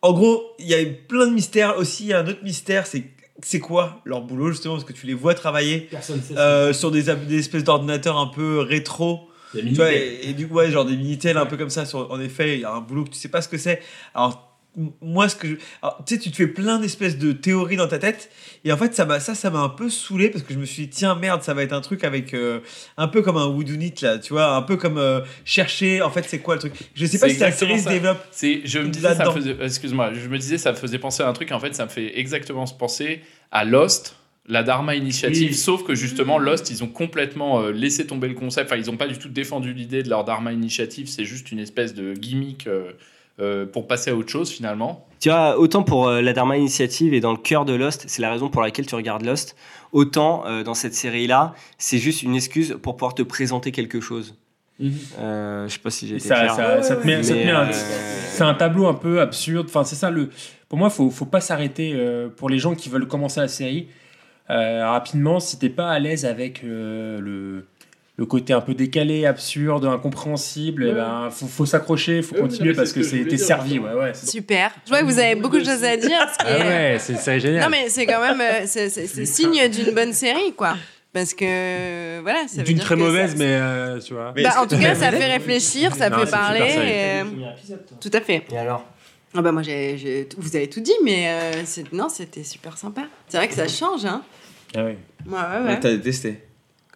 En 0.00 0.12
gros 0.12 0.42
il 0.58 0.66
y 0.66 0.74
a 0.74 0.78
plein 1.08 1.26
de 1.26 1.32
mystères 1.32 1.78
aussi. 1.78 2.04
Il 2.04 2.08
y 2.08 2.12
a 2.12 2.20
un 2.20 2.26
autre 2.26 2.42
mystère 2.42 2.86
c'est 2.86 3.04
c'est 3.42 3.60
quoi 3.60 4.00
leur 4.04 4.22
boulot 4.22 4.50
justement 4.50 4.74
parce 4.74 4.84
que 4.84 4.92
tu 4.92 5.06
les 5.06 5.14
vois 5.14 5.34
travailler 5.34 5.88
Personne 5.90 6.20
sait 6.22 6.34
ce 6.34 6.38
euh, 6.38 6.72
sur 6.72 6.90
des, 6.90 7.04
des 7.26 7.38
espèces 7.38 7.64
d'ordinateurs 7.64 8.18
un 8.18 8.28
peu 8.28 8.60
rétro. 8.60 9.28
Des 9.54 9.62
Tu 9.62 9.74
vois, 9.74 9.92
et, 9.92 10.20
et 10.22 10.32
du 10.32 10.48
coup, 10.48 10.54
ouais, 10.54 10.70
genre 10.70 10.84
des 10.84 10.96
Minitel 10.96 11.36
un 11.36 11.44
peu 11.44 11.58
comme 11.58 11.68
ça. 11.68 11.84
Sur, 11.84 12.10
en 12.10 12.20
effet, 12.20 12.54
il 12.54 12.60
y 12.60 12.64
a 12.64 12.72
un 12.72 12.80
boulot 12.80 13.04
que 13.04 13.10
tu 13.10 13.16
sais 13.16 13.28
pas 13.28 13.42
ce 13.42 13.48
que 13.48 13.58
c'est. 13.58 13.82
Alors, 14.14 14.51
moi, 15.00 15.28
ce 15.28 15.36
que 15.36 15.48
je. 15.48 15.54
alors, 15.82 16.02
tu 16.06 16.14
sais, 16.14 16.20
tu 16.20 16.30
te 16.30 16.36
fais 16.36 16.46
plein 16.46 16.78
d'espèces 16.78 17.18
de 17.18 17.32
théories 17.32 17.76
dans 17.76 17.88
ta 17.88 17.98
tête. 17.98 18.30
Et 18.64 18.72
en 18.72 18.76
fait, 18.76 18.94
ça 18.94 19.04
m'a 19.04 19.20
ça, 19.20 19.34
ça 19.34 19.50
m'a 19.50 19.60
un 19.60 19.68
peu 19.68 19.90
saoulé 19.90 20.30
parce 20.30 20.44
que 20.44 20.54
je 20.54 20.58
me 20.58 20.64
suis 20.64 20.84
dit, 20.84 20.88
tiens, 20.88 21.14
merde, 21.14 21.42
ça 21.42 21.54
va 21.54 21.62
être 21.62 21.72
un 21.72 21.80
truc 21.80 22.04
avec. 22.04 22.34
euh, 22.34 22.60
un 22.96 23.08
peu 23.08 23.22
comme 23.22 23.36
un 23.36 23.46
Whodunit, 23.46 23.94
là, 24.02 24.18
tu 24.18 24.32
vois, 24.32 24.54
un 24.54 24.62
peu 24.62 24.76
comme 24.76 24.98
euh, 24.98 25.20
chercher, 25.44 26.02
en 26.02 26.10
fait, 26.10 26.24
c'est 26.26 26.38
quoi 26.38 26.54
le 26.54 26.60
truc. 26.60 26.74
Je 26.94 27.06
sais 27.06 27.18
pas 27.18 27.28
si 27.28 27.38
la 27.38 27.52
série 27.52 27.80
se 27.80 27.88
développe. 27.88 28.24
C'est, 28.30 28.62
je 28.64 28.78
me 28.78 28.88
disais, 28.88 29.14
ça 29.14 29.30
faisait, 29.30 29.56
excuse-moi, 29.60 30.12
je 30.14 30.28
me 30.28 30.38
disais, 30.38 30.58
ça 30.58 30.72
me 30.72 30.76
faisait 30.76 30.98
penser 30.98 31.22
à 31.22 31.28
un 31.28 31.32
truc. 31.32 31.52
En 31.52 31.60
fait, 31.60 31.74
ça 31.74 31.84
me 31.84 31.90
fait 31.90 32.18
exactement 32.18 32.66
se 32.66 32.74
penser 32.74 33.20
à 33.50 33.64
Lost, 33.64 34.16
la 34.48 34.62
Dharma 34.62 34.94
Initiative. 34.94 35.50
Oui. 35.50 35.54
Sauf 35.54 35.84
que 35.84 35.94
justement, 35.94 36.38
Lost, 36.38 36.70
ils 36.70 36.82
ont 36.82 36.88
complètement 36.88 37.60
euh, 37.60 37.72
laissé 37.72 38.06
tomber 38.06 38.28
le 38.28 38.34
concept. 38.34 38.70
Enfin, 38.70 38.80
ils 38.80 38.90
n'ont 38.90 38.96
pas 38.96 39.06
du 39.06 39.18
tout 39.18 39.28
défendu 39.28 39.72
l'idée 39.72 40.02
de 40.02 40.08
leur 40.08 40.24
Dharma 40.24 40.52
Initiative. 40.52 41.08
C'est 41.08 41.24
juste 41.24 41.52
une 41.52 41.58
espèce 41.58 41.94
de 41.94 42.14
gimmick 42.14 42.68
euh, 43.40 43.66
pour 43.66 43.86
passer 43.86 44.10
à 44.10 44.14
autre 44.16 44.28
chose 44.30 44.50
finalement. 44.50 45.06
Tu 45.20 45.28
vois, 45.28 45.56
autant 45.58 45.82
pour 45.84 46.08
euh, 46.08 46.20
la 46.20 46.32
Dharma 46.32 46.56
Initiative 46.58 47.14
et 47.14 47.20
dans 47.20 47.30
le 47.32 47.38
cœur 47.38 47.64
de 47.64 47.72
Lost, 47.74 48.04
c'est 48.08 48.20
la 48.22 48.30
raison 48.32 48.48
pour 48.48 48.60
laquelle 48.62 48.86
tu 48.86 48.94
regardes 48.96 49.24
Lost, 49.24 49.56
autant 49.92 50.44
euh, 50.46 50.62
dans 50.64 50.74
cette 50.74 50.94
série-là, 50.94 51.54
c'est 51.78 51.98
juste 51.98 52.22
une 52.22 52.34
excuse 52.34 52.76
pour 52.82 52.96
pouvoir 52.96 53.14
te 53.14 53.22
présenter 53.22 53.70
quelque 53.72 54.00
chose. 54.00 54.34
Euh, 55.20 55.68
je 55.68 55.74
sais 55.74 55.78
pas 55.78 55.90
si 55.90 56.08
j'ai 56.08 56.16
été 56.16 56.26
ça, 56.26 56.34
clair. 56.36 56.54
ça- 56.56 56.82
ça 56.82 56.96
te 56.96 57.06
met, 57.06 57.22
ça 57.22 57.34
te 57.34 57.38
Mais, 57.38 57.44
met 57.44 57.50
un- 57.52 57.68
euh, 57.68 57.72
c'est 57.72 58.42
un 58.42 58.54
tableau 58.54 58.86
un 58.86 58.94
peu 58.94 59.20
absurde. 59.20 59.66
Enfin, 59.68 59.84
c'est 59.84 59.94
ça 59.94 60.10
le. 60.10 60.30
Pour 60.68 60.78
moi, 60.78 60.90
faut, 60.90 61.08
faut 61.10 61.26
pas 61.26 61.40
s'arrêter 61.40 61.92
euh, 61.94 62.28
pour 62.28 62.48
les 62.48 62.58
gens 62.58 62.74
qui 62.74 62.88
veulent 62.88 63.06
commencer 63.06 63.40
la 63.40 63.48
série 63.48 63.88
euh, 64.50 64.84
rapidement. 64.88 65.38
Si 65.38 65.58
t'es 65.58 65.68
pas 65.68 65.90
à 65.90 65.98
l'aise 66.00 66.24
avec 66.24 66.64
euh, 66.64 67.20
le 67.20 67.66
le 68.16 68.26
côté 68.26 68.52
un 68.52 68.60
peu 68.60 68.74
décalé, 68.74 69.24
absurde, 69.26 69.86
incompréhensible, 69.86 70.86
eh 70.90 70.92
ben, 70.92 71.28
faut, 71.30 71.46
faut 71.46 71.64
s'accrocher, 71.66 72.20
faut 72.22 72.34
Ouais, 72.34 72.40
continuer 72.42 72.74
parce 72.74 72.90
c'est 72.90 72.94
que 72.96 73.00
que 73.00 73.06
c'est 73.06 73.24
dire, 73.24 73.38
servi. 73.40 73.78
Ouais, 73.78 73.94
ouais, 73.94 74.12
c'est- 74.14 74.30
Super. 74.30 74.70
Je 74.84 74.90
vois 74.90 75.00
que 75.00 75.06
vous 75.06 75.18
avez 75.18 75.34
beaucoup 75.34 75.58
de 75.58 75.64
choses 75.64 75.82
à 75.82 75.96
dire. 75.96 76.10
ce 76.32 76.38
qui 76.38 76.44
Ah 76.46 76.58
est- 76.58 76.92
ouais, 76.92 76.98
c'est 76.98 77.16
c'est 77.16 77.40
génial. 77.40 77.62
Non, 77.64 77.68
mais 77.70 77.88
c'est 77.88 78.04
quand 78.06 78.20
même 78.20 78.40
euh, 78.40 78.62
c'est- 78.66 78.90
c'est 78.90 79.06
c'est 79.06 79.24
signe 79.24 79.68
d'une 79.68 79.94
bonne 79.94 80.12
série, 80.12 80.52
quoi. 80.54 80.76
Parce 81.14 81.34
que 81.34 82.20
voilà, 82.20 82.48
ça 82.48 82.58
veut 82.58 82.64
D'une 82.64 82.78
très 82.78 82.94
que 82.94 83.00
ça- 83.00 83.06
mauvaise, 83.06 83.34
mais 83.36 83.44
euh, 83.60 83.98
tu 84.00 84.14
vois. 84.14 84.32
Bah, 84.42 84.50
en 84.62 84.66
tout 84.66 84.78
cas, 84.78 84.94
ça 84.94 85.10
fait 85.10 85.32
réfléchir, 85.32 85.94
ça 85.94 86.08
Non, 86.10 86.18
fait 86.18 86.24
c'est 86.26 86.30
parler. 86.32 86.60
et, 86.60 87.20
euh, 87.20 87.24
Tout 88.00 88.10
à 88.14 88.20
fait. 88.20 88.44
Et 88.52 88.58
alors? 88.58 88.84
Ah 89.34 89.40
bah 89.40 89.52
moi, 89.52 89.62
j'ai, 89.62 89.96
j'ai- 89.96 90.28
vous 90.36 90.54
avez 90.56 90.68
tout 90.68 90.80
dit, 90.80 90.92
mais 91.04 91.28
euh, 91.28 91.62
c'est- 91.64 91.90
non, 91.92 92.08
c'était 92.10 92.44
super 92.44 92.76
sympa. 92.76 93.02
C'est 93.28 93.38
vrai 93.38 93.48
que 93.48 93.54
ça 93.54 93.66
change, 93.68 94.04
hein. 94.04 94.22
Ah 94.74 94.84
ouais. 94.84 94.98
Ouais, 95.26 95.32
ouais, 95.38 95.66
ouais. 95.68 95.80
T'as 95.80 95.90
détesté. 95.92 96.40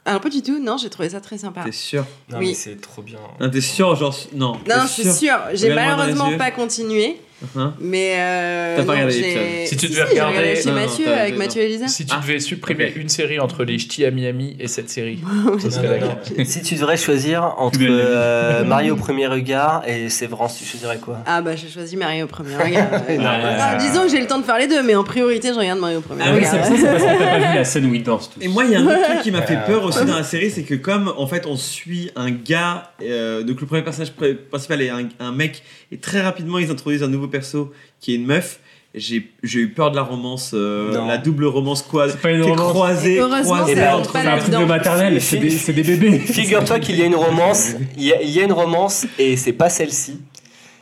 Alors 0.07 0.21
pas 0.21 0.29
du 0.31 0.41
tout, 0.41 0.59
non, 0.61 0.77
j'ai 0.77 0.89
trouvé 0.89 1.11
ça 1.11 1.21
très 1.21 1.37
sympa. 1.37 1.63
T'es 1.65 1.73
sûr? 1.73 2.07
Non, 2.31 2.39
Oui. 2.39 2.49
mais 2.49 2.55
c'est 2.55 2.81
trop 2.81 3.03
bien. 3.03 3.19
Non, 3.41 3.51
t'es 3.51 3.61
sûr, 3.61 3.95
genre. 3.97 4.17
Non. 4.33 4.53
Non, 4.53 4.61
t'es 4.65 4.81
je 4.83 4.87
suis 4.87 5.03
sûre. 5.13 5.37
J'ai 5.53 5.71
Regarde-moi 5.73 5.75
dans 5.75 5.75
les 5.75 6.13
malheureusement 6.13 6.31
yeux. 6.31 6.39
pas 6.39 6.51
continué. 6.53 7.21
Hein 7.57 7.75
Mais 7.81 8.15
euh, 8.17 8.77
T'as 8.79 8.83
pas 8.85 8.87
non, 8.87 8.93
regardé 9.07 9.13
j'ai- 9.13 9.21
l'épisode. 9.23 9.67
Si 9.67 9.77
tu 9.77 9.87
devais 9.89 10.05
si, 10.07 10.11
regarder- 10.11 10.57
chez 10.57 10.65
Non, 10.71 10.75
non, 10.75 10.81
Mathieu 10.81 11.09
avec 11.09 11.33
non. 11.35 11.39
Mathieu 11.39 11.63
et 11.63 11.65
Elisa. 11.67 11.89
Si 11.89 12.07
tu 12.07 12.15
Ah, 12.17 12.21
devais 12.23 12.41
supprimer 12.41 12.93
une 12.97 13.09
série 13.11 13.39
entre 13.39 13.65
les 13.65 13.79
ch'tis 13.79 14.05
à 14.07 14.11
Miami 14.11 14.57
et 14.59 14.69
cette 14.69 14.89
série, 14.89 15.19
ce 15.63 15.69
serait 15.71 16.01
Non, 16.01 16.07
non, 16.07 16.13
laquelle 16.15 16.37
non. 16.39 16.45
si 16.47 16.63
tu 16.63 16.75
devrais 16.77 16.97
choisir 16.97 17.55
entre 17.59 17.79
euh, 17.83 18.65
Mario 18.67 18.95
au 18.95 18.97
premier 18.97 19.27
regard 19.27 19.83
et 19.87 20.09
Sévrance, 20.09 20.59
tu 20.59 20.65
choisirais 20.65 20.97
quoi? 20.99 21.19
Ah 21.27 21.43
bah 21.43 21.57
j'ai 21.57 21.69
choisi 21.69 21.97
Mario 21.97 22.25
au 22.25 22.29
premier 22.29 22.57
regard. 22.57 22.91
Non, 22.91 23.25
Ah, 23.27 23.77
disons 23.77 24.05
que 24.05 24.11
j'ai 24.11 24.21
le 24.21 24.27
temps 24.27 24.39
de 24.39 24.45
faire 24.45 24.59
les 24.59 24.67
deux, 24.69 24.83
mais 24.83 24.95
en 24.95 25.05
priorité 25.05 25.49
je 25.53 25.59
regarde 25.59 25.79
Mario 25.79 25.99
au 25.99 26.03
premier 26.03 26.23
Ah 26.25 26.31
oui, 26.33 26.37
regard. 26.39 26.53
Ça, 26.53 26.65
ça, 26.65 26.71
que 26.75 26.81
t'as 27.19 27.19
pas 27.19 27.39
vu 27.51 27.55
la 27.55 27.65
scène 27.65 27.85
où 27.87 27.95
il 27.95 28.03
danse 28.03 28.31
tous. 28.31 28.43
Et 28.43 28.49
moi, 28.49 28.65
il 28.65 28.71
y 28.71 28.75
a 28.77 28.81
un 28.81 28.87
autre 28.87 29.03
truc 29.03 29.21
qui 29.23 29.31
m'a 29.31 29.43
fait 29.43 29.59
peur 29.67 29.85
aussi 29.85 30.05
dans 30.07 30.17
la 30.17 30.25
série, 30.25 30.51
c'est 30.51 30.63
que 30.63 30.75
comme 30.75 31.13
en 31.17 31.27
fait 31.27 31.45
on 31.47 31.57
suit 31.57 32.11
un 32.17 32.31
gars, 32.31 32.93
euh, 33.03 33.43
donc 33.43 33.61
le 33.61 33.67
premier 33.67 33.83
personnage 33.83 34.13
pr- 34.19 34.37
principal 34.51 34.81
est 34.81 34.89
un, 34.91 35.09
un 35.21 35.33
mec, 35.33 35.63
et 35.93 35.99
très 35.99 36.21
rapidement 36.23 36.59
ils 36.59 36.71
introduisent 36.71 37.03
un 37.03 37.09
nouveau 37.09 37.26
perso 37.29 37.73
qui 38.01 38.13
est 38.13 38.17
une 38.17 38.27
meuf. 38.27 38.61
J'ai 38.95 39.31
eu 39.43 39.69
peur 39.69 39.91
de 39.91 39.97
la 39.97 40.03
romance, 40.03 40.53
euh, 40.55 41.07
la 41.07 41.19
double 41.19 41.45
romance 41.45 41.83
quoi, 41.83 42.09
C'est 42.09 42.19
pas 42.19 42.31
une 42.31 42.43
romance. 42.43 42.73
croisée, 42.73 43.21
croisée 43.43 43.75
ben, 43.75 43.95
entre 43.97 44.17
un 44.17 44.39
truc 44.39 44.55
de 44.55 44.65
maternelle, 44.65 45.21
c'est 45.21 45.39
des, 45.39 45.83
bébés. 45.83 46.19
Figure-toi 46.19 46.79
qu'il 46.81 46.97
y 46.97 47.03
a 47.03 47.05
une 47.05 47.15
romance, 47.15 47.73
il 47.99 48.05
y 48.05 48.13
a, 48.15 48.23
il 48.23 48.31
y 48.31 48.41
a 48.41 48.45
une 48.45 48.55
romance 48.55 49.07
et 49.19 49.37
c'est 49.37 49.53
pas 49.53 49.69
celle-ci. 49.69 50.19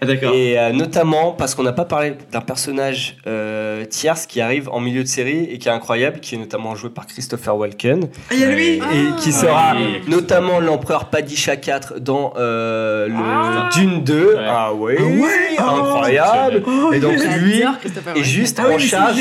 Ah, 0.01 0.07
d'accord. 0.07 0.35
Et 0.35 0.59
euh, 0.59 0.73
notamment 0.73 1.33
parce 1.33 1.55
qu'on 1.55 1.63
n'a 1.63 1.73
pas 1.73 1.85
parlé 1.85 2.15
d'un 2.33 2.41
personnage 2.41 3.17
euh, 3.27 3.85
tierce 3.85 4.27
qui 4.27 4.41
arrive 4.41 4.69
en 4.71 4.81
milieu 4.81 5.03
de 5.03 5.09
série 5.09 5.45
et 5.45 5.59
qui 5.59 5.69
est 5.69 5.73
incroyable, 5.73 6.21
qui 6.21 6.35
est 6.35 6.39
notamment 6.39 6.75
joué 6.75 6.91
par 6.91 7.07
Christopher 7.07 7.57
Walken 7.57 8.09
Ah, 8.31 8.35
il 8.35 8.41
y 8.41 8.45
a 8.45 8.51
lui 8.53 8.69
et 8.75 8.81
qui 9.21 9.33
sera 9.33 9.71
Ah 9.73 9.77
oui. 9.77 10.01
notamment 10.09 10.61
l'empereur 10.61 11.07
Padisha 11.07 11.55
IV 11.55 12.01
dans 12.01 12.35
euh, 12.37 13.09
le 13.09 13.15
Ah. 13.17 13.69
Dune 13.73 14.03
2. 14.05 14.37
Ah 14.47 14.75
ouais, 14.75 14.97
Ah 14.99 15.03
ouais, 15.05 15.57
oh. 15.59 15.63
incroyable. 15.63 16.63
Oh, 16.67 16.93
et 16.93 16.99
donc 17.01 17.15
lui 17.39 17.61
est 17.61 17.65
Walken. 17.67 18.23
juste 18.25 18.59
Ah 18.61 18.67
oui, 18.69 18.75
en 18.75 18.79
charge 18.79 19.17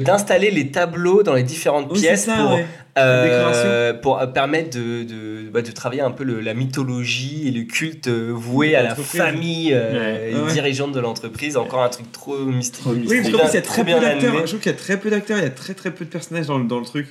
d'installer 0.00 0.50
les 0.50 0.70
tableaux 0.70 1.22
dans 1.22 1.34
les 1.34 1.42
différentes 1.42 1.86
Oui, 1.92 2.00
pièces 2.00 2.24
ça, 2.24 2.36
pour 2.36 2.52
ouais. 2.54 2.66
Euh, 2.98 3.92
pour 3.94 4.20
euh, 4.20 4.26
permettre 4.26 4.76
de, 4.76 5.04
de, 5.04 5.48
bah, 5.50 5.62
de 5.62 5.70
travailler 5.70 6.00
un 6.02 6.10
peu 6.10 6.24
le- 6.24 6.40
la 6.40 6.54
mythologie 6.54 7.46
et 7.48 7.50
le 7.50 7.62
culte 7.64 8.08
euh, 8.08 8.30
voué 8.34 8.74
à 8.74 8.82
la 8.82 8.94
famille 8.94 9.72
euh, 9.72 9.92
Ouais. 9.92 10.30
et 10.30 10.34
Ouais, 10.34 10.40
ouais. 10.42 10.52
dirigeante 10.52 10.92
de 10.92 11.00
l'entreprise. 11.00 11.56
Encore 11.56 11.82
un 11.82 11.88
truc 11.88 12.10
trop 12.12 12.36
mystérieux. 12.38 13.04
Oui, 13.06 13.20
parce 13.22 13.30
qu'en 13.32 13.38
plus, 13.38 13.48
il 13.50 13.54
y 13.54 13.58
a 13.58 13.62
très 13.62 13.84
peu 13.84 14.00
d'acteurs. 14.00 14.34
Je 14.40 14.46
trouve 14.46 14.60
qu'il 14.60 14.72
y 14.72 14.74
a 14.74 14.78
très 14.78 14.96
peu 14.98 15.10
d'acteurs, 15.10 15.38
il 15.38 15.44
y 15.44 15.46
a 15.46 15.50
très 15.50 15.74
très 15.74 15.90
peu 15.90 16.04
de 16.04 16.10
personnages 16.10 16.46
dans 16.46 16.58
le, 16.58 16.64
dans 16.64 16.78
le 16.80 16.84
truc. 16.86 17.06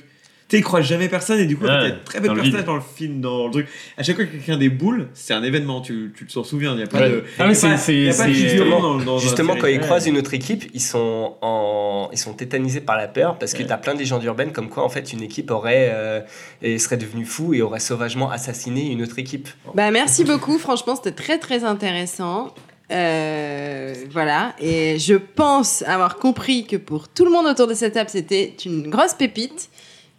Tu 0.50 0.60
croisent 0.62 0.84
jamais 0.86 1.08
personne 1.08 1.38
et 1.40 1.46
du 1.46 1.56
coup, 1.56 1.64
il 1.64 1.68
y 1.68 1.70
a 1.70 1.82
Ouais, 1.82 1.94
très 2.04 2.20
peu 2.20 2.24
de 2.24 2.28
dans 2.28 2.34
le 2.34 2.40
personnages 2.42 2.64
dans 2.66 2.74
le 2.74 2.82
film, 2.82 3.20
dans 3.20 3.46
le 3.46 3.52
truc. 3.52 3.68
À 3.96 4.02
chaque 4.02 4.16
fois 4.16 4.24
que 4.26 4.32
quelqu'un 4.32 4.56
déboule, 4.58 5.08
c'est 5.14 5.32
un 5.32 5.42
événement, 5.44 5.80
tu, 5.80 6.12
tu 6.16 6.26
t'en 6.26 6.42
souviens, 6.44 6.72
il 6.72 6.78
n'y 6.78 6.82
a 6.82 6.86
pas 6.88 6.98
Ouais. 6.98 7.08
de. 7.08 7.24
Ah 7.38 7.46
y 7.46 7.50
a 7.50 7.54
c'est- 7.54 7.68
pas- 7.68 7.76
c'est- 7.78 7.94
il 7.94 8.02
y 8.04 8.10
a 8.10 8.14
pas 8.14 8.26
de 8.26 8.34
c'est- 8.34 8.48
figurant 8.48 8.80
dans, 8.82 8.94
dans 8.98 9.18
Justement, 9.18 9.54
quand 9.56 9.68
ils 9.68 9.78
croisent 9.80 10.08
une 10.08 10.18
autre 10.18 10.34
équipe, 10.34 10.64
ils 10.74 10.80
sont, 10.80 11.36
en... 11.40 12.08
ils 12.12 12.18
sont 12.18 12.32
tétanisés 12.34 12.80
par 12.80 12.96
la 12.96 13.06
peur 13.08 13.38
parce 13.38 13.54
que 13.54 13.62
tu 13.62 13.70
as 13.72 13.78
plein 13.78 13.94
de 13.94 14.00
légendes 14.00 14.24
urbaines 14.24 14.50
comme 14.52 14.68
quoi 14.68 14.82
en 14.84 14.88
fait 14.88 15.12
une 15.12 15.22
équipe 15.22 15.50
aurait 15.52 15.90
euh, 15.92 16.20
et 16.62 16.78
serait 16.80 16.96
devenue 16.96 17.24
fou 17.24 17.54
et 17.54 17.62
aurait 17.62 17.78
sauvagement 17.80 18.30
assassiné 18.30 18.90
une 18.90 19.02
autre 19.02 19.18
équipe. 19.20 19.48
Bah 19.74 19.90
merci 19.92 20.24
beaucoup, 20.24 20.58
franchement 20.58 20.96
c'était 20.96 21.12
très 21.12 21.38
très 21.38 21.62
intéressant. 21.64 22.52
Euh, 22.92 23.94
voilà, 24.10 24.54
et 24.60 24.98
je 24.98 25.14
pense 25.14 25.82
avoir 25.82 26.16
compris 26.16 26.66
que 26.66 26.76
pour 26.76 27.06
tout 27.08 27.24
le 27.24 27.30
monde 27.30 27.46
autour 27.46 27.68
de 27.68 27.74
cette 27.74 27.94
table 27.94 28.10
c'était 28.10 28.52
une 28.64 28.90
grosse 28.90 29.14
pépite, 29.14 29.70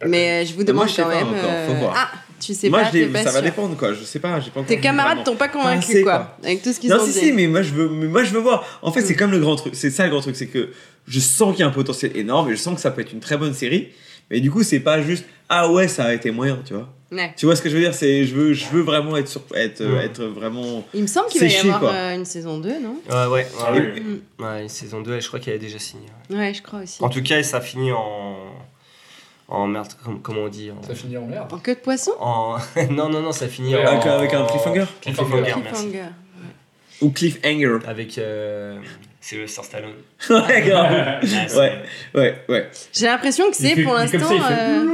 mais 0.06 0.42
euh, 0.42 0.46
je 0.46 0.50
vous 0.52 0.56
Moi, 0.58 0.64
demande 0.64 0.88
quand 0.96 1.02
pas 1.04 1.08
même. 1.14 1.28
encore, 1.28 1.40
faut 1.66 1.72
euh, 1.72 1.78
voir. 1.80 1.94
Ah, 1.96 2.10
tu 2.40 2.54
sais 2.54 2.68
Moi, 2.70 2.80
pas, 2.80 2.90
pas 3.12 3.22
ça 3.22 3.30
va 3.30 3.40
dépendre 3.40 3.76
quoi, 3.76 3.92
je 3.94 4.02
sais 4.02 4.18
pas, 4.18 4.40
j'ai 4.40 4.50
pas 4.50 4.60
encore 4.60 4.68
Tes 4.68 4.80
camarades 4.80 5.22
t'ont 5.24 5.36
pas 5.36 5.48
convaincu 5.48 6.02
quoi, 6.02 6.36
avec 6.42 6.60
tout 6.62 6.72
ce 6.72 6.80
qu'ils 6.80 6.90
Non, 6.90 6.96
ont 7.00 7.06
si, 7.06 7.12
dit. 7.12 7.18
si, 7.26 7.32
mais 7.32 7.46
moi 7.46 7.62
je 7.62 7.72
veux, 7.72 7.88
mais 7.88 8.06
moi 8.08 8.24
je 8.24 8.32
veux 8.32 8.40
voir. 8.40 8.64
En 8.82 8.90
fait, 8.92 9.02
c'est 9.02 9.14
comme 9.14 9.30
le 9.30 9.38
grand 9.38 9.54
truc, 9.56 9.74
c'est 9.76 9.90
ça 9.90 10.04
le 10.04 10.10
grand 10.10 10.20
truc, 10.20 10.34
c'est 10.36 10.48
que 10.48 10.70
je 11.06 11.20
sens 11.20 11.52
qu'il 11.52 11.60
y 11.60 11.62
a 11.62 11.68
un 11.68 11.72
potentiel 11.72 12.16
énorme 12.16 12.48
et 12.50 12.52
je 12.52 12.56
sens 12.60 12.74
que 12.74 12.80
ça 12.80 12.90
peut 12.90 13.00
être 13.02 13.12
une 13.12 13.20
très 13.20 13.36
bonne 13.36 13.54
série. 13.54 13.88
Mais 14.30 14.40
du 14.40 14.50
coup, 14.50 14.62
c'est 14.62 14.80
pas 14.80 15.00
juste 15.02 15.24
ah 15.48 15.70
ouais, 15.70 15.86
ça 15.88 16.04
a 16.06 16.14
été 16.14 16.30
moyen, 16.30 16.58
tu 16.64 16.72
vois. 16.74 16.88
Ouais. 17.12 17.34
Tu 17.36 17.44
vois 17.44 17.54
ce 17.54 17.60
que 17.60 17.68
je 17.68 17.74
veux 17.74 17.80
dire? 17.82 17.92
C'est 17.94 18.24
je 18.24 18.34
veux 18.34 18.54
je 18.54 18.64
veux 18.72 18.80
vraiment 18.80 19.16
être 19.18 19.28
sur, 19.28 19.42
être 19.54 19.84
Ouais. 19.84 20.06
être 20.06 20.24
vraiment. 20.24 20.84
Il 20.94 21.02
me 21.02 21.06
semble 21.06 21.28
qu'il 21.28 21.42
va 21.42 21.46
y 21.46 21.56
avoir 21.58 21.78
quoi. 21.80 21.90
euh, 21.92 22.14
une 22.16 22.24
saison 22.24 22.58
2, 22.58 22.80
non? 22.80 22.96
Ouais, 23.10 23.26
ouais. 23.26 23.46
Et- 23.76 23.80
ouais, 23.80 23.92
Ouais, 24.40 24.62
une 24.62 24.68
saison 24.70 25.02
2, 25.02 25.20
je 25.20 25.28
crois 25.28 25.38
qu'elle 25.38 25.54
est 25.54 25.58
déjà 25.58 25.78
signée. 25.78 26.06
ouais. 26.30 26.36
Ouais, 26.38 26.54
je 26.54 26.62
crois 26.62 26.80
aussi. 26.80 27.02
En 27.04 27.10
tout 27.10 27.22
cas, 27.22 27.42
ça 27.42 27.60
finit 27.60 27.92
en. 27.92 28.36
En 29.54 29.66
merde, 29.66 29.88
comme- 30.02 30.20
comment 30.22 30.42
on 30.44 30.48
dit 30.48 30.70
en... 30.70 30.82
Ça 30.82 30.94
finit 30.94 31.18
en 31.18 31.26
merde. 31.26 31.52
En 31.52 31.58
queue 31.58 31.74
de 31.74 31.80
poisson? 31.80 32.12
En... 32.18 32.56
Non, 32.90 33.10
non, 33.10 33.20
non, 33.20 33.32
ça 33.32 33.48
finit 33.48 33.74
Ouais, 33.74 33.84
en. 33.86 33.90
avec- 33.90 34.06
avec 34.06 34.32
un 34.34 34.44
cliffhanger 34.46 34.84
Cliffhanger, 35.02 35.42
merci. 35.42 35.62
Cliffhanger. 35.62 36.04
Ou 37.02 37.10
cliffhanger. 37.10 37.78
Avec. 37.86 38.16
Euh... 38.18 38.78
C'est 39.20 39.36
le 39.36 39.46
Star 39.46 39.64
Stallone. 39.64 39.90
ouais, 40.30 40.62
grave. 40.62 40.88
Ah, 40.92 41.20
ouais, 41.58 41.72
ouais, 42.14 42.34
ouais. 42.48 42.70
J'ai 42.92 43.06
l'impression 43.06 43.50
que 43.50 43.56
c'est 43.56 43.76
pour 43.82 43.94
l'instant 43.94 44.18
euh, 44.50 44.84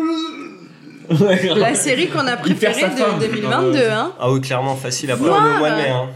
la 1.57 1.75
série 1.75 2.09
qu'on 2.09 2.27
a 2.27 2.37
préférée 2.37 2.83
de 2.83 3.21
2022. 3.21 3.79
Hein. 3.91 4.13
Ah 4.19 4.31
oui, 4.31 4.41
clairement, 4.41 4.75
facile 4.77 5.11
à 5.13 5.15
Voir, 5.15 5.37
prendre 5.39 5.55
au 5.55 5.59
mois 5.59 5.71
de 5.71 5.75
mai. 5.77 5.89
euh, 5.89 5.95
Hein. 5.95 6.09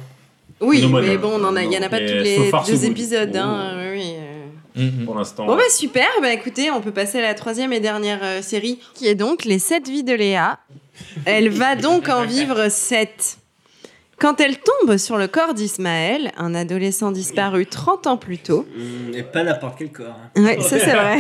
Oui, 0.61 0.87
mais 0.93 1.17
bon, 1.17 1.41
on 1.41 1.45
en 1.45 1.57
a- 1.57 1.63
il 1.65 1.73
y 1.73 1.79
en 1.79 1.83
a 1.83 1.89
pas 1.89 1.99
tous 1.99 2.05
les 2.05 2.51
deux 2.67 2.85
épisodes. 2.85 3.35
Hein. 3.37 3.92
Oui, 4.77 4.93
euh. 5.01 5.05
Pour 5.05 5.15
l'instant. 5.17 5.47
Bon 5.47 5.57
bah 5.57 5.63
super, 5.71 6.09
bah 6.21 6.33
écoutez, 6.33 6.71
on 6.71 6.81
peut 6.81 6.93
passer 6.93 7.19
à 7.19 7.23
la 7.23 7.35
troisième 7.35 7.73
et 7.73 7.81
dernière 7.81 8.21
euh, 8.23 8.43
série, 8.43 8.79
qui 8.95 9.07
est 9.07 9.15
donc 9.15 9.45
Les 9.45 9.59
7 9.59 9.89
vies 9.89 10.05
de 10.05 10.15
Léa. 10.15 10.59
Elle 11.27 11.49
va 11.51 11.77
donc 11.77 12.09
en 12.09 12.25
vivre 12.25 12.69
7. 12.69 13.39
Quand 14.19 14.41
elle 14.41 14.57
tombe 14.61 14.99
sur 14.99 15.17
le 15.19 15.27
corps 15.27 15.53
d'Ismaël, 15.53 16.31
un 16.37 16.55
adolescent 16.55 17.11
disparu 17.11 17.67
30 17.67 18.07
ans 18.07 18.17
plus 18.17 18.39
tôt, 18.39 18.65
Hum, 18.77 19.13
Et 19.15 19.25
pas 19.25 19.43
n'importe 19.43 19.75
quel 19.79 19.91
corps. 19.91 20.15
hein. 20.37 20.43
Ouais, 20.45 20.61
ça 20.61 20.79
c'est 20.79 20.93
vrai. 20.95 21.19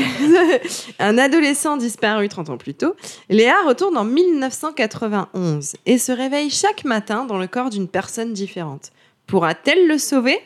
un 1.01 1.19
adolescent 1.19 1.77
disparu 1.77 2.29
30 2.29 2.51
ans 2.51 2.57
plus 2.59 2.75
tôt, 2.75 2.95
Léa 3.29 3.57
retourne 3.67 3.97
en 3.97 4.05
1991 4.05 5.75
et 5.87 5.99
se 5.99 6.13
réveille 6.13 6.51
chaque 6.51 6.85
matin 6.85 7.25
dans 7.25 7.39
le 7.39 7.49
corps 7.49 7.71
d'une 7.71 7.89
personne 7.89 8.33
différente. 8.33 8.93
Pourra-t-elle 9.27 9.89
le 9.89 9.99
sauver? 9.99 10.39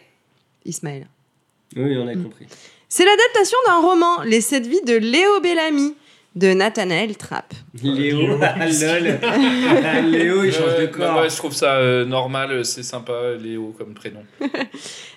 Ismaël. 0.65 1.07
Oui, 1.77 1.97
on 1.99 2.09
a 2.09 2.15
compris. 2.15 2.47
C'est 2.89 3.05
l'adaptation 3.05 3.59
d'un 3.67 3.81
roman, 3.81 4.23
Les 4.25 4.41
sept 4.41 4.67
vies 4.67 4.83
de 4.87 4.95
Léo 4.97 5.41
Bellamy, 5.41 5.95
de 6.37 6.53
Nathanaël 6.53 7.17
Trapp. 7.17 7.53
Léo, 7.83 8.39
ah, 8.43 8.55
lol. 8.67 9.19
Léo, 10.11 10.45
il 10.45 10.53
change 10.53 10.77
de 10.77 10.83
Euh, 10.83 10.87
corps. 10.87 11.21
ouais, 11.23 11.31
je 11.31 11.37
trouve 11.37 11.53
ça 11.55 11.77
euh, 11.77 12.05
normal, 12.05 12.51
euh, 12.53 12.63
c'est 12.63 12.83
sympa, 12.83 13.13
Léo 13.43 13.75
comme 13.77 13.95
prénom. 13.95 14.21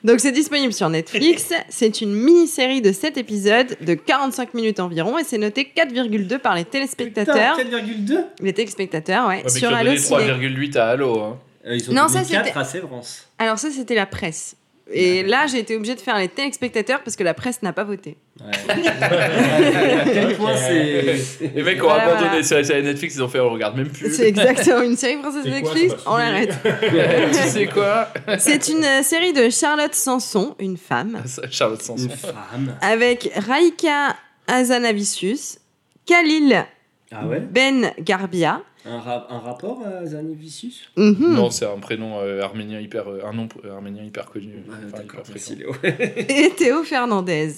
Donc 0.03 0.20
c'est 0.22 0.32
disponible 0.32 0.72
sur 0.74 0.89
Netflix. 0.89 1.53
C'est 1.67 2.01
une 2.01 2.13
mini-série 2.13 2.82
de 2.82 2.91
7 2.93 3.17
épisodes 3.17 3.76
de 3.82 3.93
45 3.93 4.53
minutes 4.53 4.80
environ 4.80 5.17
et 5.20 5.24
c'est 5.26 5.38
noté 5.38 5.70
4,2 5.76 6.39
par 6.39 6.55
les 6.55 6.63
téléspectateurs. 6.65 7.57
Putain, 7.57 7.78
4,2 7.80 8.24
les 8.41 8.53
téléspectateurs, 8.53 9.28
ouais. 9.28 9.43
Ouais, 9.43 9.49
sur 9.49 9.74
Allociné. 9.74 10.17
3,8 10.20 10.78
à 10.78 10.88
Halo. 10.91 11.20
Hein. 11.20 11.38
Euh, 11.67 11.76
Ils 11.76 11.89
ont 11.89 11.93
Non, 11.93 12.07
ça, 12.07 12.22
4 12.24 12.45
c'était- 12.45 12.57
à 12.57 12.63
Sévrance. 12.63 13.28
Alors 13.38 13.59
ça, 13.59 13.70
c'était 13.70 13.95
la 13.95 14.05
presse. 14.05 14.55
Et 14.92 15.24
là, 15.24 15.46
j'ai 15.48 15.60
été 15.60 15.76
obligée 15.76 15.96
de 15.96 16.02
faire 16.02 16.18
les 16.18 16.28
téléspectateurs 16.28 17.02
parce 17.04 17.16
que 17.16 17.24
la 17.24 17.34
presse 17.34 17.62
n'a 17.62 17.74
pas 17.74 17.84
voté. 17.84 18.18
Ouais. 18.42 18.52
à 18.88 20.04
quel 20.06 20.36
point 20.36 20.56
c'est. 20.56 21.16
Les 21.54 21.62
mecs 21.64 21.84
ont 21.84 21.88
Voilà, 21.88 22.04
abandonné 22.04 22.28
voilà. 22.30 22.44
sur 22.44 22.58
la 22.58 22.64
série 22.64 22.84
Netflix, 22.84 23.16
ils 23.16 23.22
ont 23.24 23.28
fait 23.28 23.40
on 23.40 23.50
regarde 23.52 23.76
même 23.78 23.90
plus. 23.90 24.14
C'est 24.14 24.28
exactement 24.28 24.82
une 24.82 24.96
série 24.96 25.18
française 25.20 25.44
quoi, 25.44 25.52
Netflix, 25.52 25.94
on 26.06 26.18
l'arrête. 26.18 26.54
tu 27.34 27.50
sais 27.50 27.68
quoi 27.68 28.08
C'est 28.40 28.68
une 28.70 28.84
euh, 28.84 29.04
série 29.04 29.34
de 29.34 29.50
Charlotte 29.50 29.94
Sanson, 29.94 30.56
une 30.60 30.78
femme, 30.78 31.22
Charlotte 31.52 31.82
Sanson. 31.82 32.04
Une 32.06 32.10
femme. 32.12 32.76
avec 32.82 33.30
Raika 33.36 34.16
Azanavicius, 34.48 35.60
Khalil 36.06 36.66
Ah 37.12 37.26
ouais? 37.28 37.40
Ben 37.42 37.92
Garbia, 38.00 38.62
un, 38.86 38.99
ra- 38.99 39.27
un 39.30 39.39
rapport 39.39 39.82
à 39.86 40.05
Zanivicius 40.05 40.89
mhm, 40.95 41.34
Non, 41.36 41.49
c'est 41.51 41.65
un 41.65 41.77
prénom 41.80 42.19
euh, 42.21 42.41
arménien 42.41 42.80
hyper, 42.80 43.09
euh, 43.09 43.21
un 43.25 43.34
nom 43.34 43.47
euh, 43.65 43.75
arménien 43.75 44.03
hyper 44.03 44.25
connu. 44.25 44.53
Enfin, 44.88 45.03
hyper 45.03 45.21
merci. 45.30 45.55
Léo. 45.55 45.75
et 45.84 46.51
Théo 46.57 46.84
Fernandez. 46.84 47.55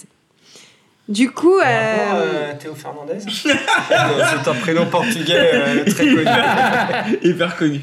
Du 1.08 1.30
coup, 1.30 1.58
euh, 1.58 1.62
euh, 1.64 2.52
Théo 2.58 2.74
Fernandez? 2.74 3.18
C'est 3.28 4.48
un 4.48 4.54
prénom 4.54 4.86
portugais 4.86 5.50
euh, 5.54 5.84
très 5.84 6.06
connu. 6.06 7.18
Hyper 7.22 7.56
connu. 7.56 7.80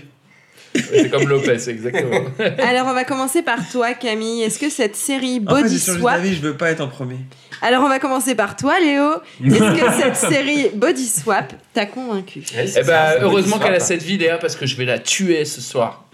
C'est 0.92 1.10
comme 1.10 1.28
Lopez, 1.28 1.70
exactement. 1.70 2.22
alors 2.60 2.88
on 2.88 2.94
va 2.94 3.04
commencer 3.04 3.42
par 3.42 3.70
toi, 3.70 3.94
Camille. 3.94 4.42
Est-ce 4.44 4.60
que 4.60 4.70
cette 4.70 4.96
série 4.96 5.42
En 5.46 5.56
fait, 5.56 5.62
Body 5.64 5.80
changé 5.80 6.00
Swap 6.00 6.16
d'avis, 6.18 6.36
je 6.36 6.42
veux 6.42 6.56
pas 6.58 6.72
être 6.72 6.82
en 6.82 6.88
premier. 6.88 7.18
Alors 7.62 7.84
on 7.84 7.90
va 7.90 8.00
commencer 8.00 8.36
par 8.36 8.56
toi, 8.56 8.80
Léo. 8.80 9.12
Est-ce 9.46 9.82
que 9.82 9.92
cette 10.02 10.16
série 10.16 10.70
Body 10.74 11.06
Swap 11.08 11.54
t'a 11.74 11.86
convaincu 11.86 12.42
Eh 12.58 12.84
ben, 12.84 13.16
heureusement 13.22 13.60
qu'elle 13.60 13.74
a 13.76 13.80
cette 13.80 14.04
vie, 14.04 14.18
Léa, 14.18 14.38
parce 14.38 14.56
que 14.56 14.66
je 14.66 14.76
vais 14.76 14.86
la 14.86 15.00
tuer 15.00 15.46
ce 15.46 15.62
soir. 15.62 16.06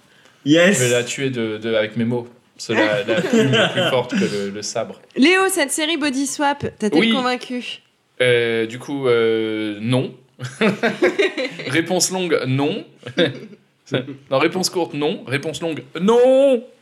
Yes. 0.45 0.77
Je 0.79 0.83
vais 0.85 0.89
la 0.91 1.03
tuer 1.03 1.29
de, 1.29 1.57
de- 1.57 1.73
avec 1.73 1.97
mes 1.97 2.05
mots. 2.05 2.27
C'est 2.57 2.73
la, 2.73 3.03
la 3.03 3.21
plume 3.21 3.51
plus 3.73 3.89
forte 3.89 4.11
que 4.11 4.23
le, 4.23 4.49
le 4.49 4.61
sabre. 4.61 5.01
Léo, 5.17 5.41
cette 5.49 5.71
série 5.71 5.97
Body 5.97 6.25
Swap, 6.25 6.59
t'a-t-elle 6.79 6.99
Oui. 6.99 7.11
convaincu? 7.11 7.81
Euh, 8.21 8.65
du 8.65 8.79
coup, 8.79 9.07
euh, 9.07 9.77
non. 9.81 10.13
Réponse 11.67 12.11
longue, 12.11 12.39
non. 12.47 12.85
Non, 14.31 14.39
réponse 14.39 14.69
courte, 14.69 14.93
non. 14.93 15.23
Réponse 15.27 15.61
longue, 15.61 15.83
non. 15.99 16.63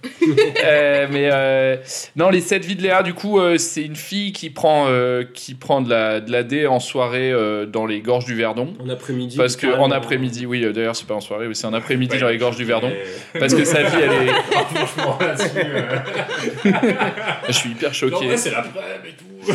Euh, 0.66 1.08
mais 1.12 1.30
euh, 1.32 1.78
non, 2.18 2.30
les 2.30 2.41
7 2.41 2.66
vies 2.66 2.76
de 2.76 2.82
Léa, 2.82 3.04
du 3.04 3.14
coup, 3.14 3.39
euh, 3.39 3.58
c'est 3.58 3.84
une 3.84 3.95
fille 3.95 4.34
qui 4.34 4.49
prend, 4.49 4.88
euh, 4.89 5.24
qui 5.34 5.56
prend 5.56 5.82
de 5.82 5.89
la, 5.89 6.20
de 6.20 6.30
la 6.32 6.43
D 6.43 6.68
en 6.68 6.80
soirée 6.82 7.32
euh, 7.32 7.66
dans 7.66 7.86
les 7.86 8.01
gorges 8.01 8.26
du 8.26 8.36
Verdon. 8.36 8.74
En 8.84 8.89
après-midi. 8.89 9.38
Parce 9.38 9.56
que 9.56 9.68
en 9.68 9.91
après-midi, 9.91 10.45
oui, 10.45 10.64
euh, 10.64 10.74
d'ailleurs, 10.74 10.95
c'est 10.95 11.08
pas 11.08 11.14
en 11.14 11.22
soirée, 11.22 11.47
oui, 11.47 11.56
c'est 11.56 11.68
en 11.68 11.74
après-midi 11.74 12.18
dans 12.18 12.28
les 12.28 12.38
gorges 12.38 12.58
du 12.58 12.66
Verdon. 12.66 12.91
Parce 13.39 13.54
que 13.54 13.64
sa 13.64 13.84
vie, 13.84 13.97
elle 14.01 14.28
est. 14.28 14.32
Franchement, 14.76 15.18
là-dessus. 15.22 15.58
euh, 15.58 16.72
Je 17.47 17.54
suis 17.54 17.70
hyper 17.72 17.93
choqué. 17.93 18.36
c'est 18.38 18.51
la 18.51 18.60
et 19.06 19.14
tout. 19.18 19.54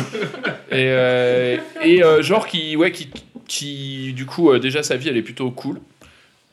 Et, 0.71 0.85
euh, 0.89 1.57
et 1.83 2.03
euh, 2.03 2.21
genre 2.21 2.47
qui, 2.47 2.75
ouais, 2.75 2.91
qui, 2.91 3.09
qui, 3.47 4.13
du 4.13 4.25
coup, 4.25 4.51
euh, 4.51 4.59
déjà 4.59 4.81
sa 4.83 4.95
vie, 4.97 5.09
elle 5.09 5.17
est 5.17 5.21
plutôt 5.23 5.51
cool. 5.51 5.79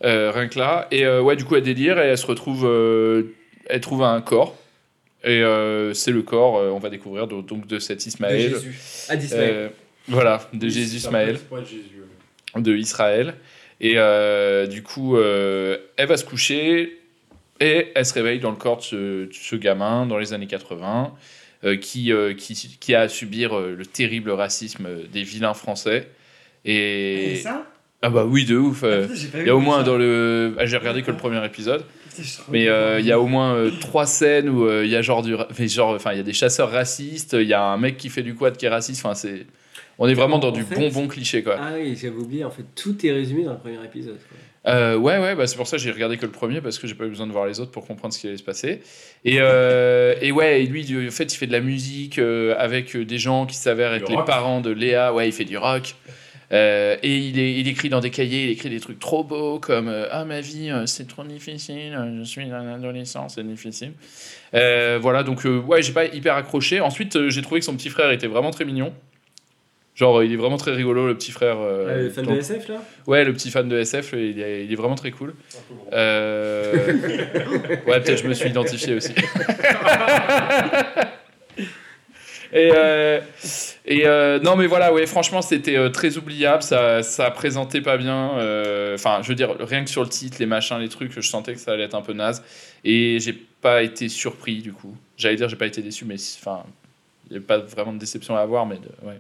Euh, 0.05 0.31
rien 0.31 0.49
que 0.49 0.59
là. 0.59 0.89
Et 0.91 1.05
euh, 1.07 1.23
ouais, 1.23 1.37
du 1.37 1.45
coup, 1.45 1.57
elle 1.57 1.63
délire 1.63 1.99
et 1.99 2.09
elle 2.09 2.19
se 2.19 2.27
retrouve, 2.27 2.67
euh, 2.67 3.35
elle 3.67 3.81
trouve 3.81 4.03
un 4.03 4.21
corps. 4.21 4.57
Et 5.25 5.43
euh, 5.43 5.93
c'est 5.95 6.13
le 6.13 6.23
corps, 6.23 6.59
euh, 6.59 6.71
on 6.71 6.79
va 6.79 6.89
découvrir 6.91 7.27
donc, 7.27 7.47
donc 7.47 7.67
de 7.67 7.79
cet 7.79 7.99
De 8.05 8.09
Ismaël. 8.09 8.51
Jésus. 8.51 8.79
Ah, 9.09 9.17
d'Ismaël. 9.17 9.55
Euh, 9.55 9.69
voilà, 10.09 10.49
de 10.53 10.69
Jésus 10.69 10.97
Ismaël, 10.99 11.39
de 12.55 12.77
Israël. 12.77 13.35
Et 13.81 13.95
euh, 13.97 14.67
du 14.67 14.83
coup, 14.83 15.17
euh, 15.17 15.79
elle 15.97 16.07
va 16.07 16.17
se 16.17 16.25
coucher 16.25 16.99
et 17.59 17.89
elle 17.95 18.07
se 18.07 18.15
réveille 18.15 18.39
dans 18.39 18.51
le 18.51 18.57
corps 18.57 18.77
de 18.77 18.83
ce, 18.83 18.97
de 19.27 19.33
ce 19.33 19.57
gamin 19.57 20.07
dans 20.07 20.19
les 20.19 20.33
années 20.33 20.47
80 20.47 21.13
euh, 21.65 21.77
qui, 21.77 22.13
euh, 22.13 22.35
qui, 22.35 22.77
qui 22.79 22.95
a 22.95 23.01
à 23.01 23.09
subir 23.09 23.59
euh, 23.59 23.75
le 23.77 23.85
terrible 23.85 24.31
racisme 24.31 24.89
des 25.13 25.23
vilains 25.23 25.55
français. 25.55 26.09
Et, 26.65 27.33
Et 27.33 27.37
ça 27.37 27.67
ah 28.03 28.11
bah 28.11 28.25
oui, 28.25 28.45
de 28.45 28.57
ouf. 28.57 28.83
euh, 28.85 29.07
Il 29.35 29.47
y 29.47 29.51
a 29.51 29.55
au 29.57 29.59
ça. 29.59 29.65
moins 29.65 29.83
dans 29.83 29.97
le. 29.97 30.55
ah, 30.59 30.67
J'ai 30.67 30.77
regardé 30.77 31.03
que 31.03 31.11
le 31.11 31.17
premier 31.17 31.45
épisode. 31.45 31.85
Mais 32.51 32.67
euh, 32.69 32.99
il 32.99 33.05
y 33.07 33.13
a 33.13 33.21
au 33.21 33.27
moins 33.27 33.55
euh, 33.55 33.71
trois 33.81 34.07
scènes 34.07 34.49
où 34.49 34.65
euh, 34.65 34.85
il 34.87 34.91
y 34.91 34.97
a 34.97 35.03
genre 35.03 35.23
du, 35.23 35.35
ra- 35.35 35.49
genre, 35.67 35.95
enfin 35.97 36.13
il 36.13 36.17
y 36.17 36.21
a 36.21 36.23
des 36.25 36.33
chasseurs 36.33 36.71
racistes, 36.71 37.35
il 37.39 37.47
y 37.47 37.53
a 37.53 37.63
un 37.63 37.77
mec 37.77 37.99
qui 37.99 38.09
fait 38.09 38.23
du 38.23 38.35
quad 38.35 38.57
qui 38.57 38.65
est 38.65 38.71
raciste. 38.71 39.05
Enfin 39.05 39.15
c'est, 39.15 39.45
on 39.99 40.09
est 40.09 40.15
vraiment 40.15 40.39
dans 40.39 40.49
En 40.49 40.53
du 40.53 40.63
fait- 40.63 40.77
bon 40.77 40.89
bon 40.89 41.09
cliché 41.09 41.43
quoi. 41.43 41.57
Ah 41.61 41.73
oui, 41.77 41.95
j'avais 42.01 42.17
oublié, 42.17 42.43
en 42.45 42.51
fait, 42.51 42.65
tout 42.75 43.05
est 43.07 43.13
résumé 43.13 43.45
dans 43.45 43.53
le 43.53 43.59
premier 43.59 43.85
épisode. 43.85 44.17
quoi. 44.29 44.73
Euh, 44.73 44.97
ouais 44.97 45.19
ouais, 45.19 45.35
bah 45.37 45.47
c'est 45.47 45.57
pour 45.57 45.67
ça 45.69 45.77
que 45.77 45.83
j'ai 45.83 45.93
regardé 45.93 46.17
que 46.17 46.25
le 46.27 46.33
premier 46.33 46.61
parce 46.63 46.79
que 46.79 46.87
j'ai 46.89 46.95
pas 46.95 47.05
eu 47.05 47.09
besoin 47.11 47.27
de 47.27 47.33
voir 47.33 47.47
les 47.47 47.61
autres 47.61 47.71
pour 47.71 47.87
comprendre 47.87 48.13
ce 48.15 48.19
qui 48.19 48.27
allait 48.29 48.37
se 48.39 48.43
passer. 48.43 48.81
Et 49.27 49.37
euh, 49.41 50.15
et 50.23 50.33
ouais, 50.33 50.63
et 50.63 50.67
lui 50.67 50.85
en 51.07 51.11
fait 51.11 51.33
il 51.33 51.37
fait 51.37 51.47
de 51.47 51.53
la 51.53 51.61
musique 51.61 52.19
euh, 52.19 52.55
avec 52.59 52.97
euh, 52.97 53.05
des 53.05 53.19
gens 53.19 53.45
qui 53.47 53.57
s'avèrent 53.57 53.93
être 53.95 54.09
les 54.09 54.17
rock. 54.17 54.27
parents 54.27 54.61
de 54.63 54.71
Léa. 54.71 55.13
Ouais, 55.13 55.29
il 55.29 55.33
fait 55.33 55.45
du 55.45 55.59
rock. 55.59 55.95
Euh, 56.53 56.97
et 57.03 57.17
il, 57.17 57.39
est, 57.41 57.55
il 57.55 57.67
écrit 57.67 57.89
dans 57.89 57.99
des 58.01 58.11
cahiers, 58.11 58.45
il 58.45 58.51
écrit 58.51 58.71
des 58.71 58.79
trucs 58.79 59.01
trop 59.01 59.25
beaux 59.25 59.59
comme 59.59 59.89
euh, 59.89 60.07
Ah, 60.13 60.25
ma 60.25 60.41
vie, 60.41 60.71
euh, 60.71 60.87
c'est 60.87 61.09
trop 61.09 61.25
difficile, 61.25 61.99
je 62.19 62.25
suis 62.25 62.43
un 62.43 62.75
adolescent, 62.75 63.29
c'est 63.29 63.43
difficile. 63.47 63.93
Euh, 64.55 64.99
voilà, 65.03 65.25
donc 65.25 65.45
euh, 65.45 65.59
ouais, 65.59 65.83
j'ai 65.83 65.93
pas 65.93 66.05
hyper 66.05 66.37
accroché. 66.37 66.81
Ensuite, 66.81 67.17
euh, 67.17 67.31
j'ai 67.31 67.43
trouvé 67.43 67.59
que 67.61 67.67
son 67.67 67.75
petit 67.77 67.89
frère 67.91 68.11
était 68.13 68.29
vraiment 68.29 68.53
très 68.53 68.65
mignon. 68.65 68.95
Genre, 69.97 70.23
il 70.23 70.31
est 70.33 70.37
vraiment 70.37 70.59
très 70.59 70.73
rigolo, 70.73 71.07
le 71.07 71.17
petit 71.17 71.33
frère. 71.33 71.57
euh, 71.59 71.89
Ah, 71.91 71.97
le 72.03 72.11
fan 72.11 72.25
donc- 72.27 72.35
de 72.35 72.41
SF 72.41 72.69
là? 72.69 72.83
Ouais, 73.07 73.25
le 73.25 73.33
petit 73.33 73.51
fan 73.51 73.67
de 73.69 73.79
SF, 73.79 74.13
il 74.13 74.39
est, 74.41 74.67
il 74.67 74.73
est 74.73 74.77
vraiment 74.77 74.95
très 74.95 75.11
cool. 75.11 75.35
Euh, 75.93 76.73
Ouais, 77.89 78.01
peut-être 78.03 78.23
je 78.23 78.29
me 78.29 78.35
suis 78.35 78.51
identifié 78.51 78.95
aussi. 78.95 79.15
Et, 82.53 82.71
euh, 82.75 83.21
et 83.87 84.07
euh, 84.07 84.41
non, 84.41 84.57
mais 84.57 84.67
voilà, 84.67 84.93
ouais, 84.93 85.07
franchement, 85.07 85.43
c'était 85.43 85.77
euh, 85.77 85.91
très 85.91 86.17
oubliable. 86.17 86.63
Ça, 86.63 87.03
ça 87.03 87.31
présentait 87.31 87.81
pas 87.81 87.97
bien. 87.97 88.39
euh, 88.39 88.95
Enfin, 88.95 89.21
je 89.23 89.29
veux 89.29 89.35
dire, 89.35 89.55
rien 89.61 89.85
que 89.85 89.91
sur 89.91 90.03
le 90.03 90.09
titre, 90.09 90.39
les 90.41 90.47
machins, 90.47 90.79
les 90.79 90.89
trucs, 90.89 91.13
je 91.13 91.21
sentais 91.21 91.55
que 91.55 91.61
ça 91.61 91.73
allait 91.73 91.85
être 91.85 91.95
un 91.95 92.03
peu 92.03 92.13
naze. 92.13 92.43
Et 92.85 93.19
j'ai 93.21 93.33
pas 93.33 93.83
été 93.83 94.09
surpris, 94.09 94.57
du 94.63 94.73
coup. 94.73 94.97
J'allais 95.17 95.37
dire, 95.37 95.49
j'ai 95.49 95.57
pas 95.57 95.67
été 95.67 95.83
déçu, 95.83 96.05
mais 96.05 96.17
enfin, 96.41 96.65
il 97.31 97.39
n'y 97.39 97.45
a 97.45 97.47
pas 97.47 97.59
vraiment 97.59 97.93
de 97.93 97.99
déception 97.99 98.37
à 98.37 98.41
avoir, 98.41 98.67
mais 98.67 98.77
ouais. 99.03 99.19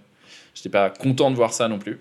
j'étais 0.54 0.68
pas 0.68 0.90
content 0.90 1.30
de 1.30 1.36
voir 1.36 1.52
ça 1.52 1.68
non 1.68 1.78
plus. 1.78 1.98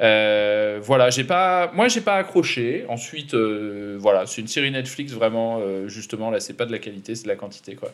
Voilà, 0.00 1.10
j'ai 1.10 1.24
pas, 1.24 1.70
moi 1.74 1.88
j'ai 1.88 2.00
pas 2.00 2.16
accroché. 2.16 2.84
Ensuite, 2.88 3.34
voilà, 3.34 4.26
c'est 4.26 4.40
une 4.40 4.48
série 4.48 4.70
Netflix 4.70 5.12
vraiment, 5.12 5.60
justement 5.88 6.30
là, 6.30 6.40
c'est 6.40 6.54
pas 6.54 6.66
de 6.66 6.72
la 6.72 6.78
qualité, 6.78 7.14
c'est 7.14 7.24
de 7.24 7.28
la 7.28 7.36
quantité 7.36 7.74
quoi. 7.74 7.92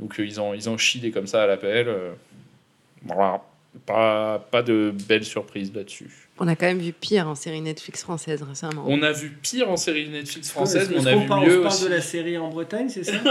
Donc 0.00 0.14
ils 0.18 0.40
ont 0.40 0.54
ils 0.54 0.68
ont 0.68 0.78
chidé 0.78 1.10
comme 1.10 1.26
ça 1.26 1.42
à 1.42 1.46
l'appel. 1.46 1.88
Voilà, 3.04 3.42
pas 3.86 4.38
pas 4.50 4.62
de 4.62 4.92
belles 5.08 5.24
surprises 5.24 5.72
là-dessus. 5.74 6.10
On 6.40 6.46
a 6.46 6.54
quand 6.54 6.66
même 6.66 6.78
vu 6.78 6.92
pire 6.92 7.26
en 7.26 7.34
série 7.34 7.60
Netflix 7.60 8.02
française 8.02 8.42
récemment. 8.42 8.84
On 8.86 9.02
a 9.02 9.10
vu 9.10 9.30
pire 9.42 9.68
en 9.70 9.76
série 9.76 10.08
Netflix 10.08 10.50
française, 10.50 10.88
mais 10.90 11.00
on 11.00 11.06
a 11.06 11.16
vu 11.16 11.26
parle, 11.26 11.46
mieux 11.48 11.60
on 11.60 11.68
parle 11.68 11.82
de 11.82 11.88
la 11.88 12.00
série 12.00 12.38
en 12.38 12.48
Bretagne, 12.48 12.88
c'est 12.88 13.02
ça 13.02 13.12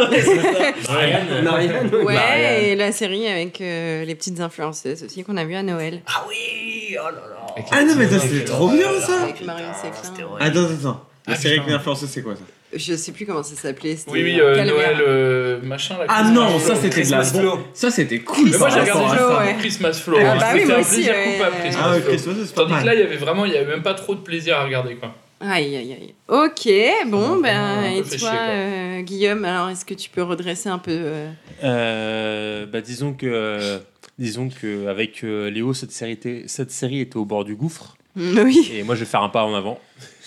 Marianne. 0.90 1.90
Ouais, 1.94 2.14
Marianne. 2.14 2.64
et 2.66 2.76
la 2.76 2.92
série 2.92 3.28
avec 3.28 3.62
euh, 3.62 4.04
les 4.06 4.16
petites 4.16 4.40
influenceuses 4.42 5.04
aussi 5.04 5.24
qu'on 5.24 5.38
a 5.38 5.46
vu 5.46 5.56
à 5.56 5.64
Noël. 5.64 6.02
Ah 6.08 6.26
oui, 6.28 6.96
oh 7.00 7.06
là 7.06 7.12
là. 7.12 7.64
Ah 7.72 7.84
non, 7.84 7.96
mais 7.96 8.08
c'était 8.08 8.46
trop 8.46 8.70
bien 8.70 9.00
ça 9.00 9.24
Avec 9.24 9.44
Marion 9.46 9.72
Séclin. 9.74 10.28
Attends, 10.40 10.60
attends, 10.66 10.74
attends. 10.74 11.06
La 11.28 11.34
Ah, 11.34 11.36
série 11.36 11.60
avec 11.60 11.70
l'influenceuse, 11.72 12.10
c'est 12.10 12.22
quoi 12.22 12.36
ça? 12.36 12.42
Je 12.78 12.96
sais 12.96 13.12
plus 13.12 13.26
comment 13.26 13.44
ça 13.44 13.56
s'appelait. 13.56 13.98
Oui, 14.08 14.22
oui, 14.24 14.40
euh, 14.40 14.56
Calvaire. 14.56 14.76
Noël, 14.76 14.98
euh, 15.02 15.60
machin. 15.64 15.98
Là, 15.98 16.06
Ah 16.08 16.22
Christmas 16.24 16.34
non, 16.42 16.50
Flow. 16.50 16.60
ça 16.60 16.76
c'était 16.76 16.88
de 17.04 17.12
la 17.12 17.18
Christmas 17.22 17.40
Flow. 17.42 17.60
Ça 17.74 17.92
c'était 17.92 18.20
cool. 18.20 18.50
Mais 18.52 18.58
moi 18.58 18.70
j'ai 18.70 18.80
regardé 18.82 19.18
ça. 19.18 19.40
ouais. 19.40 19.56
Christmas 19.60 19.94
Flow. 19.94 20.18
Ah 20.22 20.32
hein. 20.34 20.38
bah 20.40 20.46
oui, 20.54 20.60
C'était 20.62 20.68
moi 20.68 20.78
un 20.78 20.82
aussi, 20.82 20.94
plaisir 20.96 21.14
ouais. 21.14 21.34
coupable, 21.34 21.56
Christmas 21.62 21.82
Ah 21.84 21.94
Flow. 21.94 22.10
Christmas, 22.10 22.34
pas 22.56 22.62
Tandis 22.62 22.72
mal. 22.74 22.82
que 22.82 22.86
là, 22.88 22.94
il 22.96 23.00
y 23.00 23.04
avait 23.04 23.16
vraiment, 23.18 23.46
il 23.46 23.52
y 23.54 23.58
avait 23.58 23.72
même 23.72 23.84
pas 23.84 23.94
trop 23.94 24.16
de 24.16 24.20
plaisir 24.22 24.58
à 24.58 24.64
regarder 24.64 24.96
quoi. 24.96 25.14
Aïe, 25.40 25.76
aïe, 25.76 25.94
aïe. 26.02 26.14
Ok, 26.30 26.68
bon, 27.12 27.40
ben, 27.40 27.84
et 27.84 28.02
toi, 28.02 28.18
chier, 28.18 28.28
euh, 28.32 29.02
Guillaume, 29.02 29.46
alors 29.46 29.70
est-ce 29.70 29.86
que 29.86 29.94
tu 29.94 30.10
peux 30.10 30.24
redresser 30.24 30.68
un 30.70 30.80
peu 30.80 30.92
euh, 30.96 31.30
Euh, 31.64 32.66
bah, 32.66 32.82
disons 32.82 33.14
que, 33.14 33.28
euh, 33.28 33.78
disons 34.18 34.50
que 34.50 34.88
avec 34.88 35.24
euh, 35.24 35.52
Léo, 35.52 35.74
cette 35.76 35.92
série, 35.92 36.14
était, 36.14 36.44
cette 36.48 36.72
série 36.72 37.02
était 37.02 37.18
au 37.18 37.26
bord 37.26 37.46
du 37.46 37.56
gouffre. 37.56 37.98
Oui. 38.16 38.72
Et 38.74 38.82
moi, 38.82 38.96
je 38.96 39.02
vais 39.02 39.06
faire 39.06 39.22
un 39.22 39.30
pas 39.30 39.44
en 39.44 39.54
avant. 39.54 39.80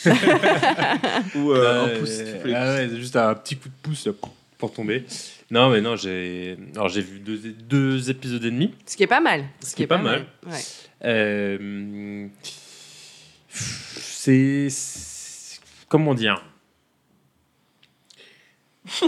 Ou 1.36 1.53
euh, 1.53 1.84
un 1.84 1.98
pouce, 1.98 2.11
si 2.11 2.24
tu 2.24 2.48
veux. 2.48 2.55
ah 2.55 2.74
ouais, 2.74 2.88
juste 2.96 3.16
un 3.16 3.34
petit 3.34 3.57
coup 3.57 3.68
de 3.68 3.74
pouce 3.82 4.07
là, 4.07 4.12
pour 4.59 4.72
tomber. 4.72 5.05
Non, 5.51 5.68
mais 5.70 5.80
non, 5.80 5.96
j'ai, 5.96 6.57
alors 6.74 6.88
j'ai 6.88 7.03
vu 7.03 7.18
deux, 7.18 7.36
deux 7.36 8.11
épisodes 8.11 8.44
et 8.44 8.51
demi. 8.51 8.74
Ce 8.86 8.96
qui 8.96 9.03
est 9.03 9.09
pas 9.09 9.20
mal. 9.20 9.44
Ce 9.64 9.74
qui 9.74 9.82
est 9.82 9.86
pas 9.86 9.98
mal. 9.98 10.26
Ouais. 10.46 10.59
Euh, 11.05 12.28
c'est, 13.51 14.68
comment 15.88 16.14
dire? 16.14 16.44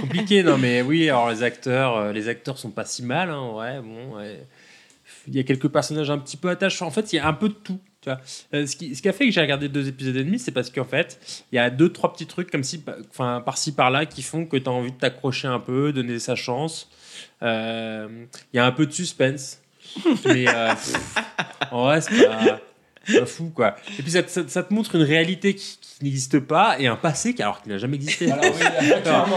Compliqué 0.00 0.42
non 0.42 0.56
mais 0.56 0.82
oui 0.82 1.08
alors 1.08 1.30
les 1.30 1.42
acteurs 1.42 1.96
euh, 1.96 2.12
les 2.12 2.28
acteurs 2.28 2.58
sont 2.58 2.70
pas 2.70 2.84
si 2.84 3.02
mal 3.02 3.28
hein, 3.28 3.50
ouais 3.50 3.80
bon 3.80 4.16
ouais. 4.16 4.46
il 5.26 5.34
y 5.34 5.40
a 5.40 5.42
quelques 5.42 5.68
personnages 5.68 6.10
un 6.10 6.18
petit 6.18 6.36
peu 6.36 6.48
attachants 6.48 6.86
en 6.86 6.90
fait 6.90 7.12
il 7.12 7.16
y 7.16 7.18
a 7.18 7.26
un 7.26 7.34
peu 7.34 7.48
de 7.48 7.54
tout 7.54 7.80
tu 8.02 8.10
vois. 8.10 8.20
Euh, 8.52 8.66
ce, 8.66 8.76
qui, 8.76 8.94
ce 8.94 9.00
qui 9.00 9.08
a 9.08 9.12
fait 9.12 9.26
que 9.26 9.30
j'ai 9.30 9.40
regardé 9.40 9.68
deux 9.68 9.88
épisodes 9.88 10.16
et 10.16 10.24
demi 10.24 10.38
c'est 10.38 10.50
parce 10.50 10.68
qu'en 10.70 10.84
fait 10.84 11.44
il 11.52 11.56
y 11.56 11.58
a 11.58 11.70
deux 11.70 11.90
trois 11.90 12.12
petits 12.12 12.26
trucs 12.26 12.50
comme 12.50 12.64
si 12.64 12.82
enfin 13.10 13.40
par-ci 13.44 13.72
par-là 13.72 14.04
qui 14.06 14.22
font 14.22 14.44
que 14.44 14.56
tu 14.56 14.68
as 14.68 14.72
envie 14.72 14.90
de 14.92 14.96
t'accrocher 14.98 15.48
un 15.48 15.60
peu 15.60 15.92
donner 15.92 16.18
sa 16.18 16.34
chance 16.34 16.90
Euh, 17.42 18.26
il 18.52 18.56
y 18.56 18.60
a 18.60 18.66
un 18.66 18.72
peu 18.72 18.86
de 18.86 18.92
suspense 18.92 19.60
mais 20.24 20.48
euh, 20.48 20.70
pff, 20.70 21.14
en 21.70 21.84
vrai 21.84 22.00
c'est 22.00 22.26
pas, 22.26 22.60
pas 23.06 23.26
fou 23.26 23.50
quoi. 23.54 23.74
Et 23.98 24.02
puis 24.02 24.10
ça, 24.12 24.22
te- 24.22 24.30
ça 24.30 24.42
te- 24.44 24.50
ça 24.50 24.62
te 24.62 24.72
montre 24.72 24.94
une 24.94 25.02
réalité 25.02 25.54
qui, 25.54 25.78
qui 25.80 26.04
n'existe 26.04 26.38
pas 26.40 26.76
et 26.78 26.86
un 26.86 26.96
passé 26.96 27.34
qui 27.34 27.42
alors 27.42 27.62
qu'il 27.62 27.72
n'a 27.72 27.78
jamais 27.78 27.96
existé. 27.96 28.30
Alors 28.30 28.44
oui, 28.44 28.60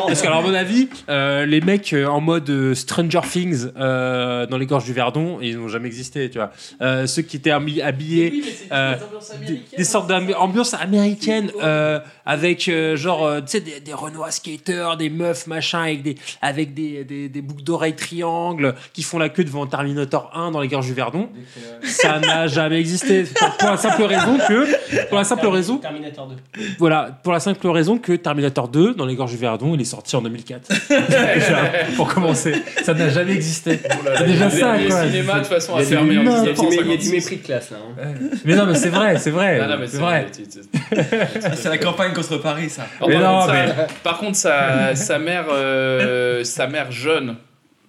parce 0.08 0.24
à 0.24 0.42
mon 0.42 0.54
avis 0.54 0.90
euh, 1.10 1.46
les 1.46 1.62
mecs 1.62 1.94
euh, 1.94 2.06
en 2.08 2.22
mode 2.22 2.50
euh, 2.50 2.74
Stranger 2.76 3.22
Things 3.30 3.72
dans 3.76 4.58
les 4.58 4.66
gorges 4.66 4.86
du 4.86 4.94
Verdon 4.94 5.40
ils 5.42 5.58
n'ont 5.58 5.68
jamais 5.68 5.88
existé 5.88 6.30
tu 6.30 6.40
vois. 6.40 6.52
Ceux 7.08 7.22
qui 7.22 7.38
étaient 7.38 7.52
habi- 7.52 7.82
habillés 7.82 8.44
euh, 8.72 8.96
des, 9.46 9.62
des 9.78 9.84
sortes 9.84 10.10
d'ambiance 10.10 10.74
américaine 10.74 11.52
avec 12.26 12.70
genre 12.96 13.38
tu 13.42 13.44
sais 13.48 13.62
des, 13.62 13.80
des 13.80 13.94
Renoir 13.94 14.32
skaters 14.32 14.98
des 14.98 15.10
meufs 15.10 15.48
machin 15.48 15.84
avec 15.84 16.02
des 16.02 16.16
avec 16.42 16.74
des, 16.74 17.04
des, 17.04 17.30
des 17.30 17.42
boucles 17.42 17.64
d'oreilles 17.64 17.96
triangles 17.96 18.76
qui 18.94 19.04
font 19.04 19.20
la 19.20 19.30
queue 19.30 19.44
devant 19.44 19.66
Terminator 19.68 20.32
1 20.36 20.52
dans 20.52 20.62
les 20.62 20.68
gorges 20.68 20.88
du 20.88 20.94
Verdon. 20.94 21.30
Ça 21.84 22.20
n'a 22.20 22.48
jamais 22.48 22.80
existé 22.80 23.26
pour, 23.60 23.70
la 23.70 23.78
simple 23.78 24.04
raison 24.04 24.38
que 24.48 25.06
pour 25.08 25.18
la 25.18 25.24
simple 25.24 25.48
raison 25.48 25.78
Terminator 25.78 26.28
2. 26.28 26.64
voilà, 26.80 27.18
pour 27.24 27.34
la 27.34 27.40
simple 27.40 27.68
raison 27.68 27.98
que 27.98 28.14
Terminator 28.14 28.68
2, 28.68 28.94
dans 28.94 29.06
les 29.06 29.16
gorges 29.16 29.32
du 29.32 29.38
Verdon, 29.38 29.74
il 29.76 29.82
est 29.82 29.86
sorti 29.86 30.16
en 30.16 30.22
2004. 30.22 30.68
Déjà, 30.90 31.58
pour 31.96 32.14
commencer, 32.14 32.56
ça 32.84 32.94
n'a 32.94 33.10
jamais 33.10 33.34
existé. 33.34 33.80
C'est 34.18 34.26
déjà 34.26 34.46
les, 34.50 34.60
ça, 34.60 34.78
les 34.78 34.88
quoi. 34.88 35.04
cinémas 35.06 35.34
de 35.36 35.40
toute 35.40 35.48
façon 35.48 35.76
à 35.76 35.82
Il 35.82 35.84
y 35.84 35.86
a 35.86 35.90
du 35.90 35.96
fermer 35.96 36.18
en 36.18 36.24
n'importe 36.24 36.46
Il 36.46 36.48
y 36.48 36.50
a 36.50 36.54
du 36.54 36.60
mé- 36.62 36.84
il 36.86 36.92
y 36.92 36.94
a 36.94 36.98
du 36.98 37.10
1956. 37.10 37.12
mépris 37.12 37.38
de 37.38 37.44
classe 37.46 37.72
là. 37.72 37.78
hein. 38.02 38.08
Mais 38.46 38.56
non, 38.56 38.66
mais 38.66 38.76
c'est 38.76 38.90
vrai, 38.90 39.18
c'est 39.18 39.32
vrai. 39.32 39.68
Non, 39.68 39.78
mais 39.80 39.88
c'est 39.88 39.98
vrai. 39.98 40.28
la 41.66 41.78
campagne 41.78 42.14
contre 42.14 42.38
Paris, 42.38 42.70
ça. 42.70 42.84
Oh, 43.02 43.06
Mais 43.08 43.20
par, 43.20 43.24
non, 43.34 43.40
contre, 43.42 43.54
mais- 43.54 43.68
sa, 43.68 43.88
par 44.04 44.18
contre, 44.18 44.36
sa, 44.38 44.96
sa 44.96 45.20
mère, 45.20 45.46
euh, 45.52 46.44
sa 46.44 46.68
mère 46.68 46.92
jeune, 46.92 47.36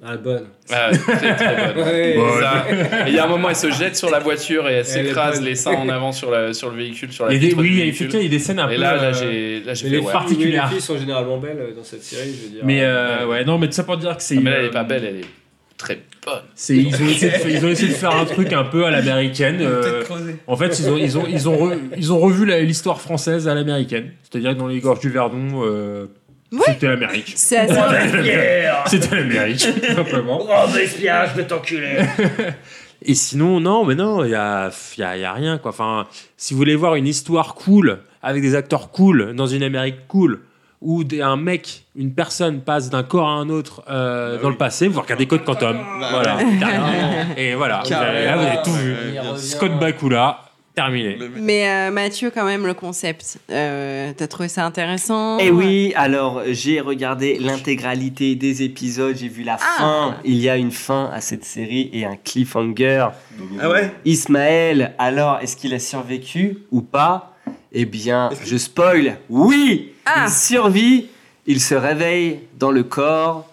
Ah, 0.05 0.16
bonne. 0.18 0.44
ah, 0.70 0.90
très 0.92 1.36
très 1.36 1.72
bonne. 1.74 1.84
Ouais. 1.86 2.16
Ça- 2.40 3.09
Il 3.09 3.14
y 3.14 3.18
a 3.18 3.24
un 3.24 3.28
moment, 3.28 3.49
elle 3.49 3.57
se 3.57 3.70
jette 3.70 3.97
sur 3.97 4.11
la 4.11 4.18
voiture 4.18 4.68
et 4.68 4.74
elle 4.74 4.84
s'écrase 4.84 5.40
les 5.40 5.55
seins 5.55 5.72
en 5.74 5.88
avant 5.88 6.12
sur, 6.12 6.30
la, 6.30 6.53
sur 6.53 6.70
le 6.70 6.76
véhicule, 6.76 7.12
sur 7.12 7.26
la 7.26 7.32
Il 7.32 7.42
y 7.42 7.47
a 7.47 7.51
des- 7.51 7.55
oui, 7.57 7.68
il 7.68 7.78
y 7.78 7.80
a 7.80 7.84
véhicule. 7.84 7.88
effectivement, 8.07 8.20
il 8.20 8.24
y 8.24 8.34
a 8.34 8.38
des 8.38 8.44
scènes 8.44 8.59
un 8.59 8.68
Et 8.68 8.74
peu. 8.74 8.80
là, 8.82 8.97
là, 8.97 9.03
euh, 9.05 9.12
j'ai 9.14 9.61
là, 9.64 9.74
j'ai 9.74 9.84
Mais 9.84 9.90
fait 9.90 9.97
les, 9.97 9.99
ouais. 10.03 10.53
les 10.53 10.61
filles 10.68 10.80
sont 10.80 10.99
généralement 10.99 11.38
belles 11.38 11.57
euh, 11.61 11.74
dans 11.74 11.84
cette 11.84 12.03
série, 12.03 12.28
je 12.38 12.44
veux 12.44 12.51
dire. 12.55 12.61
Mais 12.64 12.80
euh, 12.82 13.26
ouais, 13.26 13.44
non, 13.44 13.59
mais 13.59 13.66
tout 13.68 13.72
ça 13.72 13.84
pour 13.84 13.97
dire 13.97 14.16
que 14.16 14.22
c'est. 14.22 14.36
Ah, 14.36 14.40
mais 14.42 14.51
là, 14.51 14.57
elle 14.59 14.64
euh, 14.64 14.68
est 14.68 14.72
pas 14.72 14.84
belle, 14.84 15.05
elle 15.05 15.16
est 15.20 15.24
très 15.78 15.99
bonne. 16.26 16.34
c'est- 16.55 16.76
ils, 16.76 16.94
ont 16.94 17.07
essayé 17.09 17.30
de, 17.32 17.36
fa- 17.38 17.49
ils 17.49 17.64
ont 17.64 17.68
essayé 17.68 17.88
de 17.88 17.94
faire 17.94 18.14
un 18.16 18.24
truc 18.26 18.53
un 18.53 18.64
peu 18.64 18.84
à 18.84 18.90
l'américaine. 18.90 19.59
euh, 19.62 20.03
en 20.47 20.57
fait, 20.57 20.78
ils 20.78 20.90
ont, 20.90 20.97
ils 20.99 21.16
ont, 21.18 21.24
ils 21.28 21.49
ont, 21.49 21.57
re- 21.70 21.78
ils 21.97 22.12
ont 22.12 22.18
revu 22.18 22.44
l'histoire 22.64 23.01
française 23.01 23.49
à 23.49 23.55
l'américaine. 23.55 24.11
C'est-à-dire 24.22 24.53
que 24.53 24.59
dans 24.59 24.68
les 24.68 24.80
gorges 24.80 25.01
du 25.01 25.11
Verdon, 25.11 25.62
euh, 25.64 26.07
c'était 26.66 26.88
l'Amérique. 26.88 27.32
C'est 27.36 27.59
assez. 27.59 27.74
C'était 28.86 29.16
l'Amérique, 29.16 29.59
tout 29.61 29.94
simplement. 29.94 30.38
Robespierre, 30.38 31.28
je 31.32 31.40
vais 31.40 31.47
t'enculer. 31.47 31.99
Et 33.03 33.14
sinon, 33.14 33.61
non, 33.61 33.84
mais 33.84 33.94
non, 33.94 34.24
il 34.24 34.30
y 34.30 34.34
a, 34.34 34.70
y, 34.99 35.03
a, 35.03 35.16
y 35.18 35.24
a 35.24 35.32
rien, 35.32 35.59
quoi. 35.59 35.70
Enfin, 35.70 36.07
si 36.36 36.55
vous 36.55 36.59
voulez 36.59 36.74
voir 36.76 36.94
une 36.94 37.07
histoire 37.07 37.55
cool, 37.55 37.99
avec 38.22 38.42
des 38.42 38.55
acteurs 38.55 38.90
cool, 38.90 39.34
dans 39.34 39.47
une 39.47 39.62
Amérique 39.62 40.07
cool, 40.09 40.40
où 40.80 41.05
des- 41.05 41.20
un 41.22 41.36
mec, 41.36 41.84
une 41.94 42.14
personne 42.14 42.61
passe 42.62 42.90
d'un 42.90 43.03
corps 43.03 43.28
à 43.28 43.32
un 43.32 43.49
autre 43.49 43.82
euh, 43.90 44.40
dans 44.40 44.49
le 44.51 44.57
passé, 44.57 44.88
vous 44.88 45.01
regardez 45.01 45.26
Code 45.26 45.44
Quantum. 45.44 45.78
voilà, 46.11 46.38
carrément. 46.59 46.90
Et 47.36 47.55
voilà, 47.55 47.82
vous 47.84 47.92
avez, 47.92 48.24
là, 48.24 48.36
vous 48.36 48.47
avez 48.47 48.62
tout 48.64 48.72
vu. 48.72 48.94
Scott 49.36 49.78
Bakula, 49.78 50.40
terminé. 50.77 51.16
Mais 51.37 51.68
euh, 51.68 51.91
Mathieu, 51.91 52.31
quand 52.31 52.45
même, 52.45 52.66
le 52.66 52.74
concept, 52.74 53.39
euh, 53.51 54.12
t'as 54.16 54.27
trouvé 54.29 54.49
ça 54.49 54.64
intéressant? 54.64 55.39
Eh 55.41 55.51
oui, 55.51 55.93
alors 55.97 56.43
j'ai 56.49 56.81
regardé 56.81 57.39
l'intégralité 57.39 58.35
des 58.37 58.62
épisodes, 58.62 59.16
j'ai 59.16 59.29
vu 59.29 59.43
la 59.43 59.55
Ah. 59.55 59.74
fin. 59.79 60.16
Il 60.24 60.37
y 60.37 60.49
a 60.51 60.57
une 60.59 60.70
fin 60.70 61.11
à 61.12 61.20
cette 61.22 61.45
série 61.47 61.89
et 61.95 62.05
un 62.05 62.16
cliffhanger. 62.16 63.09
Ah 63.59 63.70
ouais? 63.70 63.91
Ismaël, 64.05 64.95
alors 64.99 65.39
est-ce 65.41 65.57
qu'il 65.57 65.72
a 65.74 65.79
survécu 65.79 66.59
ou 66.70 66.83
pas? 66.83 67.35
Eh 67.72 67.87
bien, 67.87 68.29
je 68.45 68.57
spoil. 68.59 69.18
Oui, 69.31 69.93
Ah. 70.05 70.27
il 70.27 70.31
survit. 70.33 71.07
Il 71.47 71.61
se 71.61 71.74
réveille 71.74 72.41
dans 72.59 72.70
le 72.70 72.83
corps 72.83 73.49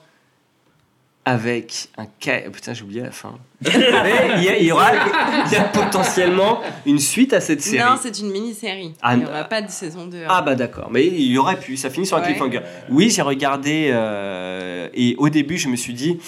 avec 1.26 1.88
un 1.98 2.06
ca... 2.20 2.42
Putain, 2.52 2.74
j'ai 2.74 2.84
oublié 2.84 3.02
la 3.02 3.12
fin. 3.12 3.36
Mais 3.66 4.14
il 4.38 4.44
y, 4.44 4.50
a- 4.50 4.58
il 4.58 4.66
y 4.66 4.72
aura, 4.72 4.92
il 5.46 5.52
y 5.52 5.56
a 5.56 5.64
potentiellement 5.66 6.62
une 6.86 7.00
suite 7.00 7.34
à 7.34 7.42
cette 7.42 7.62
série. 7.62 7.84
Non, 7.84 7.98
c'est 8.02 8.20
une 8.20 8.32
mini-série. 8.32 8.94
Ah, 9.02 9.14
il 9.16 9.20
n'y 9.20 9.26
aura 9.26 9.44
pas 9.46 9.62
de 9.62 9.70
saison 9.70 10.06
2. 10.08 10.24
Ah 10.28 10.42
bah 10.42 10.56
d'accord, 10.56 10.90
mais 10.92 11.06
il 11.06 11.32
y 11.32 11.38
aurait 11.38 11.60
pu, 11.60 11.78
ça 11.78 11.90
finit 11.90 12.06
sur 12.06 12.18
un 12.18 12.22
Ouais. 12.22 12.28
cliffhanger. 12.28 12.62
Oui, 12.90 13.10
j'ai 13.10 13.22
regardé 13.22 13.90
euh, 13.92 14.88
et 14.94 15.16
au 15.18 15.30
début 15.30 15.58
je 15.58 15.68
me 15.70 15.76
suis 15.76 15.94
dit, 15.94 16.20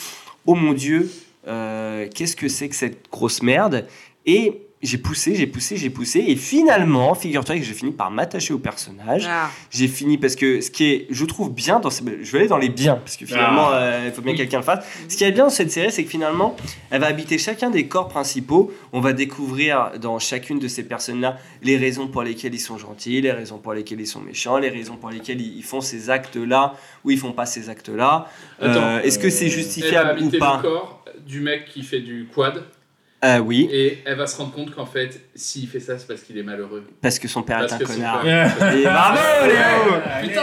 oh 0.46 0.56
mon 0.56 0.74
dieu, 0.74 1.12
euh, 1.48 2.08
qu'est-ce 2.14 2.36
que 2.36 2.48
c'est 2.48 2.70
que 2.70 2.76
cette 2.76 3.10
grosse 3.12 3.42
merde? 3.44 3.86
Et 4.26 4.62
j'ai 4.82 4.98
poussé, 5.00 5.34
j'ai 5.36 5.48
poussé, 5.48 5.78
j'ai 5.78 5.90
poussé 5.90 6.24
et 6.28 6.36
finalement, 6.36 7.16
figure-toi 7.16 7.58
que 7.58 7.64
j'ai 7.64 7.74
fini 7.74 7.92
par 7.92 8.12
m'attacher 8.12 8.54
au 8.54 8.60
personnage. 8.60 9.26
Ah. 9.28 9.50
J'ai 9.72 9.88
fini 9.88 10.20
parce 10.20 10.36
que 10.36 10.62
ce 10.62 10.70
qui 10.70 10.86
est, 10.86 11.08
je 11.10 11.26
trouve 11.26 11.52
bien 11.52 11.80
dans, 11.80 11.90
ces- 11.90 12.04
je 12.22 12.32
vais 12.32 12.40
aller 12.40 12.48
dans 12.48 12.58
les 12.60 12.70
biens 12.70 12.98
parce 12.98 13.18
que 13.18 13.26
finalement, 13.26 13.70
Ah. 13.72 13.78
euh, 13.78 14.04
il 14.08 14.14
faut 14.14 14.22
bien 14.22 14.34
que 14.34 14.38
quelqu'un 14.40 14.58
le 14.60 14.64
fasse. 14.64 14.86
Ce 15.08 15.18
qui 15.18 15.24
est 15.24 15.32
bien 15.32 15.46
dans 15.46 15.50
cette 15.50 15.72
série, 15.72 15.92
c'est 15.92 16.04
que 16.04 16.10
finalement, 16.10 16.56
elle 16.92 17.02
va 17.02 17.08
habiter 17.08 17.40
chacun 17.40 17.72
des 17.72 17.88
corps 17.88 18.10
principaux. 18.10 18.72
On 18.94 19.00
va 19.00 19.14
découvrir 19.14 19.94
dans 20.00 20.20
chacune 20.20 20.60
de 20.60 20.68
ces 20.68 20.84
personnes-là 20.84 21.38
les 21.64 21.78
raisons 21.78 22.08
pour 22.08 22.22
lesquelles 22.22 22.54
ils 22.54 22.60
sont 22.60 22.78
gentils, 22.78 23.22
les 23.22 23.32
raisons 23.32 23.58
pour 23.58 23.74
lesquelles 23.74 24.02
ils 24.02 24.06
sont 24.08 24.22
méchants, 24.22 24.60
les 24.60 24.70
raisons 24.70 24.98
pour 24.98 25.10
lesquelles 25.10 25.42
ils 25.42 25.64
font 25.64 25.82
ces 25.82 26.12
actes-là 26.12 26.76
ou 27.04 27.10
ils 27.10 27.18
font 27.18 27.32
pas 27.32 27.48
ces 27.48 27.70
actes-là. 27.70 28.28
Attends, 28.62 28.82
Euh, 28.84 29.02
Est-ce 29.02 29.18
que 29.18 29.32
c'est 29.32 29.46
Elle 29.46 29.52
va 29.52 29.56
justifiable 29.58 30.10
ou 30.20 30.24
habiter 30.24 30.38
pas 30.38 30.58
le 30.58 30.70
corps 30.70 31.04
du 31.26 31.40
mec 31.40 31.66
qui 31.66 31.82
fait 31.82 32.02
du 32.02 32.28
quad? 32.32 32.64
Euh, 33.26 33.40
Oui, 33.40 33.68
et 33.72 34.00
elle 34.06 34.18
va 34.18 34.28
se 34.28 34.38
rendre 34.38 34.52
compte 34.54 34.74
qu'en 34.76 34.86
fait, 34.86 35.20
s'il 35.36 35.68
fait 35.68 35.80
ça, 35.80 35.98
c'est 35.98 36.08
parce 36.08 36.22
qu'il 36.22 36.38
est 36.38 36.44
malheureux. 36.44 36.84
parce 37.02 37.18
que 37.20 37.28
son 37.28 37.42
père 37.42 37.60
Parce 37.60 37.72
est 37.74 37.84
un 37.84 37.88
connard. 37.88 38.22
père- 38.22 38.76
Et 38.76 38.84
bravo 38.84 39.18
Léo 39.48 40.02
Putain 40.22 40.42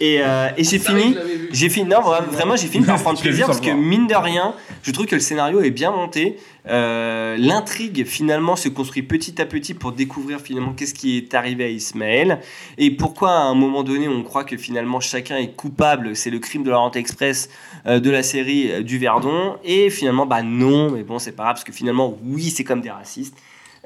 Et, 0.00 0.20
euh, 0.20 0.48
et 0.56 0.64
j'ai 0.64 0.78
Ça, 0.78 0.90
fini. 0.90 1.16
J'ai 1.50 1.68
fini, 1.70 1.88
non, 1.88 2.00
vra- 2.00 2.24
vraiment, 2.26 2.54
j'ai 2.56 2.66
fini 2.68 2.84
par 2.84 3.00
prendre 3.02 3.20
plaisir 3.20 3.46
parce 3.46 3.60
que 3.60 3.70
mine 3.70 4.06
de 4.06 4.14
rien, 4.14 4.54
je 4.82 4.90
trouve 4.92 5.06
que 5.06 5.14
le 5.14 5.20
scénario 5.20 5.60
est 5.62 5.70
bien 5.70 5.90
monté. 5.90 6.36
Euh, 6.68 7.36
L'intrigue 7.38 8.04
finalement 8.04 8.56
se 8.56 8.68
construit 8.68 9.02
petit 9.02 9.40
à 9.40 9.46
petit 9.46 9.74
pour 9.74 9.92
découvrir 9.92 10.40
finalement 10.40 10.72
qu'est-ce 10.72 10.94
qui 10.94 11.16
est 11.16 11.34
arrivé 11.34 11.64
à 11.64 11.68
Ismaël 11.68 12.40
et 12.76 12.90
pourquoi 12.90 13.30
à 13.30 13.42
un 13.42 13.54
moment 13.54 13.82
donné 13.82 14.08
on 14.08 14.22
croit 14.22 14.44
que 14.44 14.56
finalement 14.56 15.00
chacun 15.00 15.36
est 15.36 15.54
coupable, 15.54 16.16
c'est 16.16 16.30
le 16.30 16.38
crime 16.38 16.64
de 16.64 16.70
l'Orient 16.70 16.90
Express 16.92 17.48
euh, 17.86 18.00
de 18.00 18.10
la 18.10 18.22
série 18.22 18.70
euh, 18.70 18.82
du 18.82 18.98
Verdon 18.98 19.56
et 19.64 19.88
finalement 19.88 20.26
bah 20.26 20.42
non, 20.42 20.90
mais 20.90 21.04
bon 21.04 21.18
c'est 21.18 21.32
pas 21.32 21.44
grave 21.44 21.56
parce 21.56 21.64
que 21.64 21.72
finalement 21.72 22.18
oui 22.24 22.50
c'est 22.50 22.64
comme 22.64 22.80
des 22.80 22.90
racistes. 22.90 23.36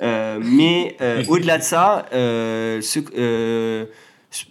Mais 0.01 0.97
au-delà 1.29 1.59
de 1.59 1.63
ça, 1.63 2.07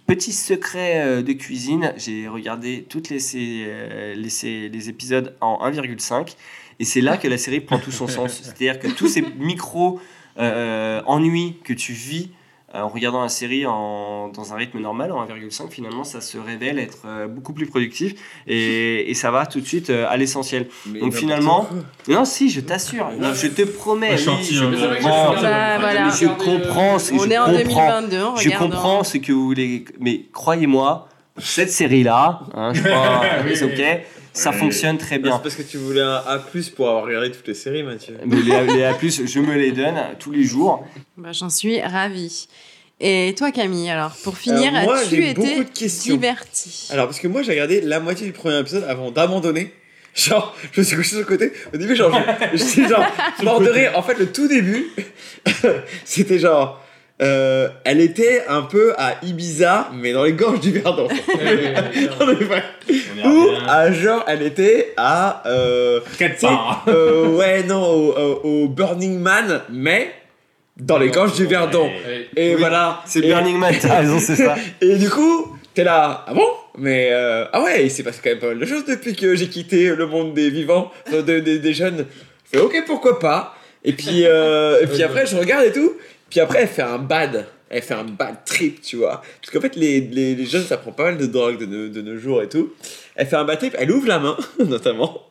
petit 0.06 0.32
secret 0.32 1.22
de 1.22 1.32
cuisine, 1.34 1.92
j'ai 1.98 2.26
regardé 2.26 2.86
toutes 2.88 3.10
les, 3.10 3.18
les, 4.14 4.68
les 4.70 4.88
épisodes 4.88 5.36
en 5.42 5.68
1,5 5.68 6.36
et 6.82 6.84
c'est 6.84 7.00
là 7.00 7.16
que 7.16 7.28
la 7.28 7.38
série 7.38 7.60
prend 7.60 7.78
tout 7.78 7.92
son 7.92 8.08
sens. 8.16 8.40
C'est-à-dire 8.42 8.78
que 8.78 8.88
tous 8.88 9.08
ces 9.08 9.22
micro 9.38 10.00
euh, 10.38 11.00
ennuis 11.06 11.56
que 11.64 11.72
tu 11.72 11.92
vis 11.92 12.30
euh, 12.74 12.80
en 12.80 12.88
regardant 12.88 13.20
la 13.22 13.28
série 13.28 13.66
en, 13.66 14.28
dans 14.28 14.54
un 14.54 14.56
rythme 14.56 14.78
normal, 14.80 15.12
en 15.12 15.26
1,5, 15.26 15.68
finalement, 15.70 16.04
ça 16.04 16.22
se 16.22 16.38
révèle 16.38 16.78
être 16.78 17.02
euh, 17.06 17.26
beaucoup 17.28 17.52
plus 17.52 17.66
productif 17.66 18.14
et, 18.46 19.10
et 19.10 19.14
ça 19.14 19.30
va 19.30 19.44
tout 19.44 19.60
de 19.60 19.66
suite 19.66 19.90
euh, 19.90 20.06
à 20.08 20.16
l'essentiel. 20.16 20.68
Donc 20.86 21.12
finalement, 21.14 21.68
non, 22.08 22.24
si, 22.24 22.48
je 22.48 22.60
t'assure, 22.60 23.10
je 23.34 23.46
te 23.48 23.62
promets, 23.62 24.16
je 24.16 24.30
oui, 24.30 24.70
comprends. 25.02 25.34
Bah, 25.42 25.78
voilà. 25.80 26.08
je 26.18 26.26
comprends, 26.26 26.98
ce- 26.98 27.12
On 27.12 27.18
je 27.24 27.28
est 27.30 27.38
en 27.38 27.44
comprends, 27.52 28.00
2022, 28.00 28.24
on 28.24 28.36
je 28.36 28.50
comprends 28.58 28.98
en- 29.00 29.04
ce 29.04 29.18
que 29.18 29.32
vous 29.32 29.44
voulez, 29.44 29.84
mais 30.00 30.22
croyez-moi, 30.32 31.08
cette 31.38 31.70
série-là, 31.70 32.40
hein, 32.54 32.72
je 32.74 32.82
crois, 32.82 33.20
c'est 33.54 33.64
ok, 33.64 34.04
ça 34.32 34.52
fonctionne 34.52 34.98
très 34.98 35.18
bien. 35.18 35.36
C'est 35.36 35.42
parce 35.42 35.54
que 35.56 35.62
tu 35.62 35.76
voulais 35.78 36.00
un 36.00 36.22
A 36.26 36.38
pour 36.76 36.88
avoir 36.88 37.04
regardé 37.04 37.30
toutes 37.30 37.46
les 37.48 37.54
séries, 37.54 37.82
Mathieu. 37.82 38.16
Mais 38.26 38.36
les, 38.42 38.52
A- 38.52 38.62
les 38.64 38.84
A+, 38.84 38.94
je 39.00 39.38
me 39.40 39.54
les 39.54 39.72
donne 39.72 39.96
tous 40.18 40.30
les 40.32 40.44
jours. 40.44 40.86
Bah, 41.16 41.32
J'en 41.32 41.50
suis 41.50 41.80
ravie. 41.80 42.48
Et 43.00 43.34
toi, 43.36 43.50
Camille, 43.50 43.90
alors, 43.90 44.12
pour 44.22 44.36
finir, 44.38 44.72
as-tu 44.76 45.16
j'ai 45.16 45.30
été 45.30 45.64
diverti 46.14 46.88
Alors, 46.92 47.06
parce 47.06 47.18
que 47.18 47.26
moi, 47.28 47.42
j'ai 47.42 47.50
regardé 47.50 47.80
la 47.80 47.98
moitié 48.00 48.26
du 48.26 48.32
premier 48.32 48.58
épisode 48.60 48.84
avant 48.88 49.10
d'abandonner. 49.10 49.72
Genre, 50.14 50.54
je 50.72 50.80
me 50.80 50.84
suis 50.84 50.96
couché 50.96 51.08
sur 51.10 51.18
le 51.20 51.24
côté. 51.24 51.52
Au 51.74 51.76
début, 51.78 51.96
genre, 51.96 52.12
je- 52.52 52.58
j'étais 52.58 52.86
genre 52.88 53.04
mort 53.42 53.60
de 53.60 53.70
rire. 53.70 53.92
En 53.96 54.02
fait, 54.02 54.18
le 54.18 54.30
tout 54.30 54.46
début, 54.46 54.88
c'était 56.04 56.38
genre. 56.38 56.81
Euh, 57.22 57.68
elle 57.84 58.00
était 58.00 58.42
un 58.48 58.62
peu 58.62 58.92
à 58.98 59.14
Ibiza, 59.22 59.90
mais 59.94 60.12
dans 60.12 60.24
les 60.24 60.32
gorges 60.32 60.60
du 60.60 60.72
Verdon. 60.72 61.08
Non, 61.08 62.26
mais 62.26 62.44
vrai. 62.44 62.62
Ou 63.24 63.48
à 63.68 63.92
genre, 63.92 64.24
elle 64.26 64.42
était 64.42 64.92
à. 64.96 65.42
Euh, 65.46 66.00
euh, 66.88 67.26
ouais, 67.28 67.62
non, 67.62 67.82
au, 67.84 68.40
au- 68.42 68.68
Burning 68.68 69.18
Man, 69.18 69.62
mais 69.70 70.12
dans 70.76 70.98
les 70.98 71.10
gorges 71.10 71.34
du 71.34 71.46
Verdon. 71.46 71.90
Et 72.36 72.54
Oui, 72.54 72.60
voilà. 72.60 73.00
c'est 73.06 73.20
Et- 73.20 73.28
Burning 73.28 73.56
Man, 73.58 73.74
t'as 73.80 73.98
raison, 74.00 74.18
c'est 74.18 74.36
ça. 74.36 74.56
Et 74.80 74.96
du 74.96 75.08
coup, 75.08 75.56
t'es 75.74 75.84
là, 75.84 76.24
ah 76.26 76.34
bon? 76.34 76.48
Mais 76.78 77.10
euh, 77.12 77.44
ah 77.52 77.62
ouais, 77.62 77.84
il 77.84 77.90
s'est 77.90 78.02
passé 78.02 78.20
quand 78.24 78.30
même 78.30 78.38
pas 78.38 78.46
mal 78.48 78.58
de 78.58 78.66
choses 78.66 78.84
depuis 78.86 79.14
que 79.14 79.34
j'ai 79.36 79.48
quitté 79.48 79.94
le 79.94 80.06
monde 80.06 80.32
des 80.34 80.48
vivants, 80.50 80.90
euh, 81.12 81.22
de- 81.22 81.40
des- 81.40 81.58
des 81.58 81.74
jeunes. 81.74 82.06
Je 82.52 82.58
fais 82.58 82.64
ok, 82.64 82.82
pourquoi 82.86 83.18
pas? 83.18 83.54
Et 83.84 83.92
puis, 83.92 84.24
euh, 84.24 84.80
et 84.82 84.86
puis 84.86 85.02
après, 85.02 85.26
je 85.26 85.36
regarde 85.36 85.64
et 85.66 85.72
tout. 85.72 85.92
Puis 86.32 86.40
après, 86.40 86.62
elle 86.62 86.68
fait 86.68 86.80
un 86.80 86.96
bad. 86.96 87.44
Elle 87.68 87.82
fait 87.82 87.92
un 87.92 88.04
bad 88.04 88.36
trip, 88.46 88.80
tu 88.80 88.96
vois. 88.96 89.20
Parce 89.40 89.50
qu'en 89.52 89.60
fait, 89.60 89.76
les, 89.76 90.00
les, 90.00 90.34
les 90.34 90.46
jeunes, 90.46 90.64
ça 90.64 90.78
prend 90.78 90.92
pas 90.92 91.04
mal 91.04 91.18
de 91.18 91.26
drogue 91.26 91.58
de, 91.58 91.66
nos- 91.66 91.88
de 91.88 92.00
nos 92.00 92.16
jours 92.18 92.42
et 92.42 92.48
tout. 92.48 92.72
Elle 93.16 93.26
fait 93.26 93.36
un 93.36 93.44
bad 93.44 93.58
trip, 93.58 93.76
elle 93.78 93.90
ouvre 93.92 94.08
la 94.08 94.18
main, 94.18 94.36
notamment. 94.58 95.26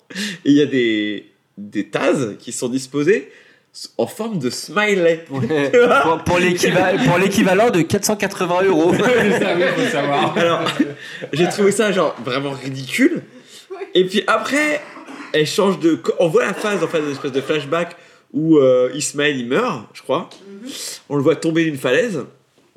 Et 0.45 0.51
il 0.51 0.53
y 0.57 0.61
a 0.61 0.67
des, 0.67 1.25
des 1.57 1.87
tasses 1.87 2.35
qui 2.39 2.51
sont 2.51 2.69
disposées 2.69 3.31
en 3.97 4.05
forme 4.05 4.37
de 4.37 4.51
smiley. 4.51 5.25
pour 6.25 6.37
l'équiva- 6.39 6.93
pour 7.07 7.17
l'équivalent 7.17 7.71
de 7.71 7.81
480 7.81 8.63
euros. 8.65 8.93
Alors, 10.35 10.63
j'ai 11.33 11.47
trouvé 11.49 11.71
ça 11.71 11.91
genre 11.91 12.15
vraiment 12.23 12.51
ridicule. 12.51 13.23
Et 13.95 14.05
puis 14.05 14.23
après, 14.27 14.81
elle 15.33 15.47
change 15.47 15.79
de. 15.79 15.99
On 16.19 16.27
voit 16.27 16.45
la 16.45 16.53
phase 16.53 16.83
en 16.83 16.87
fait, 16.87 16.99
une 16.99 17.11
espèce 17.11 17.31
de 17.31 17.41
flashback 17.41 17.95
où 18.33 18.57
euh, 18.57 18.91
Ismaël 18.95 19.37
il 19.37 19.47
meurt, 19.47 19.87
je 19.93 20.01
crois. 20.01 20.29
On 21.09 21.15
le 21.15 21.21
voit 21.23 21.35
tomber 21.35 21.63
d'une 21.65 21.77
falaise. 21.77 22.23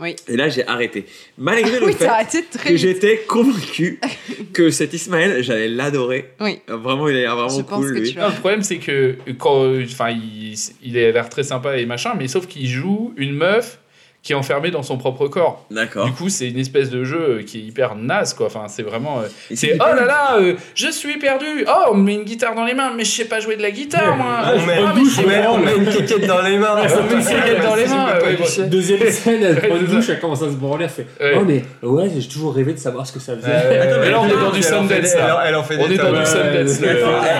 Oui. 0.00 0.16
Et 0.26 0.36
là, 0.36 0.48
j'ai 0.48 0.66
arrêté. 0.66 1.06
Malgré 1.38 1.78
le 1.78 1.86
Oui, 1.86 1.92
fait 1.92 2.08
que 2.08 2.68
vite. 2.68 2.76
j'étais 2.78 3.18
convaincu 3.28 4.00
que 4.52 4.70
cet 4.70 4.92
Ismaël, 4.92 5.42
j'allais 5.44 5.68
l'adorer. 5.68 6.30
Oui. 6.40 6.58
Vraiment, 6.66 7.08
il 7.08 7.16
a 7.16 7.20
l'air 7.20 7.36
vraiment 7.36 7.56
Je 7.56 7.62
pense 7.62 7.84
cool. 7.84 7.94
lui. 7.98 8.14
Non, 8.14 8.26
le 8.28 8.34
problème, 8.34 8.62
c'est 8.62 8.78
que 8.78 9.16
quand, 9.38 9.72
enfin, 9.82 10.10
il, 10.10 10.54
il 10.82 10.98
a 10.98 11.12
l'air 11.12 11.28
très 11.28 11.44
sympa 11.44 11.76
et 11.78 11.86
machin, 11.86 12.14
mais 12.18 12.26
sauf 12.26 12.48
qu'il 12.48 12.66
joue 12.66 13.14
une 13.16 13.34
meuf 13.34 13.78
qui 14.24 14.32
est 14.32 14.34
enfermée 14.34 14.70
dans 14.72 14.82
son 14.82 14.96
propre 14.96 15.28
corps. 15.28 15.64
D'accord. 15.70 16.06
Du 16.06 16.12
coup, 16.12 16.28
c'est 16.30 16.48
une 16.48 16.58
espèce 16.58 16.88
de 16.90 17.04
jeu 17.04 17.42
qui 17.46 17.58
est 17.58 17.62
hyper 17.62 17.94
naze, 17.94 18.32
quoi. 18.34 18.46
Enfin, 18.46 18.64
c'est 18.68 18.82
vraiment. 18.82 19.20
euh, 19.20 19.28
c'est 19.54 19.74
oh 19.78 19.94
là 19.94 20.04
là, 20.06 20.36
euh, 20.40 20.54
je 20.74 20.88
suis 20.88 21.18
perdu. 21.18 21.64
Oh, 21.68 21.90
on 21.92 21.94
me 21.94 22.02
met 22.04 22.14
une 22.14 22.24
guitare 22.24 22.54
dans 22.54 22.64
les 22.64 22.72
mains, 22.74 22.90
mais 22.96 23.04
je 23.04 23.10
sais 23.10 23.26
pas 23.26 23.38
jouer 23.40 23.56
de 23.56 23.62
la 23.62 23.70
guitare, 23.70 24.16
moi. 24.16 24.38
on, 24.54 24.66
met, 24.66 24.78
Ah, 24.78 24.92
mais 24.96 25.02
on 25.22 25.28
met- 25.28 25.42
bon. 25.42 25.50
on 25.52 25.58
met 25.58 25.76
une 25.76 25.86
quéquette 25.86 26.26
dans 26.26 26.40
les 26.40 26.56
mains. 26.58 26.74
On 26.98 27.02
met 27.04 27.20
une 27.20 27.24
quéquette 27.24 27.62
dans 27.62 27.74
les 27.74 27.86
mains. 27.86 28.06
ouais, 28.18 28.38
ouais. 28.58 28.66
Deuxième 28.66 29.10
scène, 29.10 29.42
elle 29.42 29.60
prend 29.60 29.76
une 29.76 29.84
douche, 29.86 30.06
ça. 30.06 30.12
elle 30.14 30.20
commence 30.20 30.42
à 30.42 30.46
se 30.46 30.54
branler, 30.54 30.84
elle 30.84 30.90
fait 30.90 31.06
Ouais. 31.20 31.34
Oh, 31.38 31.44
mais 31.46 31.62
ouais, 31.82 32.10
j'ai 32.18 32.26
toujours 32.26 32.54
rêvé 32.54 32.72
de 32.72 32.78
savoir 32.78 33.06
ce 33.06 33.12
que 33.12 33.20
ça 33.20 33.36
faisait. 33.36 33.52
Attends, 33.52 34.00
mais 34.00 34.10
là, 34.10 34.20
on 34.22 34.26
est 34.26 34.30
dans 34.40 34.50
du 34.50 34.60
Elle 34.66 34.74
en 34.74 34.84
fait 34.88 35.00
des- 35.02 35.06
Sundance. 35.06 35.14
là. 35.16 35.26
elle 35.26 35.32
en- 35.32 35.40
elle 35.48 35.54
en 35.56 35.62
fait 35.64 35.76
On 35.78 35.90
est 35.90 35.96
dans 35.98 36.12
du 36.12 36.24
Sundance. 36.24 36.80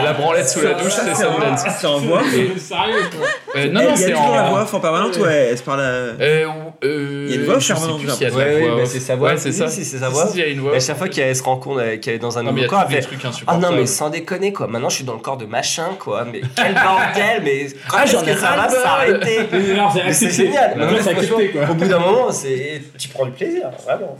La 0.04 0.12
branlette 0.12 0.48
sous 0.48 0.60
la 0.62 0.74
douche, 0.74 0.92
c'est 0.92 1.14
Sundance. 1.14 1.64
C'est 1.80 1.86
en 1.86 1.98
voix. 1.98 2.20
Sérieux, 2.58 3.08
quoi. 3.18 3.26
Euh, 3.56 3.70
Non, 3.70 3.80
y 3.80 3.84
non, 3.84 3.92
a 3.92 3.96
c'est 3.96 4.10
toujours 4.10 4.34
la 4.34 4.44
en. 4.46 4.50
voix 4.50 4.62
off 4.62 4.74
en 4.74 4.80
permanente, 4.80 5.16
ouais. 5.18 5.48
Elle 5.50 5.58
se 5.58 5.62
parle 5.62 5.80
à. 5.80 5.84
Euh, 5.84 6.46
euh, 6.84 7.26
Il 7.28 7.34
y 7.34 7.38
a 7.38 7.40
une 7.40 7.46
voix 7.46 7.58
je 7.58 7.66
sais 7.66 7.72
permanente, 7.74 8.00
Ouais, 8.02 8.66
bah, 8.68 8.82
off. 8.82 8.88
c'est 8.88 9.00
sa 9.00 9.16
voix. 9.16 9.28
Ouais, 9.30 9.36
c'est 9.36 9.52
ça. 9.52 9.68
Si, 9.68 9.84
c'est 9.84 9.98
sa 9.98 10.08
voix. 10.08 10.26
Si, 10.26 10.38
il 10.38 10.40
y 10.40 10.42
a 10.42 10.46
une 10.48 10.60
voix 10.60 10.72
Et 10.72 10.74
à 10.74 10.76
off. 10.78 10.86
chaque 10.86 10.98
fois 10.98 11.08
qu'elle 11.08 11.36
se 11.36 11.42
rend 11.42 11.56
compte 11.58 11.78
euh, 11.78 11.96
qu'elle 11.98 12.14
est 12.14 12.18
dans 12.18 12.36
un 12.38 12.42
Non, 12.42 12.52
mais 12.52 12.62
nouveau 12.62 12.74
a 12.74 12.78
corps, 12.80 12.86
elle 12.90 12.96
des 12.96 13.02
fait 13.02 13.16
Ah 13.46 13.56
non, 13.58 13.72
mais 13.72 13.86
sans 13.86 14.10
déconner 14.10 14.52
quoi. 14.52 14.66
Maintenant, 14.66 14.88
je 14.88 14.96
suis 14.96 15.04
dans 15.04 15.14
le 15.14 15.20
corps 15.20 15.36
de 15.36 15.46
machin 15.46 15.90
quoi. 15.98 16.24
Mais 16.30 16.40
quel 16.56 16.74
bordel, 16.74 17.42
mais 17.44 17.66
quand 17.88 17.96
Ah, 18.00 18.04
est-ce 18.04 18.12
j'en 18.12 18.22
que 18.22 18.30
ai 18.30 18.36
ça 18.36 18.56
va 18.56 18.68
s'arrêter? 18.68 19.38
Mais 19.52 20.12
c'est 20.12 20.26
Mais 20.26 20.32
génial. 20.32 20.74
Mais. 20.76 20.84
Au 21.70 21.74
bout 21.74 21.86
d'un 21.86 21.98
moment, 22.00 22.28
tu 22.98 23.08
prends 23.08 23.26
du 23.26 23.32
plaisir, 23.32 23.70
vraiment. 23.84 24.16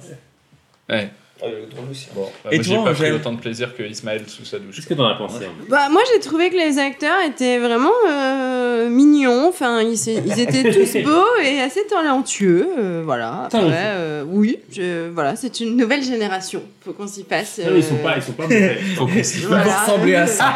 Ouais. 0.89 1.09
Ah, 1.43 1.47
drôle 1.71 1.91
aussi. 1.91 2.07
Bon. 2.15 2.29
Bah, 2.45 2.51
Et 2.53 2.57
moi, 2.57 2.63
j'ai 2.65 2.75
toi, 2.75 2.85
pas 2.85 2.91
pris 2.93 3.03
Angèle 3.03 3.15
autant 3.15 3.33
de 3.33 3.41
plaisir 3.41 3.77
que 3.77 3.83
Ismaël 3.83 4.23
sous 4.29 4.45
sa 4.45 4.59
douche. 4.61 4.77
Qu'est-ce 4.77 4.87
que 4.87 4.95
t'en 4.95 5.07
as 5.09 5.17
pensé 5.17 5.45
hein 5.45 5.65
Bah, 5.69 5.89
moi, 5.91 6.01
j'ai 6.13 6.21
trouvé 6.21 6.49
que 6.49 6.57
les 6.57 6.79
acteurs 6.79 7.17
étaient 7.27 7.59
vraiment 7.59 7.91
euh, 8.09 8.89
mignons. 8.89 9.49
Enfin, 9.49 9.83
ils, 9.83 9.95
ils 9.95 10.41
étaient 10.41 10.63
tous 10.73 10.97
beaux 11.05 11.25
et 11.45 11.61
assez 11.61 11.85
talentueux. 11.89 12.67
euh, 12.79 13.03
voilà. 13.05 13.45
Après, 13.47 13.59
Talentueux. 13.59 13.75
euh, 13.77 14.25
oui, 14.29 14.59
je, 14.73 15.09
voilà, 15.11 15.35
c'est 15.37 15.59
une 15.61 15.77
nouvelle 15.77 16.03
génération. 16.05 16.63
Faut 16.85 16.93
qu'on 16.93 17.09
s'y 17.09 17.25
fasse. 17.25 17.59
Non, 17.59 17.73
mais 17.73 17.79
ils 17.79 17.83
sont 17.85 17.95
euh, 17.97 18.03
pas, 18.03 18.17
ils 18.17 18.23
sont 18.23 18.33
pas 18.33 18.43
mauvais. 18.45 18.75
Faut 18.97 19.07
qu'on 19.07 19.23
s'y 19.23 19.39
Il 19.41 19.47
Voilà. 19.49 19.65
ressembler 19.81 20.15
à 20.15 20.27
ça. 20.29 20.55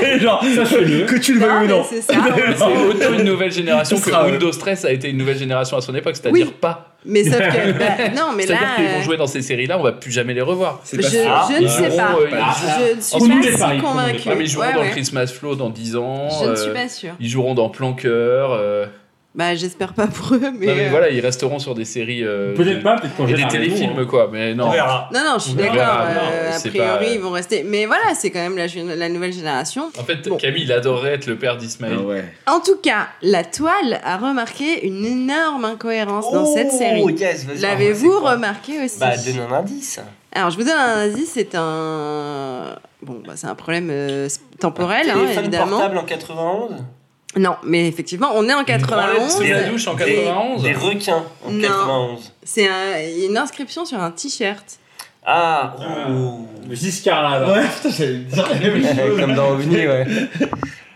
C'est 0.00 0.18
genre, 0.20 0.44
Sachez-le. 0.54 1.06
que 1.06 1.16
tu 1.16 1.34
le 1.34 1.40
Non, 1.40 1.46
veuilles 1.46 1.56
ou 1.56 1.60
mais 1.62 1.68
non. 1.68 1.84
c'est 1.88 2.02
ça. 2.02 2.12
C'est 2.56 2.64
autant 2.64 3.14
une 3.18 3.24
nouvelle 3.24 3.52
génération 3.52 3.98
que 3.98 4.30
Windows 4.30 4.50
13 4.50 4.84
a 4.84 4.92
été 4.92 5.08
une 5.08 5.16
nouvelle 5.16 5.38
génération 5.38 5.76
à 5.76 5.80
son 5.80 5.94
époque, 5.94 6.16
c'est-à-dire 6.16 6.46
Oui. 6.46 6.54
pas. 6.60 6.94
Mais 7.04 7.24
sauf 7.24 7.38
que. 7.38 7.72
bah, 7.78 8.08
non, 8.16 8.32
mais 8.36 8.44
là. 8.46 8.56
C'est-à-dire 8.58 8.76
qu'ils 8.76 8.84
vont 8.86 8.98
euh, 8.98 9.02
jouer 9.02 9.16
dans 9.16 9.26
ces 9.26 9.42
séries-là, 9.42 9.78
on 9.78 9.82
va 9.82 9.92
plus 9.92 10.10
jamais 10.10 10.34
les 10.34 10.40
revoir. 10.42 10.80
Je, 10.90 10.96
pas 10.96 11.02
je 11.02 11.08
ça. 11.08 11.48
ne 11.50 11.60
Ils 11.62 11.68
sais 11.70 11.96
pas. 11.96 12.16
euh, 12.18 12.26
je, 12.28 12.96
ne 12.96 13.00
suis 13.00 13.28
pas 13.28 13.70
si 13.70 13.76
est 13.76 13.80
convaincue. 13.80 14.28
Ah, 14.30 14.34
mais 14.36 14.44
ils 14.44 14.48
joueront 14.48 14.66
Ouais, 14.66 14.72
dans 14.74 14.80
ouais. 14.80 14.86
le 14.86 14.90
Christmas 14.92 15.26
Flow 15.28 15.54
dans 15.54 15.70
10 15.70 15.96
ans. 15.96 16.28
Je 16.42 16.50
ne 16.50 16.56
suis 16.56 16.72
pas 16.72 16.88
sûre. 16.88 17.14
Ils 17.20 17.28
joueront 17.28 17.54
dans 17.54 17.68
Planqueur. 17.68 18.52
euh, 18.52 18.86
Bah, 19.38 19.54
j'espère 19.54 19.92
pas 19.92 20.08
pour 20.08 20.34
eux, 20.34 20.40
mais. 20.58 20.66
non, 20.66 20.74
mais 20.74 20.86
euh, 20.86 20.90
voilà, 20.90 21.10
ils 21.10 21.20
resteront 21.20 21.60
sur 21.60 21.76
des 21.76 21.84
séries. 21.84 22.24
euh, 22.24 22.56
Peut-être 22.56 22.82
pas, 22.82 22.96
peut-être 22.98 23.16
quand 23.16 23.24
Et 23.28 23.36
j'ai 23.36 23.44
des 23.44 23.46
téléfilms, 23.48 23.96
hein. 23.96 24.04
quoi. 24.04 24.28
Mais 24.32 24.52
non. 24.52 24.66
On 24.66 24.70
verra. 24.72 25.08
Non, 25.14 25.20
non, 25.24 25.34
je 25.38 25.44
suis 25.44 25.54
d'accord. 25.54 25.76
euh, 25.78 26.50
a 26.56 26.58
priori, 26.58 26.76
pas- 26.76 27.04
ils 27.04 27.20
vont 27.20 27.30
rester. 27.30 27.62
Mais 27.62 27.86
voilà, 27.86 28.16
c'est 28.16 28.30
quand 28.32 28.40
même 28.40 28.56
la, 28.58 29.08
nouvelle 29.08 29.32
génération. 29.32 29.92
En 29.96 30.02
fait, 30.02 30.28
Camille, 30.38 30.64
il 30.64 30.72
adorerait 30.72 31.14
être 31.14 31.26
le 31.26 31.36
père 31.36 31.56
d'Ismaël. 31.56 31.98
Ah 32.00 32.02
ouais. 32.02 32.24
En 32.48 32.58
tout 32.58 32.78
cas, 32.82 33.06
la 33.22 33.44
toile 33.44 34.00
a 34.02 34.16
remarqué 34.16 34.84
une 34.84 35.06
énorme 35.06 35.64
incohérence 35.66 36.32
dans 36.32 36.44
cette 36.44 36.70
Oh, 36.72 36.76
série. 36.78 37.14
yes, 37.14 37.44
vas-y, 37.44 37.58
L'avez-vous 37.60 38.18
quoi 38.20 38.32
remarqué 38.32 38.84
aussi 38.84 38.98
Bah, 38.98 39.12
donne 39.16 39.52
un 39.52 39.54
indice. 39.54 40.00
Alors, 40.32 40.50
je 40.50 40.56
vous 40.56 40.64
donne 40.64 40.72
un 40.76 40.96
indice, 41.08 41.30
c'est 41.34 41.54
un... 41.54 42.74
Bon, 43.02 43.22
bah, 43.24 43.34
c'est 43.36 43.46
un 43.46 43.54
problème 43.54 43.88
euh, 43.92 44.28
temporel, 44.58 45.08
hein, 45.08 45.14
Téléphone 45.14 45.44
évidemment. 45.44 45.70
portable 45.78 45.98
en 45.98 46.02
91 46.04 46.70
Non, 47.36 47.56
mais 47.62 47.86
effectivement, 47.86 48.30
on 48.34 48.48
est 48.48 48.54
en 48.54 48.62
branlette 48.62 48.80
91. 48.80 49.30
sous 49.36 49.42
la 49.42 49.62
douche 49.64 49.86
en 49.86 49.94
91 49.96 50.62
Des 50.62 50.72
requins 50.72 51.24
en 51.44 51.50
Non. 51.50 51.60
91. 51.60 52.32
C'est 52.42 52.66
un- 52.66 53.26
une 53.28 53.36
inscription 53.36 53.84
sur 53.84 54.00
un 54.00 54.10
t-shirt. 54.10 54.64
Ah, 55.26 55.76
oh. 56.10 56.46
Giscard 56.70 57.22
là. 57.40 57.52
Ouais, 57.52 57.64
putain, 57.82 57.90
j'allais 57.96 58.14
dire 58.18 58.48
la 58.48 58.54
même 58.58 58.96
chose. 58.96 59.20
Comme 59.20 59.34
dans 59.34 59.50
OVNI, 59.50 59.86
ouais. 59.86 60.06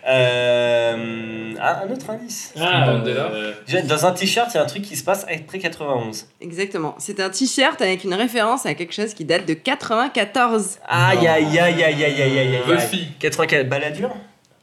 Euh, 0.09 1.53
Ah, 1.61 1.83
un 1.87 1.93
autre 1.93 2.11
indice. 2.11 2.53
Ah, 2.61 2.87
Mandela. 2.87 3.31
euh, 3.33 3.53
Dans 3.85 4.05
un 4.07 4.11
t-shirt, 4.13 4.51
il 4.53 4.57
y 4.57 4.59
a 4.59 4.63
un 4.65 4.67
truc 4.67 4.83
qui 4.83 4.97
se 4.97 5.05
passe 5.05 5.25
après 5.33 5.59
91. 5.61 6.27
Exactement. 6.41 6.97
C'est 6.99 7.21
un 7.21 7.31
t-shirt 7.31 7.81
avec 7.81 8.03
une 8.05 8.15
référence 8.15 8.67
à 8.67 8.75
quelque 8.75 8.93
chose 8.95 9.15
qui 9.15 9.25
date 9.25 9.47
de 9.47 9.55
94. 9.55 10.79
Aïe, 10.89 11.27
aïe, 11.29 11.59
aïe, 11.59 11.59
aïe, 11.61 11.85
aïe, 11.85 12.05
aïe, 12.05 12.21
aïe, 12.23 12.39
aïe. 12.39 12.61
Buffy. 12.67 13.07
84, 13.21 13.69
Balladur 13.69 14.11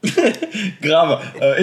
Grave. 0.81 1.19
Euh. 1.41 1.55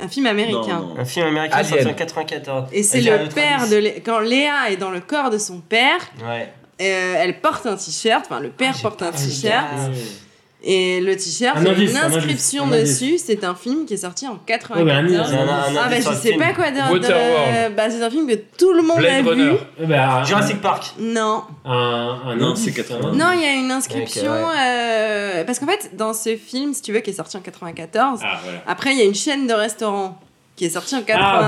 Un 0.00 0.08
film 0.08 0.26
américain. 0.26 0.80
Non, 0.80 0.94
non. 0.94 0.98
Un 0.98 1.04
film 1.04 1.26
américain 1.26 1.62
sorti 1.64 1.86
en 1.86 1.94
94. 1.94 2.68
Et 2.72 2.82
c'est 2.82 3.00
le 3.00 3.28
père 3.28 3.68
de 3.68 3.76
Lé- 3.76 4.02
quand 4.04 4.20
Léa 4.20 4.70
est 4.70 4.76
dans 4.76 4.90
le 4.90 5.00
corps 5.00 5.30
de 5.30 5.38
son 5.38 5.60
père, 5.60 6.00
Ouais. 6.26 6.48
euh, 6.80 7.14
elle 7.18 7.40
porte 7.40 7.66
un 7.66 7.76
t-shirt, 7.76 8.24
enfin 8.28 8.40
le 8.40 8.50
père 8.50 8.74
porte 8.80 9.02
un 9.02 9.12
t-shirt 9.12 9.66
et 10.62 11.00
le 11.00 11.14
t-shirt 11.16 11.56
Un 11.56 11.60
il 11.60 11.66
y 11.66 11.70
a 11.86 11.90
une 11.90 11.96
un 11.96 12.04
inscription 12.04 12.64
indice, 12.64 12.74
un 12.74 12.78
indice. 12.80 13.00
dessus, 13.00 13.18
c'est 13.24 13.44
un 13.44 13.54
film 13.54 13.84
qui 13.86 13.94
est 13.94 13.98
sorti 13.98 14.26
en 14.26 14.32
Ouais, 14.32 14.38
94. 14.46 14.84
mais 14.84 14.92
un 14.92 14.98
indice, 14.98 15.16
Un- 15.18 15.22
un- 15.22 15.48
un 15.48 15.82
ah 15.84 15.88
bah 15.88 15.96
je 15.96 16.02
sais 16.02 16.28
film. 16.30 16.40
pas 16.42 16.52
quoi 16.52 16.70
dire. 16.72 16.88
De- 16.90 17.74
Bah 17.74 17.90
c'est 17.90 18.02
un 18.02 18.10
film 18.10 18.26
que 18.26 18.34
tout 18.56 18.72
le 18.72 18.82
monde 18.82 18.98
a 18.98 19.00
Blade 19.00 19.22
vu. 19.22 19.28
Runner. 19.28 19.56
Eh 19.80 19.86
ben, 19.86 20.24
Jurassic 20.24 20.60
Park. 20.60 20.94
Non. 20.98 21.42
Un, 21.64 22.18
un 22.26 22.36
Non, 22.36 22.54
c'est 22.56 22.72
80. 22.72 23.08
un 23.08 23.12
Non, 23.12 23.26
il 23.34 23.40
y 23.42 23.46
a 23.46 23.52
une 23.54 23.70
inscription 23.70 24.32
euh, 24.32 25.44
parce 25.44 25.58
qu'en 25.60 25.66
fait 25.66 25.90
dans 25.96 26.12
ce 26.12 26.36
film, 26.36 26.74
si 26.74 26.82
tu 26.82 26.92
veux, 26.92 27.00
qui 27.00 27.10
est 27.10 27.14
sorti 27.14 27.36
en 27.36 27.40
94, 27.40 28.20
Ah, 28.24 28.40
voilà. 28.42 28.58
après 28.66 28.92
il 28.92 28.98
y 28.98 29.02
a 29.02 29.04
une 29.04 29.14
chaîne 29.14 29.46
de 29.46 29.54
restaurants 29.54 30.18
qui 30.58 30.64
est 30.64 30.70
sortie 30.70 30.96
en 30.96 30.98
Ah, 30.98 31.02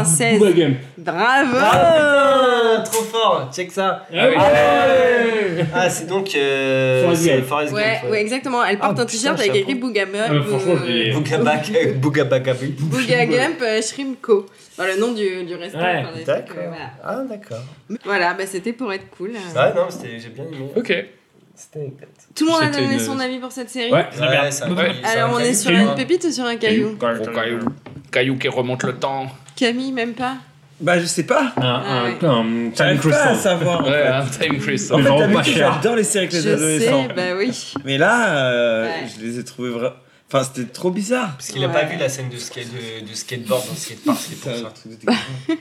96. 0.04 0.38
Booba 0.38 0.52
Gump. 0.52 0.76
Bravo. 0.96 1.56
Ah, 1.58 2.76
putain, 2.78 2.82
trop 2.92 3.02
fort. 3.04 3.50
Check 3.52 3.72
ça. 3.72 4.06
Ah 4.14 4.28
oui. 4.28 4.36
ouais. 4.36 5.64
Ah, 5.74 5.90
c'est 5.90 6.06
donc 6.06 6.32
euh, 6.36 7.02
Forrest 7.02 7.26
Gump. 7.26 7.44
Forrest 7.44 7.72
Ouais, 7.74 7.98
Gump, 8.02 8.12
ouais, 8.12 8.20
exactement. 8.22 8.64
Elle 8.64 8.78
porte 8.78 8.94
Ah, 8.96 9.02
un 9.02 9.06
t-shirt 9.06 9.36
avec 9.38 9.54
écrit. 9.54 9.64
Ah, 9.68 9.72
euh. 9.72 9.80
Booga 9.80 10.04
Gump 13.26 13.60
euh, 13.62 13.82
Shrimko. 13.82 14.46
Dans 14.78 14.84
le 14.84 14.96
nom 14.98 15.12
du, 15.12 15.44
du 15.44 15.54
restaurant. 15.56 15.84
Ouais. 15.84 16.04
enfin, 16.08 16.18
D'accord. 16.24 16.44
trucs, 16.46 16.58
euh, 16.58 16.68
voilà. 16.68 16.90
Ah, 17.04 17.22
d'accord. 17.28 17.64
Voilà, 18.04 18.34
bah, 18.34 18.44
c'était 18.46 18.72
pour 18.72 18.92
être 18.92 19.10
cool. 19.18 19.30
Ouais, 19.30 19.74
non, 19.74 19.86
c'était- 19.90 20.18
j'ai 20.20 20.28
bien 20.28 20.44
aimé. 20.44 20.70
Ok. 20.76 20.94
C'était. 21.56 21.92
Tout 22.34 22.46
le 22.46 22.52
monde 22.52 22.62
a 22.62 22.70
donné 22.70 22.94
une- 22.94 23.00
son 23.00 23.18
avis 23.18 23.38
pour 23.38 23.50
cette 23.52 23.68
série 23.68 23.90
Ouais. 23.92 23.98
Ouais, 23.98 24.50
c'est 24.50 24.62
un 24.64 24.74
Ouais. 24.74 24.92
Alors 25.04 25.30
un 25.30 25.34
on 25.34 25.38
est 25.40 25.52
sur 25.52 25.72
une 25.72 25.94
pépite 25.96 26.24
ou 26.24 26.30
sur 26.30 26.44
un 26.44 26.56
caillou? 26.56 26.96
Caillou. 26.96 27.58
Caillou 28.10 28.36
qui 28.36 28.48
remonte 28.48 28.82
le 28.84 28.94
temps. 28.96 29.26
Camille, 29.56 29.92
même 29.92 30.14
pas 30.14 30.36
Bah, 30.80 30.98
je 30.98 31.04
sais 31.06 31.24
pas. 31.24 31.52
Un, 31.56 31.62
Ah, 31.62 31.82
un, 31.86 32.04
ouais. 32.04 32.10
un, 32.24 32.42
Time 32.70 32.72
J'arrive 32.76 33.00
pas 33.02 33.08
à 33.08 33.26
Crystal. 33.28 33.36
savoir. 33.36 33.80
en 33.80 33.84
Ouais, 33.84 33.90
fait. 33.90 34.08
un 34.08 34.26
time 34.26 34.58
crystal. 34.58 34.94
En 34.94 34.98
Mais 34.98 35.04
fait, 35.04 35.10
vraiment 35.10 35.20
t'as 35.20 35.26
vu 35.28 35.34
pas 35.34 35.42
que 35.42 35.50
cher. 35.50 35.72
j'adore 35.74 35.96
les 35.96 36.04
séries 36.04 36.24
avec 36.26 36.32
les 36.32 36.40
Je 36.42 36.48
adolescents. 36.54 37.08
sais, 37.08 37.14
bah 37.14 37.36
oui. 37.36 37.72
Mais 37.84 37.98
là, 37.98 38.36
euh, 38.36 38.86
Ouais. 38.86 39.06
je 39.18 39.24
les 39.26 39.38
ai 39.38 39.44
trouvés 39.44 39.70
vraiment. 39.70 39.94
Enfin, 40.32 40.44
c'était 40.44 40.70
trop 40.72 40.90
bizarre. 40.90 41.32
Parce 41.36 41.48
qu'il 41.50 41.62
a 41.64 41.66
Ouais. 41.66 41.72
pas 41.72 41.84
vu 41.84 41.98
la 41.98 42.08
scène 42.08 42.28
de 42.30 42.38
skate, 42.38 42.68
skateboard 43.14 43.66
dans 43.68 43.74
Skatepark, 43.74 44.18
c'est 44.20 44.40
pour 44.40 44.52
ça. 44.52 44.72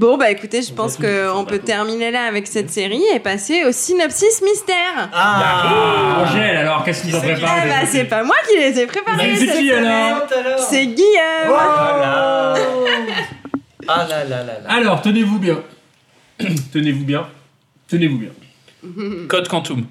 Bon, 0.00 0.16
bah 0.16 0.30
écoutez, 0.30 0.62
je 0.62 0.72
pense 0.72 0.96
qu'on 0.96 1.44
peut 1.44 1.58
terminer 1.58 2.10
là 2.10 2.22
avec 2.22 2.46
cette 2.46 2.70
série 2.70 3.02
et 3.14 3.20
passer 3.20 3.66
au 3.66 3.70
synopsis 3.70 4.40
mystère. 4.40 5.10
Ah 5.12 6.24
Angèle, 6.24 6.56
alors, 6.56 6.82
qu'est-ce 6.84 7.02
qu'ils 7.02 7.14
ont 7.14 7.18
Ah 7.22 7.26
préparé 7.34 7.68
bah 7.68 7.86
c'est 7.86 8.04
pas 8.04 8.24
moi 8.24 8.36
qui 8.48 8.56
les 8.56 8.80
ai 8.80 8.86
préparés 8.86 9.36
c'est 9.36 9.58
qui, 9.58 9.70
alors 9.70 10.26
C'est 10.70 10.86
Guillaume 10.86 11.54
Ah 11.54 11.98
là 12.00 12.54
Ah 13.86 14.06
là 14.08 14.24
là 14.24 14.42
là 14.42 14.60
là. 14.64 14.70
Alors, 14.70 15.02
tenez-vous 15.02 15.38
bien. 15.38 15.62
tenez-vous 16.72 17.04
bien. 17.04 17.28
Tenez-vous 17.86 18.16
bien. 18.16 18.30
Code 19.28 19.48
Quantum. 19.48 19.84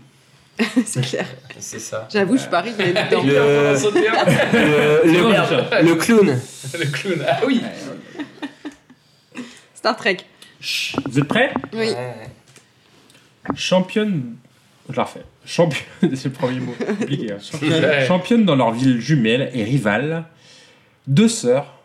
C'est 0.88 1.05
clair. 1.05 1.26
C'est 1.60 1.80
ça. 1.80 2.07
J'avoue, 2.12 2.36
je 2.36 2.45
parie 2.45 2.74
qu'il 2.74 2.82
est 2.88 2.93
dedans. 2.93 3.22
Le, 3.24 3.34
le, 3.34 5.03
le, 5.84 5.88
le 5.88 5.95
clown. 5.95 6.39
Le 6.80 6.86
clown. 6.86 7.24
Ah 7.30 7.41
oui. 7.45 7.62
Star 9.80 9.95
Trek. 9.95 10.17
Vous 11.09 11.19
êtes 11.19 11.23
prêts? 11.23 11.53
Oui. 11.71 11.93
Championne. 13.55 14.36
Je 14.89 14.95
la 14.97 15.03
refais. 15.03 15.23
Championne. 15.45 15.86
c'est 16.15 16.25
le 16.25 16.32
premier 16.32 16.59
mot. 16.59 16.75
Compliqué. 16.86 17.32
hein. 17.32 17.38
Ouais. 17.61 18.05
Championne 18.05 18.43
dans 18.43 18.57
leur 18.57 18.71
ville 18.73 18.99
jumelle 18.99 19.49
et 19.53 19.63
rivale, 19.63 20.25
deux 21.07 21.30
sœurs, 21.30 21.75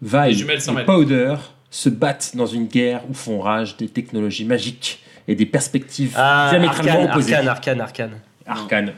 Vi 0.00 0.16
Les 0.28 0.34
jumelles 0.34 0.60
s'en 0.60 0.70
et 0.70 0.76
mêlent. 0.76 0.84
Powder, 0.86 1.34
se 1.68 1.88
battent 1.88 2.36
dans 2.36 2.46
une 2.46 2.68
guerre 2.68 3.02
où 3.10 3.12
font 3.14 3.40
rage 3.40 3.76
des 3.76 3.88
technologies 3.88 4.44
magiques 4.44 5.02
et 5.26 5.34
des 5.34 5.46
perspectives 5.46 6.12
Ah, 6.16 6.46
diamétralement 6.50 6.92
Arcane, 6.92 7.10
opposées. 7.10 7.34
Arcane, 7.34 7.48
Arcane, 7.48 7.80
Arcane. 7.80 8.20
Arcane. 8.46 8.92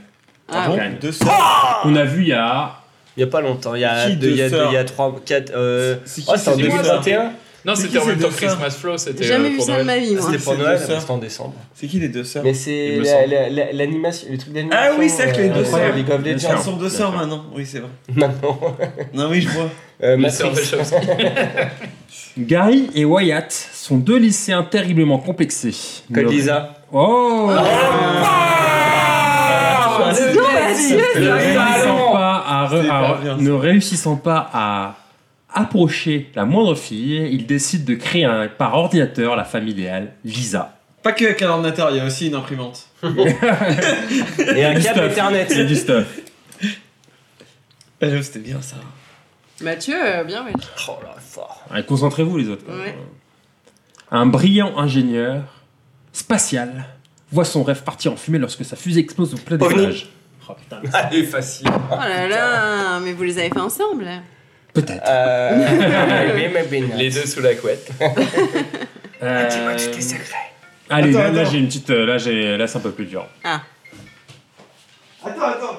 Ah, 0.50 0.64
Arcane. 0.64 0.98
Deux 1.00 1.12
sœurs. 1.12 1.80
Qu'on 1.82 1.96
a 1.96 2.04
vu 2.04 2.24
il 2.24 2.28
y 2.28 2.32
a. 2.34 2.74
Il 3.16 3.20
y 3.20 3.22
a 3.22 3.26
pas 3.26 3.40
longtemps, 3.40 3.74
il 3.74 3.80
y 3.80 3.84
a 3.84 4.10
Qui, 4.10 4.16
deux, 4.16 4.28
il 4.28 4.36
y 4.36 4.42
a 4.42 4.50
deux 4.50 4.56
sœurs 4.56 4.70
il 4.70 4.74
y 4.74 4.76
a 4.76 4.84
trois, 4.84 5.18
quatre. 5.24 5.50
Euh... 5.56 5.96
C'est 6.04 6.20
qui, 6.20 6.26
Oh, 6.28 6.34
en 6.34 6.36
c'est 6.36 6.56
des 6.56 6.62
2021 6.64 7.32
Non, 7.64 7.74
c'était 7.74 7.88
qui 7.88 7.98
en 7.98 8.04
même 8.04 8.18
temps 8.18 8.28
deux 8.28 8.34
sœurs 8.34 8.50
Christmas 8.58 8.70
Flow. 8.78 8.98
C'était 8.98 9.22
J'ai 9.22 9.28
jamais 9.30 9.48
euh, 9.48 9.52
vu 9.52 9.60
ça 9.60 9.78
de 9.78 9.82
ma 9.84 9.96
vie, 9.98 10.14
moi. 10.14 10.22
C'était 10.26 10.38
pour 10.42 10.52
c'est 10.52 10.58
Noël, 10.58 10.78
deux 10.78 10.86
sœurs. 10.86 11.00
c'était 11.00 11.12
en 11.12 11.18
décembre. 11.18 11.54
C'est 11.74 11.86
qui 11.86 11.98
les 11.98 12.08
deux 12.08 12.24
sœurs? 12.24 12.44
Mais 12.44 12.52
c'est 12.54 12.98
l'animation, 13.72 14.28
les 14.30 14.38
trucs 14.38 14.52
d'animation. 14.52 14.84
Ah 14.92 14.96
oui, 14.98 15.08
c'est 15.08 15.32
que 15.32 15.38
les 15.40 15.48
deux 15.48 15.60
euh, 15.60 15.64
sœurs. 15.64 15.94
League 15.96 16.10
of 16.10 16.22
Bien 16.22 16.32
Legends. 16.34 16.48
sûr. 16.48 16.56
Elles 16.58 16.62
sont 16.64 16.76
deux 16.76 16.88
sœurs 16.90 17.12
maintenant. 17.12 17.44
Oui, 17.54 17.64
c'est 17.66 17.78
vrai. 17.80 17.90
Maintenant. 18.14 18.58
Non, 19.14 19.28
oui, 19.30 19.40
je 19.42 19.48
vois. 19.48 19.68
Euh, 20.02 20.28
sœurs. 20.28 20.52
Gary 22.38 22.90
et 22.94 23.04
Wyatt 23.04 23.52
sont 23.72 23.96
deux 23.96 24.18
lycéens 24.18 24.64
terriblement 24.64 25.18
complexés. 25.18 25.74
Code 26.12 26.30
Lisa. 26.30 26.74
Oh 26.92 27.50
Dieu, 30.14 30.96
ne, 31.20 31.30
réussissant 31.30 32.12
pas 32.12 32.44
à 32.46 32.64
à- 32.66 33.36
ne 33.38 33.50
réussissant 33.52 34.16
pas 34.16 34.50
à 34.52 34.94
approcher 35.54 36.30
la 36.34 36.44
moindre 36.44 36.74
fille, 36.74 37.28
ils 37.32 37.46
décident 37.46 37.84
de 37.84 37.94
créer 37.94 38.24
un, 38.24 38.48
par 38.48 38.74
ordinateur 38.74 39.36
la 39.36 39.44
femme 39.44 39.68
idéale, 39.68 40.12
Lisa. 40.24 40.78
Pas 41.02 41.12
que 41.12 41.24
avec 41.24 41.42
un 41.42 41.50
ordinateur, 41.50 41.90
il 41.90 41.98
y 41.98 42.00
a 42.00 42.04
aussi 42.04 42.28
une 42.28 42.34
imprimante. 42.34 42.86
Et 43.02 44.64
un 44.64 44.80
câble. 44.80 45.04
Ethernet. 45.04 45.46
Il 45.50 45.58
y 45.58 45.60
a 45.60 45.64
du 45.64 45.76
stuff. 45.76 46.06
Ah, 48.00 48.06
C'était 48.22 48.38
bien 48.38 48.60
ça. 48.60 48.76
Mathieu, 49.60 49.94
euh, 49.96 50.24
bien, 50.24 50.44
ouais. 50.44 50.52
Oh 50.88 50.98
là, 51.02 51.14
fort. 51.18 51.62
Allez, 51.70 51.84
Concentrez-vous 51.84 52.36
les 52.38 52.48
autres. 52.48 52.64
Ouais. 52.68 52.96
Un 54.10 54.26
brillant 54.26 54.78
ingénieur 54.78 55.44
spatial 56.12 56.86
voit 57.30 57.44
son 57.44 57.62
rêve 57.62 57.82
partir 57.82 58.12
en 58.12 58.16
fumée 58.16 58.38
lorsque 58.38 58.64
sa 58.64 58.76
fusée 58.76 59.00
explose 59.00 59.34
au 59.34 59.38
plein 59.38 59.56
décollage. 59.56 60.08
Oh, 60.48 60.52
putain. 60.54 60.80
Allez, 60.92 61.24
facile. 61.24 61.68
Oh 61.90 61.96
là 61.96 62.28
là, 62.28 63.00
mais 63.00 63.12
vous 63.12 63.22
les 63.22 63.38
avez 63.38 63.48
fait 63.48 63.60
ensemble. 63.60 64.08
Peut-être. 64.74 65.02
Euh... 65.08 66.32
mais- 66.34 66.48
mais- 66.52 66.66
mais- 66.70 66.96
Les 66.96 67.10
deux 67.10 67.24
sous 67.26 67.40
la 67.40 67.54
couette. 67.54 67.90
Euh, 69.22 69.48
Dis-moi 69.48 69.72
tous 69.76 69.86
tes 69.90 70.02
secrets. 70.02 70.36
Allez, 70.90 71.08
Attends, 71.16 71.18
là, 71.20 71.30
là, 71.30 71.44
j'ai 71.44 71.56
une 71.58 71.66
petite. 71.68 71.88
euh, 71.88 72.04
Là, 72.04 72.18
j'ai, 72.18 72.58
là, 72.58 72.66
c'est 72.66 72.76
un 72.76 72.80
peu 72.82 72.90
plus 72.90 73.06
dur. 73.06 73.26
Ah. 73.42 73.62
Attends, 75.24 75.40
attends. 75.40 75.78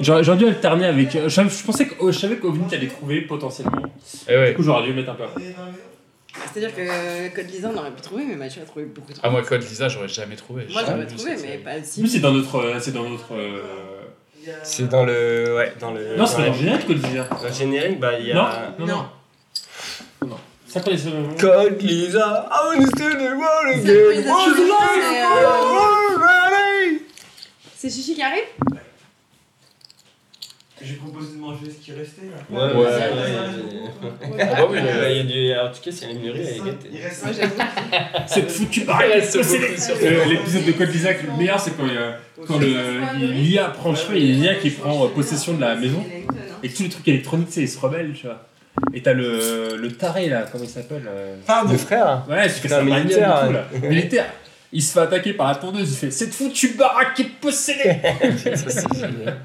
J'aurais, 0.00 0.24
j'aurais 0.24 0.38
dû 0.38 0.46
alterner 0.46 0.86
avec. 0.86 1.10
Je, 1.12 1.64
pensais 1.64 1.86
que 1.86 1.94
oh, 2.00 2.10
je 2.12 2.18
savais 2.18 2.36
qu'Ovni 2.36 2.66
t'allais 2.68 2.88
trouver 2.88 3.20
potentiellement. 3.22 3.82
Eh 4.28 4.36
ouais. 4.36 4.50
Du 4.50 4.56
coup, 4.56 4.62
j'aurais 4.62 4.82
dû 4.86 4.92
mettre 4.92 5.10
un 5.10 5.14
peu. 5.14 5.24
après. 5.24 5.42
C'est-à-dire 6.52 6.74
que 6.74 7.34
Code 7.34 7.50
Lisa, 7.50 7.70
on 7.72 7.78
aurait 7.78 7.90
pu 7.90 8.00
trouver, 8.02 8.24
mais 8.26 8.34
Mathieu 8.36 8.62
a 8.62 8.64
trouvé 8.64 8.86
beaucoup 8.86 9.12
trop. 9.12 9.20
Ah, 9.24 9.30
moi, 9.30 9.42
Code 9.42 9.62
Lisa, 9.62 9.88
j'aurais 9.88 10.08
jamais 10.08 10.36
trouvé. 10.36 10.66
Moi, 10.72 10.82
j'aurais 10.86 11.06
trouvé, 11.06 11.36
mais 11.42 11.58
pas 11.58 11.78
En 11.78 11.84
si. 11.84 12.00
plus, 12.00 12.08
c'est 12.08 12.20
dans 12.20 12.32
notre. 12.32 12.76
C'est 12.80 12.92
dans 12.92 13.08
notre. 13.08 13.32
euh, 13.34 13.62
C'est 14.64 14.88
dans 14.88 15.04
le. 15.04 15.54
Ouais, 15.56 15.72
dans 15.80 15.92
le. 15.92 16.16
Non, 16.16 16.26
c'est 16.26 16.36
dans 16.36 16.38
dans 16.38 16.44
la- 16.46 16.50
le 16.50 16.54
générique 16.58 16.86
que 16.86 16.92
le 16.92 16.98
dire. 16.98 17.26
Dans 17.30 17.42
le 17.48 17.52
générique, 17.52 18.00
bah, 18.00 18.18
il 18.18 18.26
y 18.26 18.32
a. 18.32 18.34
Non, 18.34 18.48
non, 18.78 18.86
Non. 18.86 18.96
non. 20.22 20.28
Non. 20.28 20.38
Ça 20.66 20.80
connaît 20.80 20.96
ce 20.96 21.08
moment. 21.08 21.34
Code 21.38 21.80
Lisa, 21.82 22.48
I 22.50 22.54
wanna 22.68 22.86
steal 22.86 23.10
the 23.10 23.34
world 23.36 23.74
again. 23.74 24.24
Oh, 24.28 24.32
c'est, 24.54 24.70
euh, 24.70 24.74
oh, 27.84 27.88
Chichi 27.90 28.14
qui 28.14 28.22
arrive? 28.22 28.44
J'ai 30.84 30.94
proposé 30.94 31.34
de 31.36 31.38
manger 31.40 31.66
ce 31.66 31.84
qui 31.84 31.92
restait 31.92 32.22
là. 32.22 32.42
Ouais, 32.50 32.74
Ouais. 32.74 32.84
ouais. 32.84 34.40
Ah 34.40 34.44
bah 34.56 34.66
oui, 34.70 34.78
mais 34.82 35.16
il 35.20 35.38
y 35.38 35.52
a 35.52 35.62
du. 35.62 35.68
En 35.68 35.72
tout 35.72 35.80
cas, 35.82 35.90
c'est 35.92 36.10
une 36.10 36.22
gâtée. 36.24 36.60
Il 36.92 37.00
reste. 37.02 37.24
Cette 38.26 38.50
foutue 38.50 38.84
C'est 39.22 39.38
Euh, 39.40 40.24
L'épisode 40.26 40.64
de 40.64 40.72
Code 40.72 40.90
Lisa, 40.92 41.10
le 41.12 41.38
meilleur, 41.38 41.60
c'est 41.60 41.76
quand, 41.76 41.84
a- 41.84 42.16
quand 42.46 42.58
le, 42.58 42.66
il- 43.20 43.42
l'IA 43.50 43.64
prend, 43.68 43.94
je 43.94 44.00
sais 44.00 44.06
pas, 44.08 44.14
il 44.14 44.26
y 44.26 44.48
a 44.48 44.52
l'IA 44.52 44.60
qui 44.60 44.70
prend 44.70 45.04
euh, 45.04 45.08
possession 45.08 45.54
de 45.54 45.60
la 45.60 45.74
maison 45.74 46.04
et 46.62 46.68
que 46.68 46.76
tous 46.76 46.82
les 46.84 46.88
trucs 46.88 47.08
électroniques, 47.08 47.48
tu 47.48 47.52
sais, 47.54 47.60
ils 47.62 47.68
se 47.68 47.78
rebellent, 47.78 48.12
tu 48.14 48.26
vois. 48.26 48.42
Et 48.94 49.02
t'as 49.02 49.12
le, 49.12 49.76
le 49.76 49.92
taré 49.92 50.28
là, 50.28 50.46
comment 50.50 50.64
il 50.64 50.70
s'appelle 50.70 51.02
euh, 51.06 51.36
Pardon. 51.46 51.72
Le 51.72 51.78
frère. 51.78 52.24
Ouais, 52.28 52.48
c'est 52.48 52.66
C'est 52.66 52.74
un 52.74 52.82
militaire, 52.82 53.44
militaire. 53.44 53.66
Tout, 53.72 53.82
là. 53.82 53.88
Militaire. 53.88 54.26
Il 54.72 54.82
se 54.82 54.92
fait 54.94 55.00
attaquer 55.00 55.34
par 55.34 55.48
la 55.48 55.54
tondeuse, 55.56 55.90
il 55.90 55.96
fait 55.96 56.10
Cette 56.10 56.32
foutue 56.32 56.74
baraque 56.78 57.20
est 57.20 57.28
possédée 57.40 57.96
Ça, 58.56 58.70
c'est 58.70 58.94
génial. 58.94 59.36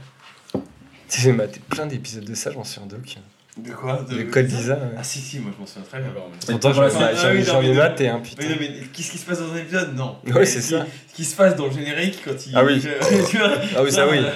J'ai 1.16 1.32
maté 1.32 1.60
plein 1.70 1.86
d'épisodes 1.86 2.24
de 2.26 2.36
ça, 2.36 2.52
j'en 2.52 2.64
suis 2.64 2.80
un 2.82 2.86
doc. 2.86 3.18
De 3.58 3.72
quoi 3.72 4.06
De 4.08 4.22
Code 4.24 4.50
Lisa. 4.52 4.76
ouais. 4.76 4.80
Ah 5.00 5.04
si, 5.04 5.20
si, 5.20 5.40
moi 5.40 5.52
je 5.56 5.60
m'en 5.60 5.66
souviens 5.66 5.84
très 5.90 6.00
bien. 6.00 6.10
Pourtant, 6.48 6.74
j'en 6.74 6.90
c'est- 6.90 6.96
oui, 7.34 7.66
ai 7.66 7.70
mais- 7.70 7.74
maté, 7.76 8.08
hein, 8.08 8.22
Oui, 8.24 8.30
putain. 8.30 8.50
non, 8.50 8.56
mais 8.60 8.70
qu'est-ce 8.94 9.12
qui 9.12 9.18
se 9.18 9.26
passe 9.26 9.40
dans 9.40 9.52
un 9.52 9.58
épisode? 9.58 9.96
Non. 9.96 10.18
Ouais, 10.28 10.46
c'est 10.46 10.62
Ce 10.62 10.68
qui- 10.68 10.74
ça. 10.74 10.86
Ce 11.10 11.16
qui 11.16 11.26
se 11.26 11.36
passe 11.36 11.56
dans 11.56 11.66
le 11.66 11.72
générique 11.72 12.20
quand 12.24 12.46
il. 12.46 12.56
Ah 12.56 12.64
oui. 12.64 12.80
tu 13.32 13.38
vois 13.38 13.54
Ah 13.76 13.84
oui, 13.84 13.92
ça 13.92 14.06
Non, 14.06 14.12
oui. 14.12 14.20
euh, 14.20 14.30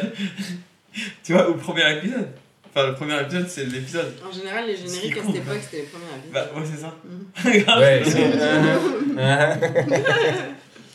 Tu 1.23 1.33
vois, 1.33 1.47
au 1.49 1.53
premier 1.53 1.97
épisode. 1.97 2.29
Enfin, 2.73 2.87
le 2.87 2.95
premier 2.95 3.21
épisode, 3.21 3.47
c'est 3.47 3.65
l'épisode. 3.65 4.13
En 4.27 4.31
général, 4.31 4.65
les 4.65 4.75
génériques 4.77 5.17
à 5.17 5.21
cette 5.25 5.35
époque, 5.35 5.59
c'était 5.61 5.77
les 5.77 5.83
premiers 5.83 6.05
Bah, 6.33 6.47
ouais, 6.55 6.63
c'est 6.65 6.81
ça. 6.81 7.79
Ouais, 7.79 8.03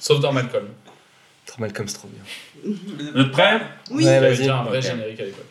Sauf 0.01 0.21
dans 0.21 0.33
Malcolm. 0.33 0.67
Trop 1.47 1.61
Malcolm, 1.61 1.87
c'est 1.89 1.95
trop 1.99 2.09
bien. 2.09 2.23
Vous 3.15 3.21
êtes 3.21 3.31
prêts? 3.31 3.61
Oui. 3.91 3.97
Ouais, 3.97 4.03
Il 4.03 4.07
y 4.07 4.09
avait 4.09 4.29
vas-y. 4.31 4.39
déjà 4.39 4.59
un 4.59 4.65
vrai 4.65 4.83
générique 4.83 5.21
à 5.21 5.25
l'époque. 5.25 5.45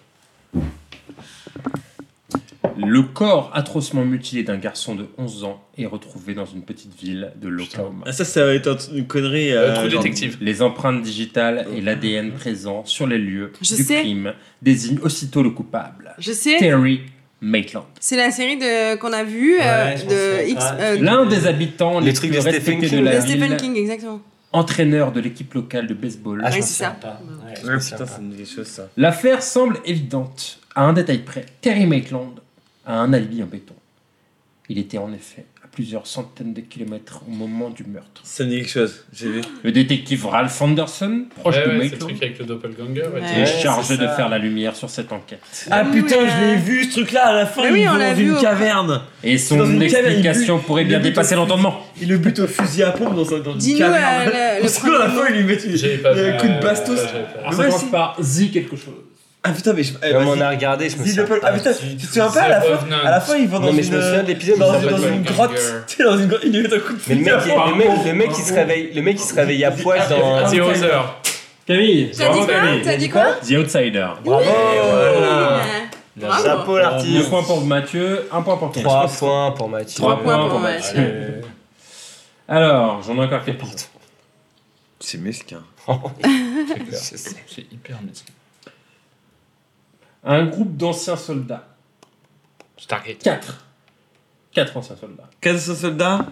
Le 2.77 3.01
corps 3.03 3.51
atrocement 3.53 4.03
mutilé 4.05 4.43
d'un 4.43 4.57
garçon 4.57 4.95
de 4.95 5.07
11 5.17 5.43
ans 5.43 5.63
est 5.77 5.85
retrouvé 5.85 6.33
dans 6.33 6.45
une 6.45 6.61
petite 6.63 6.93
ville 6.99 7.31
de 7.41 7.47
l'Oklahoma. 7.47 8.03
Ah, 8.07 8.11
ça, 8.11 8.25
ça 8.25 8.45
va 8.45 8.53
être 8.53 8.67
un- 8.67 8.95
une 8.95 9.05
connerie. 9.07 9.51
Euh, 9.51 9.75
euh, 9.75 9.89
Détective. 9.89 10.37
Les 10.41 10.61
empreintes 10.61 11.01
digitales 11.01 11.67
et 11.75 11.81
l'ADN 11.81 12.31
présent 12.31 12.83
sur 12.85 13.07
les 13.07 13.17
lieux 13.17 13.51
Je 13.61 13.75
du 13.75 13.83
sais. 13.83 14.01
crime 14.01 14.33
désignent 14.61 14.99
aussitôt 15.01 15.43
le 15.43 15.49
coupable. 15.51 16.13
Je 16.17 16.31
sais, 16.31 16.57
Terry 16.57 17.01
Maitland. 17.41 17.85
c'est 17.99 18.15
la 18.17 18.31
série 18.31 18.57
de 18.57 18.95
qu'on 18.97 19.13
a 19.13 19.23
vue 19.23 19.57
euh, 19.61 19.85
Ouais, 19.95 20.45
de. 20.45 20.49
X. 20.49 20.57
Ah, 20.63 20.77
euh, 20.79 20.97
L'un 20.99 21.25
des 21.25 21.47
habitants 21.47 21.99
Les 21.99 22.07
les 22.07 22.13
trucs 22.13 22.31
plus 22.31 22.37
de 22.37 22.41
Stephen 22.41 22.55
respectés 22.59 22.87
King. 22.87 22.99
de 22.99 23.03
la 23.03 23.15
de 23.17 23.21
Stephen 23.21 23.47
ville, 23.49 23.57
King, 23.57 23.75
exactement. 23.77 24.21
entraîneur 24.53 25.11
de 25.11 25.19
l'équipe 25.19 25.53
locale 25.53 25.85
de 25.87 25.93
baseball. 25.93 26.41
Ah, 26.45 26.51
c'est. 26.51 26.83
Ouais, 26.85 26.89
Ouais, 27.73 27.77
putain, 27.79 28.05
chose, 28.45 28.67
ça. 28.67 28.89
L'affaire 28.97 29.43
semble 29.43 29.77
évidente. 29.85 30.59
À 30.75 30.83
un 30.83 30.93
détail 30.93 31.19
près, 31.19 31.45
Terry 31.61 31.85
Maitland 31.85 32.35
a 32.85 32.93
un 32.95 33.13
alibi 33.13 33.41
en 33.43 33.47
béton. 33.47 33.75
Il 34.67 34.79
était 34.79 34.97
en 34.97 35.13
effet 35.13 35.45
à 35.63 35.67
plusieurs 35.67 36.07
centaines 36.07 36.53
de 36.53 36.61
kilomètres 36.61 37.21
au 37.27 37.31
moment 37.31 37.69
du 37.69 37.83
meurtre. 37.83 38.21
Ça 38.23 38.43
me 38.45 38.49
dit 38.49 38.57
quelque 38.57 38.69
chose, 38.71 39.05
j'ai 39.13 39.29
vu. 39.29 39.41
Le 39.63 39.71
détective 39.71 40.25
Ralph 40.25 40.59
Anderson, 40.59 41.25
proche 41.39 41.55
Ouais, 41.57 41.61
de 41.61 41.67
ouais, 41.67 41.73
c'est 41.73 41.77
le 41.77 41.89
Maitland, 41.91 42.09
truc 42.09 42.23
avec 42.23 42.39
le 42.39 42.45
doppelganger. 42.45 43.01
ouais, 43.03 43.21
Ouais. 43.21 43.33
tu- 43.33 43.39
est 43.41 43.61
chargé 43.61 43.97
de 43.97 44.07
faire 44.07 44.27
la 44.27 44.39
lumière 44.39 44.75
sur 44.75 44.89
cette 44.89 45.11
enquête. 45.11 45.41
Ah 45.69 45.85
putain, 45.85 46.15
oui, 46.19 46.25
je 46.35 46.45
l'ai 46.45 46.53
euh. 46.53 46.55
vu 46.55 46.83
ce 46.85 46.91
truc-là 46.93 47.27
à 47.27 47.33
la 47.35 47.45
fin. 47.45 47.71
Oui, 47.71 47.85
on 47.87 47.95
dans 47.95 48.15
une 48.15 48.41
caverne. 48.41 49.01
Et 49.23 49.37
son 49.37 49.79
explication 49.81 50.57
bute- 50.57 50.65
pourrait 50.65 50.85
bien 50.85 50.99
dépasser 50.99 51.35
l'entendement. 51.35 51.81
Il 52.01 52.07
le 52.09 52.17
bute 52.17 52.39
au 52.39 52.47
fusil 52.47 52.81
à 52.81 52.91
pompe 52.91 53.15
dans, 53.15 53.35
un- 53.35 53.39
dans 53.39 53.51
une 53.53 53.57
Dis-nous, 53.59 53.77
caverne. 53.77 54.31
euh, 54.33 54.57
Parce 54.61 54.79
que 54.79 54.95
à 54.95 54.97
la 55.07 55.09
fin, 55.11 55.27
il 55.29 55.35
lui 55.35 55.43
met 55.43 55.53
un 55.53 56.37
coup 56.37 56.47
de 56.47 56.53
euh, 56.53 56.59
bastos. 56.59 56.97
ça 56.97 57.55
commence 57.55 57.83
par 57.91 58.17
Z 58.19 58.49
quelque 58.51 58.75
chose. 58.75 58.95
Ah 59.47 59.51
putain, 59.51 59.73
mais 59.73 59.83
je. 59.83 59.93
eh, 60.03 60.11
Comme 60.11 60.25
vas-y. 60.25 60.37
on 60.37 60.41
a 60.41 60.49
regardé, 60.49 60.89
je 60.89 60.97
me 60.97 61.03
Dis 61.03 61.09
souviens 61.09 61.23
le 61.23 61.29
peu- 61.29 61.39
pas 61.39 61.47
Ah 61.49 61.53
putain, 61.53 61.71
tu 61.73 61.95
te 61.97 62.05
souviens 62.05 62.29
pas 62.29 62.41
à 62.41 62.49
la 62.49 62.61
fin. 62.61 62.77
À 63.05 63.11
la 63.11 63.21
fin, 63.21 63.35
ils 63.37 63.47
vont 63.47 63.59
dans 63.59 63.67
Non, 63.67 63.73
mais 63.73 63.83
une. 63.85 63.91
je 63.91 63.95
me 63.97 64.01
souviens 64.01 64.23
de 64.23 64.27
l'épisode, 64.27 64.57
Dans, 64.59 64.71
mais 64.79 64.87
dans 64.89 64.97
s'appelle 64.97 65.13
une 65.13 65.23
grotte. 65.23 65.61
Tu 65.87 65.95
sais, 65.97 66.03
dans 66.03 66.17
une 66.17 66.27
grotte, 66.27 66.41
il 66.43 66.51
lui 66.51 66.61
met 66.67 66.73
un 66.73 66.79
coup 66.79 66.93
de 66.93 66.99
Mais 67.07 67.15
le 67.15 67.21
mec, 67.21 67.33
il- 67.45 67.71
le 67.71 67.75
mec, 67.75 67.87
le 68.05 68.13
mec, 68.13 68.29
il 68.37 68.43
se 68.43 68.53
réveille, 68.53 68.91
le 68.93 69.01
mec, 69.01 69.17
il 69.19 69.23
se 69.23 69.33
réveille 69.35 69.63
à 69.65 69.71
poil 69.71 69.99
dans. 70.09 70.43
The 70.49 70.59
Other. 70.59 71.15
Camille, 71.67 72.11
T'as 72.15 72.29
dit 72.33 72.45
quoi 72.45 72.55
T'as 72.83 72.97
dit 72.97 73.09
quoi 73.09 73.25
The 73.47 73.51
Outsider. 73.51 74.07
Bravo. 74.23 74.43
Chapeau 76.43 76.75
Deux 76.75 76.79
l'artiste. 76.81 77.29
points 77.29 77.43
pour 77.43 77.65
Mathieu, 77.65 78.27
un 78.31 78.41
point 78.41 78.55
pour 78.57 78.71
Camille. 78.71 78.83
Trois 78.83 79.07
points 79.07 79.51
pour 79.51 79.67
Mathieu. 79.69 79.95
Trois 79.97 80.19
points 80.21 80.47
pour 80.49 80.59
Mathieu. 80.59 80.95
Euh, 80.97 81.41
Alors, 82.47 83.01
j'en 83.03 83.15
ai 83.15 83.25
encore 83.25 83.43
quelques 83.43 83.61
C'est 84.99 85.17
mesquin. 85.19 85.61
C'est 86.91 87.71
hyper 87.71 87.97
Un 90.25 90.45
groupe 90.45 90.75
d'anciens 90.75 91.15
soldats. 91.15 91.67
Stargate. 92.77 93.19
Quatre. 93.23 93.63
Quatre 94.53 94.75
anciens 94.77 94.95
soldats. 94.95 95.29
400 95.41 95.75
soldats 95.75 96.25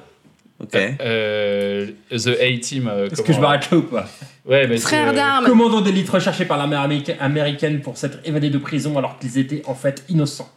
Ok. 0.60 0.76
Euh, 1.02 1.88
The 2.10 2.28
A-Team. 2.40 2.88
euh, 2.88 3.10
Est-ce 3.10 3.22
que 3.22 3.34
je 3.34 3.40
m'arrête 3.40 3.70
là 3.70 3.78
ou 3.78 3.82
pas? 3.84 4.08
Ouais, 4.46 4.66
mais 4.68 4.78
Frère 4.78 5.10
c'est- 5.10 5.16
d'armes. 5.16 5.46
Commandant 5.46 5.82
d'élite 5.82 6.10
recherché 6.10 6.46
par 6.46 6.58
l'armée 6.58 6.76
américa- 6.78 7.16
américaine 7.20 7.82
pour 7.82 7.98
s'être 7.98 8.20
évadé 8.24 8.50
de 8.50 8.58
prison 8.58 8.98
alors 8.98 9.20
qu'ils 9.20 9.38
étaient 9.38 9.62
en 9.66 9.76
fait 9.76 10.04
innocents. 10.10 10.50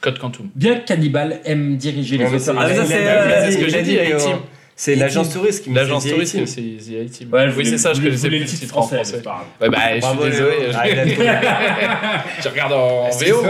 Code 0.00 0.18
Quantum. 0.18 0.48
Bien 0.54 0.80
que 0.80 0.86
Cannibal 0.86 1.40
aime 1.44 1.76
diriger 1.76 2.18
les 2.18 2.26
c'est- 2.38 2.48
opérations. 2.50 2.54
Ah, 2.58 2.74
ça, 2.74 2.84
c'est, 2.86 3.06
euh, 3.06 3.50
ce 3.52 3.58
que 3.58 3.68
j'ai 3.68 3.82
dit, 3.82 3.98
euh, 3.98 4.16
A-Team. 4.16 4.36
C'est 4.78 4.94
l'agence 4.94 5.32
touriste 5.32 5.64
qui 5.64 5.70
me 5.70 5.74
L'agence 5.74 6.06
touriste, 6.06 6.36
c'est 6.46 6.60
The. 6.60 7.32
Ouais, 7.32 7.46
oui, 7.56 7.64
c'est 7.64 7.78
ça, 7.78 7.94
je 7.94 8.02
connaissais 8.02 8.28
plus 8.28 8.40
le 8.40 8.44
titre 8.44 8.66
français, 8.66 8.96
français. 8.96 9.22
Ouais, 9.58 9.70
bah, 9.70 9.78
je 9.94 10.00
Bravo, 10.00 10.20
suis 10.22 10.30
désolé. 10.32 10.54
Je- 10.70 10.76
Ah, 10.76 12.24
regarde 12.50 12.72
en 12.74 13.10
C'est 13.10 13.30
VO. 13.30 13.42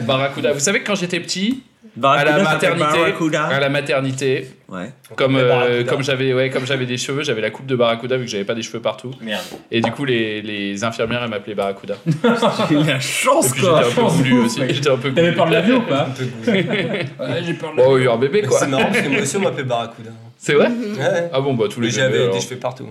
Barracuda. 0.00 0.52
Vous 0.52 0.58
savez 0.58 0.80
que 0.80 0.86
quand 0.86 0.96
j'étais 0.96 1.20
petit, 1.20 1.62
à 2.02 2.24
la 2.24 2.42
maternité, 2.42 2.78
Barracuda. 2.98 3.44
à 3.46 3.60
la 3.60 3.68
maternité, 3.68 4.48
Ouais. 4.68 4.92
comme 5.16 5.36
euh, 5.36 5.84
comme 5.84 6.02
j'avais 6.02 6.32
ouais, 6.32 6.48
comme 6.50 6.64
j'avais 6.66 6.86
des 6.86 6.96
cheveux, 6.96 7.22
j'avais 7.24 7.40
la 7.40 7.50
coupe 7.50 7.66
de 7.66 7.74
Barracuda 7.76 8.16
vu 8.16 8.24
que 8.24 8.30
j'avais 8.30 8.44
pas 8.44 8.54
des 8.54 8.62
cheveux 8.62 8.80
partout. 8.80 9.10
Merde. 9.20 9.42
Et 9.70 9.80
du 9.80 9.90
coup, 9.90 10.04
les, 10.04 10.42
les 10.42 10.84
infirmières 10.84 11.22
elles 11.24 11.30
m'appelaient 11.30 11.54
Barracuda. 11.54 11.96
Il 12.70 12.90
a 12.90 13.00
chance, 13.00 13.52
quoi. 13.52 13.82
j'étais 13.84 14.00
un 14.00 14.04
peu 14.22 14.32
ouf, 14.32 14.44
aussi. 14.46 14.60
J'étais 14.68 14.90
un 14.90 14.96
peu 14.96 15.12
T'avais 15.12 15.32
peur 15.32 15.46
de 15.46 15.52
l'avion 15.52 15.78
ou 15.78 15.82
pas. 15.82 16.08
Ouais, 16.46 17.42
j'ai 17.44 17.54
peur 17.54 17.72
de 17.72 17.76
l'avion. 17.78 17.98
il 17.98 18.04
y 18.04 18.06
a 18.08 18.12
un 18.12 18.16
bébé 18.18 18.42
quoi. 18.42 18.58
C'est 18.58 18.66
marrant 18.68 18.84
parce 18.86 19.00
que 19.00 19.08
moi 19.08 19.20
aussi 19.22 19.36
on 19.36 19.40
m'appelle 19.40 19.64
Barracuda. 19.64 20.10
C'est 20.38 20.54
vrai 20.54 20.68
Ouais. 20.68 21.30
Ah 21.32 21.40
bon, 21.40 21.54
bah 21.54 21.66
tous 21.70 21.80
les 21.80 21.90
j'avais 21.90 22.18
bébés, 22.18 22.32
des 22.34 22.40
cheveux 22.40 22.56
partout. 22.56 22.86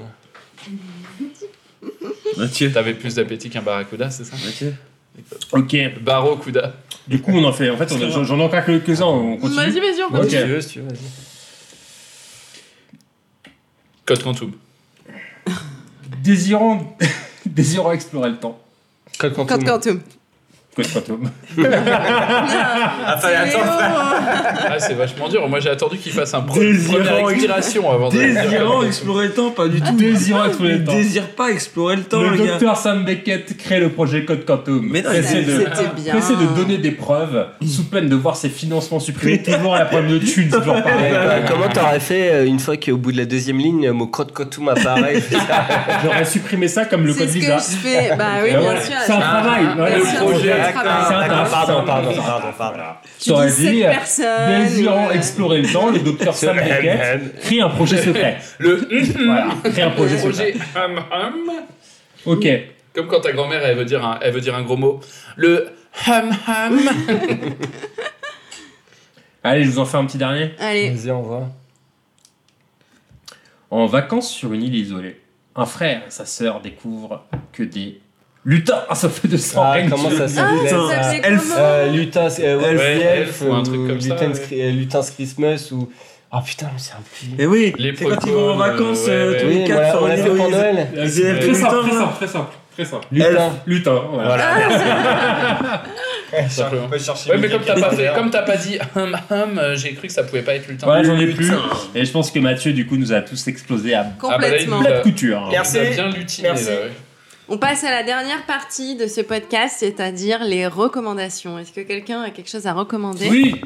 Mathieu. 2.37 2.71
T'avais 2.71 2.93
plus 2.93 3.15
d'appétit 3.15 3.49
qu'un 3.49 3.61
Barracuda, 3.61 4.09
c'est 4.09 4.23
ça 4.23 4.35
Mathieu. 4.45 4.73
Ok. 5.51 5.75
Barracuda. 6.01 6.75
Du 7.07 7.21
coup, 7.21 7.31
on 7.31 7.43
en 7.43 7.53
fait. 7.53 7.69
En 7.69 7.77
fait, 7.77 7.91
on 7.91 8.01
a- 8.01 8.23
j'en 8.23 8.39
ai 8.39 8.43
encore 8.43 8.63
quelques-uns. 8.65 9.05
On 9.05 9.37
continue. 9.37 9.55
Vas-y, 9.55 9.79
vas-y, 9.79 10.03
on 10.03 10.07
Ok. 10.07 10.21
continue. 10.21 10.29
Si 10.29 10.37
tu 10.45 10.47
veux, 10.49 10.61
si 10.61 10.69
tu 10.69 10.79
veux, 10.81 10.87
vas-y. 10.87 10.97
Code 14.05 14.23
Quantum. 14.23 14.51
Désirant, 16.23 16.97
désirant 17.45 17.91
explorer 17.91 18.29
le 18.31 18.37
temps. 18.37 18.59
Code 19.19 19.33
Code 19.33 19.63
Quantum. 19.65 20.01
Quantum. 20.87 21.29
Code. 21.55 21.67
Ah, 23.05 23.17
fallait 23.17 23.35
attendre. 23.35 23.77
Ah, 23.79 24.79
c'est 24.79 24.93
vachement 24.93 25.27
dur. 25.29 25.47
Moi, 25.47 25.59
j'ai 25.59 25.69
attendu 25.69 25.97
qu'il 25.97 26.11
fasse 26.11 26.33
un 26.33 26.41
pre- 26.41 26.59
Désirant 26.59 26.97
première 27.03 27.29
expiration 27.29 27.91
avant 27.91 28.09
de. 28.09 28.17
Désirant 28.17 28.83
explorer 28.83 29.27
le 29.27 29.33
temps, 29.33 29.51
pas 29.51 29.67
du 29.67 29.81
tout. 29.81 29.93
Désirant 29.95 30.45
explorer 30.45 30.73
le 30.73 30.83
temps. 30.83 30.91
désire 30.93 31.27
pas 31.29 31.49
explorer 31.51 31.95
le 31.97 32.03
temps, 32.03 32.21
Le 32.21 32.37
docteur 32.37 32.77
Sam 32.77 33.05
Beckett 33.05 33.57
crée 33.57 33.79
le 33.79 33.89
projet 33.89 34.25
Code 34.25 34.45
Quantum. 34.45 34.87
Mais 34.89 35.01
non, 35.01 35.09
C'était 35.13 35.43
bien. 35.43 36.13
pressé 36.13 36.33
de 36.35 36.45
donner 36.55 36.77
des 36.77 36.91
preuves, 36.91 37.47
sous 37.67 37.85
peine 37.85 38.09
de 38.09 38.15
voir 38.15 38.35
ses 38.35 38.49
financements 38.49 38.99
supprimés, 38.99 39.41
toujours 39.43 39.75
à 39.75 39.79
la 39.79 39.85
problème 39.85 40.11
de 40.11 40.17
thunes, 40.19 40.49
c'est 40.51 40.57
toujours 40.59 40.81
pareil. 40.81 41.11
ben, 41.11 41.43
comment 41.49 41.67
t'aurais 41.69 41.99
fait 41.99 42.31
euh, 42.33 42.45
une 42.45 42.59
fois 42.59 42.77
qu'au 42.77 42.97
bout 42.97 43.11
de 43.11 43.17
la 43.17 43.25
deuxième 43.25 43.57
ligne, 43.57 43.85
le 43.87 43.93
mot 43.93 44.07
Code 44.07 44.31
Quantum 44.31 44.69
apparaît 44.69 45.21
J'aurais 46.03 46.25
supprimé 46.25 46.67
ça 46.67 46.85
comme 46.85 47.05
le 47.05 47.13
C'est 47.13 47.19
code 47.19 47.29
ce 47.29 47.33
que 47.33 47.39
Visa. 47.39 47.57
je 47.57 47.75
fais. 47.87 48.15
Bah 48.17 48.25
oui, 48.43 48.49
Ah 48.55 48.59
bien 48.59 48.81
sûr. 48.81 48.93
C'est 49.05 49.11
un 49.13 49.19
travail. 49.19 49.63
Le 49.77 50.05
C'est 50.05 50.17
projet. 50.17 50.53
Travail. 50.73 51.29
D'accord, 51.29 51.49
pardon, 51.49 51.83
pardon, 51.85 52.13
pardon, 52.15 52.47
pardon. 52.57 52.83
Tu 53.19 53.29
sept 53.29 53.55
dit. 53.57 53.83
Désirant 54.47 55.11
explorer 55.11 55.61
le 55.61 55.71
temps, 55.71 55.89
le 55.89 55.99
docteur 55.99 56.33
Sam 56.33 56.57
Beckett 56.57 57.39
crée 57.41 57.61
un 57.61 57.69
projet 57.69 57.97
secret. 58.01 58.37
Le 58.57 58.87
Voilà, 59.25 59.49
crée 59.63 59.81
un 59.81 59.91
projet 59.91 60.17
secret. 60.17 60.53
hum 60.75 60.97
hum. 61.11 61.51
Ok. 62.25 62.47
Comme 62.93 63.07
quand 63.07 63.21
ta 63.21 63.31
grand-mère, 63.31 63.63
elle 63.63 63.77
veut 63.77 63.85
dire 63.85 64.03
un, 64.05 64.19
elle 64.21 64.33
veut 64.33 64.41
dire 64.41 64.55
un 64.55 64.63
gros 64.63 64.77
mot. 64.77 64.99
Le 65.35 65.69
hum 66.07 66.31
hum. 66.47 66.79
Allez, 69.43 69.63
je 69.63 69.69
vous 69.69 69.79
en 69.79 69.85
fais 69.85 69.97
un 69.97 70.05
petit 70.05 70.17
dernier. 70.17 70.51
Allez. 70.59 70.89
Vas-y, 70.89 71.11
on 71.11 71.21
voit. 71.21 71.47
En 73.71 73.85
vacances 73.85 74.29
sur 74.31 74.51
une 74.53 74.63
île 74.63 74.75
isolée, 74.75 75.21
un 75.55 75.65
frère 75.65 76.01
et 76.07 76.09
sa 76.09 76.25
sœur 76.25 76.59
découvrent 76.59 77.23
que 77.53 77.63
des 77.63 78.01
lutins 78.49 78.83
assoiffés 78.89 79.27
de 79.27 79.37
sang 79.37 79.61
Ah, 79.63 79.77
comment 79.89 80.09
ça 80.09 80.23
Ah, 80.23 80.27
ça 80.27 80.27
s'appelait 80.27 81.21
Elf. 81.23 81.41
comment 81.41 81.55
Euh, 81.57 81.91
Lutin, 81.91 82.29
c'est- 82.29 82.47
euh, 82.47 82.57
ouais, 82.57 82.69
Elf, 82.69 82.77
The 82.77 82.83
ouais, 82.83 83.01
Elf, 83.01 83.27
Elf 83.27 83.41
ou 83.49 83.53
un 83.53 83.63
truc 83.63 83.87
comme 83.87 84.01
ça, 84.01 84.13
Lutin's, 84.15 84.37
ouais. 84.39 84.45
Cri- 84.45 84.61
euh, 84.61 84.71
Lutin's 84.71 85.11
Christmas 85.11 85.69
ou. 85.71 85.89
Ah 86.31 86.43
putain, 86.45 86.67
mais 86.71 86.77
c'est 86.79 86.93
un 86.93 86.97
film. 87.11 87.35
Et 87.39 87.47
oui, 87.47 87.73
Les 87.79 87.95
c'est 87.95 88.05
quand 88.05 88.23
ils 88.27 88.31
vont 88.33 88.51
en 88.53 88.57
vacances 88.57 89.05
euh, 89.07 89.31
ouais, 89.31 89.39
tous 89.39 89.45
ouais. 89.47 89.53
les 89.53 89.59
Oui, 89.61 89.67
quatre 89.67 89.99
on 90.01 90.05
l'a 90.07 90.17
fait 90.17 90.29
pour 90.29 90.49
Noël. 90.49 90.87
Très 90.93 91.07
simple, 91.09 91.39
très 91.39 91.53
simple, 91.55 92.13
très 92.17 92.27
simple, 92.27 92.51
très 92.75 92.85
simple. 92.85 93.07
Lutin. 93.11 93.51
Lutin, 93.65 94.01
voilà. 94.13 94.27
Voilà. 94.27 95.83
Simplement. 96.49 96.87
Ouais, 96.87 97.37
mais 97.39 97.49
comme 97.49 97.63
t'as 97.63 97.79
pas 97.79 97.89
fait, 97.89 98.11
comme 98.13 98.29
t'as 98.29 98.43
pas 98.43 98.55
dit 98.57 98.77
hum 98.95 99.17
hum, 99.31 99.57
euh, 99.57 99.75
j'ai 99.75 99.93
cru 99.95 100.05
que 100.07 100.13
ça 100.13 100.21
pouvait 100.23 100.43
pas 100.43 100.53
être 100.53 100.67
lutin. 100.67 100.85
Voilà, 100.85 101.01
j'en 101.03 101.17
ai 101.17 101.25
plus. 101.27 101.51
Et 101.95 102.05
je 102.05 102.11
pense 102.11 102.29
que 102.29 102.37
Mathieu, 102.37 102.71
du 102.73 102.85
coup, 102.85 102.97
nous 102.97 103.11
a 103.11 103.21
tous 103.21 103.47
explosé 103.47 103.95
à 103.95 104.01
Ah, 104.01 104.03
bah 104.03 104.33
Complètement. 104.35 104.77
nous 104.77 104.83
plat 104.85 104.95
a- 104.95 104.97
de 104.99 105.03
couture. 105.03 105.39
hein. 105.39 105.49
Merci. 105.51 105.79
bien 105.95 106.09
lutiné 106.11 106.49
Merci. 106.49 106.65
là, 106.65 106.71
ouais. 106.71 106.91
On 107.51 107.57
passe 107.57 107.83
à 107.83 107.89
la 107.89 108.03
dernière 108.03 108.45
partie 108.45 108.95
de 108.95 109.07
ce 109.07 109.21
podcast, 109.21 109.77
c'est-à-dire 109.79 110.43
les 110.43 110.67
recommandations. 110.67 111.57
Est-ce 111.57 111.71
que 111.71 111.81
quelqu'un 111.81 112.21
a 112.21 112.29
quelque 112.29 112.49
chose 112.49 112.67
à 112.67 112.73
recommander 112.73 113.27
Oui 113.29 113.59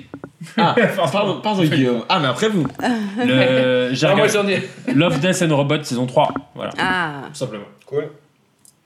Ah, 0.57 0.73
pardon, 1.11 1.41
pardon, 1.41 1.63
Guillaume. 1.63 2.03
Ah, 2.07 2.19
mais 2.19 2.27
après 2.27 2.47
vous. 2.49 2.65
Le... 3.17 3.89
J'ai 3.93 4.07
Ah, 4.07 4.15
moi 4.15 4.25
regardé 4.27 4.29
j'en 4.85 4.91
ai. 4.91 4.93
Love, 4.95 5.19
Death 5.19 5.41
and 5.41 5.55
Robot 5.55 5.83
saison 5.83 6.05
3. 6.05 6.33
Voilà, 6.55 6.71
Ah, 6.79 7.23
tout 7.29 7.35
simplement. 7.35 7.65
Cool. 7.85 8.09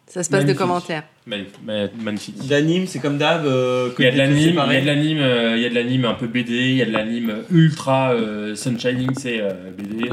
Ça 0.07 0.23
se 0.23 0.29
passe 0.29 0.45
de 0.45 0.53
commentaires. 0.53 1.03
Magnifique. 1.27 1.55
Ma- 1.65 1.87
Magnifique. 2.03 2.35
L'anime, 2.49 2.87
c'est 2.87 2.99
comme 2.99 3.17
d'hab. 3.17 3.45
euh, 3.45 3.89
Il 3.99 4.05
y 4.05 4.07
a 4.07 4.11
de 4.11 4.17
l'anime, 4.17 4.61
il 4.67 4.73
y 4.73 4.77
a 4.77 4.81
de 4.81 4.85
l'anime, 4.85 5.17
euh, 5.19 5.53
il 5.57 5.61
y 5.61 5.65
a 5.65 5.69
de 5.69 5.75
l'anime 5.75 6.05
un 6.05 6.13
peu 6.13 6.27
BD, 6.27 6.53
il 6.53 6.75
y 6.77 6.81
a 6.81 6.85
de 6.85 6.91
l'anime 6.93 7.33
ultra 7.51 8.11
euh, 8.13 8.55
sunshining, 8.55 9.09
c'est 9.17 9.41
euh, 9.41 9.51
BD. 9.77 10.09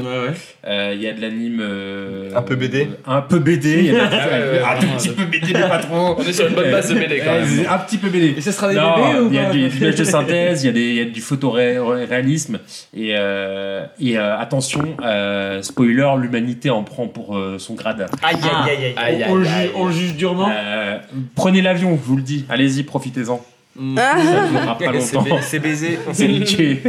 Euh, 0.67 0.91
il 0.93 1.01
y 1.01 1.07
a 1.07 1.13
de 1.13 1.21
l'anime 1.21 1.59
euh, 1.61 2.31
Un 2.35 2.41
peu 2.41 2.55
BD. 2.55 2.89
un 3.07 3.21
peu 3.21 3.39
BD, 3.39 3.79
il 3.79 3.85
y 3.85 3.89
a 3.91 3.93
de- 3.93 3.99
Ouais, 4.15 4.59
ouais, 4.59 4.61
un 4.63 4.79
tout 4.79 4.85
ouais. 4.87 4.93
petit 4.97 5.09
peu 5.09 5.23
BD 5.25 5.53
mais 5.53 5.61
pas 5.61 5.77
trop. 5.79 6.15
On 6.17 6.21
est 6.23 6.33
sur 6.33 6.47
une 6.47 6.53
bonne 6.55 6.71
base 6.71 6.89
de 6.93 6.95
BD 6.99 7.19
quand 7.23 7.31
même. 7.33 7.65
Un 7.69 7.77
petit 7.79 7.97
peu 7.97 8.09
BD. 8.09 8.33
Et 8.37 8.41
ce 8.41 8.51
sera 8.51 8.69
des 8.69 8.75
Non, 8.75 8.95
bébés 8.95 9.19
ou 9.19 9.27
il 9.29 9.35
y 9.35 9.39
a 9.39 9.45
pas 9.45 9.53
des 9.53 9.77
images 9.77 9.95
de 9.95 10.03
synthèse, 10.03 10.63
il 10.63 10.67
y 10.67 10.69
a, 10.69 10.73
des, 10.73 10.81
il 10.89 10.95
y 10.95 11.01
a 11.01 11.05
du 11.05 11.21
photoréalisme 11.21 12.59
et, 12.95 13.11
euh, 13.15 13.85
et 13.99 14.17
euh, 14.17 14.37
attention, 14.37 14.97
euh, 15.03 15.61
spoiler, 15.61 16.09
l'humanité 16.19 16.69
en 16.69 16.83
prend 16.83 17.07
pour 17.07 17.37
euh, 17.37 17.57
son 17.59 17.75
grade. 17.75 18.05
Aïe, 18.23 18.35
aïe, 18.43 18.93
aïe, 18.97 19.23
aïe. 19.23 19.71
On, 19.75 19.89
juge 19.91 20.15
durement. 20.15 20.49
Euh, 20.95 21.17
prenez 21.35 21.61
l'avion, 21.61 21.97
je 22.01 22.07
vous 22.07 22.17
le 22.17 22.23
dis. 22.23 22.45
Allez-y, 22.49 22.83
profitez-en. 22.83 23.43
Ah. 23.97 24.15
Ça 24.17 24.47
durera 24.47 24.77
pas 24.77 24.99
C'est 25.01 25.15
longtemps. 25.15 25.39
C'est 25.41 25.59
baisé. 25.59 25.99
C'est 26.13 26.27
niqué. 26.27 26.79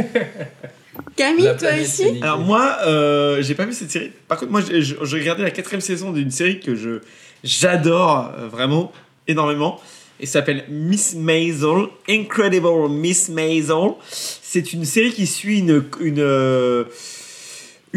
Camille, 1.15 1.45
La 1.45 1.53
toi 1.55 1.69
aussi. 1.81 2.05
Alors 2.21 2.39
moi, 2.39 2.77
euh, 2.85 3.41
j'ai 3.41 3.55
pas 3.55 3.65
vu 3.65 3.73
cette 3.73 3.91
série. 3.91 4.11
Par 4.27 4.37
contre, 4.37 4.51
moi, 4.51 4.61
j'ai 4.67 4.81
je- 4.81 4.95
j'ai 5.03 5.19
regardé 5.19 5.43
la 5.43 5.51
quatrième 5.51 5.81
saison 5.81 6.11
d'une 6.11 6.31
série 6.31 6.59
que 6.59 6.75
je 6.75 6.99
j'adore 7.43 8.31
euh, 8.37 8.47
vraiment 8.47 8.91
énormément. 9.27 9.79
Et 10.19 10.25
ça 10.25 10.33
s'appelle 10.39 10.63
Miss 10.69 11.13
Maisel, 11.15 11.87
Incredible 12.09 12.89
Miss 12.89 13.29
Maisel. 13.29 13.91
C'est 14.09 14.73
une 14.73 14.85
série 14.85 15.11
qui 15.11 15.27
suit 15.27 15.59
une 15.59 15.83
une 16.01 16.19
euh, 16.19 16.85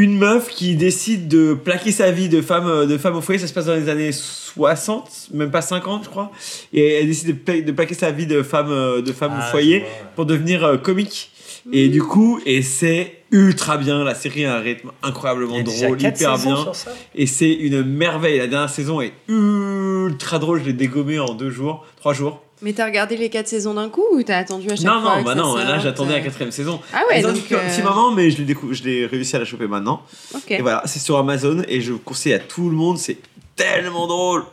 une 0.03 0.16
meuf 0.18 0.48
qui 0.48 0.76
décide 0.76 1.28
de 1.28 1.55
plaquer 1.55 1.92
sa 1.92 2.11
vie 2.11 2.28
de 2.28 2.40
femme 2.40 2.66
euh, 2.66 2.86
de 2.86 2.96
femme 2.98 3.16
au 3.16 3.20
foyer. 3.20 3.38
Ça 3.40 3.46
se 3.46 3.53
passe 3.53 3.66
dans 3.66 3.74
les 3.74 3.88
années 3.88 4.12
60, 4.12 5.28
même 5.34 5.51
pas 5.51 5.62
50, 5.62 6.05
je 6.05 6.09
crois. 6.09 6.30
Et 6.72 6.94
elle 6.94 7.07
décide 7.07 7.28
de, 7.28 7.32
pla- 7.32 7.61
de 7.61 7.72
plaquer 7.72 7.94
sa 7.94 8.11
vie 8.11 8.26
de 8.26 8.42
femme 8.42 8.70
euh, 8.70 9.03
de 9.03 9.12
femme 9.12 9.32
Ah, 9.34 9.46
au 9.46 9.51
foyer 9.51 9.78
vois, 9.80 9.88
ouais. 9.88 9.94
pour 10.16 10.26
devenir 10.26 10.64
euh, 10.64 10.76
comique. 10.76 11.30
Et 11.72 11.88
du 11.88 12.03
coup, 12.03 12.40
et 12.46 12.62
c'est 12.62 13.16
ultra 13.32 13.76
bien. 13.76 14.03
La 14.03 14.14
série 14.14 14.44
a 14.46 14.57
un 14.57 14.61
rythme 14.61 14.90
incroyablement 15.03 15.53
Il 15.55 15.59
y 15.59 15.61
a 15.61 15.62
déjà 15.64 15.86
drôle, 15.86 15.98
quatre 15.98 16.18
hyper 16.20 16.38
bien. 16.38 16.57
sur 16.62 16.74
ça? 16.74 16.92
Et 17.14 17.26
c'est 17.26 17.53
une 17.53 17.82
merveille. 17.82 18.38
La 18.38 18.46
dernière 18.46 18.70
saison 18.70 19.01
est 19.03 19.12
ultra 19.28 20.38
drôle. 20.38 20.61
Je 20.61 20.66
l'ai 20.66 20.72
dégommé 20.72 21.18
en 21.18 21.34
deux 21.34 21.51
jours, 21.51 21.84
trois 21.96 22.14
jours. 22.14 22.42
Mais 22.63 22.73
t'as 22.75 22.85
regardé 22.85 23.17
les 23.17 23.31
quatre 23.31 23.49
saisons 23.49 23.73
d'un 23.75 23.89
coup 23.89 24.05
ou 24.13 24.23
t'as 24.23 24.37
attendu 24.37 24.67
à 24.71 24.77
chaque 24.77 24.85
Non, 24.85 25.01
fois 25.01 25.17
non, 25.19 25.23
bah 25.23 25.35
non. 25.35 25.57
Là, 25.57 25.79
j'attendais 25.79 26.13
la 26.13 26.21
quatrième 26.21 26.51
saison. 26.53 26.81
Ah 26.93 27.01
ouais, 27.09 27.21
Ils 27.21 27.23
donc, 27.23 27.37
un 27.37 27.41
petit 27.41 27.81
euh, 27.81 27.85
moment, 27.85 28.11
mais 28.13 28.31
je 28.31 28.39
l'ai 28.39 28.45
décou- 28.45 28.73
je 28.75 28.83
l'ai 28.83 29.07
réussi 29.07 29.35
à 29.35 29.39
la 29.39 29.45
choper 29.47 29.67
maintenant. 29.67 30.03
Ok. 30.35 30.51
Et 30.51 30.61
voilà, 30.61 30.83
c'est 30.85 30.99
sur 30.99 31.17
Amazon 31.17 31.63
et 31.69 31.81
je 31.81 31.95
conseille 31.95 32.35
à 32.35 32.39
tout 32.39 32.69
le 32.69 32.77
monde. 32.77 32.99
C'est 32.99 33.17
tellement 33.57 34.07
drôle. 34.07 34.45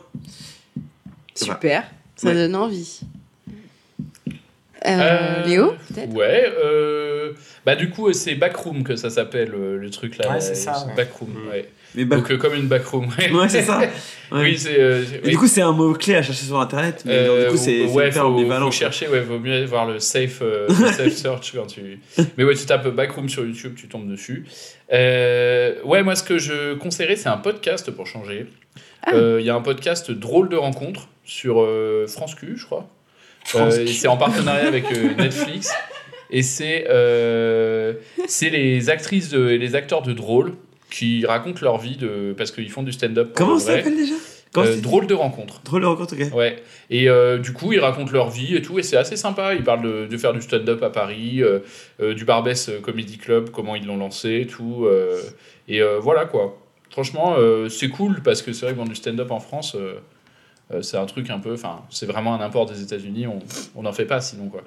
Super, 1.34 1.84
ça 2.16 2.28
Ouais. 2.28 2.34
donne 2.34 2.56
envie. 2.56 3.00
Euh, 4.86 4.90
Euh, 4.90 5.44
Léo, 5.46 5.74
peut-être? 5.88 6.12
Ouais, 6.14 6.52
euh, 6.64 7.32
bah 7.66 7.74
du 7.74 7.90
coup 7.90 8.12
c'est 8.12 8.36
Backroom 8.36 8.84
que 8.84 8.94
ça 8.94 9.10
s'appelle 9.10 9.52
euh, 9.52 9.76
le 9.76 9.90
truc 9.90 10.16
là. 10.18 10.30
Ouais, 10.30 10.40
c'est 10.40 10.54
ça, 10.54 10.86
ouais. 10.86 10.94
Backroom, 10.96 11.30
Mm. 11.30 11.48
ouais. 11.50 11.68
Mais 11.94 12.04
Donc 12.04 12.30
euh, 12.30 12.36
comme 12.36 12.54
une 12.54 12.66
backroom. 12.68 13.08
Ouais, 13.18 13.30
Ouais, 13.32 13.48
c'est 13.48 13.62
ça. 13.62 13.78
Ouais. 13.78 13.88
oui, 14.32 14.58
c'est. 14.58 14.78
euh, 14.78 15.02
Et 15.02 15.20
oui. 15.24 15.30
Du 15.30 15.38
coup, 15.38 15.46
c'est 15.46 15.62
un 15.62 15.72
mot 15.72 15.94
clé 15.94 16.14
à 16.16 16.22
chercher 16.22 16.44
sur 16.44 16.60
internet. 16.60 17.02
Mais 17.06 17.12
Euh, 17.14 17.44
du 17.46 17.50
coup, 17.52 17.56
c'est 17.56 17.86
c'est 17.88 17.92
ouais, 17.94 18.08
hyper 18.08 18.22
faut, 18.22 18.28
ambivalent. 18.28 18.66
faut 18.66 18.72
chercher, 18.76 19.08
ouais, 19.08 19.20
vaut 19.20 19.38
mieux 19.38 19.64
voir 19.64 19.86
le 19.86 19.98
safe, 19.98 20.40
euh, 20.42 20.66
le 20.80 20.92
safe 20.92 21.12
search 21.14 21.52
quand 21.54 21.66
tu. 21.66 21.98
Mais 22.36 22.44
ouais, 22.44 22.54
tu 22.54 22.66
tapes 22.66 22.86
Backroom 22.88 23.28
sur 23.28 23.44
YouTube, 23.44 23.74
tu 23.76 23.88
tombes 23.88 24.08
dessus. 24.08 24.44
Euh, 24.92 25.74
ouais, 25.84 26.02
moi, 26.02 26.14
ce 26.14 26.22
que 26.22 26.38
je 26.38 26.74
conseillerais, 26.74 27.16
c'est 27.16 27.28
un 27.28 27.36
podcast 27.38 27.90
pour 27.90 28.06
changer. 28.06 28.46
Ah. 29.04 29.14
Euh, 29.14 29.38
Il 29.40 29.46
y 29.46 29.50
a 29.50 29.54
un 29.54 29.60
podcast 29.62 30.10
drôle 30.10 30.48
de 30.48 30.56
rencontre 30.56 31.08
sur 31.24 31.60
euh, 31.62 32.06
France 32.06 32.34
Q, 32.34 32.54
je 32.56 32.64
crois. 32.66 32.88
Euh, 33.54 33.86
c'est 33.86 34.08
en 34.08 34.16
partenariat 34.18 34.66
avec 34.66 34.84
euh, 34.92 35.14
Netflix. 35.18 35.72
Et 36.30 36.42
c'est 36.42 36.84
euh, 36.90 37.94
c'est 38.26 38.50
les 38.50 38.90
actrices 38.90 39.32
et 39.32 39.56
les 39.56 39.74
acteurs 39.74 40.02
de 40.02 40.12
drôle 40.12 40.52
qui 40.90 41.26
racontent 41.26 41.60
leur 41.62 41.78
vie 41.78 41.96
de, 41.96 42.34
parce 42.36 42.50
qu'ils 42.50 42.70
font 42.70 42.82
du 42.82 42.92
stand-up. 42.92 43.32
Comment 43.34 43.58
ça 43.58 43.76
s'appelle 43.76 43.96
déjà 43.96 44.14
Euh, 44.56 44.80
Drôle 44.80 45.06
de 45.06 45.14
rencontre. 45.14 45.60
Drôle 45.62 45.82
de 45.82 45.86
rencontre, 45.86 46.14
ok. 46.14 46.34
Ouais. 46.34 46.62
Et 46.88 47.08
euh, 47.08 47.38
du 47.38 47.52
coup, 47.52 47.72
ils 47.74 47.80
racontent 47.80 48.10
leur 48.12 48.30
vie 48.30 48.56
et 48.56 48.62
tout, 48.62 48.78
et 48.78 48.82
c'est 48.82 48.96
assez 48.96 49.16
sympa. 49.16 49.54
Ils 49.54 49.62
parlent 49.62 49.82
de, 49.82 50.06
de 50.06 50.16
faire 50.16 50.32
du 50.32 50.40
stand-up 50.40 50.82
à 50.82 50.88
Paris, 50.90 51.42
euh, 51.42 51.58
euh, 52.00 52.14
du 52.14 52.24
Barbès 52.24 52.70
Comedy 52.82 53.18
Club, 53.18 53.50
comment 53.50 53.74
ils 53.76 53.84
l'ont 53.86 53.98
lancé, 53.98 54.40
et 54.40 54.46
tout. 54.46 54.86
et 55.68 55.80
voilà 56.00 56.24
quoi. 56.24 56.58
Franchement, 56.90 57.36
c'est 57.68 57.90
cool 57.90 58.22
parce 58.22 58.40
que 58.42 58.52
c'est 58.52 58.64
vrai 58.64 58.72
que 58.72 58.78
dans 58.78 58.86
du 58.86 58.96
stand-up 58.96 59.30
en 59.30 59.38
France, 59.38 59.76
c'est 60.80 60.96
un 60.96 61.06
truc 61.06 61.28
un 61.30 61.38
peu. 61.38 61.52
Enfin, 61.52 61.82
c'est 61.90 62.06
vraiment 62.06 62.34
un 62.34 62.40
import 62.40 62.64
des 62.66 62.82
États-Unis. 62.82 63.26
On 63.26 63.38
on 63.76 63.82
n'en 63.82 63.92
fait 63.92 64.06
pas 64.06 64.20
sinon 64.20 64.48
quoi. 64.48 64.62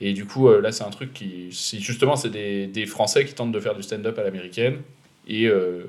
Et 0.00 0.12
du 0.14 0.24
coup, 0.24 0.48
là, 0.50 0.72
c'est 0.72 0.84
un 0.84 0.90
truc 0.90 1.12
qui. 1.12 1.50
Justement, 1.50 2.16
c'est 2.16 2.30
des, 2.30 2.66
des 2.66 2.86
Français 2.86 3.24
qui 3.26 3.34
tentent 3.34 3.52
de 3.52 3.60
faire 3.60 3.74
du 3.74 3.82
stand-up 3.82 4.18
à 4.18 4.22
l'américaine. 4.22 4.78
Et, 5.26 5.46
euh, 5.46 5.84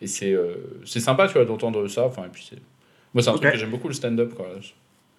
et 0.00 0.06
c'est 0.06 0.32
euh, 0.32 0.54
c'est 0.84 1.00
sympa, 1.00 1.26
tu 1.26 1.34
vois, 1.34 1.44
d'entendre 1.44 1.86
ça. 1.88 2.04
Enfin, 2.04 2.24
et 2.24 2.28
puis 2.28 2.46
c'est. 2.48 2.58
Moi, 3.14 3.22
c'est 3.22 3.28
un 3.30 3.34
truc 3.34 3.50
que 3.52 3.58
j'aime 3.58 3.70
beaucoup, 3.70 3.88
le 3.88 3.94
stand-up. 3.94 4.34
quoi. 4.34 4.46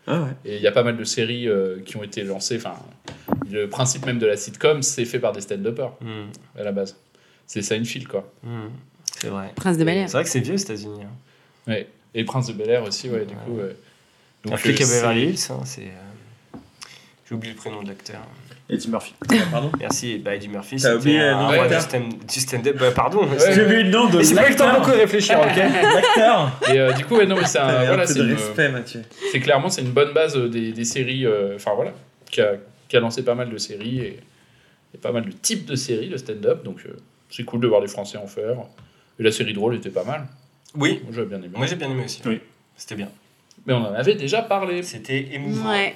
Ah 0.08 0.22
ouais. 0.24 0.30
Et 0.46 0.56
il 0.58 0.62
y 0.62 0.68
a 0.68 0.72
pas 0.72 0.84
mal 0.84 0.98
de 0.98 1.04
séries 1.04 1.48
euh, 1.48 1.80
qui 1.86 1.96
ont 1.98 2.04
été 2.04 2.24
lancées. 2.24 2.58
Enfin, 2.58 2.76
le 3.50 3.68
principe 3.70 4.06
même 4.06 4.20
de 4.20 4.26
la 4.26 4.36
sitcom, 4.38 4.82
c'est 4.82 5.06
fait 5.06 5.20
par 5.20 5.32
des 5.32 5.42
stand-uppers 5.42 5.94
Mm. 6.02 6.60
à 6.60 6.64
la 6.64 6.72
base. 6.72 6.96
C'est 7.48 7.62
Seinfeld, 7.62 8.08
quoi. 8.08 8.32
Mm. 8.44 8.68
C'est 9.20 9.28
vrai. 9.30 9.52
Prince 9.56 9.78
de 9.78 9.84
Bel-Air. 9.86 10.10
C'est 10.10 10.18
vrai 10.18 10.24
que 10.24 10.30
c'est 10.30 10.40
vieux 10.40 10.54
aux 10.56 10.58
États-Unis. 10.58 11.04
hein. 11.04 11.72
Ouais. 11.72 11.88
Et 12.16 12.24
Prince 12.26 12.48
de 12.48 12.54
Bel 12.54 12.70
Air 12.70 12.84
aussi, 12.84 13.10
ouais, 13.10 13.26
du 13.26 13.34
coup. 13.36 13.52
ouais. 13.58 13.76
Un 14.52 14.58
flic 14.58 14.82
à 14.82 14.86
Beverly 14.86 15.30
Hills, 15.30 15.48
hein, 15.52 15.62
c'est. 15.64 15.82
euh, 15.84 16.58
J'ai 17.30 17.36
oublié 17.36 17.54
le 17.54 17.58
prénom 17.60 17.82
de 17.82 17.88
l'acteur. 17.88 18.22
Eddie 18.70 18.90
Murphy. 18.90 19.14
Pardon 19.52 19.72
Merci, 19.80 20.18
bah, 20.18 20.36
Eddie 20.36 20.48
Murphy. 20.48 20.78
T'as 20.78 20.96
oublié 20.96 21.20
le 21.20 21.26
un 21.26 21.58
nom 21.58 22.10
du 22.28 22.40
stand-up. 22.40 22.78
Bah, 22.80 22.92
pardon. 22.92 23.28
J'ai 23.54 23.64
oublié 23.66 23.84
le 23.84 23.90
nom 23.90 24.10
de 24.10 24.22
J'ai 24.22 24.34
pas 24.36 24.48
eu 24.48 24.52
le 24.52 24.56
temps 24.56 24.74
beaucoup 24.80 24.92
de 24.92 24.96
réfléchir, 24.96 25.38
ok 25.40 25.56
L'acteur. 25.96 26.60
Et 26.74 26.80
euh, 26.80 26.94
du 26.94 27.06
coup, 27.06 27.16
ouais, 27.18 27.26
non, 27.26 27.36
mais 27.36 27.46
c'est 27.46 27.60
un. 27.60 27.86
Voilà, 27.86 28.06
peu 28.06 28.14
c'est 28.14 28.20
une- 28.20 28.34
respect, 28.34 28.70
Mathieu. 28.70 29.02
C'est 29.32 29.40
clairement, 29.42 29.70
c'est 29.70 29.82
une 29.82 29.92
bonne 29.92 30.14
base 30.14 30.36
euh, 30.38 30.48
des, 30.48 30.72
des 30.72 30.86
séries. 30.86 31.26
euh, 31.26 31.56
Enfin, 31.56 31.72
voilà. 31.76 31.92
Qui 32.32 32.42
a, 32.42 32.54
qui 32.88 32.96
a 32.98 33.00
lancé 33.00 33.24
pas 33.24 33.36
mal 33.36 33.50
de 33.50 33.58
séries 33.58 34.00
et, 34.00 34.20
et 34.96 34.98
pas 34.98 35.12
mal 35.12 35.26
de 35.26 35.32
types 35.32 35.66
de 35.66 35.76
séries, 35.76 36.08
le 36.10 36.18
stand-up. 36.18 36.64
Donc, 36.64 36.80
euh, 36.86 36.94
c'est 37.30 37.44
cool 37.44 37.60
de 37.60 37.68
voir 37.68 37.82
des 37.82 37.88
Français 37.88 38.18
en 38.18 38.28
faire. 38.28 38.56
Et 39.20 39.24
la 39.24 39.32
série 39.32 39.54
drôle 39.54 39.76
était 39.76 39.90
pas 39.90 40.04
mal. 40.06 40.26
Oui. 40.76 41.02
Moi, 41.04 41.12
j'avais 41.14 41.28
bien 41.28 41.38
aimé. 41.38 41.50
Moi 41.56 41.68
j'ai 41.68 41.76
bien 41.76 41.92
aimé 41.92 42.04
aussi. 42.06 42.22
Oui. 42.26 42.40
C'était 42.76 42.96
bien. 42.96 43.10
Mais 43.68 43.74
on 43.74 43.86
en 43.86 43.94
avait 43.94 44.16
déjà 44.16 44.42
parlé. 44.42 44.82
C'était 44.84 45.28
émouvant. 45.34 45.70
Ouais. 45.70 45.96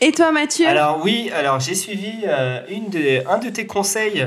Et 0.00 0.12
toi, 0.12 0.30
Mathieu? 0.32 0.66
Alors 0.66 1.00
oui, 1.02 1.30
alors 1.34 1.58
j'ai 1.60 1.74
suivi 1.74 2.12
euh, 2.26 2.60
une 2.70 2.88
de, 2.88 3.26
un 3.28 3.38
de 3.38 3.48
tes 3.50 3.66
conseils, 3.66 4.26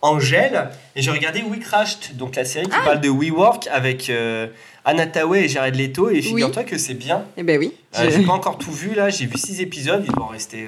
Angèle, 0.00 0.70
et 0.96 1.02
j'ai 1.02 1.10
regardé 1.10 1.42
We 1.42 1.60
Crashed, 1.60 2.16
donc 2.16 2.34
la 2.34 2.44
série 2.44 2.66
qui 2.66 2.72
Ah. 2.74 2.84
parle 2.84 3.00
de 3.00 3.08
WeWork 3.08 3.68
avec 3.70 4.08
euh, 4.10 4.48
Anna 4.84 5.06
Tawai 5.06 5.44
et 5.44 5.48
Jared 5.48 5.76
Leto, 5.76 6.10
et 6.10 6.22
figure-toi 6.22 6.64
que 6.64 6.76
c'est 6.78 6.94
bien. 6.94 7.24
Eh 7.36 7.42
ben 7.44 7.58
oui. 7.58 7.72
Euh, 7.98 8.10
j'ai 8.10 8.24
pas 8.24 8.32
encore 8.32 8.58
tout 8.58 8.72
vu 8.72 8.94
là, 8.94 9.10
j'ai 9.10 9.26
vu 9.26 9.36
six 9.38 9.60
épisodes, 9.60 10.02
il 10.04 10.12
doit 10.12 10.24
en 10.24 10.28
rester 10.28 10.66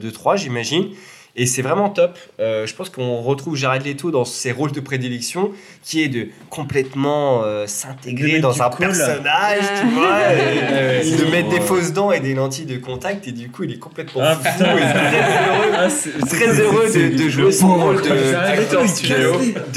2-3 0.00 0.36
j'imagine. 0.36 0.90
Et 1.38 1.44
c'est 1.46 1.60
vraiment 1.62 1.90
top. 1.90 2.18
Euh, 2.40 2.66
je 2.66 2.74
pense 2.74 2.88
qu'on 2.88 3.20
retrouve 3.20 3.56
Jared 3.56 3.84
Leto 3.84 4.10
dans 4.10 4.24
ses 4.24 4.52
rôles 4.52 4.72
de 4.72 4.80
prédilection, 4.80 5.50
qui 5.84 6.02
est 6.02 6.08
de 6.08 6.28
complètement 6.48 7.42
euh, 7.44 7.66
s'intégrer 7.66 8.38
dans 8.40 8.62
un 8.62 8.70
cool. 8.70 8.86
personnage, 8.86 9.22
Ah. 9.60 9.80
tu 9.80 9.86
vois, 9.94 10.18
et, 10.32 11.06
et 11.06 11.10
de 11.10 11.16
c'est 11.18 11.30
mettre 11.30 11.48
des 11.50 11.60
fausses 11.60 11.92
dents 11.92 12.10
et 12.10 12.20
des 12.20 12.32
lentilles 12.34 12.64
de 12.64 12.78
contact, 12.78 13.28
et 13.28 13.32
du 13.32 13.50
coup 13.50 13.64
il 13.64 13.72
est 13.72 13.78
complètement 13.78 14.22
Ah, 14.24 14.34
fou 14.36 14.42
putain. 14.58 14.76
et 14.76 14.80
très 14.80 15.20
heureux, 15.20 15.72
Ah, 15.74 15.90
c'est- 15.90 16.10
c'est- 16.26 16.36
très 16.36 16.60
heureux 16.60 16.84
c'est- 16.88 17.08
de, 17.10 17.12
de 17.14 17.18
c'est- 17.18 17.28
jouer 17.30 17.52
son 17.52 17.74
rôle 17.76 17.96
de, 18.02 18.86
studio. 18.86 19.32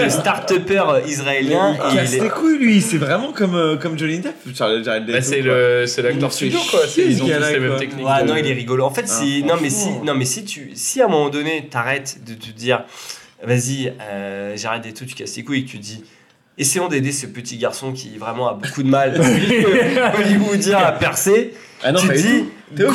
start-upper 0.09 0.83
israélien. 1.07 1.75
Il 1.91 1.93
Et 1.93 1.95
casse 1.97 2.11
il 2.13 2.17
est- 2.19 2.23
les 2.23 2.29
couilles, 2.29 2.57
lui. 2.57 2.81
C'est 2.81 2.97
vraiment 2.97 3.31
comme, 3.31 3.55
euh, 3.55 3.77
comme 3.77 3.97
Johnny 3.97 4.19
Depp. 4.19 4.35
Jared 4.53 4.83
Jared 4.83 5.03
Leto, 5.07 5.13
Bah, 5.13 5.21
c'est 5.21 5.41
le, 5.41 5.85
c'est 5.87 6.01
l'acteur 6.01 6.31
studio, 6.31 6.59
quoi. 6.69 6.81
C'est- 6.87 7.01
Ils 7.05 7.21
ont 7.23 7.25
tous 7.27 7.31
les 7.53 7.59
mêmes 7.59 7.77
techniques. 7.77 8.05
De- 8.05 8.27
non, 8.27 8.35
il 8.37 8.47
est 8.47 8.53
rigolo. 8.53 8.85
En 8.85 8.91
fait, 8.91 9.05
Ah, 9.09 9.19
si, 9.21 9.43
non, 9.43 9.55
mais 9.61 9.69
si, 9.69 9.81
franchement. 9.85 10.03
non, 10.05 10.15
mais 10.15 10.25
si 10.25 10.43
tu, 10.45 10.71
si 10.75 11.01
à 11.01 11.05
un 11.05 11.09
moment 11.09 11.29
donné, 11.29 11.48
t'arrêtes 11.69 12.23
de 12.25 12.33
te 12.33 12.49
dire, 12.51 12.85
vas-y, 13.43 13.93
euh, 14.01 14.55
j'arrête 14.55 14.85
et 14.85 14.93
tout, 14.93 15.05
tu 15.05 15.15
casses 15.15 15.35
les 15.35 15.43
couilles 15.43 15.65
tu 15.65 15.77
dis, 15.77 16.03
essayons 16.57 16.87
d'aider 16.87 17.11
ce 17.11 17.25
petit 17.25 17.57
garçon 17.57 17.93
qui 17.93 18.17
vraiment 18.17 18.49
a 18.49 18.53
beaucoup 18.53 18.83
de 18.83 18.89
mal, 18.89 19.19
hollywoodien, 20.17 20.77
à 20.77 20.91
percer. 20.91 21.53
Ah 21.83 21.91
non, 21.91 21.99
tu 21.99 22.07
te 22.07 22.13
dis. 22.13 22.45
Théo 22.75 22.91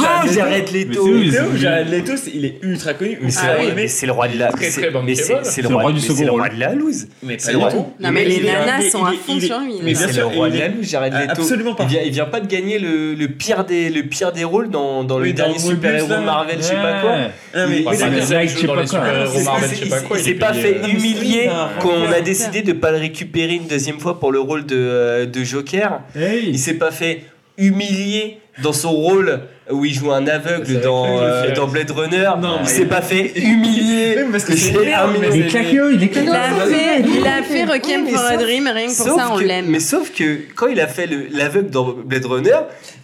Leto. 0.75 1.05
c'est 1.05 1.11
oui, 1.11 1.31
Théo, 1.31 1.57
Jared 1.57 1.91
Leto, 1.91 2.13
c'est- 2.17 2.31
il 2.35 2.45
est 2.45 2.59
ultra 2.63 2.95
connu. 2.95 3.19
Mais 3.21 3.31
c'est 3.31 3.89
c'est 3.89 4.07
le 4.07 4.13
roi 4.13 4.29
de 4.29 4.39
la, 4.39 4.53
Très, 4.53 4.71
c'est- 4.71 4.81
très 4.91 5.03
mais 5.03 5.15
c'est 5.15 5.63
le 5.63 5.69
roi, 5.69 5.91
du 5.91 5.95
mais 5.95 6.01
c'est 6.01 6.07
second 6.09 6.25
le 6.25 6.31
roi 6.31 6.43
rôle. 6.45 6.55
de 6.55 6.61
la 6.61 6.75
loose. 6.75 7.07
Mais 7.23 7.37
C'est 7.39 7.47
pas 7.47 7.53
le 7.53 7.59
du 7.59 7.65
roi. 7.65 7.73
tout. 7.73 7.87
Non, 8.01 8.11
mais 8.13 8.25
les 8.25 8.41
nanas 8.43 8.91
sont 8.91 9.05
à 9.05 9.13
fond 9.13 9.41
sur 9.41 9.59
lui. 9.61 9.75
Mais 9.83 9.93
bien 9.93 10.07
c'est 10.07 10.13
sûr, 10.13 10.31
le 10.31 10.37
roi 10.37 10.51
de 10.51 10.59
la 10.59 10.69
loose, 10.69 10.89
Jared 10.89 11.13
Ah, 11.17 11.21
Leto. 11.23 11.43
absolument 11.43 11.75
pas. 11.75 11.87
Il 12.05 12.11
vient, 12.13 12.25
pas 12.27 12.41
de 12.41 12.47
gagner 12.47 12.79
le, 12.79 13.27
pire 13.27 13.65
des, 13.65 13.91
le 13.91 14.03
pire 14.05 14.33
des 14.33 14.45
rôles 14.45 14.71
dans, 14.71 15.05
dans 15.05 15.19
le 15.19 15.33
dernier 15.33 15.55
Moebius, 15.55 15.71
super-héros 15.75 16.09
là. 16.09 16.21
Marvel, 16.21 16.57
je 16.59 16.63
sais 16.63 16.75
pas 16.75 17.01
quoi. 17.01 17.11
Ah, 17.55 17.67
mais- 17.67 17.79
je 17.79 17.97
sais 17.97 18.67
pas 18.67 18.75
les 18.77 18.87
quoi. 18.87 18.87
super-héros 18.87 19.33
C'est- 19.39 19.45
Marvel, 19.45 19.69
c'est- 19.71 19.77
je 19.77 19.83
sais 19.85 19.89
pas 19.91 20.01
quoi. 20.01 20.19
Il 20.19 20.25
s'est 20.25 20.31
est 20.31 20.35
pas 20.35 20.53
fait 20.53 20.81
euh, 20.85 20.89
humilier 20.89 21.49
Ah, 21.51 21.71
qu'on 21.81 22.11
a 22.13 22.21
décidé 22.21 22.63
de 22.63 22.73
pas 22.73 22.91
le 22.93 22.99
récupérer 22.99 23.55
une 23.55 23.67
deuxième 23.67 23.99
fois 24.01 24.19
pour 24.21 24.31
le 24.33 24.41
rôle 24.41 24.67
de, 24.67 24.77
euh, 24.77 25.27
de 25.27 25.43
Joker. 25.45 26.01
Hey. 26.17 26.51
Il 26.51 26.59
s'est 26.59 26.75
pas 26.75 26.91
fait 26.91 27.23
humilié 27.59 28.39
dans 28.63 28.73
son 28.73 28.93
rôle 28.93 29.41
où 29.71 29.85
il 29.85 29.95
joue 29.95 30.13
un 30.13 30.27
aveugle 30.27 30.81
dans, 30.81 31.07
euh, 31.21 31.53
dans 31.55 31.67
Blade 31.67 31.91
Runner. 31.91 32.31
il 32.63 32.69
s'est 32.69 32.85
pas 32.85 33.01
fait 33.03 33.33
humilier. 33.39 34.17
parce 34.31 34.45
que 34.45 34.55
c'est 34.57 34.73
Il 34.73 35.41
est 35.41 35.47
claqué, 35.49 35.81
il 35.93 36.03
est 36.03 36.17
Il 36.17 36.29
a 36.31 36.51
fait, 36.67 37.01
il 37.01 37.27
a 37.27 37.43
fait 37.43 37.65
Requiem 37.65 38.07
for 38.07 38.21
a 38.25 38.37
Dream, 38.37 38.69
rien 38.73 38.87
que 38.89 38.97
pour 38.97 39.07
ça, 39.19 39.29
on 39.33 39.39
l'aime. 39.39 39.67
Mais 39.69 39.81
sauf 39.81 40.13
que 40.13 40.41
quand 40.55 40.67
il 40.69 40.81
a 40.81 40.87
fait 40.87 41.07
le- 41.07 41.29
l'aveugle 41.33 41.71
dans 41.71 41.95
Blade 42.05 42.27
Runner, 42.27 42.57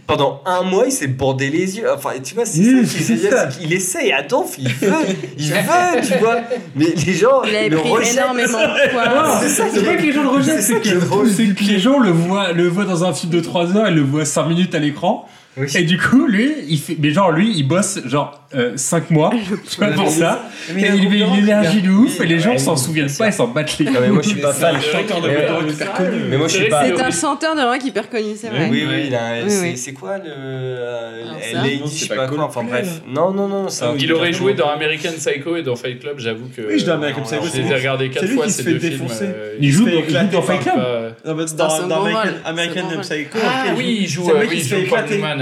pendant 0.06 0.42
un 0.44 0.62
mois, 0.62 0.84
il 0.86 0.92
s'est 0.92 1.06
bandé 1.06 1.50
les 1.50 1.78
yeux. 1.78 1.86
Enfin, 1.94 2.10
tu 2.22 2.34
vois, 2.34 2.44
c'est 2.44 2.58
Oui, 2.60 2.84
ça 3.30 3.46
qu'il 3.46 3.72
essaye. 3.72 4.12
Adolphe, 4.12 4.56
il 4.58 4.68
veut, 4.68 4.92
il 5.38 5.44
veut, 5.52 6.00
tu 6.06 6.18
vois. 6.18 6.40
Mais 6.74 6.86
les 7.06 7.12
gens 7.14 7.42
Il 7.44 7.70
le 7.70 7.76
pris 7.78 7.88
rejettent. 7.90 8.14
énormément 8.14 8.58
de 8.58 8.64
Non, 8.94 9.02
poids. 9.22 9.40
c'est 9.40 9.48
ça 9.48 9.64
c'est 9.72 9.82
pas 9.84 9.94
que 9.94 10.02
les 10.02 10.12
gens 10.12 10.22
le 10.24 10.28
rejettent, 10.30 10.62
c'est 10.62 10.80
que, 10.80 11.64
les 11.64 11.78
gens 11.78 11.98
le 12.00 12.10
voient, 12.10 12.52
le 12.52 12.68
voient 12.68 12.84
dans 12.86 13.04
un 13.04 13.14
film 13.14 13.32
de 13.32 13.40
3 13.40 13.76
heures 13.76 13.86
et 13.86 13.92
le 13.92 14.02
voient 14.02 14.24
5 14.24 14.46
minutes 14.48 14.74
à 14.74 14.78
l'écran. 14.80 15.26
Oui. 15.60 15.66
Et 15.76 15.82
du 15.84 15.98
coup, 15.98 16.26
lui, 16.26 16.52
il 16.68 16.78
fait, 16.78 16.96
mais 16.98 17.10
genre, 17.10 17.30
lui, 17.32 17.52
il 17.54 17.62
bosse 17.64 18.00
genre 18.06 18.36
5 18.74 19.10
mois 19.10 19.30
tu 19.70 19.76
vois, 19.78 19.88
pour 19.90 20.08
ça. 20.10 20.42
Mais 20.74 20.82
Et 20.82 20.90
il 20.96 21.08
met 21.08 21.18
une 21.20 21.34
énergie 21.36 21.82
de 21.82 21.90
ouf 21.90 22.20
et 22.20 22.26
les 22.26 22.40
gens 22.40 22.58
s'en 22.58 22.76
souviennent 22.76 23.12
pas, 23.16 23.26
ils 23.28 23.32
s'en 23.32 23.46
battent 23.48 23.78
les 23.78 23.84
Non, 23.86 23.92
mais 24.00 24.08
moi, 24.08 24.22
je 24.22 24.28
suis 24.28 24.34
couilles. 24.40 24.42
pas 24.42 24.52
fan. 24.52 24.76
C'est 24.80 24.88
un 24.88 25.00
chanteur 25.00 25.20
de 25.20 25.28
Runner 25.28 25.70
hyper 25.72 25.92
connu. 25.92 26.16
Mais 26.28 26.36
moi, 26.36 26.48
je 26.48 26.56
suis 26.56 26.68
pas. 26.68 26.84
C'est 26.84 27.00
un 27.00 27.10
chanteur 27.10 27.54
de 27.54 27.60
rock 27.62 27.84
hyper 27.84 28.10
connu, 28.10 28.32
c'est 28.36 28.48
vrai. 28.48 28.68
Oui, 28.70 28.84
oui, 28.88 29.04
il 29.08 29.14
a- 29.14 29.44
Oui, 29.44 29.76
c'est 29.76 29.92
quoi 29.92 30.18
le. 30.18 30.24
euh, 30.28 31.62
Lady, 31.62 31.80
je 31.84 31.88
c'est 31.90 32.06
sais 32.08 32.14
pas 32.16 32.26
quoi, 32.26 32.44
enfin 32.44 32.64
bref. 32.64 33.02
Non, 33.08 33.32
non, 33.32 33.48
non, 33.48 33.66
Il 33.98 34.12
aurait 34.12 34.32
joué 34.32 34.54
dans 34.54 34.68
American 34.70 35.10
Psycho 35.16 35.56
et 35.56 35.62
dans 35.62 35.76
Fight 35.76 36.00
Club, 36.00 36.16
j'avoue 36.18 36.48
que. 36.54 36.62
Oui, 36.62 36.78
je 36.78 36.84
dois 36.84 36.94
American 36.94 37.22
Psycho, 37.22 37.44
Je 37.44 37.50
c'est 37.50 37.58
les 37.58 37.64
lui- 37.64 37.70
ai 37.72 37.74
regardés 37.76 38.04
c'est 38.06 38.20
quatre 38.20 38.28
lui 38.28 38.34
fois 38.36 38.46
qui 38.46 38.52
se 38.52 38.56
ces 38.58 38.62
fait 38.64 38.72
deux 38.72 38.78
films. 38.80 38.92
défoncer. 39.02 39.24
euh, 39.24 39.56
Il 39.60 39.70
joue 39.70 39.84
dans- 39.84 39.90
il 39.90 39.94
joue 39.94 40.00
éclater 40.00 40.32
dans 40.32 40.42
Fight 40.42 40.62
Club. 40.62 41.14
dans, 41.24 41.86
dans 41.88 42.06
American. 42.44 43.00
Psycho. 43.02 43.38
Ah 43.44 43.64
oui, 43.76 43.98
il 44.02 44.08
joue, 44.08 44.24
c'est 44.60 44.76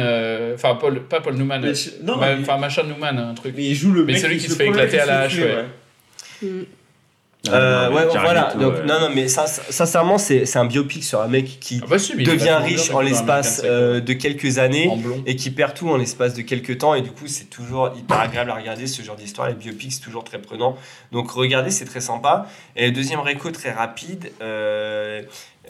euh, 0.09 0.55
Enfin, 0.55 0.75
Paul, 0.75 1.01
pas 1.05 1.21
Paul 1.21 1.35
Newman. 1.37 1.61
Mais 1.63 1.75
je- 1.75 1.91
non, 2.03 2.17
mais- 2.19 2.37
Enfin, 2.41 2.57
machin 2.59 2.83
Newman, 2.85 3.19
un 3.19 3.35
truc. 3.35 3.55
Mais 3.57 3.65
il 3.65 3.75
joue 3.75 3.93
le 3.93 4.05
Mais 4.05 4.15
mec 4.15 4.23
celui 4.23 4.39
qui 4.39 4.49
se 4.49 4.55
fait 4.55 4.67
éclater 4.67 4.99
à 5.01 5.07
la 5.07 5.21
hache, 5.21 5.39
ouais. 5.39 5.65
Mm. 6.43 6.47
Euh, 7.51 7.89
ouais, 7.93 8.05
voilà. 8.11 8.49
Leto, 8.49 8.59
Donc, 8.59 8.75
ouais. 8.75 8.85
non, 8.85 9.01
non, 9.01 9.11
mais 9.15 9.29
ça, 9.29 9.47
ça- 9.47 9.63
sincèrement, 9.71 10.19
c'est 10.19 10.45
c'est 10.45 10.59
un 10.59 10.65
biopic 10.65 11.05
sur 11.05 11.21
un 11.23 11.29
mec 11.29 11.59
qui 11.61 11.81
Ah 11.83 11.87
bah 11.89 11.99
si, 11.99 12.17
mais 12.17 12.25
devient 12.25 12.59
riche 12.63 12.91
en 12.91 12.99
American 12.99 13.01
l'espace 13.01 13.63
euh, 13.65 14.01
de 14.01 14.13
quelques 14.13 14.59
années 14.59 14.91
et 15.25 15.37
qui 15.37 15.51
perd 15.53 15.73
tout 15.73 15.89
en 15.89 15.97
l'espace 15.97 16.35
de 16.35 16.43
quelques 16.43 16.79
temps. 16.79 16.95
Et 16.97 17.01
du 17.01 17.11
coup, 17.11 17.29
c'est 17.29 17.45
toujours 17.49 17.93
hyper 17.97 18.19
agréable 18.21 18.51
à 18.51 18.55
regarder 18.55 18.89
ce 18.89 19.03
genre 19.03 19.15
d'histoire. 19.17 19.49
Les 19.49 19.55
biopics, 19.55 19.93
c'est 19.93 20.01
toujours 20.01 20.25
très 20.25 20.39
prenant. 20.43 20.77
Donc, 21.13 21.31
regardez, 21.31 21.71
c'est 21.71 21.85
très 21.85 22.01
sympa. 22.01 22.47
Et 22.75 22.91
deuxième 22.91 23.21
réco 23.21 23.51
très 23.53 23.71
rapide 23.71 24.31
euh, 24.43 25.23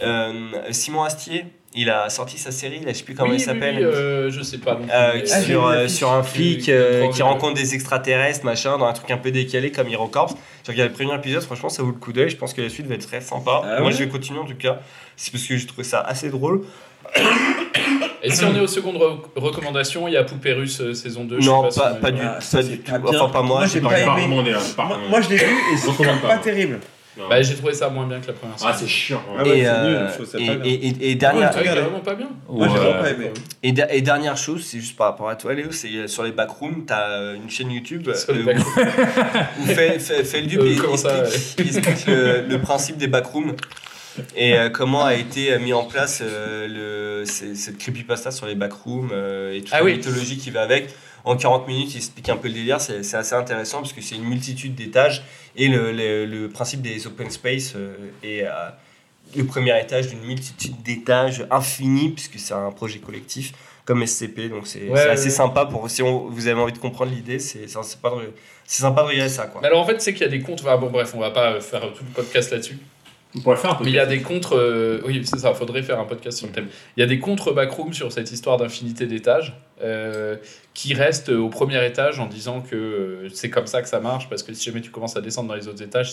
euh, 0.03 0.33
Simon 0.71 1.03
Astier, 1.03 1.45
il 1.81 1.91
a 1.91 2.09
sorti 2.11 2.39
sa 2.39 2.51
série, 2.51 2.81
là, 2.81 2.93
je 2.93 2.99
sais 2.99 3.05
plus 3.05 3.15
comment 3.15 3.31
Oui, 3.31 3.37
il 3.37 3.41
s'appelle. 3.41 3.77
oui, 3.77 3.83
euh, 3.85 4.31
je 4.31 4.43
sais 4.43 4.59
pas. 4.59 4.75
non 4.75 4.87
Euh, 4.93 5.21
Ah, 5.33 5.41
sur, 5.41 5.67
euh, 5.67 5.89
sur 5.89 6.13
un 6.13 6.23
flic 6.23 6.63
qui 6.63 6.73
euh, 6.73 7.09
rencontre 7.21 7.55
des 7.55 7.75
extraterrestres, 7.75 8.45
machin, 8.45 8.79
dans 8.79 8.87
un 8.87 8.93
truc 8.93 9.11
un 9.11 9.17
peu 9.19 9.31
décalé 9.31 9.71
comme 9.73 9.89
HeroCorps. 9.89 10.35
J'ai 10.67 10.73
regardé 10.73 10.89
le 10.93 10.95
premier 10.95 11.15
épisode, 11.15 11.43
franchement, 11.43 11.69
ça 11.69 11.83
vaut 11.83 11.91
le 11.91 11.95
coup 11.99 12.13
d'œil. 12.13 12.31
Je 12.31 12.37
pense 12.37 12.53
que 12.55 12.61
la 12.61 12.69
suite 12.69 12.87
va 12.87 12.95
être 12.97 13.07
très 13.07 13.21
sympa. 13.21 13.63
Ah 13.65 13.79
Moi, 13.81 13.89
ouais 13.89 13.93
je 13.93 13.99
vais 14.05 14.09
continuer 14.09 14.39
en 14.41 14.45
tout 14.45 14.55
cas. 14.57 14.81
C'est 15.17 15.31
parce 15.33 15.45
que 15.45 15.57
j'ai 15.57 15.67
trouvé 15.67 15.85
ça 15.85 16.01
assez 16.01 16.29
drôle. 16.31 16.63
Et 18.23 18.31
si 18.31 18.45
on 18.45 18.55
est 18.55 18.61
aux 18.61 18.67
secondes 18.67 18.97
re- 18.97 19.21
recommandations, 19.37 20.09
il 20.09 20.15
y 20.15 20.17
a 20.17 20.25
Poupée 20.25 20.53
Russe 20.53 20.81
euh, 20.81 20.93
saison 20.93 21.25
2. 21.25 21.37
je 21.37 21.43
sais 21.45 21.49
non, 21.49 21.63
pas 21.63 21.71
si 21.71 21.79
pas, 21.79 21.91
pas 21.95 22.11
du, 22.11 22.21
Ah, 22.21 22.39
pas 22.51 22.63
du 22.63 22.79
tout. 22.81 22.93
Enfin, 22.95 23.29
pas 23.29 23.43
moi. 23.43 23.59
Moi, 23.61 23.67
j'ai 23.67 23.81
pas 23.81 23.89
pas 23.91 24.19
aimé. 24.19 24.27
Moi, 25.09 25.21
je 25.21 25.29
l'ai 25.31 25.37
vu 25.37 25.45
et 25.73 25.77
c'est 25.77 25.97
pas 25.97 26.29
pas. 26.29 26.37
terrible. 26.39 26.81
Bah, 27.29 27.43
j'ai 27.43 27.55
trouvé 27.55 27.75
ça 27.75 27.89
moins 27.89 28.07
bien 28.07 28.21
que 28.21 28.27
la 28.29 28.33
première 28.35 28.57
Ah, 28.65 28.73
saison. 28.73 28.79
c'est 28.81 28.87
chiant. 28.89 29.23
Ah 29.39 29.43
ouais, 29.43 29.59
Et, 29.59 29.63
c'est 29.65 29.69
euh, 29.69 30.09
et, 30.39 30.45
et- 30.45 30.87
et- 30.87 30.87
et 30.87 30.93
Ah 30.93 31.07
ouais, 31.09 31.15
dernière, 31.17 31.53
c'est 31.53 31.65
vraiment 31.65 32.01
pas 32.01 32.15
bien. 32.15 32.29
Moi, 32.49 32.67
j'ai 32.69 32.73
Ouais. 32.75 32.79
vraiment 32.81 33.03
pas 33.03 33.11
aimé. 33.11 33.31
et, 33.63 33.73
dernière 34.03 34.37
chose, 34.37 34.65
c'est 34.65 34.79
juste 34.79 34.97
par 34.97 35.09
rapport 35.09 35.29
à 35.29 35.37
toi, 35.37 35.55
Léo, 35.55 35.71
c'est 35.73 35.89
euh, 35.95 36.07
sur 36.07 36.23
les 36.23 36.33
backrooms, 36.33 36.85
t'as 36.87 37.09
euh, 37.09 37.35
une 37.37 37.51
chaîne 37.51 37.71
YouTube 37.71 38.09
euh, 38.29 38.35
où, 38.35 38.61
où 39.63 39.67
fait, 39.67 39.99
fait, 39.99 40.25
fait 40.25 40.41
le 40.43 40.47
dupe 40.47 40.61
Euh, 40.61 40.73
et 40.73 40.77
comment 40.77 40.97
ça, 40.97 41.25
explique, 41.27 42.07
le, 42.07 42.43
le 42.49 42.59
principe 42.61 42.97
des 42.99 43.09
backrooms 43.09 43.55
et 44.37 44.59
euh, 44.59 44.69
comment 44.69 45.05
a 45.05 45.15
été 45.15 45.57
mis 45.59 45.73
en 45.73 45.85
place 45.85 46.23
euh, 46.25 47.21
le, 47.23 47.25
cette 47.25 47.79
creepypasta 47.79 48.31
sur 48.33 48.47
les 48.47 48.57
backrooms 48.57 49.11
euh, 49.13 49.53
et 49.55 49.61
toute 49.61 49.71
Ah 49.73 49.79
la 49.79 49.85
oui. 49.85 49.95
mythologie 49.97 50.39
qui 50.39 50.51
va 50.51 50.63
avec. 50.63 50.89
En 51.29 51.37
40 51.37 51.69
minutes, 51.69 51.93
il 51.95 51.99
explique 51.99 52.29
un 52.31 52.37
peu 52.37 52.49
le 52.49 52.55
délire, 52.55 52.81
c'est 52.81 53.15
assez 53.15 53.35
intéressant 53.35 53.79
parce 53.83 53.93
que 53.93 54.01
c'est 54.01 54.15
une 54.17 54.25
multitude 54.25 54.75
d'étages 54.75 55.23
et 55.57 55.69
le, 55.69 55.93
le- 55.93 56.25
le 56.25 56.49
principe 56.49 56.81
des 56.81 57.07
open 57.07 57.31
space 57.31 57.75
euh, 57.77 57.95
est 58.23 58.45
à 58.45 58.79
le 59.37 59.45
premier 59.45 59.79
étage 59.79 60.09
d'une 60.09 60.23
multitude 60.25 60.83
d'étages 60.83 61.45
infinis 61.51 62.11
puisque 62.11 62.39
c'est 62.39 62.55
un 62.55 62.71
projet 62.71 62.99
collectif 62.99 63.53
comme 63.85 64.07
SCP, 64.07 64.49
donc 64.49 64.67
c'est 64.67 64.89
Ouais, 64.89 65.01
assez 65.01 65.25
ouais. 65.25 65.31
sympa 65.31 65.67
pour 65.67 65.91
si 65.91 66.03
on- 66.03 66.29
vous 66.31 66.47
avez 66.47 66.61
envie 66.61 66.73
de 66.73 66.79
comprendre 66.79 67.11
l'idée, 67.13 67.39
c'est 67.39 67.69
sympa, 67.69 68.11
de- 68.11 68.33
c'est 68.67 68.81
sympa 68.83 69.03
de 69.03 69.09
regarder 69.09 69.29
ça 69.33 69.47
quoi. 69.47 69.61
Mais 69.61 69.69
alors 69.69 69.81
en 69.83 69.87
fait, 69.87 70.01
c'est 70.01 70.13
qu'il 70.15 70.23
y 70.23 70.25
a 70.25 70.29
des 70.29 70.41
comptes. 70.41 70.61
enfin, 70.63 70.77
bon, 70.79 70.89
bref, 70.91 71.13
on 71.15 71.21
va 71.21 71.31
pas 71.31 71.53
euh, 71.53 71.61
faire 71.61 71.81
tout 71.93 72.05
le 72.05 72.13
podcast 72.15 72.51
là-dessus. 72.53 72.79
On 73.37 73.41
pourrait 73.41 73.57
faire 73.57 73.73
un. 73.73 73.79
Mais 73.83 73.91
il 73.91 73.95
y 73.95 73.99
a 73.99 74.07
des 74.07 74.23
contre. 74.23 74.57
euh, 74.57 75.03
oui, 75.05 75.21
c'est 75.25 75.39
ça, 75.39 75.53
faudrait 75.53 75.83
faire 75.83 76.01
un 76.01 76.05
podcast 76.05 76.39
sur 76.39 76.47
le 76.47 76.53
thème. 76.53 76.69
Il 76.97 77.01
y 77.01 77.03
a 77.03 77.07
des 77.07 77.19
contre 77.19 77.53
backrooms 77.53 77.93
sur 77.93 78.11
cette 78.11 78.33
histoire 78.33 78.57
d'infinité 78.57 79.07
d'étages 79.07 79.55
euh, 79.83 80.37
qui 80.75 80.95
restent 80.95 81.29
au 81.29 81.49
premier 81.49 81.85
étage 81.87 82.21
en 82.21 82.27
disant 82.27 82.63
que 82.63 82.75
euh, 82.75 83.29
c'est 83.29 83.51
comme 83.51 83.67
ça 83.67 83.83
que 83.83 83.89
ça 83.89 84.01
marche 84.01 84.29
parce 84.29 84.43
que 84.43 84.53
si 84.55 84.65
jamais 84.65 84.81
tu 84.81 84.91
commences 84.91 85.17
à 85.17 85.21
descendre 85.21 85.49
dans 85.49 85.55
les 85.55 85.69
autres 85.69 85.83
étages, 85.83 86.13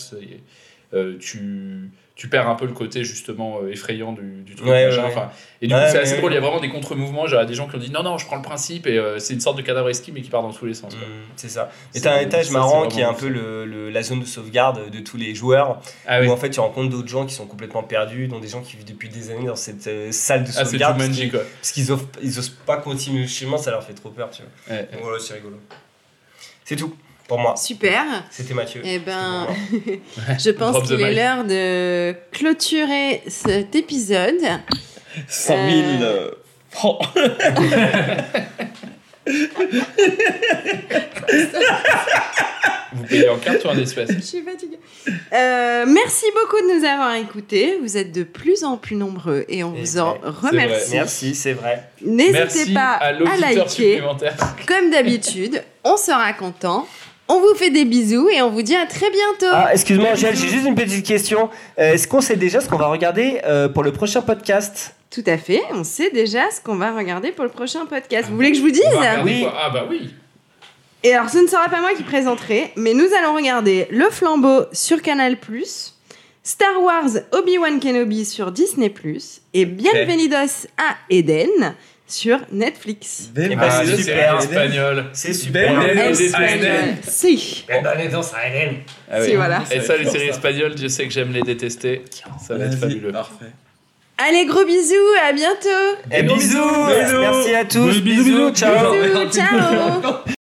euh, 0.93 1.17
tu, 1.19 1.89
tu 2.15 2.29
perds 2.29 2.47
un 2.47 2.55
peu 2.55 2.65
le 2.65 2.71
côté 2.71 3.03
justement 3.03 3.59
euh, 3.61 3.71
effrayant 3.71 4.13
du, 4.13 4.41
du 4.43 4.55
truc. 4.55 4.67
Ouais, 4.69 4.85
machin. 4.85 4.97
ouais, 4.99 5.03
ouais. 5.07 5.11
Enfin, 5.11 5.29
et 5.61 5.67
du 5.67 5.73
coup, 5.73 5.79
c'est 5.91 5.99
assez 5.99 6.17
drôle. 6.17 6.31
Il 6.31 6.35
y 6.35 6.37
a 6.37 6.41
vraiment 6.41 6.61
des 6.61 6.69
contre-mouvements. 6.69 7.27
Genre, 7.27 7.45
des 7.45 7.53
gens 7.53 7.67
qui 7.67 7.75
ont 7.75 7.79
dit 7.79 7.91
non, 7.91 8.03
non, 8.03 8.17
je 8.17 8.25
prends 8.25 8.37
le 8.37 8.41
principe 8.41 8.87
et 8.87 8.97
euh, 8.97 9.19
c'est 9.19 9.33
une 9.33 9.41
sorte 9.41 9.57
de 9.57 9.61
cadavre 9.61 9.89
esquis 9.89 10.13
mais 10.13 10.21
qui 10.21 10.29
part 10.29 10.41
dans 10.41 10.53
tous 10.53 10.65
les 10.65 10.73
sens. 10.73 10.95
quoi. 10.95 11.05
Mm, 11.05 11.11
c'est 11.35 11.49
ça. 11.49 11.69
Et 11.93 11.97
C'est- 11.97 12.03
t'as 12.05 12.15
un 12.15 12.21
étage 12.21 12.51
marrant 12.51 12.87
qui 12.87 13.01
est 13.01 13.03
un 13.03 13.13
peu 13.13 13.27
le, 13.27 13.65
le- 13.65 13.89
la 13.89 14.01
zone 14.01 14.21
de 14.21 14.25
sauvegarde 14.25 14.89
de 14.89 14.99
tous 15.01 15.17
les 15.17 15.35
joueurs, 15.35 15.81
Ah 16.07 16.19
où 16.19 16.23
oui. 16.23 16.29
en 16.29 16.37
fait 16.37 16.49
tu 16.51 16.59
rencontres 16.61 16.89
d'autres 16.89 17.09
gens 17.09 17.25
qui 17.25 17.33
sont 17.33 17.47
complètement 17.47 17.83
perdus, 17.83 18.27
dont 18.29 18.39
des 18.39 18.47
gens 18.47 18.61
qui 18.61 18.77
vivent 18.77 18.85
depuis 18.85 19.09
des 19.09 19.31
années 19.31 19.47
dans 19.47 19.55
cette 19.57 19.85
euh, 19.87 20.11
salle 20.13 20.45
de 20.45 20.49
Ah, 20.55 20.63
sauvegarde. 20.63 20.97
parce 20.97 21.09
qu'ils- 21.09 21.31
qu'ils 21.73 21.91
osent, 21.91 22.07
ils 22.23 22.39
osent 22.39 22.49
pas 22.65 22.77
continuer 22.77 23.23
le 23.23 23.27
chemin, 23.27 23.57
ça 23.57 23.71
leur 23.71 23.83
fait 23.83 23.93
trop 23.93 24.09
peur, 24.09 24.29
tu 24.29 24.41
vois. 24.67 24.77
Ouais. 24.77 24.87
Donc 24.93 25.01
voilà, 25.01 25.19
c'est 25.19 25.33
rigolo. 25.33 25.57
C'est 26.63 26.77
tout 26.77 26.95
pour 27.27 27.39
moi. 27.39 27.55
Super. 27.55 28.03
C'était 28.29 28.53
Mathieu. 28.53 28.81
Eh 28.83 28.99
ben, 28.99 29.47
je 30.39 30.51
pense 30.51 30.87
qu'il 30.87 31.01
est 31.01 31.13
l'heure 31.13 31.43
de 31.43 32.15
clôturer 32.31 33.21
cet 33.27 33.75
épisode. 33.75 34.41
100 35.27 35.53
000 35.69 36.03
euh, 36.03 36.31
francs. 36.69 37.01
Vous 42.95 43.03
payez 43.03 43.27
en 43.27 43.37
carte 43.37 43.63
ou 43.65 43.67
en 43.67 43.77
espèces 43.77 44.11
Je 44.11 44.19
suis 44.19 44.41
fatiguée. 44.41 44.79
Euh, 45.07 45.85
merci 45.87 46.25
beaucoup 46.33 46.61
de 46.61 46.79
nous 46.79 46.85
avoir 46.85 47.15
écoutés. 47.15 47.77
Vous 47.81 47.97
êtes 47.97 48.11
de 48.11 48.23
plus 48.23 48.63
en 48.63 48.77
plus 48.77 48.95
nombreux 48.95 49.45
et 49.49 49.63
on 49.63 49.75
Et 49.75 49.81
vous 49.81 49.97
en 49.97 50.13
remercie. 50.23 50.89
vrai. 50.89 50.97
Merci, 50.97 51.35
c'est 51.35 51.53
vrai. 51.53 51.83
N'hésitez 52.01 52.73
pas 52.73 52.93
à 52.93 53.07
à 53.07 53.37
liker. 53.37 54.01
Comme 54.67 54.91
d'habitude, 54.91 55.63
on 55.83 55.97
sera 55.97 56.31
content. 56.33 56.87
On 57.27 57.39
vous 57.39 57.55
fait 57.55 57.71
des 57.71 57.85
bisous 57.85 58.29
et 58.29 58.41
on 58.41 58.51
vous 58.51 58.61
dit 58.61 58.75
à 58.75 58.85
très 58.85 59.09
bientôt. 59.09 59.51
Ah, 59.51 59.69
excuse-moi, 59.73 60.09
Angèle, 60.11 60.35
j'ai 60.35 60.47
juste 60.47 60.65
une 60.65 60.75
petite 60.75 61.05
question. 61.05 61.49
Euh, 61.79 61.93
Est-ce 61.93 62.07
qu'on 62.07 62.21
sait 62.21 62.35
déjà 62.35 62.61
ce 62.61 62.69
qu'on 62.69 62.77
va 62.77 62.87
regarder 62.87 63.41
euh, 63.45 63.67
pour 63.67 63.83
le 63.83 63.91
prochain 63.91 64.21
podcast? 64.21 64.95
Tout 65.09 65.23
à 65.25 65.37
fait, 65.37 65.61
on 65.73 65.83
sait 65.83 66.11
déjà 66.11 66.51
ce 66.51 66.61
qu'on 66.61 66.75
va 66.75 66.95
regarder 66.95 67.31
pour 67.31 67.45
le 67.45 67.49
prochain 67.49 67.85
podcast. 67.87 68.29
Vous 68.29 68.35
voulez 68.35 68.51
que 68.51 68.57
je 68.57 68.61
vous 68.61 68.69
dise? 68.69 68.83
Oui. 69.23 69.45
Ah 69.57 69.69
bah 69.71 69.85
oui. 69.89 70.09
Et 71.03 71.13
alors, 71.13 71.29
ce 71.29 71.37
ne 71.37 71.47
sera 71.47 71.69
pas 71.69 71.81
moi 71.81 71.93
qui 71.95 72.03
présenterai, 72.03 72.71
mais 72.75 72.93
nous 72.93 73.07
allons 73.19 73.35
regarder 73.35 73.87
Le 73.91 74.09
Flambeau 74.09 74.65
sur 74.71 75.01
Canal+, 75.01 75.37
Star 76.43 76.81
Wars 76.81 77.09
Obi-Wan 77.31 77.79
Kenobi 77.79 78.25
sur 78.25 78.51
Disney+, 78.51 78.93
et 79.53 79.65
Bienvenidos 79.65 80.67
à 80.77 80.95
Eden 81.09 81.75
sur 82.07 82.39
Netflix. 82.51 83.31
Eh 83.35 83.55
ben, 83.55 83.69
c'est 83.69 83.97
super. 83.97 84.41
séries 84.41 84.43
espagnoles. 84.43 85.05
C'est 85.13 85.33
super. 85.33 85.79
Ben, 85.79 86.11
Espagnol. 86.11 86.71
Si. 87.03 87.65
Ah 87.69 89.17
oui. 89.19 89.25
Si, 89.25 89.35
voilà. 89.35 89.63
Et 89.71 89.81
ça, 89.81 89.97
les 89.97 90.05
séries 90.09 90.29
espagnoles, 90.29 90.77
je 90.77 90.87
sais 90.87 91.05
que 91.07 91.13
j'aime 91.13 91.31
les 91.33 91.41
détester. 91.41 92.03
Ça 92.45 92.55
va 92.55 92.65
être 92.65 92.77
fabuleux. 92.77 93.11
Parfait. 93.11 93.51
Allez, 94.17 94.45
gros 94.45 94.63
bisous, 94.63 94.95
à 95.27 95.33
bientôt 95.33 95.99
Eh, 96.09 96.23
bisous. 96.23 96.37
Bisous. 96.37 97.19
Merci 97.19 97.55
à 97.55 97.65
tous. 97.65 97.87
Bisous, 97.87 98.01
bisous, 98.01 98.23
bisous. 98.23 98.51
Ciao. 98.55 98.93
Bisous, 98.93 99.29
ciao 99.31 100.35